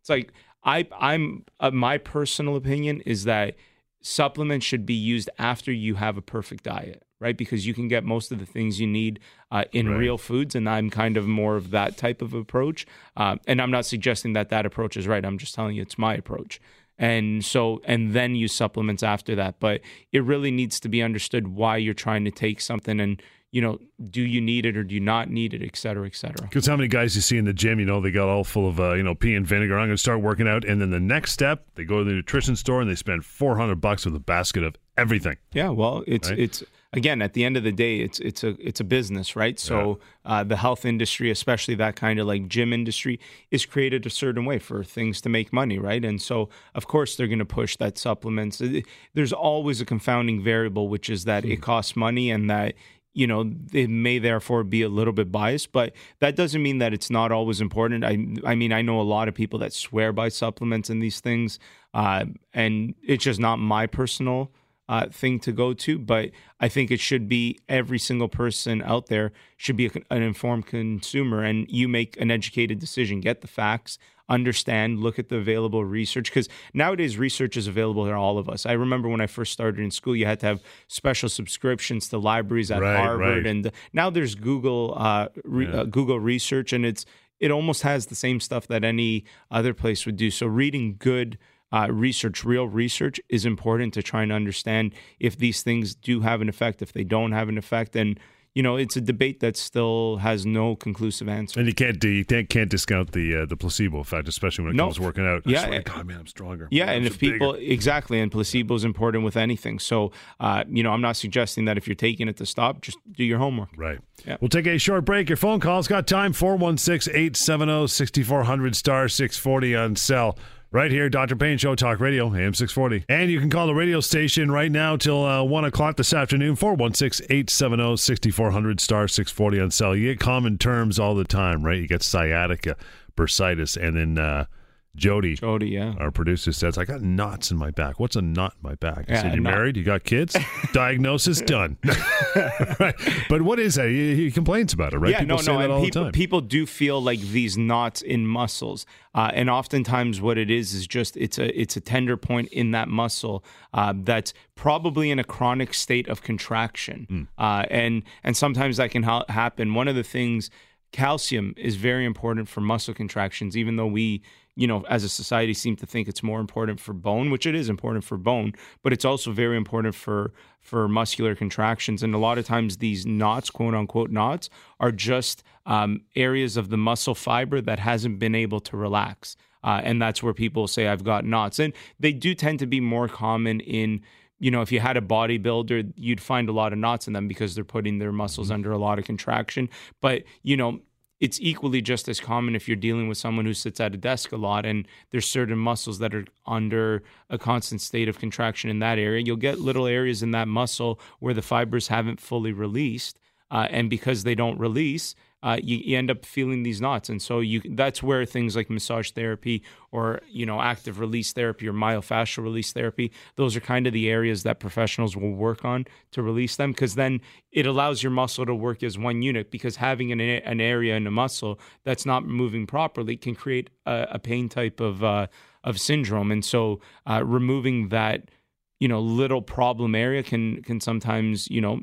It's 0.01 0.11
like 0.11 0.33
i 0.65 0.87
i'm 0.99 1.45
uh, 1.61 1.71
my 1.71 1.97
personal 1.99 2.57
opinion 2.57 3.01
is 3.07 3.25
that 3.25 3.55
supplements 4.03 4.67
should 4.67 4.85
be 4.85 4.95
used 4.95 5.31
after 5.39 5.71
you 5.73 5.95
have 5.95 6.17
a 6.17 6.23
perfect 6.23 6.65
diet 6.65 7.03
right? 7.21 7.37
Because 7.39 7.65
you 7.69 7.73
can 7.73 7.87
get 7.87 8.03
most 8.03 8.33
of 8.33 8.41
the 8.41 8.47
things 8.47 8.81
you 8.81 8.87
need 8.89 9.21
uh, 9.53 9.63
in 9.71 9.89
Right. 9.89 9.97
real 9.97 10.19
foods 10.19 10.57
and 10.57 10.69
i'm 10.69 10.91
kind 10.91 11.17
of 11.17 11.25
more 11.29 11.55
of 11.55 11.71
that 11.71 11.97
type 11.97 12.21
of 12.21 12.35
approach. 12.35 12.85
Um, 13.17 13.39
and 13.47 13.63
i'm 13.63 13.71
not 13.71 13.87
suggesting 13.87 14.33
that 14.33 14.49
that 14.49 14.67
approach 14.67 14.97
is 14.97 15.07
right. 15.07 15.25
I'm 15.25 15.39
just 15.39 15.55
telling 15.55 15.77
you 15.77 15.83
it's 15.83 15.97
my 15.97 16.15
approach 16.15 16.61
and 16.99 17.45
so 17.45 17.81
and 17.85 18.13
then 18.13 18.35
use 18.35 18.53
supplements 18.53 19.03
after 19.03 19.35
that 19.35 19.59
but 19.61 19.81
it 20.13 20.23
really 20.25 20.51
needs 20.51 20.79
to 20.81 20.89
be 20.89 21.03
understood 21.03 21.49
why 21.49 21.77
you're 21.77 21.95
trying 21.95 22.25
to 22.25 22.31
take 22.31 22.61
something 22.61 23.01
and 23.01 23.23
you 23.51 23.61
know 23.61 23.79
do 24.11 24.21
you 24.23 24.41
need 24.41 24.65
it 24.67 24.77
or 24.77 24.85
do 24.85 24.95
you 24.95 25.01
not 25.01 25.31
need 25.31 25.53
it 25.55 25.63
et 25.63 25.77
cetera 25.77 26.07
et 26.07 26.15
cetera 26.15 26.47
Because 26.47 26.67
how 26.67 26.77
many 26.77 26.89
guys 26.89 27.15
you 27.15 27.21
see 27.23 27.39
in 27.39 27.45
the 27.45 27.53
gym, 27.53 27.79
you 27.81 27.87
know, 27.87 28.01
they 28.01 28.11
got 28.11 28.29
all 28.29 28.45
full 28.45 28.69
of, 28.69 28.81
uh, 28.81 28.93
you 28.95 29.03
know, 29.03 29.15
pea 29.15 29.35
and 29.35 29.47
vinegar. 29.47 29.79
I'm 29.79 29.89
going 29.89 29.97
to 29.97 29.99
start 30.03 30.21
working 30.23 30.49
out. 30.49 30.65
And 30.65 30.81
then 30.81 30.91
the 30.91 31.01
next 31.01 31.33
step, 31.33 31.67
they 31.75 31.85
go 31.85 31.99
to 31.99 32.05
the 32.05 32.13
nutrition 32.13 32.57
store 32.57 32.81
and 32.81 32.91
they 32.91 32.95
spend 32.95 33.25
400 33.25 33.77
bucks 33.81 34.05
with 34.07 34.15
a 34.17 34.21
basket 34.21 34.63
of 34.65 34.77
everything. 34.97 35.37
Yeah, 35.53 35.69
well, 35.71 36.03
it's 36.07 36.31
Right? 36.31 36.39
it's 36.39 36.65
again 36.93 37.23
at 37.23 37.33
the 37.33 37.45
end 37.45 37.57
of 37.57 37.63
the 37.63 37.73
day, 37.73 38.01
it's 38.01 38.19
it's 38.21 38.45
a 38.45 38.57
it's 38.61 38.81
a 38.81 38.85
business, 38.85 39.35
right? 39.35 39.59
So 39.59 39.99
uh, 40.25 40.45
the 40.45 40.57
health 40.57 40.85
industry, 40.85 41.31
especially 41.31 41.75
that 41.77 41.97
kind 41.97 42.19
of 42.19 42.27
like 42.27 42.49
gym 42.49 42.73
industry, 42.73 43.19
is 43.51 43.65
created 43.67 44.07
a 44.07 44.11
certain 44.11 44.45
way 44.45 44.59
for 44.59 44.85
things 44.85 45.21
to 45.23 45.29
make 45.29 45.53
money, 45.53 45.79
right? 45.79 46.05
And 46.05 46.21
so 46.21 46.49
of 46.75 46.87
course 46.87 47.17
they're 47.17 47.29
going 47.29 47.39
to 47.39 47.45
push 47.45 47.77
that 47.79 47.99
supplements. 47.99 48.61
Uh, 48.61 48.81
There's 49.15 49.33
always 49.33 49.81
a 49.81 49.85
confounding 49.85 50.43
variable, 50.43 50.89
which 50.89 51.09
is 51.09 51.25
that 51.25 51.45
it 51.45 51.63
costs 51.63 51.97
money 51.97 52.31
and 52.31 52.51
that 52.51 52.75
you 53.15 53.27
know 53.27 53.51
it 53.73 53.91
may 53.91 54.19
therefore 54.19 54.65
be 54.65 54.83
a 54.83 54.89
little 54.89 55.13
bit 55.13 55.31
biased 55.31 55.71
but 55.71 55.93
that 56.21 56.35
doesn't 56.35 56.63
mean 56.63 56.79
that 56.79 56.95
it's 56.95 57.11
not 57.11 57.31
always 57.31 57.61
important 57.61 58.05
i 58.05 58.13
i 58.45 58.55
mean 58.55 58.73
i 58.73 58.81
know 58.81 58.99
a 58.99 59.03
lot 59.03 59.29
of 59.29 59.35
people 59.35 59.59
that 59.59 59.73
swear 59.73 60.15
by 60.15 60.31
supplements 60.31 60.89
and 60.89 61.03
these 61.03 61.21
things 61.21 61.59
uh, 61.93 62.25
and 62.55 62.95
it's 63.03 63.25
just 63.25 63.39
not 63.39 63.57
my 63.59 63.87
personal 63.87 64.51
uh, 64.89 65.07
thing 65.09 65.39
to 65.41 65.53
go 65.53 65.73
to, 65.73 65.99
but 65.99 66.31
I 66.61 66.69
think 66.69 66.91
it 66.91 67.01
should 67.01 67.29
be 67.29 67.59
every 67.69 67.99
single 67.99 68.29
person 68.29 68.83
out 68.83 69.07
there 69.07 69.33
should 69.57 69.77
be 69.77 69.87
a, 69.87 69.91
an 70.11 70.23
informed 70.23 70.67
consumer, 70.67 71.43
and 71.43 71.67
you 71.71 71.89
make 71.89 72.21
an 72.21 72.31
educated 72.31 72.79
decision. 72.79 73.21
Get 73.21 73.41
the 73.41 73.47
facts, 73.47 73.99
understand, 74.29 74.99
look 75.01 75.19
at 75.19 75.29
the 75.29 75.37
available 75.37 75.85
research, 75.85 76.31
because 76.31 76.49
nowadays 76.75 77.17
research 77.17 77.57
is 77.57 77.67
available 77.67 78.05
to 78.07 78.13
all 78.13 78.39
of 78.39 78.49
us. 78.49 78.67
I 78.67 78.73
remember 78.73 79.09
when 79.09 79.21
I 79.21 79.27
first 79.27 79.53
started 79.53 79.81
in 79.81 79.91
school, 79.91 80.17
you 80.17 80.27
had 80.27 80.41
to 80.41 80.47
have 80.47 80.63
special 80.89 81.29
subscriptions 81.29 82.09
to 82.09 82.19
libraries 82.19 82.71
at 82.71 82.81
Right, 82.83 82.97
Harvard, 82.97 83.45
right. 83.45 83.47
and 83.47 83.71
now 83.93 84.11
there's 84.11 84.35
Google 84.35 84.95
uh, 84.99 85.29
re, 85.45 85.67
Yeah. 85.67 85.81
uh, 85.83 85.85
Google 85.85 86.19
Research, 86.21 86.73
and 86.73 86.85
it's 86.85 87.07
it 87.41 87.51
almost 87.51 87.83
has 87.83 88.07
the 88.07 88.15
same 88.15 88.39
stuff 88.39 88.69
that 88.69 88.85
any 88.85 89.25
other 89.51 89.75
place 89.75 90.07
would 90.07 90.17
do. 90.17 90.31
So 90.31 90.47
reading 90.47 90.95
good 90.99 91.39
uh, 91.73 91.89
research, 91.91 92.45
real 92.45 92.67
research, 92.69 93.21
is 93.29 93.45
important 93.47 93.95
to 93.95 94.03
try 94.03 94.23
and 94.23 94.33
understand 94.33 94.93
if 95.19 95.37
these 95.39 95.63
things 95.63 95.95
do 95.95 96.21
have 96.21 96.41
an 96.41 96.49
effect, 96.49 96.83
if 96.83 96.93
they 96.93 97.05
don't 97.05 97.33
have 97.33 97.49
an 97.49 97.57
effect, 97.59 97.97
and 97.97 98.19
you 98.55 98.63
know, 98.63 98.77
it's 98.77 98.97
a 98.97 99.01
debate 99.01 99.41
that 99.41 99.57
still 99.57 100.19
has 100.19 100.45
no 100.45 100.77
conclusive 100.77 101.27
answer. 101.27 101.59
And 101.59 101.67
you 101.67 101.75
can't 101.75 101.99
do, 101.99 102.11
you 102.11 102.23
can't, 102.23 102.51
can't 102.51 102.69
discount 102.69 103.13
the 103.13 103.35
uh, 103.35 103.47
the 103.47 103.57
placebo 103.57 104.01
effect, 104.01 104.29
especially 104.29 104.65
when 104.67 104.75
it 104.75 104.77
No. 104.77 104.85
comes 104.85 104.97
to 104.97 105.03
working 105.03 105.27
out. 105.27 105.47
Yeah, 105.47 105.63
swear 105.65 105.73
and- 105.77 105.85
God, 105.87 106.07
man, 106.07 106.19
I'm 106.19 106.27
stronger. 106.27 106.69
Yeah, 106.71 106.85
My 106.85 106.93
and 106.93 107.07
if 107.07 107.15
are 107.15 107.19
bigger. 107.19 107.33
people 107.33 107.55
exactly, 107.55 108.21
and 108.21 108.31
placebo 108.31 108.75
is 108.75 108.85
important 108.85 109.25
with 109.25 109.39
anything. 109.39 109.79
So, 109.79 110.13
uh, 110.39 110.65
you 110.69 110.83
know, 110.83 110.91
I'm 110.91 111.01
not 111.01 111.17
suggesting 111.17 111.65
that 111.65 111.79
if 111.79 111.89
you're 111.89 111.95
taking 111.95 112.29
it 112.29 112.37
to 112.37 112.45
stop, 112.45 112.83
just 112.83 112.99
do 113.11 113.25
your 113.25 113.39
homework. 113.39 113.71
Right. 113.75 114.01
Yeah. 114.27 114.37
We'll 114.43 114.51
take 114.51 114.67
a 114.67 114.77
short 114.77 115.07
break. 115.07 115.31
Your 115.31 115.39
phone 115.39 115.59
calls 115.59 115.89
got 115.89 116.07
time 116.07 116.35
416 116.35 117.11
870 117.17 117.87
6400 117.87 118.77
star 118.77 119.09
640 119.09 119.75
on 119.77 119.97
cell. 119.97 120.37
Right 120.75 120.91
here, 120.91 121.11
Dr. 121.11 121.37
Pain 121.37 121.59
Show 121.59 121.75
Talk 121.75 122.01
Radio, 122.01 122.29
AM 122.29 122.55
640. 122.55 123.05
And 123.07 123.31
you 123.31 123.39
can 123.41 123.51
call 123.51 123.67
the 123.67 123.75
radio 123.75 124.01
station 124.01 124.51
right 124.51 124.73
now 124.73 124.97
till 124.97 125.23
uh, 125.23 125.43
1 125.43 125.67
o'clock 125.67 125.99
this 125.99 126.15
afternoon, 126.15 126.57
416 126.57 127.27
870 127.27 127.99
6400 127.99 128.81
star 128.81 129.07
640 129.07 129.61
on 129.61 129.71
cell. 129.71 129.95
You 129.95 130.09
get 130.09 130.19
common 130.19 130.57
terms 130.57 130.99
all 130.99 131.15
the 131.15 131.25
time, 131.25 131.63
right? 131.63 131.77
You 131.77 131.87
get 131.87 132.03
sciatica, 132.03 132.77
bursitis, 133.19 133.77
and 133.77 133.99
then 133.99 134.17
uh, 134.17 134.47
Jody, 134.95 135.37
Jody, 135.37 135.69
yeah. 135.71 135.95
our 135.99 136.11
producer, 136.11 136.53
says, 136.53 136.77
I 136.77 136.85
got 136.85 137.01
knots 137.01 137.51
in 137.51 137.57
my 137.57 137.71
back. 137.71 137.99
What's 137.99 138.15
a 138.15 138.21
knot 138.21 138.55
in 138.63 138.69
my 138.69 138.75
back? 138.75 139.07
I 139.09 139.13
Yeah, 139.15 139.23
said, 139.23 139.35
You 139.35 139.41
married? 139.41 139.77
You 139.77 139.85
got 139.85 140.05
kids? 140.05 140.37
Diagnosis 140.75 141.41
done. 141.41 141.79
right. 142.79 142.95
But 143.29 143.43
what 143.43 143.59
is 143.59 143.77
that? 143.77 143.89
He, 143.89 144.15
he 144.17 144.31
complains 144.31 144.73
about 144.75 144.93
it, 144.93 144.99
right? 144.99 145.13
Yeah, 145.13 145.21
people 145.21 145.37
no, 145.37 145.43
say 145.43 145.53
no, 145.53 145.59
that 145.59 145.65
and 145.65 145.73
all 145.73 145.83
people 145.83 146.01
the 146.03 146.07
time. 146.09 146.13
people 146.13 146.41
do 146.43 146.67
feel 146.67 147.01
like 147.03 147.21
these 147.21 147.57
knots 147.57 148.03
in 148.03 148.27
muscles, 148.27 148.85
uh, 149.15 149.31
and 149.33 149.49
oftentimes 149.49 150.21
what 150.21 150.37
it 150.39 150.51
is 150.51 150.75
is 150.75 150.87
just 150.87 151.17
it's 151.17 151.39
a 151.39 151.59
it's 151.59 151.77
a 151.77 151.81
tender 151.81 152.17
point 152.17 152.49
in 152.53 152.73
that 152.73 152.89
muscle 152.89 153.45
uh, 153.73 153.95
that's 153.97 154.35
probably 154.57 155.11
in 155.11 155.19
a 155.19 155.25
chronic 155.25 155.73
state 155.75 156.07
of 156.09 156.23
contraction, 156.23 157.07
Hmm. 157.09 157.23
uh, 157.43 157.65
and 157.71 158.03
and 158.23 158.37
sometimes 158.37 158.77
that 158.77 158.91
can 158.91 159.05
ha- 159.05 159.25
happen. 159.29 159.75
One 159.75 159.89
of 159.89 159.95
the 159.97 160.03
things, 160.05 160.51
calcium 160.93 161.55
is 161.57 161.77
very 161.77 162.05
important 162.05 162.49
for 162.49 162.61
muscle 162.61 162.95
contractions, 162.95 163.57
even 163.57 163.77
though 163.77 163.87
we 163.87 164.23
you 164.55 164.67
know, 164.67 164.85
as 164.89 165.03
a 165.03 165.09
society, 165.09 165.55
seem 165.55 165.77
to 165.77 165.87
think 165.87 166.09
it's 166.09 166.23
more 166.23 166.41
important 166.41 166.79
for 166.79 166.93
bone, 166.93 167.31
which 167.31 167.47
it 167.47 167.55
is 167.55 167.69
important 167.69 168.05
for 168.05 168.19
bone, 168.19 168.53
but 168.83 168.93
it's 168.93 169.05
also 169.05 169.33
very 169.33 169.57
important 169.57 169.95
for 169.95 170.33
for 170.61 170.89
muscular 170.89 171.35
contractions. 171.35 172.03
And 172.03 172.15
a 172.15 172.19
lot 172.19 172.39
of 172.39 172.45
times, 172.45 172.77
these 172.77 173.07
knots, 173.07 173.51
quote 173.51 173.75
unquote 173.75 174.11
knots, 174.11 174.51
are 174.79 174.93
just 174.93 175.43
um, 175.67 176.03
areas 176.15 176.57
of 176.57 176.69
the 176.69 176.77
muscle 176.77 177.15
fiber 177.15 177.61
that 177.61 177.79
hasn't 177.79 178.19
been 178.19 178.35
able 178.35 178.61
to 178.61 178.77
relax. 178.77 179.37
Uh, 179.65 179.81
and 179.85 180.03
that's 180.03 180.23
where 180.23 180.35
people 180.35 180.67
say, 180.67 180.89
I've 180.89 181.05
got 181.05 181.25
knots. 181.25 181.59
And 181.59 181.73
they 182.01 182.13
do 182.13 182.35
tend 182.35 182.59
to 182.59 182.67
be 182.67 182.81
more 182.81 183.09
common 183.09 183.61
in 183.61 184.03
you 184.43 184.51
know, 184.51 184.61
if 184.61 184.73
you 184.73 184.81
had 184.81 184.97
a 184.97 185.01
bodybuilder, 185.01 185.93
you'd 185.95 186.21
find 186.21 186.49
a 186.49 186.53
lot 186.53 186.73
of 186.73 186.79
knots 186.81 187.07
in 187.07 187.13
them 187.13 187.29
because 187.29 187.55
they're 187.55 187.63
putting 187.63 187.99
their 187.99 188.11
muscles 188.11 188.51
under 188.51 188.73
a 188.73 188.77
lot 188.77 188.99
of 188.99 189.05
contraction. 189.05 189.69
But, 190.01 190.25
you 190.43 190.57
know, 190.57 190.81
it's 191.23 191.41
equally 191.41 191.81
just 191.81 192.09
as 192.09 192.19
common 192.19 192.57
if 192.57 192.67
you're 192.67 192.77
dealing 192.77 193.07
with 193.07 193.17
someone 193.17 193.47
who 193.47 193.55
sits 193.55 193.79
at 193.79 193.95
a 193.95 193.97
desk 193.97 194.33
a 194.33 194.37
lot 194.37 194.67
and 194.67 194.89
there's 195.11 195.25
certain 195.25 195.57
muscles 195.57 196.01
that 196.01 196.13
are 196.13 196.25
under 196.47 197.01
a 197.31 197.39
constant 197.39 197.81
state 197.81 198.09
of 198.09 198.19
contraction 198.19 198.69
in 198.69 198.81
that 198.81 198.99
area. 198.99 199.23
You'll 199.25 199.37
get 199.37 199.61
little 199.61 199.87
areas 199.87 200.25
in 200.25 200.33
that 200.33 200.49
muscle 200.49 200.99
where 201.21 201.33
the 201.33 201.41
fibers 201.41 201.87
haven't 201.87 202.21
fully 202.21 202.53
released. 202.53 203.21
Uh, 203.53 203.69
and 203.71 203.89
because 203.89 204.25
they 204.25 204.35
don't 204.35 204.59
release, 204.59 205.15
uh, 205.43 205.59
you, 205.63 205.79
you 205.79 205.99
end 205.99 206.11
up 206.11 206.25
feeling 206.25 206.63
these 206.63 206.81
knots, 206.81 207.09
and 207.09 207.21
so 207.21 207.41
you 207.41 207.61
that's 207.71 208.03
where 208.03 208.25
things 208.25 208.55
like 208.55 208.71
massage 208.71 209.11
therapy 209.11 209.63
or 209.91 210.21
you 210.29 210.47
know 210.47 210.61
active 210.61 211.01
release 211.01 211.33
therapy 211.33 211.69
or 211.69 211.73
myofascial 211.73 212.43
release 212.43 212.73
therapy, 212.73 213.11
those 213.37 213.57
are 213.57 213.61
kind 213.61 213.87
of 213.87 213.93
the 213.93 214.09
areas 214.09 214.43
that 214.45 214.61
professionals 214.61 215.17
will 215.17 215.35
work 215.35 215.65
on 215.65 215.85
to 216.13 216.23
release 216.23 216.57
them, 216.57 216.71
because 216.71 216.95
then 216.95 217.21
it 217.51 217.67
allows 217.67 218.03
your 218.03 218.13
muscle 218.13 218.47
to 218.47 218.55
work 218.55 218.83
as 218.83 218.97
one 218.99 219.23
unit. 219.23 219.51
Because 219.51 219.77
having 219.77 220.13
an, 220.13 220.21
an 220.21 220.61
area 220.61 220.97
in 220.97 221.07
a 221.07 221.11
muscle 221.11 221.59
that's 221.85 222.07
not 222.07 222.25
moving 222.25 222.67
properly 222.67 223.17
can 223.17 223.35
create 223.35 223.71
a, 223.87 224.07
a 224.13 224.19
pain 224.19 224.49
type 224.49 224.81
of 224.81 225.03
uh, 225.03 225.27
of 225.65 225.81
syndrome, 225.81 226.31
and 226.31 226.45
so 226.45 226.81
uh, 227.09 227.25
removing 227.25 227.89
that 227.89 228.31
you 228.79 228.89
know 228.89 229.01
little 229.01 229.43
problem 229.43 229.95
area 229.95 230.23
can 230.23 230.63
can 230.63 230.81
sometimes 230.81 231.49
you 231.51 231.61
know 231.61 231.81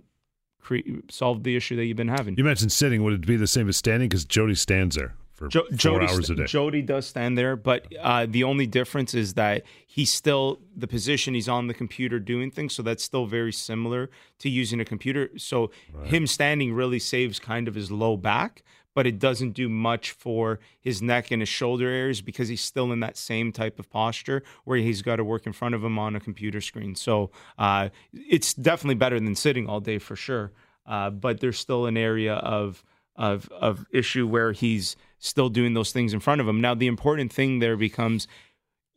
cre- 0.62 0.78
solve 1.10 1.44
the 1.44 1.56
issue 1.56 1.76
that 1.76 1.86
you've 1.86 1.98
been 1.98 2.08
having. 2.08 2.36
You 2.38 2.44
mentioned 2.44 2.72
sitting. 2.72 3.04
Would 3.04 3.14
it 3.14 3.28
be 3.28 3.36
the 3.36 3.48
same 3.48 3.70
as 3.70 3.78
standing? 3.78 4.10
Because 4.10 4.26
Jody 4.26 4.56
stands 4.56 4.96
there 4.96 5.16
for 5.34 5.48
Jo- 5.48 5.66
four 5.70 5.78
Jody, 5.78 6.08
hours 6.08 6.30
a 6.30 6.36
day. 6.36 6.46
Jody 6.46 6.82
does 6.82 7.08
stand 7.08 7.38
there, 7.38 7.56
but 7.56 7.86
uh, 8.00 8.26
the 8.30 8.44
only 8.44 8.68
difference 8.68 9.14
is 9.14 9.36
that 9.36 9.64
he's 9.88 10.12
still 10.12 10.60
the 10.76 10.88
position 10.88 11.34
he's 11.34 11.50
on 11.50 11.68
the 11.68 11.74
computer 11.74 12.20
doing 12.20 12.52
things, 12.52 12.74
so 12.74 12.84
that's 12.84 13.04
still 13.04 13.26
very 13.26 13.54
similar 13.54 14.10
to 14.40 14.50
using 14.50 14.80
a 14.82 14.86
computer. 14.86 15.30
So 15.38 15.72
him 16.04 16.28
standing 16.28 16.74
really 16.74 17.00
saves 17.00 17.40
kind 17.40 17.68
of 17.68 17.76
his 17.76 17.90
low 17.90 18.18
back, 18.18 18.64
but 18.94 19.08
it 19.08 19.20
doesn't 19.20 19.52
do 19.52 19.70
much 19.70 20.12
for 20.12 20.60
his 20.80 21.02
neck 21.02 21.32
and 21.32 21.42
his 21.42 21.50
shoulder 21.50 21.88
areas 21.88 22.22
because 22.22 22.48
he's 22.48 22.62
still 22.62 22.92
in 22.92 23.00
that 23.00 23.18
same 23.18 23.52
type 23.52 23.80
of 23.80 23.90
posture 23.90 24.44
where 24.66 24.78
he's 24.78 25.02
got 25.02 25.18
to 25.18 25.24
work 25.24 25.46
in 25.46 25.54
front 25.54 25.76
of 25.76 25.84
him 25.84 25.98
on 26.00 26.16
a 26.16 26.20
computer 26.20 26.62
screen. 26.62 26.96
So 26.96 27.32
uh, 27.58 27.90
it's 28.14 28.54
definitely 28.54 28.96
better 28.96 29.20
than 29.20 29.36
sitting 29.36 29.68
all 29.68 29.80
day 29.80 30.00
for 30.00 30.16
sure. 30.16 30.52
Uh, 30.86 31.10
but 31.12 31.40
there's 31.40 31.60
still 31.60 31.86
an 31.86 31.98
area 31.98 32.36
of 32.36 32.84
of 33.16 33.50
of 33.50 33.86
issue 33.92 34.26
where 34.26 34.54
he's 34.54 34.96
still 35.20 35.50
doing 35.50 35.74
those 35.74 35.92
things 35.92 36.14
in 36.14 36.20
front 36.20 36.42
of 36.42 36.48
him. 36.48 36.62
Now 36.62 36.74
the 36.74 36.88
important 36.88 37.32
thing 37.32 37.60
there 37.60 37.76
becomes 37.76 38.28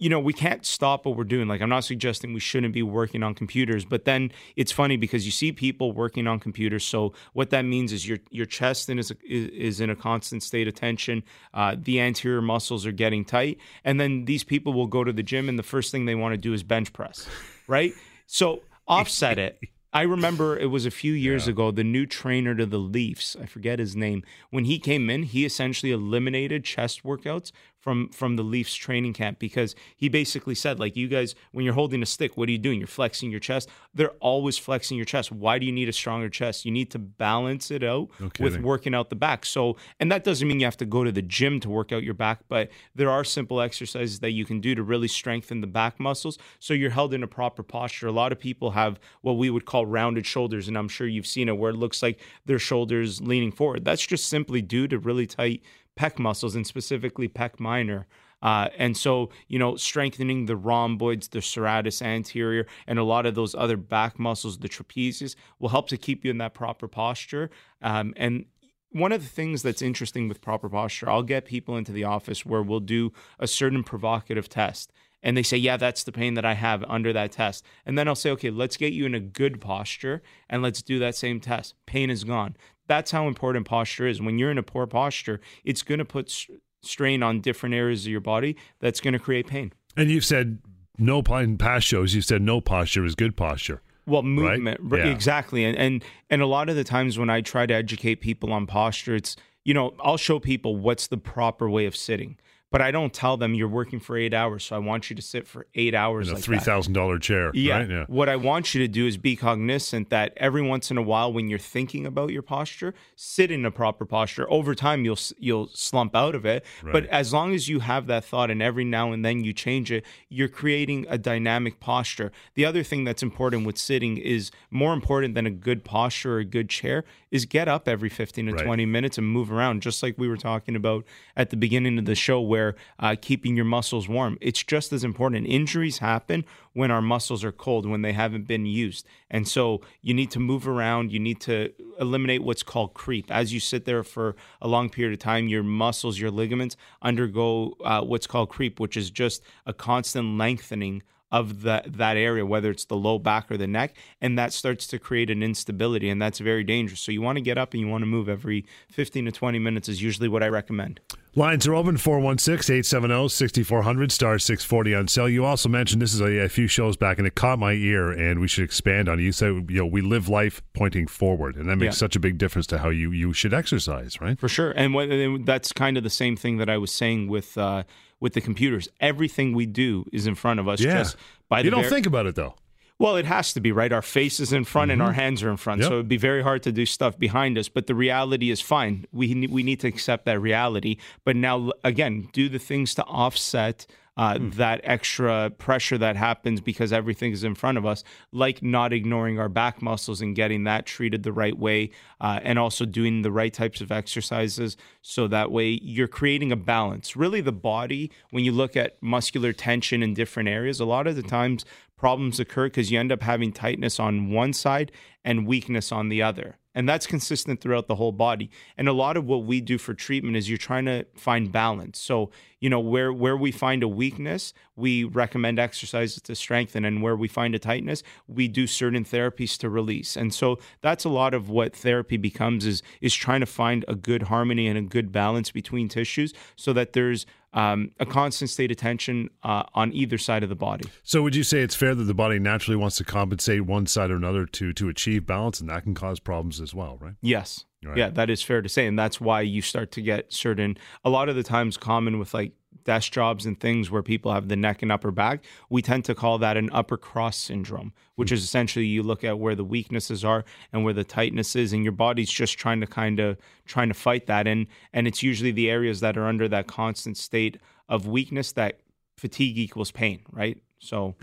you 0.02 0.08
know, 0.08 0.18
we 0.18 0.32
can't 0.32 0.66
stop 0.66 1.06
what 1.06 1.16
we're 1.16 1.22
doing. 1.22 1.46
Like, 1.46 1.60
I'm 1.60 1.68
not 1.68 1.84
suggesting 1.84 2.34
we 2.34 2.40
shouldn't 2.40 2.74
be 2.74 2.82
working 2.82 3.22
on 3.22 3.34
computers, 3.36 3.84
but 3.84 4.04
then 4.04 4.32
it's 4.56 4.72
funny 4.72 4.96
because 4.96 5.24
you 5.24 5.30
see 5.30 5.52
people 5.52 5.92
working 5.92 6.26
on 6.26 6.40
computers. 6.40 6.84
So 6.84 7.12
what 7.34 7.50
that 7.50 7.62
means 7.62 7.92
is 7.92 8.08
your 8.08 8.18
your 8.30 8.46
chest 8.46 8.90
is 8.90 9.12
is, 9.24 9.48
is 9.50 9.80
in 9.80 9.90
a 9.90 9.94
constant 9.94 10.42
state 10.42 10.66
of 10.66 10.74
tension. 10.74 11.22
Uh, 11.54 11.76
the 11.78 12.00
anterior 12.00 12.42
muscles 12.42 12.84
are 12.84 12.90
getting 12.90 13.24
tight, 13.24 13.58
and 13.84 14.00
then 14.00 14.24
these 14.24 14.42
people 14.42 14.72
will 14.72 14.88
go 14.88 15.04
to 15.04 15.12
the 15.12 15.22
gym, 15.22 15.48
and 15.48 15.56
the 15.56 15.62
first 15.62 15.92
thing 15.92 16.04
they 16.04 16.16
want 16.16 16.32
to 16.32 16.36
do 16.36 16.52
is 16.52 16.64
bench 16.64 16.92
press, 16.92 17.28
right? 17.68 17.92
So 18.26 18.62
offset 18.88 19.38
it. 19.38 19.60
I 19.94 20.02
remember 20.02 20.58
it 20.58 20.70
was 20.70 20.86
a 20.86 20.90
few 20.90 21.12
years 21.12 21.46
ago, 21.46 21.70
the 21.70 21.84
new 21.84 22.06
trainer 22.06 22.54
to 22.54 22.64
the 22.64 22.78
Leafs, 22.78 23.36
I 23.38 23.44
forget 23.44 23.78
his 23.78 23.94
name, 23.94 24.22
when 24.48 24.64
he 24.64 24.78
came 24.78 25.10
in, 25.10 25.24
he 25.24 25.44
essentially 25.44 25.92
eliminated 25.92 26.64
chest 26.64 27.02
workouts 27.02 27.52
from 27.82 28.08
from 28.10 28.36
the 28.36 28.42
Leafs 28.42 28.74
training 28.74 29.12
camp 29.12 29.38
because 29.40 29.74
he 29.96 30.08
basically 30.08 30.54
said 30.54 30.78
like 30.78 30.96
you 30.96 31.08
guys 31.08 31.34
when 31.50 31.64
you're 31.64 31.74
holding 31.74 32.02
a 32.02 32.06
stick, 32.06 32.36
what 32.36 32.48
are 32.48 32.52
you 32.52 32.58
doing? 32.58 32.78
You're 32.78 32.86
flexing 32.86 33.30
your 33.30 33.40
chest. 33.40 33.68
They're 33.92 34.12
always 34.20 34.56
flexing 34.56 34.96
your 34.96 35.04
chest. 35.04 35.32
Why 35.32 35.58
do 35.58 35.66
you 35.66 35.72
need 35.72 35.88
a 35.88 35.92
stronger 35.92 36.28
chest? 36.28 36.64
You 36.64 36.70
need 36.70 36.90
to 36.92 36.98
balance 36.98 37.70
it 37.70 37.82
out 37.82 38.08
No 38.20 38.30
with 38.38 38.60
working 38.60 38.94
out 38.94 39.10
the 39.10 39.16
back. 39.16 39.44
So, 39.44 39.76
and 39.98 40.10
that 40.12 40.22
doesn't 40.22 40.46
mean 40.46 40.60
you 40.60 40.66
have 40.66 40.76
to 40.78 40.86
go 40.86 41.02
to 41.02 41.10
the 41.10 41.22
gym 41.22 41.58
to 41.60 41.68
work 41.68 41.90
out 41.92 42.04
your 42.04 42.14
back, 42.14 42.40
but 42.48 42.70
there 42.94 43.10
are 43.10 43.24
simple 43.24 43.60
exercises 43.60 44.20
that 44.20 44.30
you 44.30 44.44
can 44.44 44.60
do 44.60 44.74
to 44.76 44.82
really 44.82 45.08
strengthen 45.08 45.60
the 45.60 45.66
back 45.66 45.98
muscles 45.98 46.38
so 46.60 46.74
you're 46.74 46.90
held 46.90 47.12
in 47.12 47.24
a 47.24 47.26
proper 47.28 47.64
posture. 47.64 48.06
A 48.06 48.12
lot 48.12 48.30
of 48.30 48.38
people 48.38 48.70
have 48.70 49.00
what 49.22 49.32
we 49.32 49.50
would 49.50 49.64
call 49.64 49.86
rounded 49.86 50.24
shoulders, 50.24 50.68
and 50.68 50.78
I'm 50.78 50.88
sure 50.88 51.08
you've 51.08 51.26
seen 51.26 51.48
it 51.48 51.58
where 51.58 51.70
it 51.70 51.76
looks 51.76 52.00
like 52.02 52.20
their 52.46 52.60
shoulders 52.60 53.20
leaning 53.20 53.50
forward. 53.50 53.84
That's 53.84 54.06
just 54.06 54.26
simply 54.26 54.62
due 54.62 54.86
to 54.88 54.98
really 54.98 55.26
tight 55.26 55.62
pec 55.98 56.18
muscles 56.18 56.54
and 56.54 56.66
specifically 56.66 57.28
pec 57.28 57.60
minor. 57.60 58.06
Uh, 58.42 58.68
and 58.76 58.96
so, 58.96 59.30
you 59.46 59.58
know, 59.58 59.76
strengthening 59.76 60.46
the 60.46 60.56
rhomboids, 60.56 61.28
the 61.28 61.38
serratus 61.38 62.02
anterior, 62.02 62.66
and 62.86 62.98
a 62.98 63.04
lot 63.04 63.24
of 63.24 63.36
those 63.36 63.54
other 63.54 63.76
back 63.76 64.18
muscles, 64.18 64.58
the 64.58 64.68
trapezius, 64.68 65.36
will 65.60 65.68
help 65.68 65.88
to 65.88 65.96
keep 65.96 66.24
you 66.24 66.30
in 66.30 66.38
that 66.38 66.52
proper 66.52 66.88
posture. 66.88 67.50
Um, 67.80 68.12
and 68.16 68.46
one 68.90 69.12
of 69.12 69.22
the 69.22 69.28
things 69.28 69.62
that's 69.62 69.80
interesting 69.80 70.28
with 70.28 70.40
proper 70.40 70.68
posture, 70.68 71.08
I'll 71.08 71.22
get 71.22 71.44
people 71.44 71.76
into 71.76 71.92
the 71.92 72.04
office 72.04 72.44
where 72.44 72.62
we'll 72.62 72.80
do 72.80 73.12
a 73.38 73.46
certain 73.46 73.84
provocative 73.84 74.48
test. 74.48 74.92
And 75.22 75.36
they 75.36 75.42
say, 75.42 75.56
Yeah, 75.56 75.76
that's 75.76 76.02
the 76.02 76.12
pain 76.12 76.34
that 76.34 76.44
I 76.44 76.54
have 76.54 76.84
under 76.88 77.12
that 77.12 77.32
test. 77.32 77.64
And 77.86 77.96
then 77.96 78.08
I'll 78.08 78.16
say, 78.16 78.30
Okay, 78.30 78.50
let's 78.50 78.76
get 78.76 78.92
you 78.92 79.06
in 79.06 79.14
a 79.14 79.20
good 79.20 79.60
posture 79.60 80.20
and 80.50 80.62
let's 80.62 80.82
do 80.82 80.98
that 80.98 81.14
same 81.14 81.40
test. 81.40 81.74
Pain 81.86 82.10
is 82.10 82.24
gone. 82.24 82.56
That's 82.86 83.10
how 83.10 83.28
important 83.28 83.66
posture 83.66 84.06
is. 84.06 84.20
When 84.20 84.38
you're 84.38 84.50
in 84.50 84.58
a 84.58 84.62
poor 84.62 84.86
posture, 84.86 85.40
it's 85.64 85.82
going 85.82 85.98
to 85.98 86.04
put 86.04 86.46
strain 86.82 87.22
on 87.22 87.40
different 87.40 87.74
areas 87.74 88.04
of 88.04 88.10
your 88.10 88.20
body 88.20 88.56
that's 88.80 89.00
going 89.00 89.12
to 89.12 89.18
create 89.18 89.46
pain. 89.46 89.72
And 89.96 90.10
you've 90.10 90.24
said 90.24 90.58
no 90.98 91.20
in 91.20 91.58
past 91.58 91.86
shows. 91.86 92.14
You've 92.14 92.24
said 92.24 92.42
no 92.42 92.60
posture 92.60 93.04
is 93.04 93.14
good 93.14 93.36
posture. 93.36 93.82
Well, 94.06 94.22
movement, 94.22 94.80
Right? 94.82 95.04
Yeah. 95.04 95.12
exactly, 95.12 95.64
and, 95.64 95.78
and 95.78 96.04
and 96.28 96.42
a 96.42 96.46
lot 96.46 96.68
of 96.68 96.74
the 96.74 96.82
times 96.82 97.18
when 97.18 97.30
I 97.30 97.40
try 97.40 97.66
to 97.66 97.74
educate 97.74 98.16
people 98.16 98.52
on 98.52 98.66
posture, 98.66 99.14
it's 99.14 99.36
you 99.64 99.74
know 99.74 99.94
I'll 100.00 100.16
show 100.16 100.40
people 100.40 100.76
what's 100.76 101.06
the 101.06 101.18
proper 101.18 101.70
way 101.70 101.86
of 101.86 101.94
sitting, 101.94 102.36
but 102.72 102.80
I 102.80 102.90
don't 102.90 103.12
tell 103.12 103.36
them 103.36 103.54
you're 103.54 103.68
working 103.68 104.00
for 104.00 104.16
eight 104.16 104.34
hours, 104.34 104.64
so 104.64 104.74
I 104.74 104.78
want 104.78 105.10
you 105.10 105.16
to 105.16 105.22
sit 105.22 105.46
for 105.46 105.66
eight 105.74 105.94
hours. 105.94 106.28
In 106.28 106.32
a 106.32 106.36
like 106.36 106.44
three 106.44 106.58
thousand 106.58 106.94
dollar 106.94 107.18
chair. 107.18 107.50
Yeah. 107.54 107.78
Right? 107.78 107.90
Yeah. 107.90 108.04
What 108.08 108.28
I 108.28 108.36
want 108.36 108.74
you 108.74 108.80
to 108.80 108.88
do 108.88 109.06
is 109.06 109.16
be 109.18 109.36
cognizant 109.36 110.10
that 110.10 110.32
every 110.38 110.62
once 110.62 110.90
in 110.90 110.96
a 110.96 111.02
while, 111.02 111.32
when 111.32 111.48
you're 111.48 111.58
thinking 111.58 112.06
about 112.06 112.30
your 112.30 112.42
posture, 112.42 112.94
sit 113.14 113.50
in 113.50 113.64
a 113.64 113.70
proper 113.70 114.04
posture. 114.06 114.50
Over 114.50 114.74
time, 114.74 115.04
you'll 115.04 115.18
you'll 115.38 115.68
slump 115.68 116.16
out 116.16 116.34
of 116.34 116.44
it. 116.46 116.64
But 116.82 117.06
as 117.06 117.32
long 117.32 117.54
as 117.54 117.68
you 117.68 117.80
have 117.80 118.06
that 118.06 118.24
thought, 118.24 118.50
and 118.50 118.62
every 118.62 118.84
now 118.84 119.12
and 119.12 119.24
then 119.24 119.44
you 119.44 119.52
change 119.52 119.92
it, 119.92 120.04
you're 120.28 120.48
creating 120.48 121.06
a 121.08 121.18
dynamic 121.18 121.78
posture. 121.78 122.32
The 122.54 122.64
other 122.64 122.82
thing 122.82 123.04
that's 123.04 123.22
important 123.22 123.66
with 123.66 123.76
sitting 123.76 124.16
is 124.16 124.50
more 124.70 124.94
important 124.94 125.34
than 125.34 125.46
a 125.46 125.50
good 125.50 125.84
posture 125.84 126.36
or 126.36 126.38
a 126.38 126.44
good 126.44 126.70
chair 126.70 127.04
is 127.30 127.44
get 127.44 127.68
up 127.68 127.88
every 127.88 128.08
15 128.08 128.46
to 128.46 128.52
Right. 128.52 128.64
20 128.64 128.86
minutes 128.86 129.16
and 129.18 129.26
move 129.26 129.50
around, 129.50 129.82
just 129.82 130.02
like 130.02 130.16
we 130.18 130.28
were 130.28 130.36
talking 130.36 130.76
about 130.76 131.04
at 131.36 131.50
the 131.50 131.56
beginning 131.56 131.98
of 131.98 132.04
the 132.04 132.14
show, 132.14 132.40
where 132.40 132.61
uh, 132.98 133.16
keeping 133.20 133.56
your 133.56 133.64
muscles 133.64 134.08
warm. 134.08 134.38
It's 134.40 134.62
just 134.62 134.92
as 134.92 135.04
important. 135.04 135.46
Injuries 135.46 135.98
happen 135.98 136.44
when 136.72 136.90
our 136.90 137.02
muscles 137.02 137.44
are 137.44 137.52
cold, 137.52 137.86
when 137.86 138.02
they 138.02 138.12
haven't 138.12 138.46
been 138.46 138.66
used. 138.66 139.06
And 139.30 139.46
so 139.46 139.82
you 140.00 140.14
need 140.14 140.30
to 140.32 140.40
move 140.40 140.66
around. 140.66 141.12
You 141.12 141.20
need 141.20 141.40
to 141.42 141.72
eliminate 142.00 142.42
what's 142.42 142.62
called 142.62 142.94
creep. 142.94 143.30
As 143.30 143.52
you 143.52 143.60
sit 143.60 143.84
there 143.84 144.02
for 144.02 144.36
a 144.60 144.68
long 144.68 144.88
period 144.88 145.12
of 145.12 145.18
time, 145.18 145.48
your 145.48 145.62
muscles, 145.62 146.18
your 146.18 146.30
ligaments 146.30 146.76
undergo 147.02 147.74
uh, 147.84 148.02
what's 148.02 148.26
called 148.26 148.48
creep, 148.48 148.80
which 148.80 148.96
is 148.96 149.10
just 149.10 149.42
a 149.66 149.72
constant 149.72 150.38
lengthening 150.38 151.02
of 151.32 151.62
that 151.62 151.94
that 151.94 152.16
area, 152.16 152.44
whether 152.44 152.70
it's 152.70 152.84
the 152.84 152.96
low 152.96 153.18
back 153.18 153.50
or 153.50 153.56
the 153.56 153.66
neck, 153.66 153.96
and 154.20 154.38
that 154.38 154.52
starts 154.52 154.86
to 154.86 154.98
create 154.98 155.30
an 155.30 155.42
instability, 155.42 156.10
and 156.10 156.20
that's 156.20 156.38
very 156.38 156.62
dangerous. 156.62 157.00
So 157.00 157.10
you 157.10 157.22
want 157.22 157.36
to 157.36 157.42
get 157.42 157.56
up 157.56 157.72
and 157.72 157.80
you 157.80 157.88
want 157.88 158.02
to 158.02 158.06
move 158.06 158.28
every 158.28 158.66
15 158.90 159.24
to 159.24 159.32
20 159.32 159.58
minutes 159.58 159.88
is 159.88 160.02
usually 160.02 160.28
what 160.28 160.42
I 160.42 160.48
recommend. 160.48 161.00
Lines 161.34 161.66
are 161.66 161.74
open 161.74 161.96
416 161.96 162.74
870 162.76 163.28
6400 163.30 164.12
star 164.12 164.38
640 164.38 164.94
on 164.94 165.08
cell. 165.08 165.28
You 165.28 165.46
also 165.46 165.68
mentioned 165.70 166.02
this 166.02 166.12
is 166.12 166.20
a, 166.20 166.44
a 166.44 166.48
few 166.50 166.66
shows 166.66 166.96
back 166.98 167.16
and 167.16 167.26
it 167.26 167.34
caught 167.34 167.58
my 167.58 167.72
ear 167.72 168.10
and 168.10 168.38
we 168.38 168.46
should 168.48 168.64
expand 168.64 169.08
on 169.08 169.18
it. 169.18 169.22
You 169.22 169.32
said 169.32 169.48
you 169.70 169.78
know 169.78 169.86
we 169.86 170.02
live 170.02 170.28
life 170.28 170.60
pointing 170.74 171.06
forward 171.06 171.56
and 171.56 171.70
that 171.70 171.76
makes 171.76 171.96
Yeah. 171.96 172.00
such 172.00 172.16
a 172.16 172.20
big 172.20 172.36
difference 172.36 172.66
to 172.68 172.78
how 172.78 172.90
you 172.90 173.12
you 173.12 173.32
should 173.32 173.54
exercise, 173.54 174.20
right? 174.20 174.38
For 174.38 174.48
sure, 174.48 174.72
and 174.72 174.92
what, 174.92 175.08
and 175.08 175.46
that's 175.46 175.72
kind 175.72 175.96
of 175.96 176.02
the 176.02 176.10
same 176.10 176.36
thing 176.36 176.58
that 176.58 176.68
I 176.68 176.76
was 176.76 176.92
saying 176.92 177.28
with 177.28 177.56
uh, 177.56 177.84
with 178.20 178.34
the 178.34 178.42
computers. 178.42 178.88
Everything 179.00 179.54
we 179.54 179.64
do 179.64 180.04
is 180.12 180.26
in 180.26 180.34
front 180.34 180.60
of 180.60 180.68
us. 180.68 180.80
Yeah. 180.80 180.98
Just 180.98 181.16
by 181.48 181.60
you 181.60 181.70
don't 181.70 181.84
ver- 181.84 181.88
think 181.88 182.04
about 182.06 182.26
it 182.26 182.34
though. 182.34 182.56
Well, 182.98 183.16
it 183.16 183.24
has 183.26 183.52
to 183.54 183.60
be, 183.60 183.72
right? 183.72 183.92
Our 183.92 184.02
face 184.02 184.38
is 184.38 184.52
in 184.52 184.64
front 184.64 184.90
and 184.90 185.02
our 185.02 185.12
hands 185.12 185.42
are 185.42 185.50
in 185.50 185.56
front. 185.56 185.80
Mm-hmm. 185.80 185.84
Yep. 185.84 185.90
So 185.90 185.94
it'd 185.94 186.08
be 186.08 186.16
very 186.16 186.42
hard 186.42 186.62
to 186.64 186.72
do 186.72 186.86
stuff 186.86 187.18
behind 187.18 187.58
us. 187.58 187.68
But 187.68 187.86
the 187.86 187.94
reality 187.94 188.50
is 188.50 188.60
fine. 188.60 189.06
We, 189.12 189.46
we 189.48 189.62
need 189.62 189.80
to 189.80 189.88
accept 189.88 190.24
that 190.26 190.40
reality. 190.40 190.98
But 191.24 191.36
now, 191.36 191.72
again, 191.82 192.28
do 192.32 192.48
the 192.48 192.58
things 192.60 192.94
to 192.94 193.04
offset 193.04 193.86
uh, 194.16 194.36
Hmm. 194.36 194.50
that 194.50 194.80
extra 194.84 195.48
pressure 195.56 195.96
that 195.96 196.16
happens 196.16 196.60
because 196.60 196.92
everything 196.92 197.32
is 197.32 197.44
in 197.44 197.54
front 197.54 197.78
of 197.78 197.86
us, 197.86 198.04
like 198.30 198.62
not 198.62 198.92
ignoring 198.92 199.38
our 199.38 199.48
back 199.48 199.80
muscles 199.80 200.20
and 200.20 200.36
getting 200.36 200.64
that 200.64 200.84
treated 200.84 201.22
the 201.22 201.32
right 201.32 201.58
way, 201.58 201.90
uh, 202.20 202.38
and 202.42 202.58
also 202.58 202.84
doing 202.84 203.22
the 203.22 203.32
right 203.32 203.54
types 203.54 203.80
of 203.80 203.90
exercises. 203.90 204.76
So 205.00 205.28
that 205.28 205.50
way 205.50 205.78
you're 205.82 206.08
creating 206.08 206.52
a 206.52 206.56
balance. 206.56 207.16
Really, 207.16 207.40
the 207.40 207.52
body, 207.52 208.10
when 208.30 208.44
you 208.44 208.52
look 208.52 208.76
at 208.76 209.02
muscular 209.02 209.54
tension 209.54 210.02
in 210.02 210.12
different 210.12 210.50
areas, 210.50 210.78
a 210.78 210.84
lot 210.84 211.06
of 211.06 211.16
the 211.16 211.22
times 211.22 211.64
problems 212.02 212.40
occur 212.40 212.66
because 212.66 212.90
you 212.90 212.98
end 212.98 213.12
up 213.12 213.22
having 213.22 213.52
tightness 213.52 214.00
on 214.00 214.32
one 214.32 214.52
side 214.52 214.90
and 215.24 215.46
weakness 215.46 215.92
on 215.92 216.08
the 216.08 216.20
other. 216.20 216.58
And 216.74 216.88
that's 216.88 217.06
consistent 217.06 217.60
throughout 217.60 217.86
the 217.86 217.94
whole 217.94 218.10
body. 218.10 218.50
And 218.76 218.88
a 218.88 218.92
lot 218.92 219.16
of 219.16 219.24
what 219.24 219.44
we 219.44 219.60
do 219.60 219.78
for 219.78 219.94
treatment 219.94 220.36
is 220.36 220.48
you're 220.48 220.58
trying 220.58 220.86
to 220.86 221.06
find 221.14 221.52
balance. 221.52 222.00
So, 222.00 222.32
you 222.58 222.68
know, 222.68 222.80
where 222.80 223.12
where 223.12 223.36
we 223.36 223.52
find 223.52 223.84
a 223.84 223.88
weakness, 223.88 224.52
we 224.74 225.04
recommend 225.04 225.60
exercises 225.60 226.20
to 226.22 226.34
strengthen 226.34 226.84
and 226.84 227.02
where 227.02 227.14
we 227.14 227.28
find 227.28 227.54
a 227.54 227.60
tightness, 227.60 228.02
we 228.26 228.48
do 228.48 228.66
certain 228.66 229.04
therapies 229.04 229.56
to 229.58 229.70
release. 229.70 230.16
And 230.16 230.34
so 230.34 230.58
that's 230.80 231.04
a 231.04 231.08
lot 231.08 231.34
of 231.34 231.50
what 231.50 231.76
therapy 231.76 232.16
becomes 232.16 232.66
is 232.66 232.82
is 233.00 233.14
trying 233.14 233.40
to 233.40 233.46
find 233.46 233.84
a 233.86 233.94
good 233.94 234.24
harmony 234.24 234.66
and 234.66 234.76
a 234.76 234.82
good 234.82 235.12
balance 235.12 235.52
between 235.52 235.88
tissues 235.88 236.32
so 236.56 236.72
that 236.72 236.94
there's 236.94 237.26
um, 237.52 237.90
a 238.00 238.06
constant 238.06 238.50
state 238.50 238.70
of 238.70 238.76
tension 238.76 239.28
uh, 239.42 239.64
on 239.74 239.92
either 239.92 240.18
side 240.18 240.42
of 240.42 240.48
the 240.48 240.54
body. 240.54 240.88
So 241.02 241.22
would 241.22 241.36
you 241.36 241.42
say 241.42 241.60
it's 241.60 241.74
fair 241.74 241.94
that 241.94 242.04
the 242.04 242.14
body 242.14 242.38
naturally 242.38 242.76
wants 242.76 242.96
to 242.96 243.04
compensate 243.04 243.62
one 243.62 243.86
side 243.86 244.10
or 244.10 244.16
another 244.16 244.46
to 244.46 244.72
to 244.72 244.88
achieve 244.88 245.26
balance 245.26 245.60
and 245.60 245.68
that 245.70 245.82
can 245.82 245.94
cause 245.94 246.20
problems 246.20 246.60
as 246.60 246.74
well, 246.74 246.98
right? 247.00 247.14
Yes. 247.20 247.64
Right. 247.84 247.96
Yeah, 247.96 248.10
that 248.10 248.30
is 248.30 248.42
fair 248.42 248.62
to 248.62 248.68
say. 248.68 248.86
And 248.86 248.96
that's 248.96 249.20
why 249.20 249.40
you 249.40 249.60
start 249.60 249.90
to 249.92 250.02
get 250.02 250.32
certain, 250.32 250.78
a 251.04 251.10
lot 251.10 251.28
of 251.28 251.34
the 251.34 251.42
times 251.42 251.76
common 251.76 252.20
with 252.20 252.32
like 252.32 252.52
desk 252.84 253.12
jobs 253.12 253.46
and 253.46 253.58
things 253.58 253.90
where 253.90 254.02
people 254.02 254.32
have 254.32 254.48
the 254.48 254.56
neck 254.56 254.82
and 254.82 254.90
upper 254.90 255.10
back, 255.10 255.44
we 255.70 255.82
tend 255.82 256.04
to 256.04 256.14
call 256.14 256.38
that 256.38 256.56
an 256.56 256.68
upper 256.72 256.96
cross 256.96 257.36
syndrome, 257.36 257.92
which 258.16 258.30
hmm. 258.30 258.34
is 258.34 258.44
essentially 258.44 258.86
you 258.86 259.02
look 259.02 259.24
at 259.24 259.38
where 259.38 259.54
the 259.54 259.64
weaknesses 259.64 260.24
are 260.24 260.44
and 260.72 260.84
where 260.84 260.92
the 260.92 261.04
tightness 261.04 261.56
is, 261.56 261.72
and 261.72 261.82
your 261.82 261.92
body's 261.92 262.30
just 262.30 262.58
trying 262.58 262.80
to 262.80 262.86
kind 262.86 263.20
of 263.20 263.36
trying 263.66 263.88
to 263.88 263.94
fight 263.94 264.26
that. 264.26 264.46
And 264.46 264.66
and 264.92 265.06
it's 265.06 265.22
usually 265.22 265.52
the 265.52 265.70
areas 265.70 266.00
that 266.00 266.16
are 266.16 266.26
under 266.26 266.48
that 266.48 266.66
constant 266.66 267.16
state 267.16 267.58
of 267.88 268.06
weakness 268.06 268.52
that 268.52 268.80
fatigue 269.16 269.58
equals 269.58 269.90
pain, 269.90 270.20
right? 270.30 270.58
So 270.78 271.14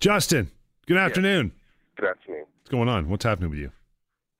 Justin, 0.00 0.50
good 0.86 0.96
afternoon. 0.96 1.52
Good 1.96 2.08
afternoon. 2.08 2.46
What's 2.60 2.70
going 2.70 2.88
on? 2.88 3.08
What's 3.08 3.24
happening 3.24 3.50
with 3.50 3.58
you? 3.58 3.72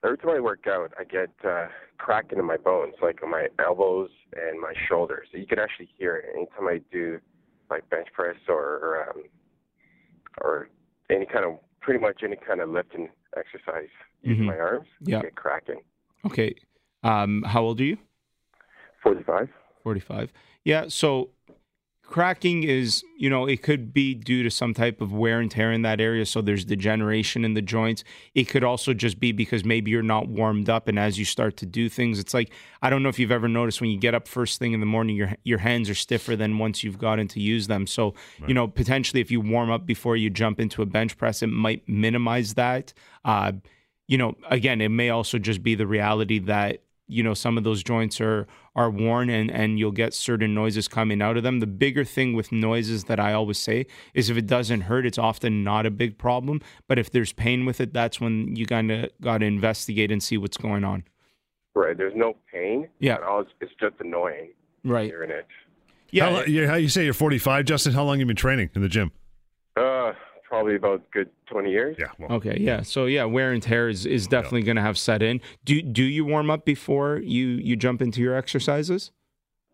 Every 0.03 0.16
time 0.16 0.30
I 0.30 0.40
work 0.40 0.66
out, 0.66 0.92
I 0.98 1.05
get 1.05 1.28
uh, 1.46 1.66
cracking 1.98 2.38
in 2.38 2.44
my 2.46 2.57
bones, 2.57 2.94
like 3.03 3.22
on 3.22 3.30
my 3.30 3.48
elbows 3.59 4.09
and 4.34 4.59
my 4.61 4.72
shoulders. 4.88 5.28
So 5.30 5.36
you 5.38 5.46
can 5.46 5.59
actually 5.59 5.90
hear 5.98 6.16
it 6.16 6.24
anytime 6.34 6.66
I 6.68 6.80
do 6.90 7.18
like 7.70 7.88
bench 7.90 8.09
press 8.14 8.36
or 8.48 9.07
um, 9.11 9.24
or 10.40 10.70
any 11.11 11.26
kind 11.26 11.44
of 11.44 11.59
pretty 11.80 12.01
much 12.01 12.22
any 12.24 12.36
kind 12.36 12.61
of 12.61 12.70
lifting 12.70 13.11
exercise 13.36 13.88
using 14.22 14.44
Mhm. 14.44 14.46
my 14.46 14.59
arms. 14.59 14.88
Yeah. 15.01 15.22
Get 15.22 15.34
cracking. 15.36 15.82
okay. 16.24 16.55
Um, 17.03 17.42
how 17.46 17.62
old 17.62 17.80
are 17.80 17.84
you? 17.84 17.96
Forty-five. 19.03 19.48
45. 19.82 20.32
Yeah. 20.64 20.88
So 20.88 21.30
cracking 22.11 22.65
is, 22.65 23.05
you 23.17 23.31
know, 23.31 23.47
it 23.47 23.63
could 23.63 23.95
be 23.95 24.15
due 24.15 24.43
to 24.43 24.51
some 24.51 24.75
type 24.75 25.01
of 25.01 25.13
wear 25.13 25.41
and 25.41 25.51
tear 25.51 25.73
in 25.73 25.83
that 25.83 26.01
area. 26.01 26.27
So 26.27 26.43
there's 26.43 26.65
degeneration 26.65 27.45
in 27.45 27.55
the 27.55 27.63
joints. 27.63 28.05
It 28.35 28.49
could 28.49 28.65
also 28.65 28.93
just 28.93 29.21
be 29.21 29.33
because 29.33 29.65
maybe 29.65 29.91
you're 29.91 30.03
not 30.03 30.29
warmed 30.29 30.69
up. 30.69 30.89
And 30.89 30.99
as 30.99 31.19
you 31.19 31.25
start 31.25 31.57
to 31.59 31.67
do 31.67 31.89
things, 31.89 32.19
it's 32.19 32.35
like, 32.35 32.53
I 32.83 32.91
don't 32.91 33.03
know 33.03 33.09
if 33.09 33.19
you've 33.19 33.31
ever 33.31 33.49
noticed 33.49 33.81
when 33.81 33.91
you 33.91 33.99
get 33.99 34.15
up 34.15 34.27
first 34.27 34.59
thing 34.59 34.73
in 34.73 34.81
the 34.81 34.87
morning, 34.87 35.17
your, 35.17 35.35
your 35.45 35.59
hands 35.59 35.89
are 35.89 35.95
stiffer 35.95 36.37
than 36.37 36.59
once 36.59 36.83
you've 36.83 36.99
gotten 36.99 37.29
to 37.29 37.41
use 37.41 37.69
them. 37.69 37.87
So, 37.87 38.15
you 38.47 38.55
know, 38.55 38.67
potentially 38.67 39.21
if 39.21 39.31
you 39.31 39.41
warm 39.41 39.71
up 39.71 39.87
before 39.87 40.17
you 40.17 40.29
jump 40.29 40.61
into 40.61 40.83
a 40.83 40.87
bench 40.87 41.17
press, 41.17 41.43
it 41.43 41.47
might 41.47 41.89
minimize 41.89 42.55
that. 42.55 42.93
Uh, 43.25 43.53
you 44.09 44.19
know, 44.19 44.35
again, 44.51 44.81
it 44.81 44.89
may 44.89 45.11
also 45.11 45.39
just 45.39 45.63
be 45.63 45.77
the 45.77 45.87
reality 45.87 46.41
that 46.41 46.83
you 47.11 47.23
know 47.23 47.35
some 47.35 47.59
of 47.59 47.65
those 47.65 47.83
joints 47.83 48.21
are 48.21 48.47
are 48.77 48.91
worn 48.91 49.29
and 49.29 49.51
and 49.51 49.79
you'll 49.79 49.91
get 49.91 50.15
certain 50.15 50.55
noises 50.55 50.89
coming 50.89 51.21
out 51.21 51.37
of 51.37 51.43
them 51.43 51.61
the 51.61 51.67
bigger 51.67 52.05
thing 52.05 52.35
with 52.35 52.53
noises 52.53 53.05
that 53.05 53.19
i 53.19 53.33
always 53.33 53.59
say 53.59 53.85
is 54.15 54.31
if 54.31 54.37
it 54.37 54.47
doesn't 54.47 54.83
hurt 54.83 55.05
it's 55.05 55.19
often 55.19 55.65
not 55.65 55.87
a 55.87 55.91
big 55.91 56.17
problem 56.17 56.61
but 56.87 56.99
if 56.99 57.11
there's 57.11 57.33
pain 57.33 57.65
with 57.65 57.81
it 57.81 57.93
that's 57.93 58.21
when 58.21 58.55
you 58.55 58.65
kind 58.65 58.91
of 58.91 59.11
got 59.21 59.39
to 59.39 59.47
investigate 59.47 60.11
and 60.11 60.23
see 60.23 60.39
what's 60.39 60.57
going 60.57 60.85
on 60.85 61.03
Right. 61.75 61.97
There's 61.97 62.15
no 62.17 62.37
pain. 62.53 62.89
Yeah. 62.99 63.15
At 63.15 63.23
all. 63.23 63.41
It's, 63.41 63.51
it's 63.61 63.73
just 63.81 63.95
annoying 64.01 64.51
right 64.85 65.07
hearing 65.07 65.31
it. 65.31 65.47
Yeah, 66.11 66.31
How, 66.31 66.43
you, 66.43 66.67
how 66.67 66.75
you 66.75 66.89
say 66.89 67.05
you're 67.05 67.15
45, 67.15 67.65
Justin? 67.67 67.93
How 67.93 68.03
long 68.03 68.15
have 68.15 68.21
you 68.21 68.27
been 68.27 68.37
training 68.37 68.71
in 68.75 68.83
the 68.83 68.89
gym? 68.89 69.13
Uh, 69.77 70.13
probably 70.51 70.74
about 70.76 71.11
good 71.12 71.30
twenty 71.46 71.70
years. 71.70 71.96
Yeah. 71.98 72.09
Well, 72.18 72.32
okay 72.32 72.59
yeah 72.61 72.82
so 72.82 73.07
yeah 73.07 73.24
wear 73.24 73.53
and 73.53 73.62
tear 73.62 73.88
is, 73.88 74.05
is 74.05 74.26
definitely 74.26 74.62
going 74.62 74.76
to 74.76 74.82
have 74.82 74.98
set 74.98 75.22
in 75.22 75.40
do 75.64 75.80
do 75.80 76.03
you 76.03 76.24
warm 76.26 76.51
up 76.51 76.64
before 76.66 77.20
you 77.24 77.46
you 77.46 77.76
jump 77.76 78.03
into 78.03 78.20
your 78.20 78.34
exercises 78.34 79.12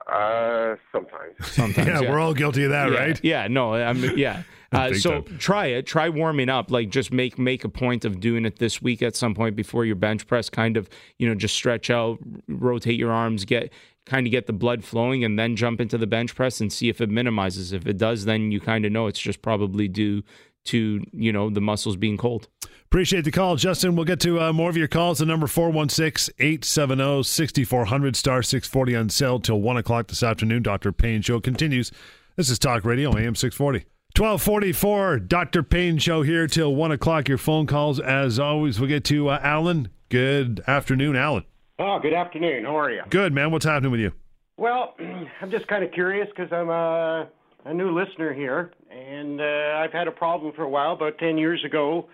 Uh, 0.07 0.77
sometimes. 0.93 1.35
sometimes 1.43 1.89
yeah, 1.89 2.01
we're 2.09 2.21
all 2.21 2.35
guilty 2.35 2.63
of 2.65 2.71
that, 2.71 2.93
yeah, 2.93 2.99
right? 2.99 3.21
Yeah, 3.25 3.49
no, 3.49 3.75
I'm 3.75 4.17
yeah. 4.17 4.43
Uh, 4.73 4.93
so 4.93 5.23
time. 5.23 5.39
try 5.39 5.67
it. 5.67 5.87
Try 5.87 6.09
warming 6.09 6.49
up. 6.49 6.71
Like 6.73 6.91
just 6.91 7.13
make 7.13 7.39
make 7.39 7.63
a 7.65 7.69
point 7.69 8.05
of 8.05 8.19
doing 8.21 8.45
it 8.45 8.59
this 8.59 8.83
week 8.83 9.01
at 9.01 9.15
some 9.15 9.33
point 9.33 9.55
before 9.57 9.85
your 9.85 9.95
bench 9.95 10.27
press. 10.27 10.51
Kind 10.51 10.77
of 10.77 10.89
you 11.19 11.29
know 11.29 11.37
just 11.37 11.55
stretch 11.55 11.89
out, 11.89 12.19
rotate 12.49 12.99
your 12.99 13.13
arms, 13.13 13.45
get 13.45 13.73
kind 14.07 14.27
of 14.27 14.33
get 14.33 14.47
the 14.47 14.53
blood 14.53 14.85
flowing, 14.85 15.25
and 15.25 15.39
then 15.39 15.55
jump 15.57 15.81
into 15.81 15.97
the 15.97 16.07
bench 16.07 16.35
press 16.35 16.61
and 16.61 16.71
see 16.73 16.89
if 16.89 17.01
it 17.01 17.09
minimizes. 17.09 17.73
If 17.73 17.87
it 17.87 17.97
does, 17.97 18.25
then 18.25 18.51
you 18.51 18.61
kind 18.61 18.85
of 18.85 18.91
know 18.91 19.07
it's 19.07 19.21
just 19.21 19.41
probably 19.41 19.87
due 19.89 20.23
to 20.67 21.05
you 21.13 21.33
know 21.33 21.51
the 21.51 21.61
muscles 21.61 21.97
being 21.97 22.17
cold. 22.17 22.49
Appreciate 22.87 23.25
the 23.25 23.33
call, 23.33 23.57
Justin. 23.57 23.97
We'll 23.97 24.05
get 24.05 24.21
to 24.21 24.41
uh, 24.41 24.53
more 24.53 24.71
of 24.71 24.77
your 24.77 24.87
calls. 24.89 25.19
The 25.19 25.27
number 25.27 25.47
416 25.47 26.35
870 26.39 27.25
6400 27.25 28.17
star 28.17 28.43
640 28.43 28.97
on 28.97 29.09
cell 29.09 29.41
till 29.41 29.61
1 29.61 29.77
o'clock 29.77 30.07
this 30.09 30.23
afternoon. 30.23 30.63
Dr. 30.63 30.93
Pain 30.93 31.21
Show 31.21 31.41
continues. 31.41 31.91
This 32.37 32.49
is 32.49 32.59
Talk 32.59 32.85
Radio, 32.85 33.11
AM 33.17 33.35
640. 33.35 33.87
1244, 34.17 35.19
Dr. 35.19 35.63
Pain 35.63 35.99
Show 35.99 36.23
here 36.23 36.47
till 36.47 36.75
1 36.75 36.93
o'clock. 36.93 37.29
Your 37.29 37.39
phone 37.39 37.67
calls, 37.67 38.01
as 38.01 38.39
always. 38.39 38.81
We'll 38.81 38.89
get 38.89 39.05
to 39.05 39.29
uh, 39.29 39.41
Alan. 39.43 39.89
Good 40.09 40.63
afternoon, 40.67 41.17
Alan. 41.17 41.45
Oh, 41.79 41.99
good 41.99 42.15
afternoon. 42.15 42.65
How 42.65 42.79
are 42.79 42.91
you? 42.91 43.03
Good, 43.11 43.35
man. 43.35 43.51
What's 43.51 43.67
happening 43.67 43.91
with 43.91 44.01
you? 44.01 44.13
Well, 44.57 44.95
I'm 45.41 45.51
just 45.51 45.67
kind 45.67 45.85
of 45.85 45.93
curious 45.93 46.29
because 46.35 46.51
I'm 46.53 46.71
a, 46.71 47.29
a 47.67 47.75
new 47.75 47.91
listener 47.91 48.33
here, 48.33 48.71
and 48.91 49.41
uh, 49.41 49.79
I've 49.83 49.93
had 49.93 50.07
a 50.07 50.13
problem 50.13 50.53
for 50.55 50.63
a 50.63 50.69
while. 50.69 50.93
About 50.93 51.19
10 51.19 51.37
years 51.37 51.63
ago, 51.65 52.09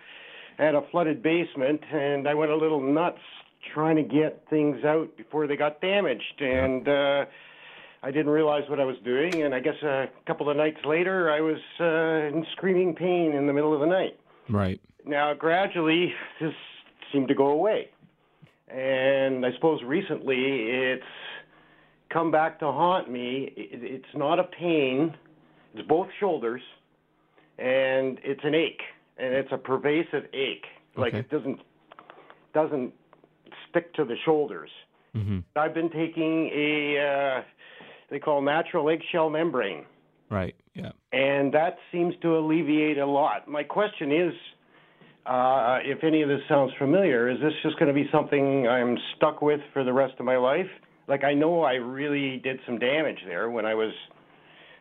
I 0.57 0.63
had 0.63 0.73
a 0.73 0.81
flooded 0.89 1.21
basement, 1.21 1.81
and 1.91 2.27
I 2.27 2.33
went 2.33 2.51
a 2.51 2.55
little 2.55 2.81
nuts 2.81 3.19
trying 3.73 3.95
to 3.97 4.03
get 4.03 4.43
things 4.49 4.83
out 4.83 5.15
before 5.15 5.45
they 5.45 5.55
got 5.55 5.79
damaged. 5.79 6.41
And 6.41 6.87
uh, 6.87 7.25
I 8.01 8.11
didn't 8.11 8.31
realize 8.31 8.63
what 8.67 8.79
I 8.79 8.85
was 8.85 8.97
doing, 9.05 9.43
and 9.43 9.53
I 9.53 9.59
guess 9.59 9.81
a 9.83 10.07
couple 10.25 10.49
of 10.49 10.57
nights 10.57 10.79
later, 10.85 11.31
I 11.31 11.39
was 11.41 11.59
uh, 11.79 12.35
in 12.35 12.45
screaming 12.53 12.95
pain 12.95 13.33
in 13.33 13.45
the 13.45 13.53
middle 13.53 13.75
of 13.75 13.79
the 13.79 13.85
night. 13.85 14.19
Right. 14.49 14.81
Now, 15.05 15.35
gradually, 15.35 16.13
this 16.41 16.53
seemed 17.11 17.27
to 17.27 17.35
go 17.35 17.49
away. 17.49 17.89
And 18.69 19.45
I 19.45 19.53
suppose 19.53 19.81
recently 19.85 20.35
it's 20.35 21.03
come 22.09 22.31
back 22.31 22.59
to 22.59 22.65
haunt 22.65 23.11
me. 23.11 23.53
It's 23.55 24.05
not 24.15 24.39
a 24.39 24.43
pain, 24.43 25.15
it's 25.73 25.87
both 25.87 26.07
shoulders, 26.19 26.61
and 27.57 28.19
it's 28.23 28.41
an 28.43 28.55
ache, 28.55 28.81
and 29.17 29.33
it's 29.33 29.51
a 29.51 29.57
pervasive 29.57 30.25
ache. 30.33 30.65
Like 30.95 31.13
Okay. 31.13 31.19
it 31.19 31.29
doesn't 31.29 31.59
doesn't 32.53 32.93
stick 33.69 33.93
to 33.95 34.05
the 34.05 34.15
shoulders. 34.25 34.69
hmm 35.13 35.39
I've 35.55 35.73
been 35.73 35.89
taking 35.89 36.49
a 36.53 36.99
uh, 36.99 37.43
they 38.09 38.19
call 38.19 38.41
natural 38.41 38.89
eggshell 38.89 39.29
membrane, 39.29 39.85
Right. 40.29 40.55
Yeah. 40.75 40.91
and 41.11 41.51
that 41.53 41.77
seems 41.91 42.15
to 42.21 42.37
alleviate 42.37 42.97
a 42.97 43.05
lot. 43.05 43.47
My 43.47 43.63
question 43.63 44.11
is, 44.11 44.33
uh, 45.25 45.79
if 45.83 46.03
any 46.03 46.21
of 46.21 46.29
this 46.29 46.41
sounds 46.47 46.71
familiar, 46.77 47.29
is 47.29 47.39
this 47.39 47.53
just 47.63 47.77
going 47.79 47.87
to 47.87 47.93
be 47.93 48.07
something 48.11 48.67
I'm 48.67 48.97
stuck 49.15 49.41
with 49.41 49.61
for 49.73 49.83
the 49.83 49.93
rest 49.93 50.15
of 50.19 50.25
my 50.25 50.37
life? 50.37 50.69
Like 51.07 51.23
I 51.23 51.33
know 51.33 51.61
I 51.61 51.73
really 51.73 52.37
did 52.37 52.59
some 52.65 52.77
damage 52.79 53.19
there 53.27 53.49
when 53.49 53.65
I 53.65 53.73
was 53.73 53.93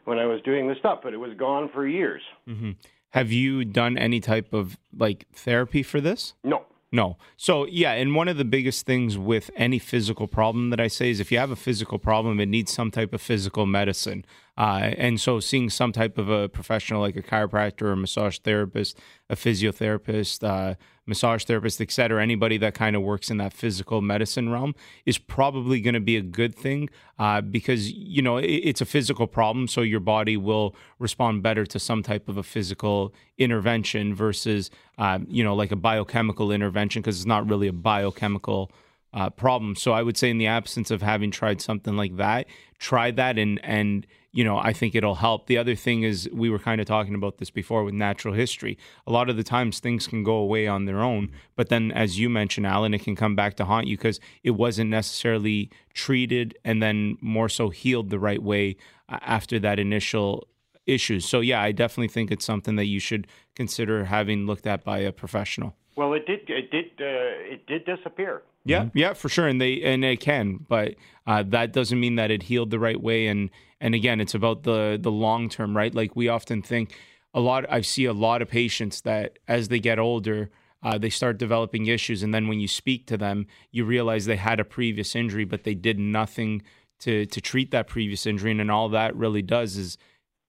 when 0.05 0.19
I 0.19 0.27
was 0.27 0.41
doing 0.43 0.69
this 0.69 0.79
stuff, 0.79 1.01
but 1.03 1.13
it 1.13 1.19
was 1.19 1.35
gone 1.35 1.71
for 1.73 1.87
years. 1.87 2.23
hmm 2.47 2.73
Have 3.11 3.31
you 3.33 3.65
done 3.65 3.97
any 3.99 4.21
type 4.21 4.53
of 4.53 4.77
like 4.97 5.27
therapy 5.33 5.83
for 5.83 6.01
this? 6.01 6.35
No. 6.45 6.65
No. 6.95 7.17
So, 7.39 7.67
yeah, 7.67 7.93
and 7.93 8.15
one 8.15 8.29
of 8.29 8.37
the 8.37 8.45
biggest 8.45 8.85
things 8.85 9.17
with 9.17 9.51
any 9.57 9.79
physical 9.79 10.29
problem 10.29 10.69
that 10.69 10.79
I 10.81 10.89
say 10.89 11.09
is 11.09 11.21
if 11.21 11.33
you 11.33 11.39
have 11.39 11.51
a 11.51 11.57
physical 11.57 11.99
problem, 11.99 12.39
it 12.39 12.47
needs 12.47 12.71
some 12.71 12.91
type 12.91 13.15
of 13.15 13.23
physical 13.23 13.65
medicine. 13.65 14.27
Uh, 14.59 14.91
and 14.99 15.19
so, 15.19 15.41
seeing 15.41 15.71
some 15.71 15.93
type 15.93 16.19
of 16.19 16.29
a 16.29 16.51
professional 16.51 17.01
like 17.01 17.17
a 17.17 17.23
chiropractor 17.23 17.83
or 17.83 17.93
a 17.93 17.97
massage 17.97 18.39
therapist, 18.39 18.99
a 19.31 19.37
physiotherapist, 19.37 20.47
uh, 20.47 20.75
massage 21.07 21.45
therapist, 21.45 21.81
et 21.81 21.91
cetera, 21.91 22.23
anybody 22.23 22.57
that 22.59 22.75
kind 22.75 22.95
of 22.95 23.03
works 23.03 23.31
in 23.31 23.39
that 23.39 23.53
physical 23.53 24.01
medicine 24.01 24.51
realm 24.51 24.75
is 25.05 25.19
probably 25.19 25.81
going 25.81 25.95
to 25.95 26.01
be 26.01 26.17
a 26.17 26.23
good 26.23 26.55
thing 26.55 26.89
uh, 27.19 27.41
because, 27.41 27.91
you 27.91 28.23
know, 28.23 28.37
it, 28.37 28.47
it's 28.47 28.81
a 28.81 28.87
physical 28.87 29.27
problem. 29.27 29.67
So, 29.69 29.81
your 29.81 30.01
body 30.01 30.37
will 30.37 30.75
respond 30.99 31.43
better 31.43 31.67
to 31.67 31.79
some 31.79 32.03
type 32.03 32.29
of 32.29 32.37
a 32.37 32.43
physical 32.43 33.13
intervention 33.39 34.15
versus, 34.15 34.71
uh, 34.99 35.19
you 35.29 35.43
know, 35.43 35.55
like 35.55 35.73
a 35.73 35.77
biochemical 35.77 36.53
intervention 36.53 37.03
because 37.03 37.17
it's 37.17 37.27
not 37.27 37.49
really 37.49 37.69
a 37.69 37.73
biochemical 37.73 38.71
uh, 39.15 39.31
problem. 39.31 39.77
So 39.77 39.93
I 39.93 40.03
would 40.03 40.17
say, 40.17 40.31
in 40.31 40.39
the 40.39 40.47
absence 40.47 40.91
of 40.91 41.03
having 41.03 41.31
tried 41.31 41.61
something 41.61 41.97
like 41.97 42.17
that, 42.17 42.47
try 42.79 43.11
that, 43.11 43.39
and 43.39 43.61
and 43.65 44.07
you 44.33 44.43
know, 44.45 44.57
I 44.57 44.73
think 44.73 44.95
it'll 44.95 45.17
help. 45.17 45.47
The 45.47 45.59
other 45.59 45.75
thing 45.75 46.03
is, 46.03 46.29
we 46.33 46.49
were 46.49 46.59
kind 46.59 46.81
of 46.81 46.87
talking 46.87 47.15
about 47.15 47.39
this 47.39 47.51
before 47.51 47.85
with 47.85 47.95
natural 47.95 48.35
history. 48.35 48.79
A 49.07 49.13
lot 49.13 49.29
of 49.29 49.37
the 49.37 49.45
times, 49.45 49.79
things 49.79 50.07
can 50.07 50.25
go 50.25 50.37
away 50.37 50.67
on 50.67 50.87
their 50.87 51.01
own, 51.01 51.31
but 51.55 51.69
then, 51.69 51.93
as 51.93 52.19
you 52.19 52.31
mentioned, 52.31 52.67
Alan, 52.67 52.95
it 52.95 53.05
can 53.05 53.15
come 53.15 53.37
back 53.37 53.57
to 53.57 53.67
haunt 53.67 53.87
you 53.87 53.97
because 53.97 54.21
it 54.43 54.53
wasn't 54.53 54.91
necessarily 54.91 55.71
treated 55.93 56.57
and 56.65 56.83
then 56.83 57.19
more 57.21 57.51
so 57.51 57.69
healed 57.69 58.09
the 58.09 58.19
right 58.19 58.43
way 58.43 58.77
uh, 59.09 59.19
after 59.21 59.59
that 59.59 59.79
initial 59.79 60.49
issues. 60.87 61.25
So 61.27 61.41
yeah, 61.41 61.61
I 61.61 61.73
definitely 61.73 62.09
think 62.09 62.31
it's 62.31 62.45
something 62.45 62.77
that 62.77 62.87
you 62.87 63.01
should 63.01 63.27
consider 63.55 64.07
having 64.07 64.47
looked 64.47 64.67
at 64.67 64.85
by 64.85 64.99
a 64.99 65.13
professional. 65.13 65.77
Well, 65.97 66.15
it 66.15 66.27
did 66.27 66.49
it 66.49 66.71
did 66.71 66.87
uh, 67.01 67.53
it 67.53 67.67
did 67.67 67.85
disappear. 67.85 68.43
Yeah, 68.65 68.89
yeah, 68.95 69.13
for 69.13 69.29
sure, 69.29 69.49
and 69.49 69.61
they 69.61 69.83
and 69.83 70.05
it 70.05 70.21
can, 70.21 70.65
but 70.69 70.95
uh, 71.27 71.43
that 71.49 71.73
doesn't 71.73 71.99
mean 71.99 72.15
that 72.15 72.31
it 72.31 72.45
healed 72.45 72.71
the 72.71 72.79
right 72.79 73.01
way. 73.01 73.27
And 73.27 73.51
and 73.83 73.97
again, 73.97 74.21
it's 74.21 74.35
about 74.35 74.63
the 74.63 74.97
the 74.99 75.11
long 75.11 75.49
term, 75.49 75.77
right? 75.77 75.95
Like 75.95 76.15
we 76.15 76.29
often 76.29 76.63
think 76.63 76.97
a 77.35 77.41
lot. 77.41 77.67
I 77.69 77.81
see 77.81 78.05
a 78.05 78.13
lot 78.13 78.41
of 78.41 78.49
patients 78.49 79.01
that 79.03 79.41
as 79.49 79.69
they 79.69 79.81
get 79.81 79.99
older, 79.99 80.51
uh, 80.85 80.99
they 80.99 81.11
start 81.11 81.37
developing 81.37 81.87
issues, 81.87 82.23
and 82.23 82.33
then 82.33 82.47
when 82.47 82.61
you 82.61 82.69
speak 82.69 83.07
to 83.09 83.17
them, 83.17 83.47
you 83.73 83.85
realize 83.85 84.25
they 84.25 84.37
had 84.37 84.61
a 84.61 84.65
previous 84.65 85.17
injury, 85.17 85.45
but 85.45 85.65
they 85.65 85.75
did 85.75 85.99
nothing 85.99 86.63
to 87.01 87.27
to 87.27 87.41
treat 87.41 87.73
that 87.73 87.89
previous 87.89 88.25
injury, 88.25 88.53
and 88.53 88.61
then 88.61 88.71
all 88.71 88.89
that 88.89 89.17
really 89.17 89.43
does 89.43 89.77
is 89.77 89.99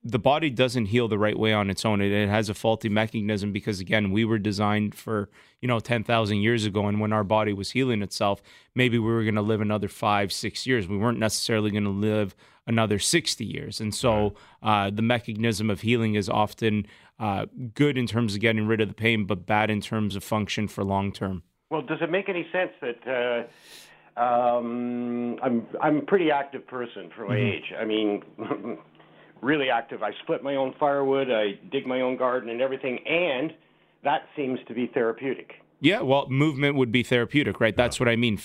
the 0.05 0.19
body 0.19 0.49
doesn't 0.49 0.87
heal 0.87 1.07
the 1.07 1.17
right 1.17 1.39
way 1.39 1.53
on 1.53 1.69
its 1.69 1.85
own. 1.85 2.01
It, 2.01 2.11
it 2.11 2.29
has 2.29 2.49
a 2.49 2.53
faulty 2.53 2.89
mechanism 2.89 3.53
because 3.53 3.79
again, 3.79 4.11
we 4.11 4.25
were 4.25 4.37
designed 4.37 4.93
for 4.93 5.29
you 5.59 5.67
know 5.67 5.79
ten 5.79 6.03
thousand 6.03 6.37
years 6.37 6.65
ago, 6.65 6.85
and 6.85 6.99
when 6.99 7.13
our 7.13 7.23
body 7.23 7.51
was 7.53 7.71
healing 7.71 8.03
itself, 8.03 8.43
maybe 8.75 8.99
we 8.99 9.11
were 9.11 9.23
going 9.23 9.33
to 9.33 9.41
live 9.41 9.61
another 9.61 9.87
five, 9.87 10.31
six 10.31 10.67
years. 10.67 10.87
We 10.87 10.97
weren't 10.97 11.17
necessarily 11.17 11.71
going 11.71 11.85
to 11.85 11.89
live 11.89 12.35
another 12.65 12.99
sixty 12.99 13.45
years, 13.45 13.79
and 13.81 13.93
so 13.93 14.33
uh, 14.61 14.89
the 14.89 15.01
mechanism 15.01 15.69
of 15.69 15.81
healing 15.81 16.15
is 16.15 16.29
often 16.29 16.85
uh, 17.19 17.45
good 17.73 17.97
in 17.97 18.07
terms 18.07 18.35
of 18.35 18.41
getting 18.41 18.65
rid 18.67 18.81
of 18.81 18.87
the 18.87 18.93
pain, 18.93 19.25
but 19.25 19.45
bad 19.45 19.69
in 19.69 19.81
terms 19.81 20.15
of 20.15 20.23
function 20.23 20.67
for 20.67 20.83
long 20.83 21.11
term. 21.11 21.43
Well, 21.69 21.81
does 21.81 21.99
it 22.01 22.11
make 22.11 22.29
any 22.29 22.47
sense 22.51 22.71
that 22.81 23.47
uh, 24.17 24.19
um, 24.19 25.39
I'm 25.41 25.65
I'm 25.81 25.97
a 25.97 26.01
pretty 26.01 26.31
active 26.31 26.65
person 26.67 27.09
for 27.15 27.25
my 27.25 27.35
Mhm. 27.35 27.53
age? 27.53 27.73
I 27.79 27.85
mean, 27.85 28.23
really 29.41 29.69
active. 29.69 30.03
I 30.03 30.11
split 30.23 30.43
my 30.43 30.55
own 30.55 30.73
firewood, 30.79 31.29
I 31.31 31.53
dig 31.71 31.85
my 31.87 32.01
own 32.01 32.15
garden, 32.17 32.49
and 32.49 32.61
everything, 32.61 32.99
and 33.07 33.53
that 34.03 34.27
seems 34.35 34.59
to 34.67 34.73
be 34.73 34.87
therapeutic. 34.87 35.55
Yeah, 35.83 35.99
well, 35.99 36.29
movement 36.29 36.77
would 36.77 36.93
be 36.93 37.03
therapeutic, 37.03 37.59
right? 37.59 37.75
That's 37.75 37.99
what 37.99 38.07
I 38.07 38.15
mean. 38.15 38.39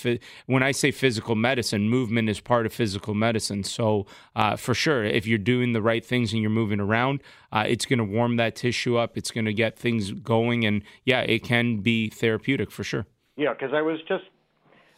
When 0.45 0.61
I 0.61 0.73
say 0.73 0.91
physical 0.91 1.35
medicine, 1.35 1.89
movement 1.89 2.27
is 2.27 2.41
part 2.41 2.65
of 2.65 2.73
physical 2.73 3.13
medicine. 3.13 3.63
So, 3.63 4.07
uh, 4.35 4.57
for 4.57 4.73
sure, 4.73 5.05
if 5.05 5.25
you're 5.25 5.37
doing 5.37 5.71
the 5.71 5.81
right 5.81 6.05
things 6.05 6.33
and 6.33 6.41
you're 6.41 6.51
moving 6.51 6.81
around, 6.81 7.23
uh, 7.53 7.63
it's 7.65 7.85
going 7.85 7.99
to 7.99 8.03
warm 8.03 8.35
that 8.35 8.57
tissue 8.57 8.97
up. 8.97 9.17
It's 9.17 9.31
going 9.31 9.45
to 9.45 9.53
get 9.53 9.79
things 9.79 10.11
going. 10.11 10.65
And 10.65 10.83
yeah, 11.05 11.21
it 11.21 11.45
can 11.45 11.77
be 11.77 12.09
therapeutic 12.09 12.71
for 12.71 12.83
sure. 12.83 13.05
Yeah, 13.37 13.53
because 13.53 13.73
I 13.73 13.83
was 13.83 13.99
just, 14.05 14.25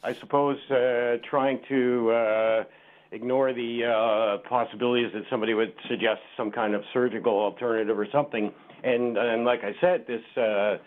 I 0.01 0.15
suppose, 0.15 0.57
uh, 0.71 1.17
trying 1.29 1.59
to 1.69 2.09
uh, 2.09 2.63
ignore 3.11 3.53
the 3.53 3.85
uh, 3.85 4.49
possibilities 4.49 5.13
that 5.13 5.25
somebody 5.29 5.53
would 5.53 5.75
suggest 5.87 6.21
some 6.35 6.49
kind 6.49 6.73
of 6.73 6.81
surgical 6.91 7.39
alternative 7.39 7.99
or 7.99 8.07
something. 8.11 8.51
And 8.83 9.15
and 9.15 9.45
like 9.45 9.63
I 9.63 9.75
said, 9.79 10.07
this. 10.07 10.23
Uh, 10.35 10.77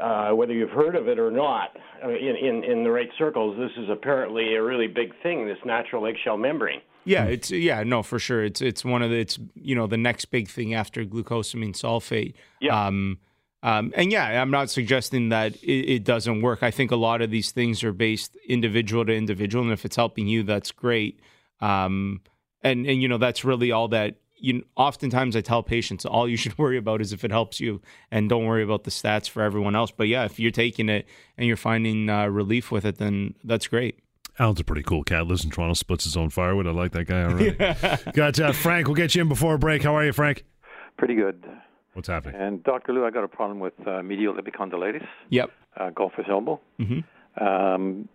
uh, 0.00 0.34
whether 0.34 0.52
you've 0.52 0.70
heard 0.70 0.96
of 0.96 1.08
it 1.08 1.18
or 1.18 1.30
not, 1.30 1.76
in, 2.02 2.36
in 2.36 2.64
in 2.64 2.84
the 2.84 2.90
right 2.90 3.10
circles, 3.18 3.56
this 3.58 3.70
is 3.76 3.88
apparently 3.90 4.54
a 4.54 4.62
really 4.62 4.86
big 4.86 5.12
thing. 5.22 5.46
This 5.46 5.58
natural 5.64 6.06
eggshell 6.06 6.36
membrane. 6.36 6.80
Yeah, 7.04 7.24
it's 7.24 7.50
yeah, 7.50 7.82
no, 7.82 8.02
for 8.02 8.18
sure. 8.18 8.44
It's 8.44 8.60
it's 8.60 8.84
one 8.84 9.02
of 9.02 9.10
the 9.10 9.16
it's 9.16 9.38
you 9.54 9.74
know 9.74 9.86
the 9.86 9.96
next 9.96 10.26
big 10.26 10.48
thing 10.48 10.74
after 10.74 11.04
glucosamine 11.04 11.74
sulfate. 11.74 12.34
Yeah. 12.60 12.86
Um, 12.86 13.18
um, 13.62 13.92
and 13.94 14.10
yeah, 14.10 14.40
I'm 14.40 14.50
not 14.50 14.70
suggesting 14.70 15.28
that 15.30 15.54
it, 15.56 15.94
it 15.94 16.04
doesn't 16.04 16.40
work. 16.40 16.62
I 16.62 16.70
think 16.70 16.90
a 16.90 16.96
lot 16.96 17.20
of 17.20 17.30
these 17.30 17.50
things 17.50 17.84
are 17.84 17.92
based 17.92 18.36
individual 18.48 19.04
to 19.04 19.14
individual, 19.14 19.64
and 19.64 19.72
if 19.72 19.84
it's 19.84 19.96
helping 19.96 20.28
you, 20.28 20.42
that's 20.42 20.72
great. 20.72 21.20
Um, 21.60 22.22
and 22.62 22.86
and 22.86 23.02
you 23.02 23.08
know 23.08 23.18
that's 23.18 23.44
really 23.44 23.70
all 23.72 23.88
that. 23.88 24.16
You 24.40 24.64
oftentimes 24.76 25.36
I 25.36 25.40
tell 25.40 25.62
patients 25.62 26.04
all 26.04 26.28
you 26.28 26.36
should 26.42 26.56
worry 26.58 26.76
about 26.76 27.00
is 27.00 27.12
if 27.12 27.24
it 27.24 27.30
helps 27.30 27.60
you, 27.60 27.80
and 28.10 28.28
don't 28.28 28.44
worry 28.46 28.62
about 28.62 28.84
the 28.84 28.90
stats 28.90 29.28
for 29.28 29.42
everyone 29.42 29.74
else. 29.76 29.90
But 29.90 30.08
yeah, 30.08 30.24
if 30.24 30.38
you're 30.40 30.50
taking 30.50 30.88
it 30.88 31.06
and 31.38 31.46
you're 31.46 31.56
finding 31.56 32.08
uh, 32.08 32.26
relief 32.26 32.70
with 32.70 32.84
it, 32.84 32.98
then 32.98 33.34
that's 33.44 33.66
great. 33.66 33.98
Alan's 34.38 34.60
a 34.60 34.64
pretty 34.64 34.82
cool 34.82 35.02
cat. 35.04 35.26
Lives 35.26 35.44
in 35.44 35.50
Toronto, 35.50 35.74
splits 35.74 36.04
his 36.04 36.16
own 36.16 36.30
firewood. 36.30 36.66
I 36.66 36.70
like 36.70 36.92
that 36.92 37.04
guy 37.04 37.24
already. 37.24 37.50
Got 38.12 38.40
uh, 38.40 38.52
Frank. 38.52 38.86
We'll 38.86 38.94
get 38.94 39.14
you 39.14 39.20
in 39.22 39.28
before 39.28 39.54
a 39.54 39.58
break. 39.58 39.82
How 39.82 39.94
are 39.96 40.04
you, 40.04 40.12
Frank? 40.12 40.44
Pretty 40.96 41.14
good. 41.14 41.44
What's 41.92 42.08
happening? 42.08 42.40
And 42.40 42.62
Dr. 42.62 42.92
Lou, 42.94 43.04
I 43.04 43.10
got 43.10 43.24
a 43.24 43.28
problem 43.28 43.58
with 43.58 43.74
uh, 43.86 44.02
medial 44.02 44.34
epicondylitis, 44.34 45.06
Yep. 45.28 45.50
uh, 45.76 45.90
golfer's 45.90 46.26
elbow. 46.30 46.60
Mm-hmm. 46.78 47.44
Um, 47.44 48.08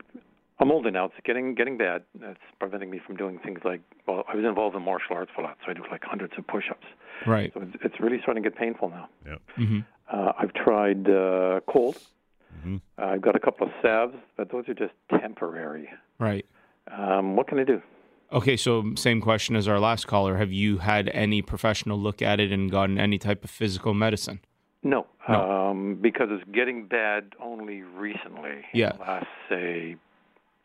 I'm 0.60 0.72
older 0.72 0.90
now. 0.90 1.06
It's 1.06 1.16
getting 1.26 1.54
getting 1.56 1.78
bad. 1.78 2.04
It's 2.22 2.40
preventing 2.60 2.90
me 2.90 3.00
from 3.06 3.18
doing 3.18 3.40
things 3.40 3.60
like 3.66 3.82
well, 4.08 4.24
I 4.32 4.36
was 4.36 4.46
involved 4.46 4.76
in 4.76 4.82
martial 4.84 5.16
arts 5.16 5.32
for 5.36 5.42
a 5.42 5.44
lot, 5.46 5.58
so 5.66 5.72
I 5.72 5.74
do 5.74 5.84
like 5.92 6.04
hundreds 6.04 6.34
of 6.38 6.48
push-ups. 6.48 6.86
Right. 7.28 7.52
So 7.54 7.62
it's, 7.62 7.76
it's 7.84 8.00
really 8.00 8.20
starting 8.22 8.44
to 8.44 8.50
get 8.50 8.58
painful 8.58 8.90
now. 8.90 9.10
Yeah. 9.26 9.36
Mm-hmm. 9.58 9.80
Uh, 10.12 10.32
I've 10.38 10.54
tried 10.54 11.10
uh, 11.10 11.60
cold. 11.68 11.98
Mm-hmm. 12.60 12.78
Uh, 12.98 13.06
I've 13.06 13.22
got 13.22 13.36
a 13.36 13.40
couple 13.40 13.68
of 13.68 13.74
salves, 13.82 14.16
but 14.38 14.52
those 14.52 14.68
are 14.70 14.74
just 14.74 14.94
temporary. 15.20 15.90
Right. 16.20 16.46
Um, 16.96 17.36
what 17.36 17.48
can 17.48 17.60
I 17.60 17.64
do? 17.64 17.82
Okay, 18.32 18.58
so 18.58 18.94
same 18.96 19.22
question 19.22 19.56
as 19.56 19.68
our 19.68 19.80
last 19.80 20.08
caller. 20.08 20.38
Have 20.38 20.52
you 20.52 20.80
had 20.80 21.10
any 21.10 21.42
professional 21.42 21.98
look 22.00 22.22
at 22.22 22.40
it 22.40 22.52
and 22.52 22.72
gotten 22.72 22.98
any 22.98 23.18
type 23.18 23.44
of 23.44 23.50
physical 23.50 23.94
medicine? 23.94 24.40
No, 24.84 25.08
Um, 25.28 25.98
because 26.00 26.28
it's 26.32 26.44
getting 26.52 26.86
bad 26.86 27.34
only 27.42 27.82
recently. 27.82 28.64
Yeah. 28.74 28.92
Last 29.00 29.26
say 29.50 29.96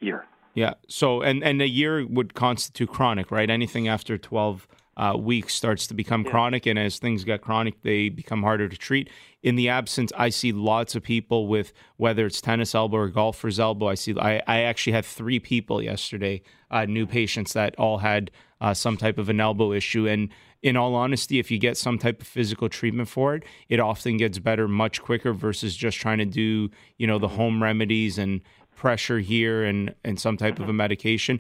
year. 0.00 0.26
Yeah. 0.54 0.74
So 0.88 1.22
and 1.22 1.44
and 1.44 1.62
a 1.62 1.68
year 1.68 2.06
would 2.06 2.34
constitute 2.34 2.90
chronic, 2.90 3.30
right? 3.30 3.48
Anything 3.48 3.88
after 3.88 4.18
twelve 4.18 4.66
uh, 4.96 5.16
weeks 5.16 5.54
starts 5.54 5.86
to 5.86 5.94
become 5.94 6.24
yeah. 6.24 6.30
chronic, 6.30 6.66
and 6.66 6.78
as 6.78 6.98
things 6.98 7.24
get 7.24 7.40
chronic, 7.40 7.82
they 7.82 8.08
become 8.08 8.42
harder 8.42 8.68
to 8.68 8.76
treat. 8.76 9.08
In 9.42 9.56
the 9.56 9.68
absence, 9.68 10.12
I 10.16 10.28
see 10.28 10.52
lots 10.52 10.94
of 10.94 11.02
people 11.02 11.46
with 11.46 11.72
whether 11.96 12.26
it's 12.26 12.40
tennis 12.40 12.74
elbow 12.74 12.98
or 12.98 13.08
golfer's 13.08 13.60
elbow. 13.60 13.88
I 13.88 13.94
see. 13.94 14.14
I, 14.18 14.42
I 14.46 14.62
actually 14.62 14.92
had 14.92 15.04
three 15.04 15.38
people 15.38 15.80
yesterday, 15.80 16.42
uh, 16.70 16.84
new 16.84 17.06
patients 17.06 17.52
that 17.52 17.74
all 17.76 17.98
had 17.98 18.30
uh, 18.60 18.74
some 18.74 18.96
type 18.96 19.16
of 19.18 19.28
an 19.28 19.40
elbow 19.40 19.72
issue, 19.72 20.06
and 20.06 20.28
in 20.62 20.76
all 20.76 20.94
honesty, 20.94 21.38
if 21.38 21.50
you 21.50 21.58
get 21.58 21.78
some 21.78 21.96
type 21.96 22.20
of 22.20 22.26
physical 22.26 22.68
treatment 22.68 23.08
for 23.08 23.34
it, 23.34 23.44
it 23.70 23.80
often 23.80 24.18
gets 24.18 24.38
better 24.38 24.68
much 24.68 25.00
quicker 25.00 25.32
versus 25.32 25.74
just 25.74 25.96
trying 25.98 26.18
to 26.18 26.26
do, 26.26 26.68
you 26.98 27.06
know, 27.06 27.18
the 27.18 27.28
home 27.28 27.62
remedies 27.62 28.18
and 28.18 28.42
pressure 28.80 29.18
here 29.18 29.62
and 29.62 29.94
and 30.04 30.18
some 30.18 30.38
type 30.38 30.54
of 30.54 30.60
a 30.60 30.62
uh-huh. 30.64 30.72
medication. 30.72 31.38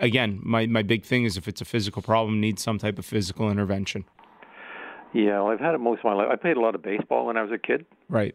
Again, 0.00 0.40
my 0.42 0.66
my 0.66 0.82
big 0.82 1.04
thing 1.04 1.24
is 1.24 1.36
if 1.36 1.46
it's 1.46 1.60
a 1.60 1.64
physical 1.64 2.02
problem, 2.02 2.40
needs 2.40 2.62
some 2.62 2.78
type 2.78 2.98
of 2.98 3.06
physical 3.06 3.48
intervention. 3.50 4.04
Yeah, 5.14 5.40
well, 5.40 5.52
I've 5.52 5.60
had 5.60 5.74
it 5.74 5.78
most 5.78 6.00
of 6.00 6.04
my 6.04 6.14
life. 6.14 6.28
I 6.30 6.36
played 6.36 6.56
a 6.56 6.60
lot 6.60 6.74
of 6.74 6.82
baseball 6.82 7.26
when 7.26 7.36
I 7.36 7.42
was 7.42 7.52
a 7.52 7.58
kid. 7.58 7.86
Right. 8.08 8.34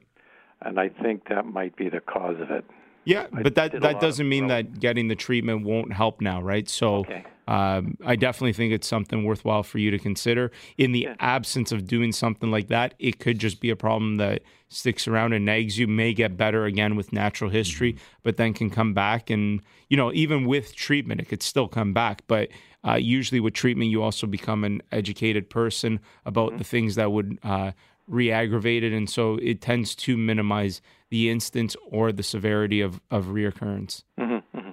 And 0.62 0.80
I 0.80 0.90
think 0.90 1.28
that 1.30 1.46
might 1.46 1.76
be 1.76 1.90
the 1.90 2.00
cause 2.00 2.38
of 2.42 2.50
it. 2.50 2.66
Yeah, 3.06 3.28
I 3.32 3.44
but 3.44 3.56
that 3.56 3.80
that 3.82 4.00
doesn't 4.00 4.28
mean 4.28 4.48
that 4.48 4.80
getting 4.80 5.08
the 5.08 5.16
treatment 5.16 5.64
won't 5.64 5.94
help 5.94 6.22
now, 6.22 6.42
right? 6.42 6.68
So 6.68 6.98
okay. 6.98 7.24
um, 7.48 7.98
I 8.04 8.16
definitely 8.16 8.54
think 8.54 8.74
it's 8.74 8.88
something 8.88 9.24
worthwhile 9.24 9.64
for 9.64 9.78
you 9.78 9.92
to 9.92 10.00
consider. 10.00 10.52
In 10.78 10.92
the 10.92 11.02
yeah. 11.02 11.16
absence 11.20 11.72
of 11.72 11.88
doing 11.88 12.12
something 12.12 12.50
like 12.50 12.68
that, 12.70 12.96
it 12.98 13.20
could 13.20 13.40
just 13.40 13.62
be 13.62 13.70
a 13.70 13.76
problem 13.76 14.18
that 14.18 14.42
sticks 14.70 15.08
around 15.08 15.34
and 15.34 15.46
nags 15.46 15.78
you. 15.78 15.88
May 15.88 16.14
get 16.14 16.36
better 16.36 16.66
again 16.66 16.96
with 16.96 17.14
natural 17.14 17.52
history, 17.52 17.94
mm-hmm. 17.94 18.04
but 18.24 18.38
then 18.38 18.54
can 18.54 18.72
come 18.72 18.94
back. 18.94 19.30
And 19.30 19.62
you 19.88 19.98
know, 19.98 20.12
even 20.12 20.46
with 20.46 20.76
treatment, 20.76 21.22
it 21.22 21.30
could 21.30 21.44
still 21.44 21.68
come 21.68 21.94
back. 21.94 22.24
But 22.26 22.50
uh, 22.84 22.96
usually, 22.96 23.40
with 23.40 23.54
treatment, 23.54 23.92
you 23.92 24.02
also 24.02 24.26
become 24.28 24.64
an 24.64 24.82
educated 24.92 25.50
person 25.50 26.00
about 26.26 26.50
mm-hmm. 26.50 26.58
the 26.58 26.64
things 26.64 26.96
that 26.96 27.12
would 27.12 27.40
uh, 27.44 27.72
re-aggravate 28.08 28.84
it, 28.84 28.94
and 28.94 29.10
so 29.10 29.40
it 29.42 29.62
tends 29.62 29.96
to 29.96 30.18
minimize 30.18 30.82
the 31.10 31.30
instance 31.30 31.76
or 31.90 32.12
the 32.12 32.24
severity 32.24 32.82
of, 32.82 33.00
of 33.12 33.26
reoccurrence. 33.26 34.04
Mm-hmm, 34.20 34.58
mm-hmm. 34.58 34.72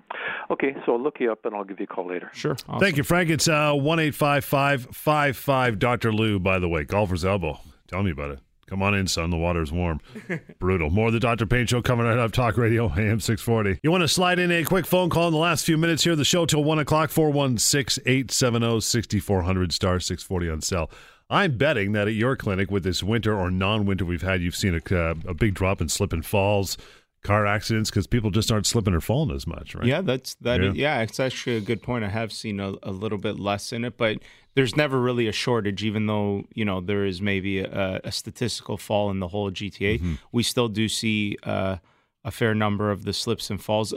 Okay, 0.50 0.74
so 0.84 0.92
I'll 0.92 1.02
look 1.02 1.20
you 1.20 1.30
up 1.32 1.44
and 1.44 1.54
I'll 1.54 1.64
give 1.64 1.80
you 1.80 1.84
a 1.84 1.94
call 1.94 2.08
later. 2.08 2.30
Sure. 2.32 2.52
Awesome. 2.68 2.80
Thank 2.80 2.96
you, 2.96 3.04
Frank. 3.04 3.30
It's 3.30 3.48
uh, 3.48 3.72
1 3.72 3.98
855 4.00 5.78
Dr. 5.78 6.12
Lou, 6.12 6.38
by 6.38 6.58
the 6.58 6.68
way. 6.68 6.84
Golfer's 6.84 7.24
Elbow. 7.24 7.58
Tell 7.88 8.02
me 8.02 8.10
about 8.10 8.32
it. 8.32 8.40
Come 8.72 8.82
on 8.82 8.94
in, 8.94 9.06
son. 9.06 9.28
The 9.30 9.36
water's 9.36 9.70
warm. 9.70 10.00
Brutal. 10.58 10.88
More 10.88 11.08
of 11.08 11.12
the 11.12 11.20
Dr. 11.20 11.44
Pain 11.44 11.66
Show 11.66 11.82
coming 11.82 12.06
right 12.06 12.16
up. 12.16 12.32
Talk 12.32 12.56
Radio, 12.56 12.86
AM 12.86 13.20
640. 13.20 13.80
You 13.82 13.90
want 13.90 14.00
to 14.02 14.08
slide 14.08 14.38
in 14.38 14.50
a 14.50 14.64
quick 14.64 14.86
phone 14.86 15.10
call 15.10 15.28
in 15.28 15.34
the 15.34 15.38
last 15.38 15.66
few 15.66 15.76
minutes 15.76 16.04
here 16.04 16.12
of 16.12 16.18
the 16.18 16.24
show 16.24 16.46
till 16.46 16.64
1 16.64 16.78
o'clock, 16.78 17.10
416 17.10 18.02
870 18.06 18.80
6400 18.80 19.72
star 19.72 20.00
640 20.00 20.50
on 20.50 20.60
cell. 20.62 20.90
I'm 21.32 21.56
betting 21.56 21.92
that 21.92 22.08
at 22.08 22.14
your 22.14 22.36
clinic, 22.36 22.70
with 22.70 22.84
this 22.84 23.02
winter 23.02 23.34
or 23.34 23.50
non-winter 23.50 24.04
we've 24.04 24.22
had, 24.22 24.42
you've 24.42 24.54
seen 24.54 24.74
a, 24.74 24.94
uh, 24.94 25.14
a 25.26 25.32
big 25.32 25.54
drop 25.54 25.80
in 25.80 25.88
slip 25.88 26.12
and 26.12 26.24
falls, 26.24 26.76
car 27.22 27.46
accidents, 27.46 27.88
because 27.88 28.06
people 28.06 28.30
just 28.30 28.52
aren't 28.52 28.66
slipping 28.66 28.92
or 28.92 29.00
falling 29.00 29.34
as 29.34 29.46
much, 29.46 29.74
right? 29.74 29.86
Yeah, 29.86 30.02
that's 30.02 30.34
that. 30.42 30.60
Yeah, 30.60 30.70
is, 30.70 30.76
yeah 30.76 31.00
it's 31.00 31.18
actually 31.18 31.56
a 31.56 31.62
good 31.62 31.82
point. 31.82 32.04
I 32.04 32.10
have 32.10 32.32
seen 32.32 32.60
a, 32.60 32.74
a, 32.82 32.90
little 32.90 33.16
bit 33.16 33.40
less 33.40 33.72
in 33.72 33.86
it, 33.86 33.96
but 33.96 34.18
there's 34.54 34.76
never 34.76 35.00
really 35.00 35.26
a 35.26 35.32
shortage, 35.32 35.82
even 35.82 36.06
though 36.06 36.44
you 36.52 36.66
know 36.66 36.82
there 36.82 37.06
is 37.06 37.22
maybe 37.22 37.60
a, 37.60 38.02
a 38.04 38.12
statistical 38.12 38.76
fall 38.76 39.10
in 39.10 39.18
the 39.18 39.28
whole 39.28 39.50
GTA. 39.50 40.00
Mm-hmm. 40.00 40.14
We 40.32 40.42
still 40.42 40.68
do 40.68 40.86
see. 40.86 41.38
Uh, 41.42 41.78
a 42.24 42.30
fair 42.30 42.54
number 42.54 42.90
of 42.90 43.04
the 43.04 43.12
slips 43.12 43.50
and 43.50 43.62
falls. 43.62 43.92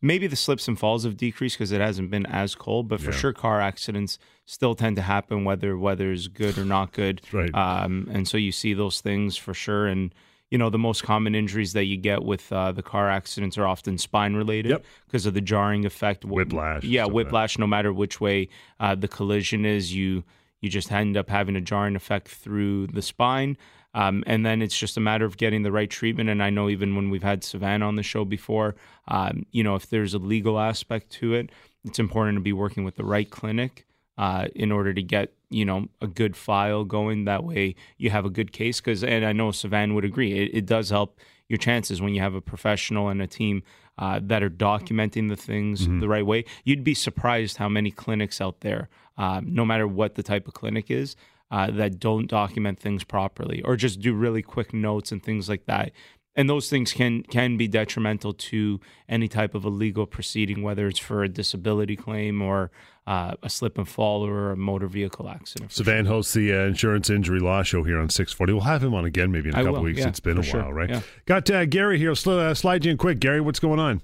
Maybe 0.00 0.26
the 0.26 0.36
slips 0.36 0.66
and 0.66 0.78
falls 0.78 1.04
have 1.04 1.16
decreased 1.16 1.58
because 1.58 1.72
it 1.72 1.80
hasn't 1.80 2.10
been 2.10 2.26
as 2.26 2.54
cold, 2.54 2.88
but 2.88 3.00
for 3.00 3.10
yeah. 3.10 3.16
sure, 3.16 3.32
car 3.32 3.60
accidents 3.60 4.18
still 4.46 4.74
tend 4.74 4.96
to 4.96 5.02
happen 5.02 5.44
whether 5.44 5.76
weather's 5.76 6.28
good 6.28 6.56
or 6.56 6.64
not 6.64 6.92
good. 6.92 7.20
Right. 7.32 7.54
Um, 7.54 8.08
and 8.10 8.26
so 8.26 8.36
you 8.36 8.52
see 8.52 8.72
those 8.74 9.00
things 9.00 9.36
for 9.36 9.52
sure. 9.52 9.86
And 9.86 10.14
you 10.50 10.58
know 10.58 10.70
the 10.70 10.78
most 10.78 11.02
common 11.02 11.34
injuries 11.34 11.72
that 11.72 11.84
you 11.84 11.96
get 11.96 12.22
with 12.22 12.52
uh, 12.52 12.72
the 12.72 12.82
car 12.82 13.10
accidents 13.10 13.58
are 13.58 13.66
often 13.66 13.98
spine 13.98 14.34
related 14.34 14.80
because 15.06 15.24
yep. 15.24 15.30
of 15.30 15.34
the 15.34 15.40
jarring 15.40 15.84
effect. 15.84 16.24
Whiplash. 16.24 16.84
Yeah, 16.84 17.06
whiplash. 17.06 17.58
No 17.58 17.66
matter 17.66 17.92
which 17.92 18.20
way 18.20 18.48
uh, 18.78 18.94
the 18.94 19.08
collision 19.08 19.66
is, 19.66 19.92
you 19.92 20.22
you 20.60 20.70
just 20.70 20.90
end 20.92 21.16
up 21.16 21.28
having 21.28 21.56
a 21.56 21.60
jarring 21.60 21.96
effect 21.96 22.28
through 22.28 22.86
the 22.86 23.02
spine. 23.02 23.56
Um, 23.94 24.24
and 24.26 24.44
then 24.44 24.60
it's 24.60 24.76
just 24.76 24.96
a 24.96 25.00
matter 25.00 25.24
of 25.24 25.36
getting 25.36 25.62
the 25.62 25.72
right 25.72 25.88
treatment. 25.88 26.28
And 26.28 26.42
I 26.42 26.50
know 26.50 26.68
even 26.68 26.96
when 26.96 27.10
we've 27.10 27.22
had 27.22 27.44
Savannah 27.44 27.86
on 27.86 27.94
the 27.94 28.02
show 28.02 28.24
before, 28.24 28.74
um, 29.08 29.46
you 29.52 29.62
know, 29.62 29.76
if 29.76 29.88
there's 29.88 30.14
a 30.14 30.18
legal 30.18 30.58
aspect 30.58 31.10
to 31.12 31.34
it, 31.34 31.50
it's 31.84 31.98
important 31.98 32.36
to 32.36 32.42
be 32.42 32.52
working 32.52 32.84
with 32.84 32.96
the 32.96 33.04
right 33.04 33.30
clinic 33.30 33.86
uh, 34.18 34.48
in 34.54 34.72
order 34.72 34.92
to 34.94 35.02
get 35.02 35.32
you 35.50 35.64
know 35.64 35.88
a 36.00 36.06
good 36.06 36.36
file 36.36 36.84
going. 36.84 37.24
That 37.24 37.44
way 37.44 37.74
you 37.96 38.10
have 38.10 38.24
a 38.24 38.30
good 38.30 38.52
case. 38.52 38.80
Because 38.80 39.04
and 39.04 39.24
I 39.24 39.32
know 39.32 39.50
Savannah 39.50 39.94
would 39.94 40.04
agree, 40.04 40.32
it, 40.32 40.50
it, 40.54 40.66
does 40.66 40.90
help 40.90 41.18
your 41.48 41.58
chances 41.58 42.00
when 42.00 42.14
you 42.14 42.20
have 42.20 42.34
a 42.34 42.40
professional 42.40 43.08
and 43.08 43.20
a 43.22 43.26
team 43.26 43.62
uh, 43.98 44.20
that 44.22 44.42
are 44.42 44.50
documenting 44.50 45.28
the 45.28 45.36
things 45.36 45.82
mm-hmm. 45.82 46.00
the 46.00 46.08
right 46.08 46.26
way. 46.26 46.44
You'd 46.64 46.84
be 46.84 46.94
surprised 46.94 47.58
how 47.58 47.68
many 47.68 47.90
clinics 47.90 48.40
out 48.40 48.60
there, 48.60 48.88
uh, 49.18 49.40
no 49.44 49.64
matter 49.64 49.86
what 49.86 50.14
the 50.14 50.22
type 50.22 50.48
of 50.48 50.54
clinic 50.54 50.90
is, 50.90 51.16
uh, 51.54 51.70
that 51.70 52.00
don't 52.00 52.26
document 52.26 52.80
things 52.80 53.04
properly 53.04 53.62
or 53.62 53.76
just 53.76 54.00
do 54.00 54.12
really 54.12 54.42
quick 54.42 54.74
notes 54.74 55.12
and 55.12 55.22
things 55.22 55.48
like 55.48 55.66
that. 55.66 55.92
And 56.34 56.50
those 56.50 56.68
things 56.68 56.92
can 56.92 57.22
can 57.22 57.56
be 57.56 57.68
detrimental 57.68 58.32
to 58.32 58.80
any 59.08 59.28
type 59.28 59.54
of 59.54 59.64
a 59.64 59.68
legal 59.68 60.04
proceeding, 60.04 60.62
whether 60.62 60.88
it's 60.88 60.98
for 60.98 61.22
a 61.22 61.28
disability 61.28 61.94
claim 61.94 62.42
or 62.42 62.72
uh, 63.06 63.34
a 63.44 63.48
slip 63.48 63.78
and 63.78 63.88
fall 63.88 64.26
or 64.26 64.50
a 64.50 64.56
motor 64.56 64.88
vehicle 64.88 65.28
accident. 65.28 65.70
Savan 65.70 66.06
sure. 66.06 66.14
hosts 66.14 66.34
the 66.34 66.52
uh, 66.52 66.56
Insurance 66.64 67.08
Injury 67.08 67.38
Law 67.38 67.62
Show 67.62 67.84
here 67.84 68.00
on 68.00 68.08
640. 68.08 68.52
We'll 68.52 68.62
have 68.62 68.82
him 68.82 68.92
on 68.92 69.04
again 69.04 69.30
maybe 69.30 69.50
in 69.50 69.54
a 69.54 69.58
I 69.58 69.62
couple 69.62 69.74
will, 69.74 69.82
weeks. 69.82 70.00
Yeah, 70.00 70.08
it's 70.08 70.18
been 70.18 70.38
a 70.38 70.42
sure. 70.42 70.60
while, 70.60 70.72
right? 70.72 70.90
Yeah. 70.90 71.02
Got 71.26 71.48
uh, 71.50 71.66
Gary 71.66 72.00
here. 72.00 72.16
Sl- 72.16 72.32
uh, 72.32 72.54
slide 72.54 72.84
you 72.84 72.90
in 72.90 72.98
quick. 72.98 73.20
Gary, 73.20 73.40
what's 73.40 73.60
going 73.60 73.78
on? 73.78 74.02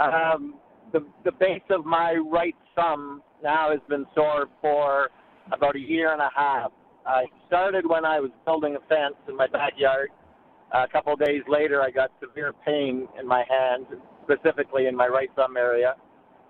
Um, 0.00 0.56
the, 0.92 1.06
the 1.24 1.30
base 1.30 1.62
of 1.70 1.86
my 1.86 2.14
right 2.14 2.56
thumb 2.74 3.22
now 3.44 3.70
has 3.70 3.80
been 3.88 4.06
sore 4.16 4.48
for 4.60 5.10
about 5.50 5.76
a 5.76 5.80
year 5.80 6.12
and 6.12 6.20
a 6.20 6.30
half. 6.34 6.70
I 7.06 7.24
started 7.48 7.86
when 7.86 8.04
I 8.04 8.20
was 8.20 8.30
building 8.44 8.76
a 8.76 8.80
fence 8.88 9.16
in 9.28 9.36
my 9.36 9.46
backyard. 9.48 10.10
a 10.72 10.86
couple 10.88 11.12
of 11.12 11.18
days 11.18 11.42
later, 11.48 11.82
I 11.82 11.90
got 11.90 12.10
severe 12.20 12.52
pain 12.64 13.08
in 13.18 13.26
my 13.26 13.44
hand, 13.48 13.86
specifically 14.24 14.86
in 14.86 14.96
my 14.96 15.08
right 15.08 15.30
thumb 15.34 15.56
area. 15.56 15.96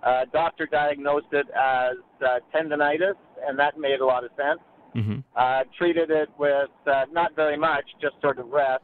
Uh, 0.03 0.25
doctor 0.33 0.67
diagnosed 0.67 1.33
it 1.33 1.47
as 1.51 1.97
uh, 2.27 2.41
tendonitis, 2.55 3.15
and 3.47 3.59
that 3.59 3.79
made 3.79 4.01
a 4.01 4.05
lot 4.05 4.25
of 4.25 4.31
sense. 4.37 4.61
Mm-hmm. 4.97 5.21
Uh, 5.37 5.63
treated 5.79 6.11
it 6.11 6.29
with 6.39 6.71
uh, 6.87 7.05
not 7.13 7.35
very 7.37 7.57
much, 7.57 7.85
just 8.01 8.15
sort 8.21 8.39
of 8.39 8.49
rest. 8.49 8.83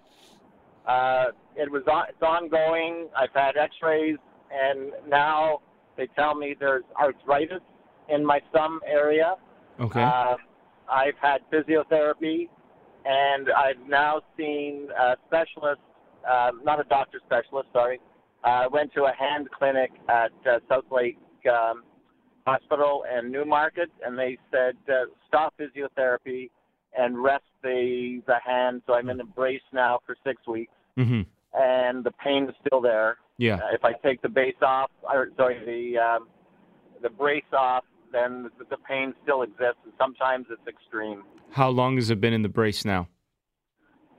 Uh, 0.86 1.26
it 1.56 1.70
was 1.70 1.82
on, 1.90 2.06
it's 2.08 2.22
ongoing. 2.22 3.08
I've 3.16 3.34
had 3.34 3.56
X-rays, 3.56 4.16
and 4.50 4.92
now 5.08 5.60
they 5.96 6.06
tell 6.16 6.34
me 6.34 6.54
there's 6.58 6.84
arthritis 6.98 7.60
in 8.08 8.24
my 8.24 8.40
thumb 8.52 8.80
area. 8.86 9.34
Okay. 9.80 10.02
Uh, 10.02 10.36
I've 10.90 11.16
had 11.20 11.40
physiotherapy, 11.52 12.48
and 13.04 13.48
I've 13.50 13.88
now 13.88 14.22
seen 14.36 14.88
a 14.98 15.16
specialist, 15.26 15.80
uh, 16.28 16.50
not 16.62 16.80
a 16.80 16.84
doctor 16.84 17.20
specialist, 17.24 17.68
sorry. 17.72 18.00
I 18.44 18.64
uh, 18.64 18.68
went 18.70 18.92
to 18.94 19.04
a 19.04 19.12
hand 19.12 19.48
clinic 19.56 19.90
at 20.08 20.32
uh, 20.48 20.58
Southlake 20.70 21.16
um, 21.50 21.82
Hospital 22.46 23.04
and 23.10 23.30
Newmarket, 23.30 23.90
and 24.04 24.18
they 24.18 24.38
said 24.50 24.74
uh, 24.88 25.06
stop 25.26 25.54
physiotherapy 25.58 26.50
and 26.96 27.22
rest 27.22 27.44
the 27.62 28.22
the 28.26 28.36
hand. 28.44 28.82
So 28.86 28.94
I'm 28.94 29.10
in 29.10 29.20
a 29.20 29.24
brace 29.24 29.60
now 29.72 30.00
for 30.06 30.16
six 30.24 30.46
weeks, 30.46 30.72
mm-hmm. 30.96 31.22
and 31.54 32.04
the 32.04 32.12
pain 32.12 32.44
is 32.44 32.54
still 32.66 32.80
there. 32.80 33.18
Yeah. 33.38 33.56
Uh, 33.56 33.74
if 33.74 33.84
I 33.84 33.92
take 33.92 34.22
the 34.22 34.28
base 34.28 34.56
off, 34.62 34.90
or 35.02 35.28
sorry, 35.36 35.58
the 35.64 35.98
um, 36.00 36.28
the 37.02 37.10
brace 37.10 37.42
off, 37.52 37.84
then 38.12 38.50
the, 38.70 38.76
pain 38.76 39.14
still 39.22 39.42
exists, 39.42 39.80
and 39.84 39.92
sometimes 39.98 40.46
it's 40.50 40.66
extreme. 40.66 41.24
How 41.50 41.68
long 41.68 41.96
has 41.96 42.10
it 42.10 42.20
been 42.20 42.32
in 42.32 42.42
the 42.42 42.48
brace 42.48 42.84
now? 42.84 43.08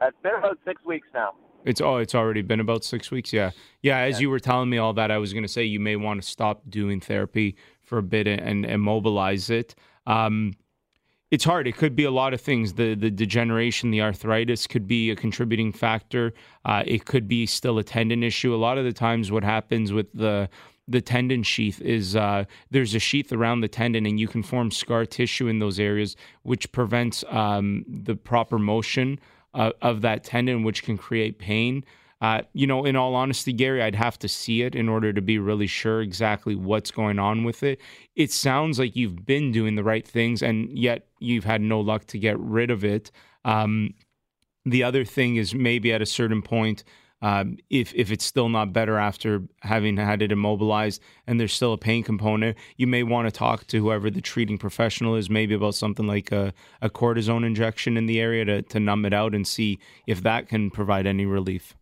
It's 0.01 0.17
been 0.23 0.35
about 0.37 0.57
six 0.65 0.83
weeks 0.85 1.07
now. 1.13 1.33
It's 1.65 1.81
oh, 1.81 1.97
it's 1.97 2.15
already 2.15 2.41
been 2.41 2.59
about 2.59 2.83
six 2.83 3.11
weeks. 3.11 3.33
Yeah, 3.33 3.51
yeah. 3.81 3.97
As 3.99 4.15
yeah. 4.15 4.21
you 4.21 4.29
were 4.29 4.39
telling 4.39 4.69
me 4.69 4.77
all 4.77 4.93
that, 4.93 5.11
I 5.11 5.17
was 5.17 5.33
going 5.33 5.43
to 5.43 5.49
say 5.49 5.63
you 5.63 5.79
may 5.79 5.95
want 5.97 6.21
to 6.21 6.27
stop 6.27 6.61
doing 6.69 7.01
therapy 7.01 7.57
for 7.81 7.97
a 7.97 8.03
bit 8.03 8.27
and 8.27 8.65
immobilize 8.65 9.49
it. 9.49 9.75
Um, 10.07 10.53
it's 11.31 11.43
hard. 11.43 11.67
It 11.67 11.75
could 11.75 11.95
be 11.95 12.05
a 12.05 12.11
lot 12.11 12.33
of 12.33 12.41
things. 12.41 12.73
The 12.73 12.95
the 12.95 13.11
degeneration, 13.11 13.91
the 13.91 14.01
arthritis 14.01 14.67
could 14.67 14.87
be 14.87 15.11
a 15.11 15.15
contributing 15.15 15.71
factor. 15.71 16.33
Uh, 16.65 16.83
it 16.87 17.05
could 17.05 17.27
be 17.27 17.45
still 17.45 17.77
a 17.77 17.83
tendon 17.83 18.23
issue. 18.23 18.53
A 18.53 18.57
lot 18.57 18.77
of 18.77 18.85
the 18.85 18.93
times, 18.93 19.31
what 19.31 19.43
happens 19.43 19.91
with 19.91 20.11
the 20.13 20.49
the 20.89 21.01
tendon 21.01 21.43
sheath 21.43 21.79
is 21.81 22.15
uh, 22.15 22.45
there's 22.71 22.95
a 22.95 22.99
sheath 22.99 23.31
around 23.31 23.61
the 23.61 23.67
tendon, 23.67 24.05
and 24.05 24.19
you 24.19 24.27
can 24.27 24.43
form 24.43 24.71
scar 24.71 25.05
tissue 25.05 25.47
in 25.47 25.59
those 25.59 25.79
areas, 25.79 26.15
which 26.41 26.71
prevents 26.71 27.23
um, 27.29 27.85
the 27.87 28.15
proper 28.15 28.57
motion 28.57 29.19
uh, 29.53 29.71
of 29.81 30.01
that 30.01 30.23
tendon, 30.23 30.63
which 30.63 30.83
can 30.83 30.97
create 30.97 31.37
pain. 31.37 31.83
Uh, 32.21 32.41
you 32.53 32.67
know, 32.67 32.83
in 32.83 32.97
all 32.97 33.15
honesty, 33.15 33.53
Gary, 33.53 33.81
I'd 33.81 33.95
have 33.95 34.19
to 34.19 34.27
see 34.27 34.63
it 34.63 34.75
in 34.75 34.89
order 34.89 35.13
to 35.13 35.21
be 35.21 35.39
really 35.39 35.67
sure 35.67 36.01
exactly 36.01 36.53
what's 36.53 36.91
going 36.91 37.17
on 37.17 37.45
with 37.45 37.63
it. 37.63 37.79
It 38.15 38.31
sounds 38.31 38.77
like 38.77 38.95
you've 38.95 39.25
been 39.25 39.51
doing 39.51 39.75
the 39.75 39.83
right 39.83 40.05
things, 40.05 40.41
and 40.41 40.77
yet 40.77 41.07
you've 41.19 41.45
had 41.45 41.61
no 41.61 41.79
luck 41.79 42.07
to 42.07 42.19
get 42.19 42.37
rid 42.39 42.71
of 42.71 42.83
it. 42.83 43.11
Um, 43.45 43.93
the 44.65 44.83
other 44.83 45.05
thing 45.05 45.37
is 45.37 45.55
maybe 45.55 45.93
at 45.93 46.01
a 46.01 46.05
certain 46.05 46.41
point, 46.41 46.83
um, 47.21 47.57
if 47.69 47.93
if 47.93 48.11
it's 48.11 48.23
still 48.23 48.49
not 48.49 48.71
better 48.71 48.97
after 48.97 49.43
having 49.61 49.97
had 49.97 50.21
it 50.21 50.31
immobilized 50.31 51.01
and 51.27 51.39
there's 51.39 51.53
still 51.53 51.73
a 51.73 51.77
pain 51.77 52.03
component, 52.03 52.57
you 52.77 52.87
may 52.87 53.03
want 53.03 53.27
to 53.27 53.31
talk 53.31 53.67
to 53.67 53.79
whoever 53.79 54.09
the 54.09 54.21
treating 54.21 54.57
professional 54.57 55.15
is, 55.15 55.29
maybe 55.29 55.53
about 55.53 55.75
something 55.75 56.07
like 56.07 56.31
a, 56.31 56.53
a 56.81 56.89
cortisone 56.89 57.45
injection 57.45 57.97
in 57.97 58.05
the 58.05 58.19
area 58.19 58.45
to, 58.45 58.61
to 58.61 58.79
numb 58.79 59.05
it 59.05 59.13
out 59.13 59.35
and 59.35 59.47
see 59.47 59.79
if 60.07 60.23
that 60.23 60.47
can 60.47 60.71
provide 60.71 61.05
any 61.05 61.25
relief. 61.25 61.75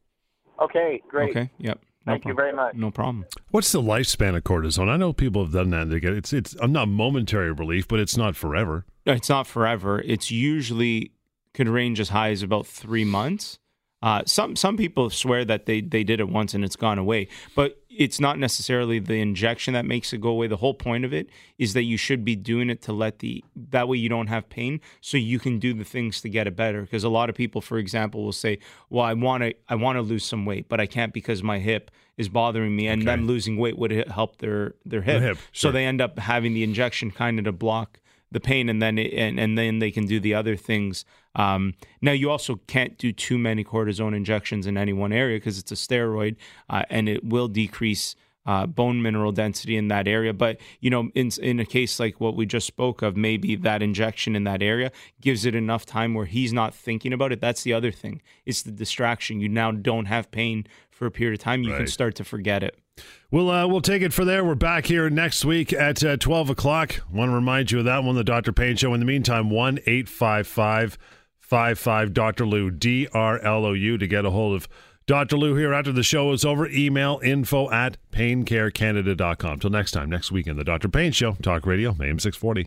Okay, 0.59 1.01
great. 1.07 1.30
Okay, 1.30 1.51
yep. 1.59 1.80
No 2.07 2.14
Thank 2.14 2.26
you 2.26 2.34
very 2.34 2.53
much. 2.53 2.73
No 2.73 2.89
problem. 2.89 3.26
What's 3.51 3.72
the 3.73 3.81
lifespan 3.81 4.35
of 4.35 4.43
cortisone? 4.43 4.88
I 4.88 4.95
know 4.95 5.11
people 5.11 5.43
have 5.43 5.53
done 5.53 5.72
that. 5.72 5.89
They 5.89 5.99
get 5.99 6.14
it's 6.14 6.34
it's 6.34 6.55
I'm 6.61 6.72
not 6.72 6.88
momentary 6.88 7.51
relief, 7.51 7.88
but 7.88 7.99
it's 7.99 8.18
not 8.18 8.35
forever. 8.35 8.85
It's 9.05 9.30
not 9.30 9.45
forever. 9.45 10.01
It's 10.01 10.31
usually 10.31 11.11
could 11.53 11.68
range 11.68 11.99
as 11.99 12.09
high 12.09 12.30
as 12.30 12.43
about 12.43 12.65
three 12.65 13.03
months. 13.03 13.59
Uh, 14.02 14.22
some 14.26 14.56
some 14.56 14.78
people 14.78 15.10
swear 15.10 15.44
that 15.44 15.65
they 15.65 15.82
they 15.82 16.03
did 16.03 16.19
it 16.19 16.30
once 16.30 16.53
and 16.53 16.64
it's 16.64 16.76
gone 16.76 16.99
away, 16.99 17.28
but 17.56 17.82
it's 17.90 18.19
not 18.19 18.38
necessarily 18.38 18.99
the 18.99 19.19
injection 19.19 19.74
that 19.74 19.86
makes 19.86 20.14
it 20.14 20.22
go 20.22 20.30
away. 20.30 20.45
The 20.45 20.57
whole 20.57 20.76
point 20.76 21.03
of 21.03 21.14
it 21.14 21.32
is 21.57 21.74
that 21.74 21.82
you 21.82 21.98
should 21.98 22.24
be 22.24 22.36
doing 22.36 22.69
it 22.69 22.84
to 22.84 22.94
let 22.94 23.19
the 23.19 23.44
that 23.72 23.88
way 23.88 23.98
you 23.98 24.07
don't 24.07 24.28
have 24.28 24.49
pain, 24.49 24.82
so 25.02 25.18
you 25.18 25.40
can 25.40 25.57
do 25.57 25.74
the 25.74 25.84
things 25.84 26.22
to 26.22 26.30
get 26.30 26.45
it 26.45 26.56
better. 26.56 26.82
Because 26.84 27.03
a 27.03 27.10
lot 27.10 27.28
of 27.28 27.36
people, 27.36 27.60
for 27.60 27.80
example, 27.80 28.24
will 28.24 28.32
say, 28.32 28.60
"Well, 28.91 29.03
I 29.03 29.14
want 29.14 29.41
to 29.41 29.56
I 29.68 29.74
want 29.74 29.98
to 29.98 30.03
lose 30.03 30.24
some 30.24 30.45
weight, 30.45 30.69
but 30.69 30.80
I 30.80 30.86
can't 30.86 31.11
because 31.11 31.41
my 31.41 31.57
hip 31.57 31.90
is 32.18 32.30
bothering 32.30 32.76
me, 32.76 32.88
and 32.88 33.02
them 33.02 33.26
losing 33.26 33.57
weight 33.57 33.80
would 33.80 33.91
help 34.10 34.38
their 34.38 34.76
their 34.86 35.02
hip." 35.02 35.24
hip, 35.24 35.38
So 35.53 35.72
they 35.72 35.86
end 35.86 36.02
up 36.02 36.19
having 36.19 36.53
the 36.53 36.64
injection 36.64 37.10
kind 37.10 37.40
of 37.40 37.45
to 37.45 37.52
block 37.52 37.99
the 38.32 38.40
pain 38.40 38.70
and 38.70 38.82
then 38.82 38.98
it, 38.98 39.14
and, 39.14 39.40
and 39.40 39.58
then 39.58 39.80
they 39.80 39.91
can 39.91 40.06
do 40.06 40.20
the 40.20 40.34
other 40.34 40.56
things. 40.56 41.06
Um, 41.36 41.74
now 42.02 42.12
you 42.12 42.30
also 42.30 42.60
can't 42.68 42.98
do 42.98 43.12
too 43.12 43.38
many 43.38 43.64
cortisone 43.64 44.16
injections 44.16 44.68
in 44.68 44.78
any 44.78 44.94
one 44.94 45.14
area 45.14 45.38
because 45.38 45.60
it's 45.60 45.72
a 45.72 45.76
steroid 45.76 46.36
uh, 46.70 46.84
and 46.90 47.08
it 47.08 47.24
will 47.24 47.48
decrease 47.48 48.16
uh, 48.45 48.66
bone 48.66 49.02
mineral 49.02 49.34
density 49.34 49.76
in 49.76 49.90
that 49.90 50.08
area. 50.08 50.34
But 50.34 50.58
you 50.80 50.90
know 50.90 51.10
in, 51.16 51.32
in 51.41 51.60
a 51.60 51.66
case 51.66 51.99
like 51.99 52.20
what 52.20 52.36
we 52.36 52.45
just 52.45 52.66
spoke 52.66 53.02
of 53.02 53.16
maybe 53.16 53.56
that 53.58 53.82
injection 53.82 54.36
in 54.36 54.45
that 54.45 54.62
area 54.62 54.91
gives 55.22 55.45
it 55.45 55.54
enough 55.54 55.86
time 55.86 56.14
where 56.14 56.26
he's 56.26 56.54
not 56.54 56.74
thinking 56.74 57.14
about 57.14 57.32
it. 57.32 57.41
That's 57.41 57.64
the 57.64 57.74
other 57.74 57.91
thing. 57.91 58.22
It's 58.45 58.64
the 58.64 58.72
distraction. 58.72 59.40
You 59.40 59.49
now 59.49 59.72
don't 59.72 60.06
have 60.06 60.32
pain 60.32 60.66
for 60.90 61.06
a 61.06 61.12
period 61.12 61.40
of 61.40 61.44
time. 61.44 61.64
You 61.64 61.76
can 61.76 61.88
start 61.88 62.16
to 62.16 62.24
forget 62.24 62.64
it 62.64 62.80
We'll 63.30 63.49
uh, 63.49 63.68
we'll 63.68 63.82
take 63.82 64.02
it 64.02 64.14
for 64.14 64.24
there. 64.24 64.44
We're 64.44 64.56
back 64.56 64.86
here 64.86 65.10
next 65.10 65.44
week 65.44 65.74
at 65.74 66.03
uh, 66.03 66.18
twelve 66.18 66.49
o'clock. 66.49 67.02
Want 67.11 67.30
to 67.30 67.36
remind 67.36 67.72
you 67.72 67.80
of 67.80 67.86
that 67.86 68.03
one, 68.03 68.15
the 68.15 68.24
Dr. 68.24 68.53
Pain 68.53 68.76
Show. 68.78 68.94
In 68.94 68.99
the 68.99 69.06
meantime, 69.06 69.49
one 69.49 69.80
eight 69.86 70.07
five 70.07 70.48
five 70.48 70.98
five 71.40 71.78
five 71.78 72.14
Dr. 72.14 72.45
Lou 72.45 72.72
D 72.72 73.07
R 73.14 73.40
L 73.40 73.65
O 73.65 73.74
U 73.74 73.98
to 73.98 74.07
get 74.07 74.24
a 74.26 74.32
hold 74.32 74.56
of 74.56 74.68
Dr. 75.07 75.38
Lou 75.38 75.56
here 75.56 75.74
after 75.74 75.91
the 75.91 76.03
show 76.03 76.32
is 76.32 76.44
over. 76.45 76.68
Email 76.68 77.19
info 77.24 77.69
at 77.69 77.98
paincarecanada.com. 78.11 79.60
Till 79.60 79.69
next 79.69 79.91
time, 79.91 80.10
next 80.10 80.32
weekend, 80.32 80.57
the 80.57 80.64
Dr. 80.64 80.90
Pain 80.90 81.11
Show, 81.11 81.34
Talk 81.41 81.65
Radio, 81.65 81.95
AM 82.02 82.19
six 82.19 82.38
forty. 82.38 82.65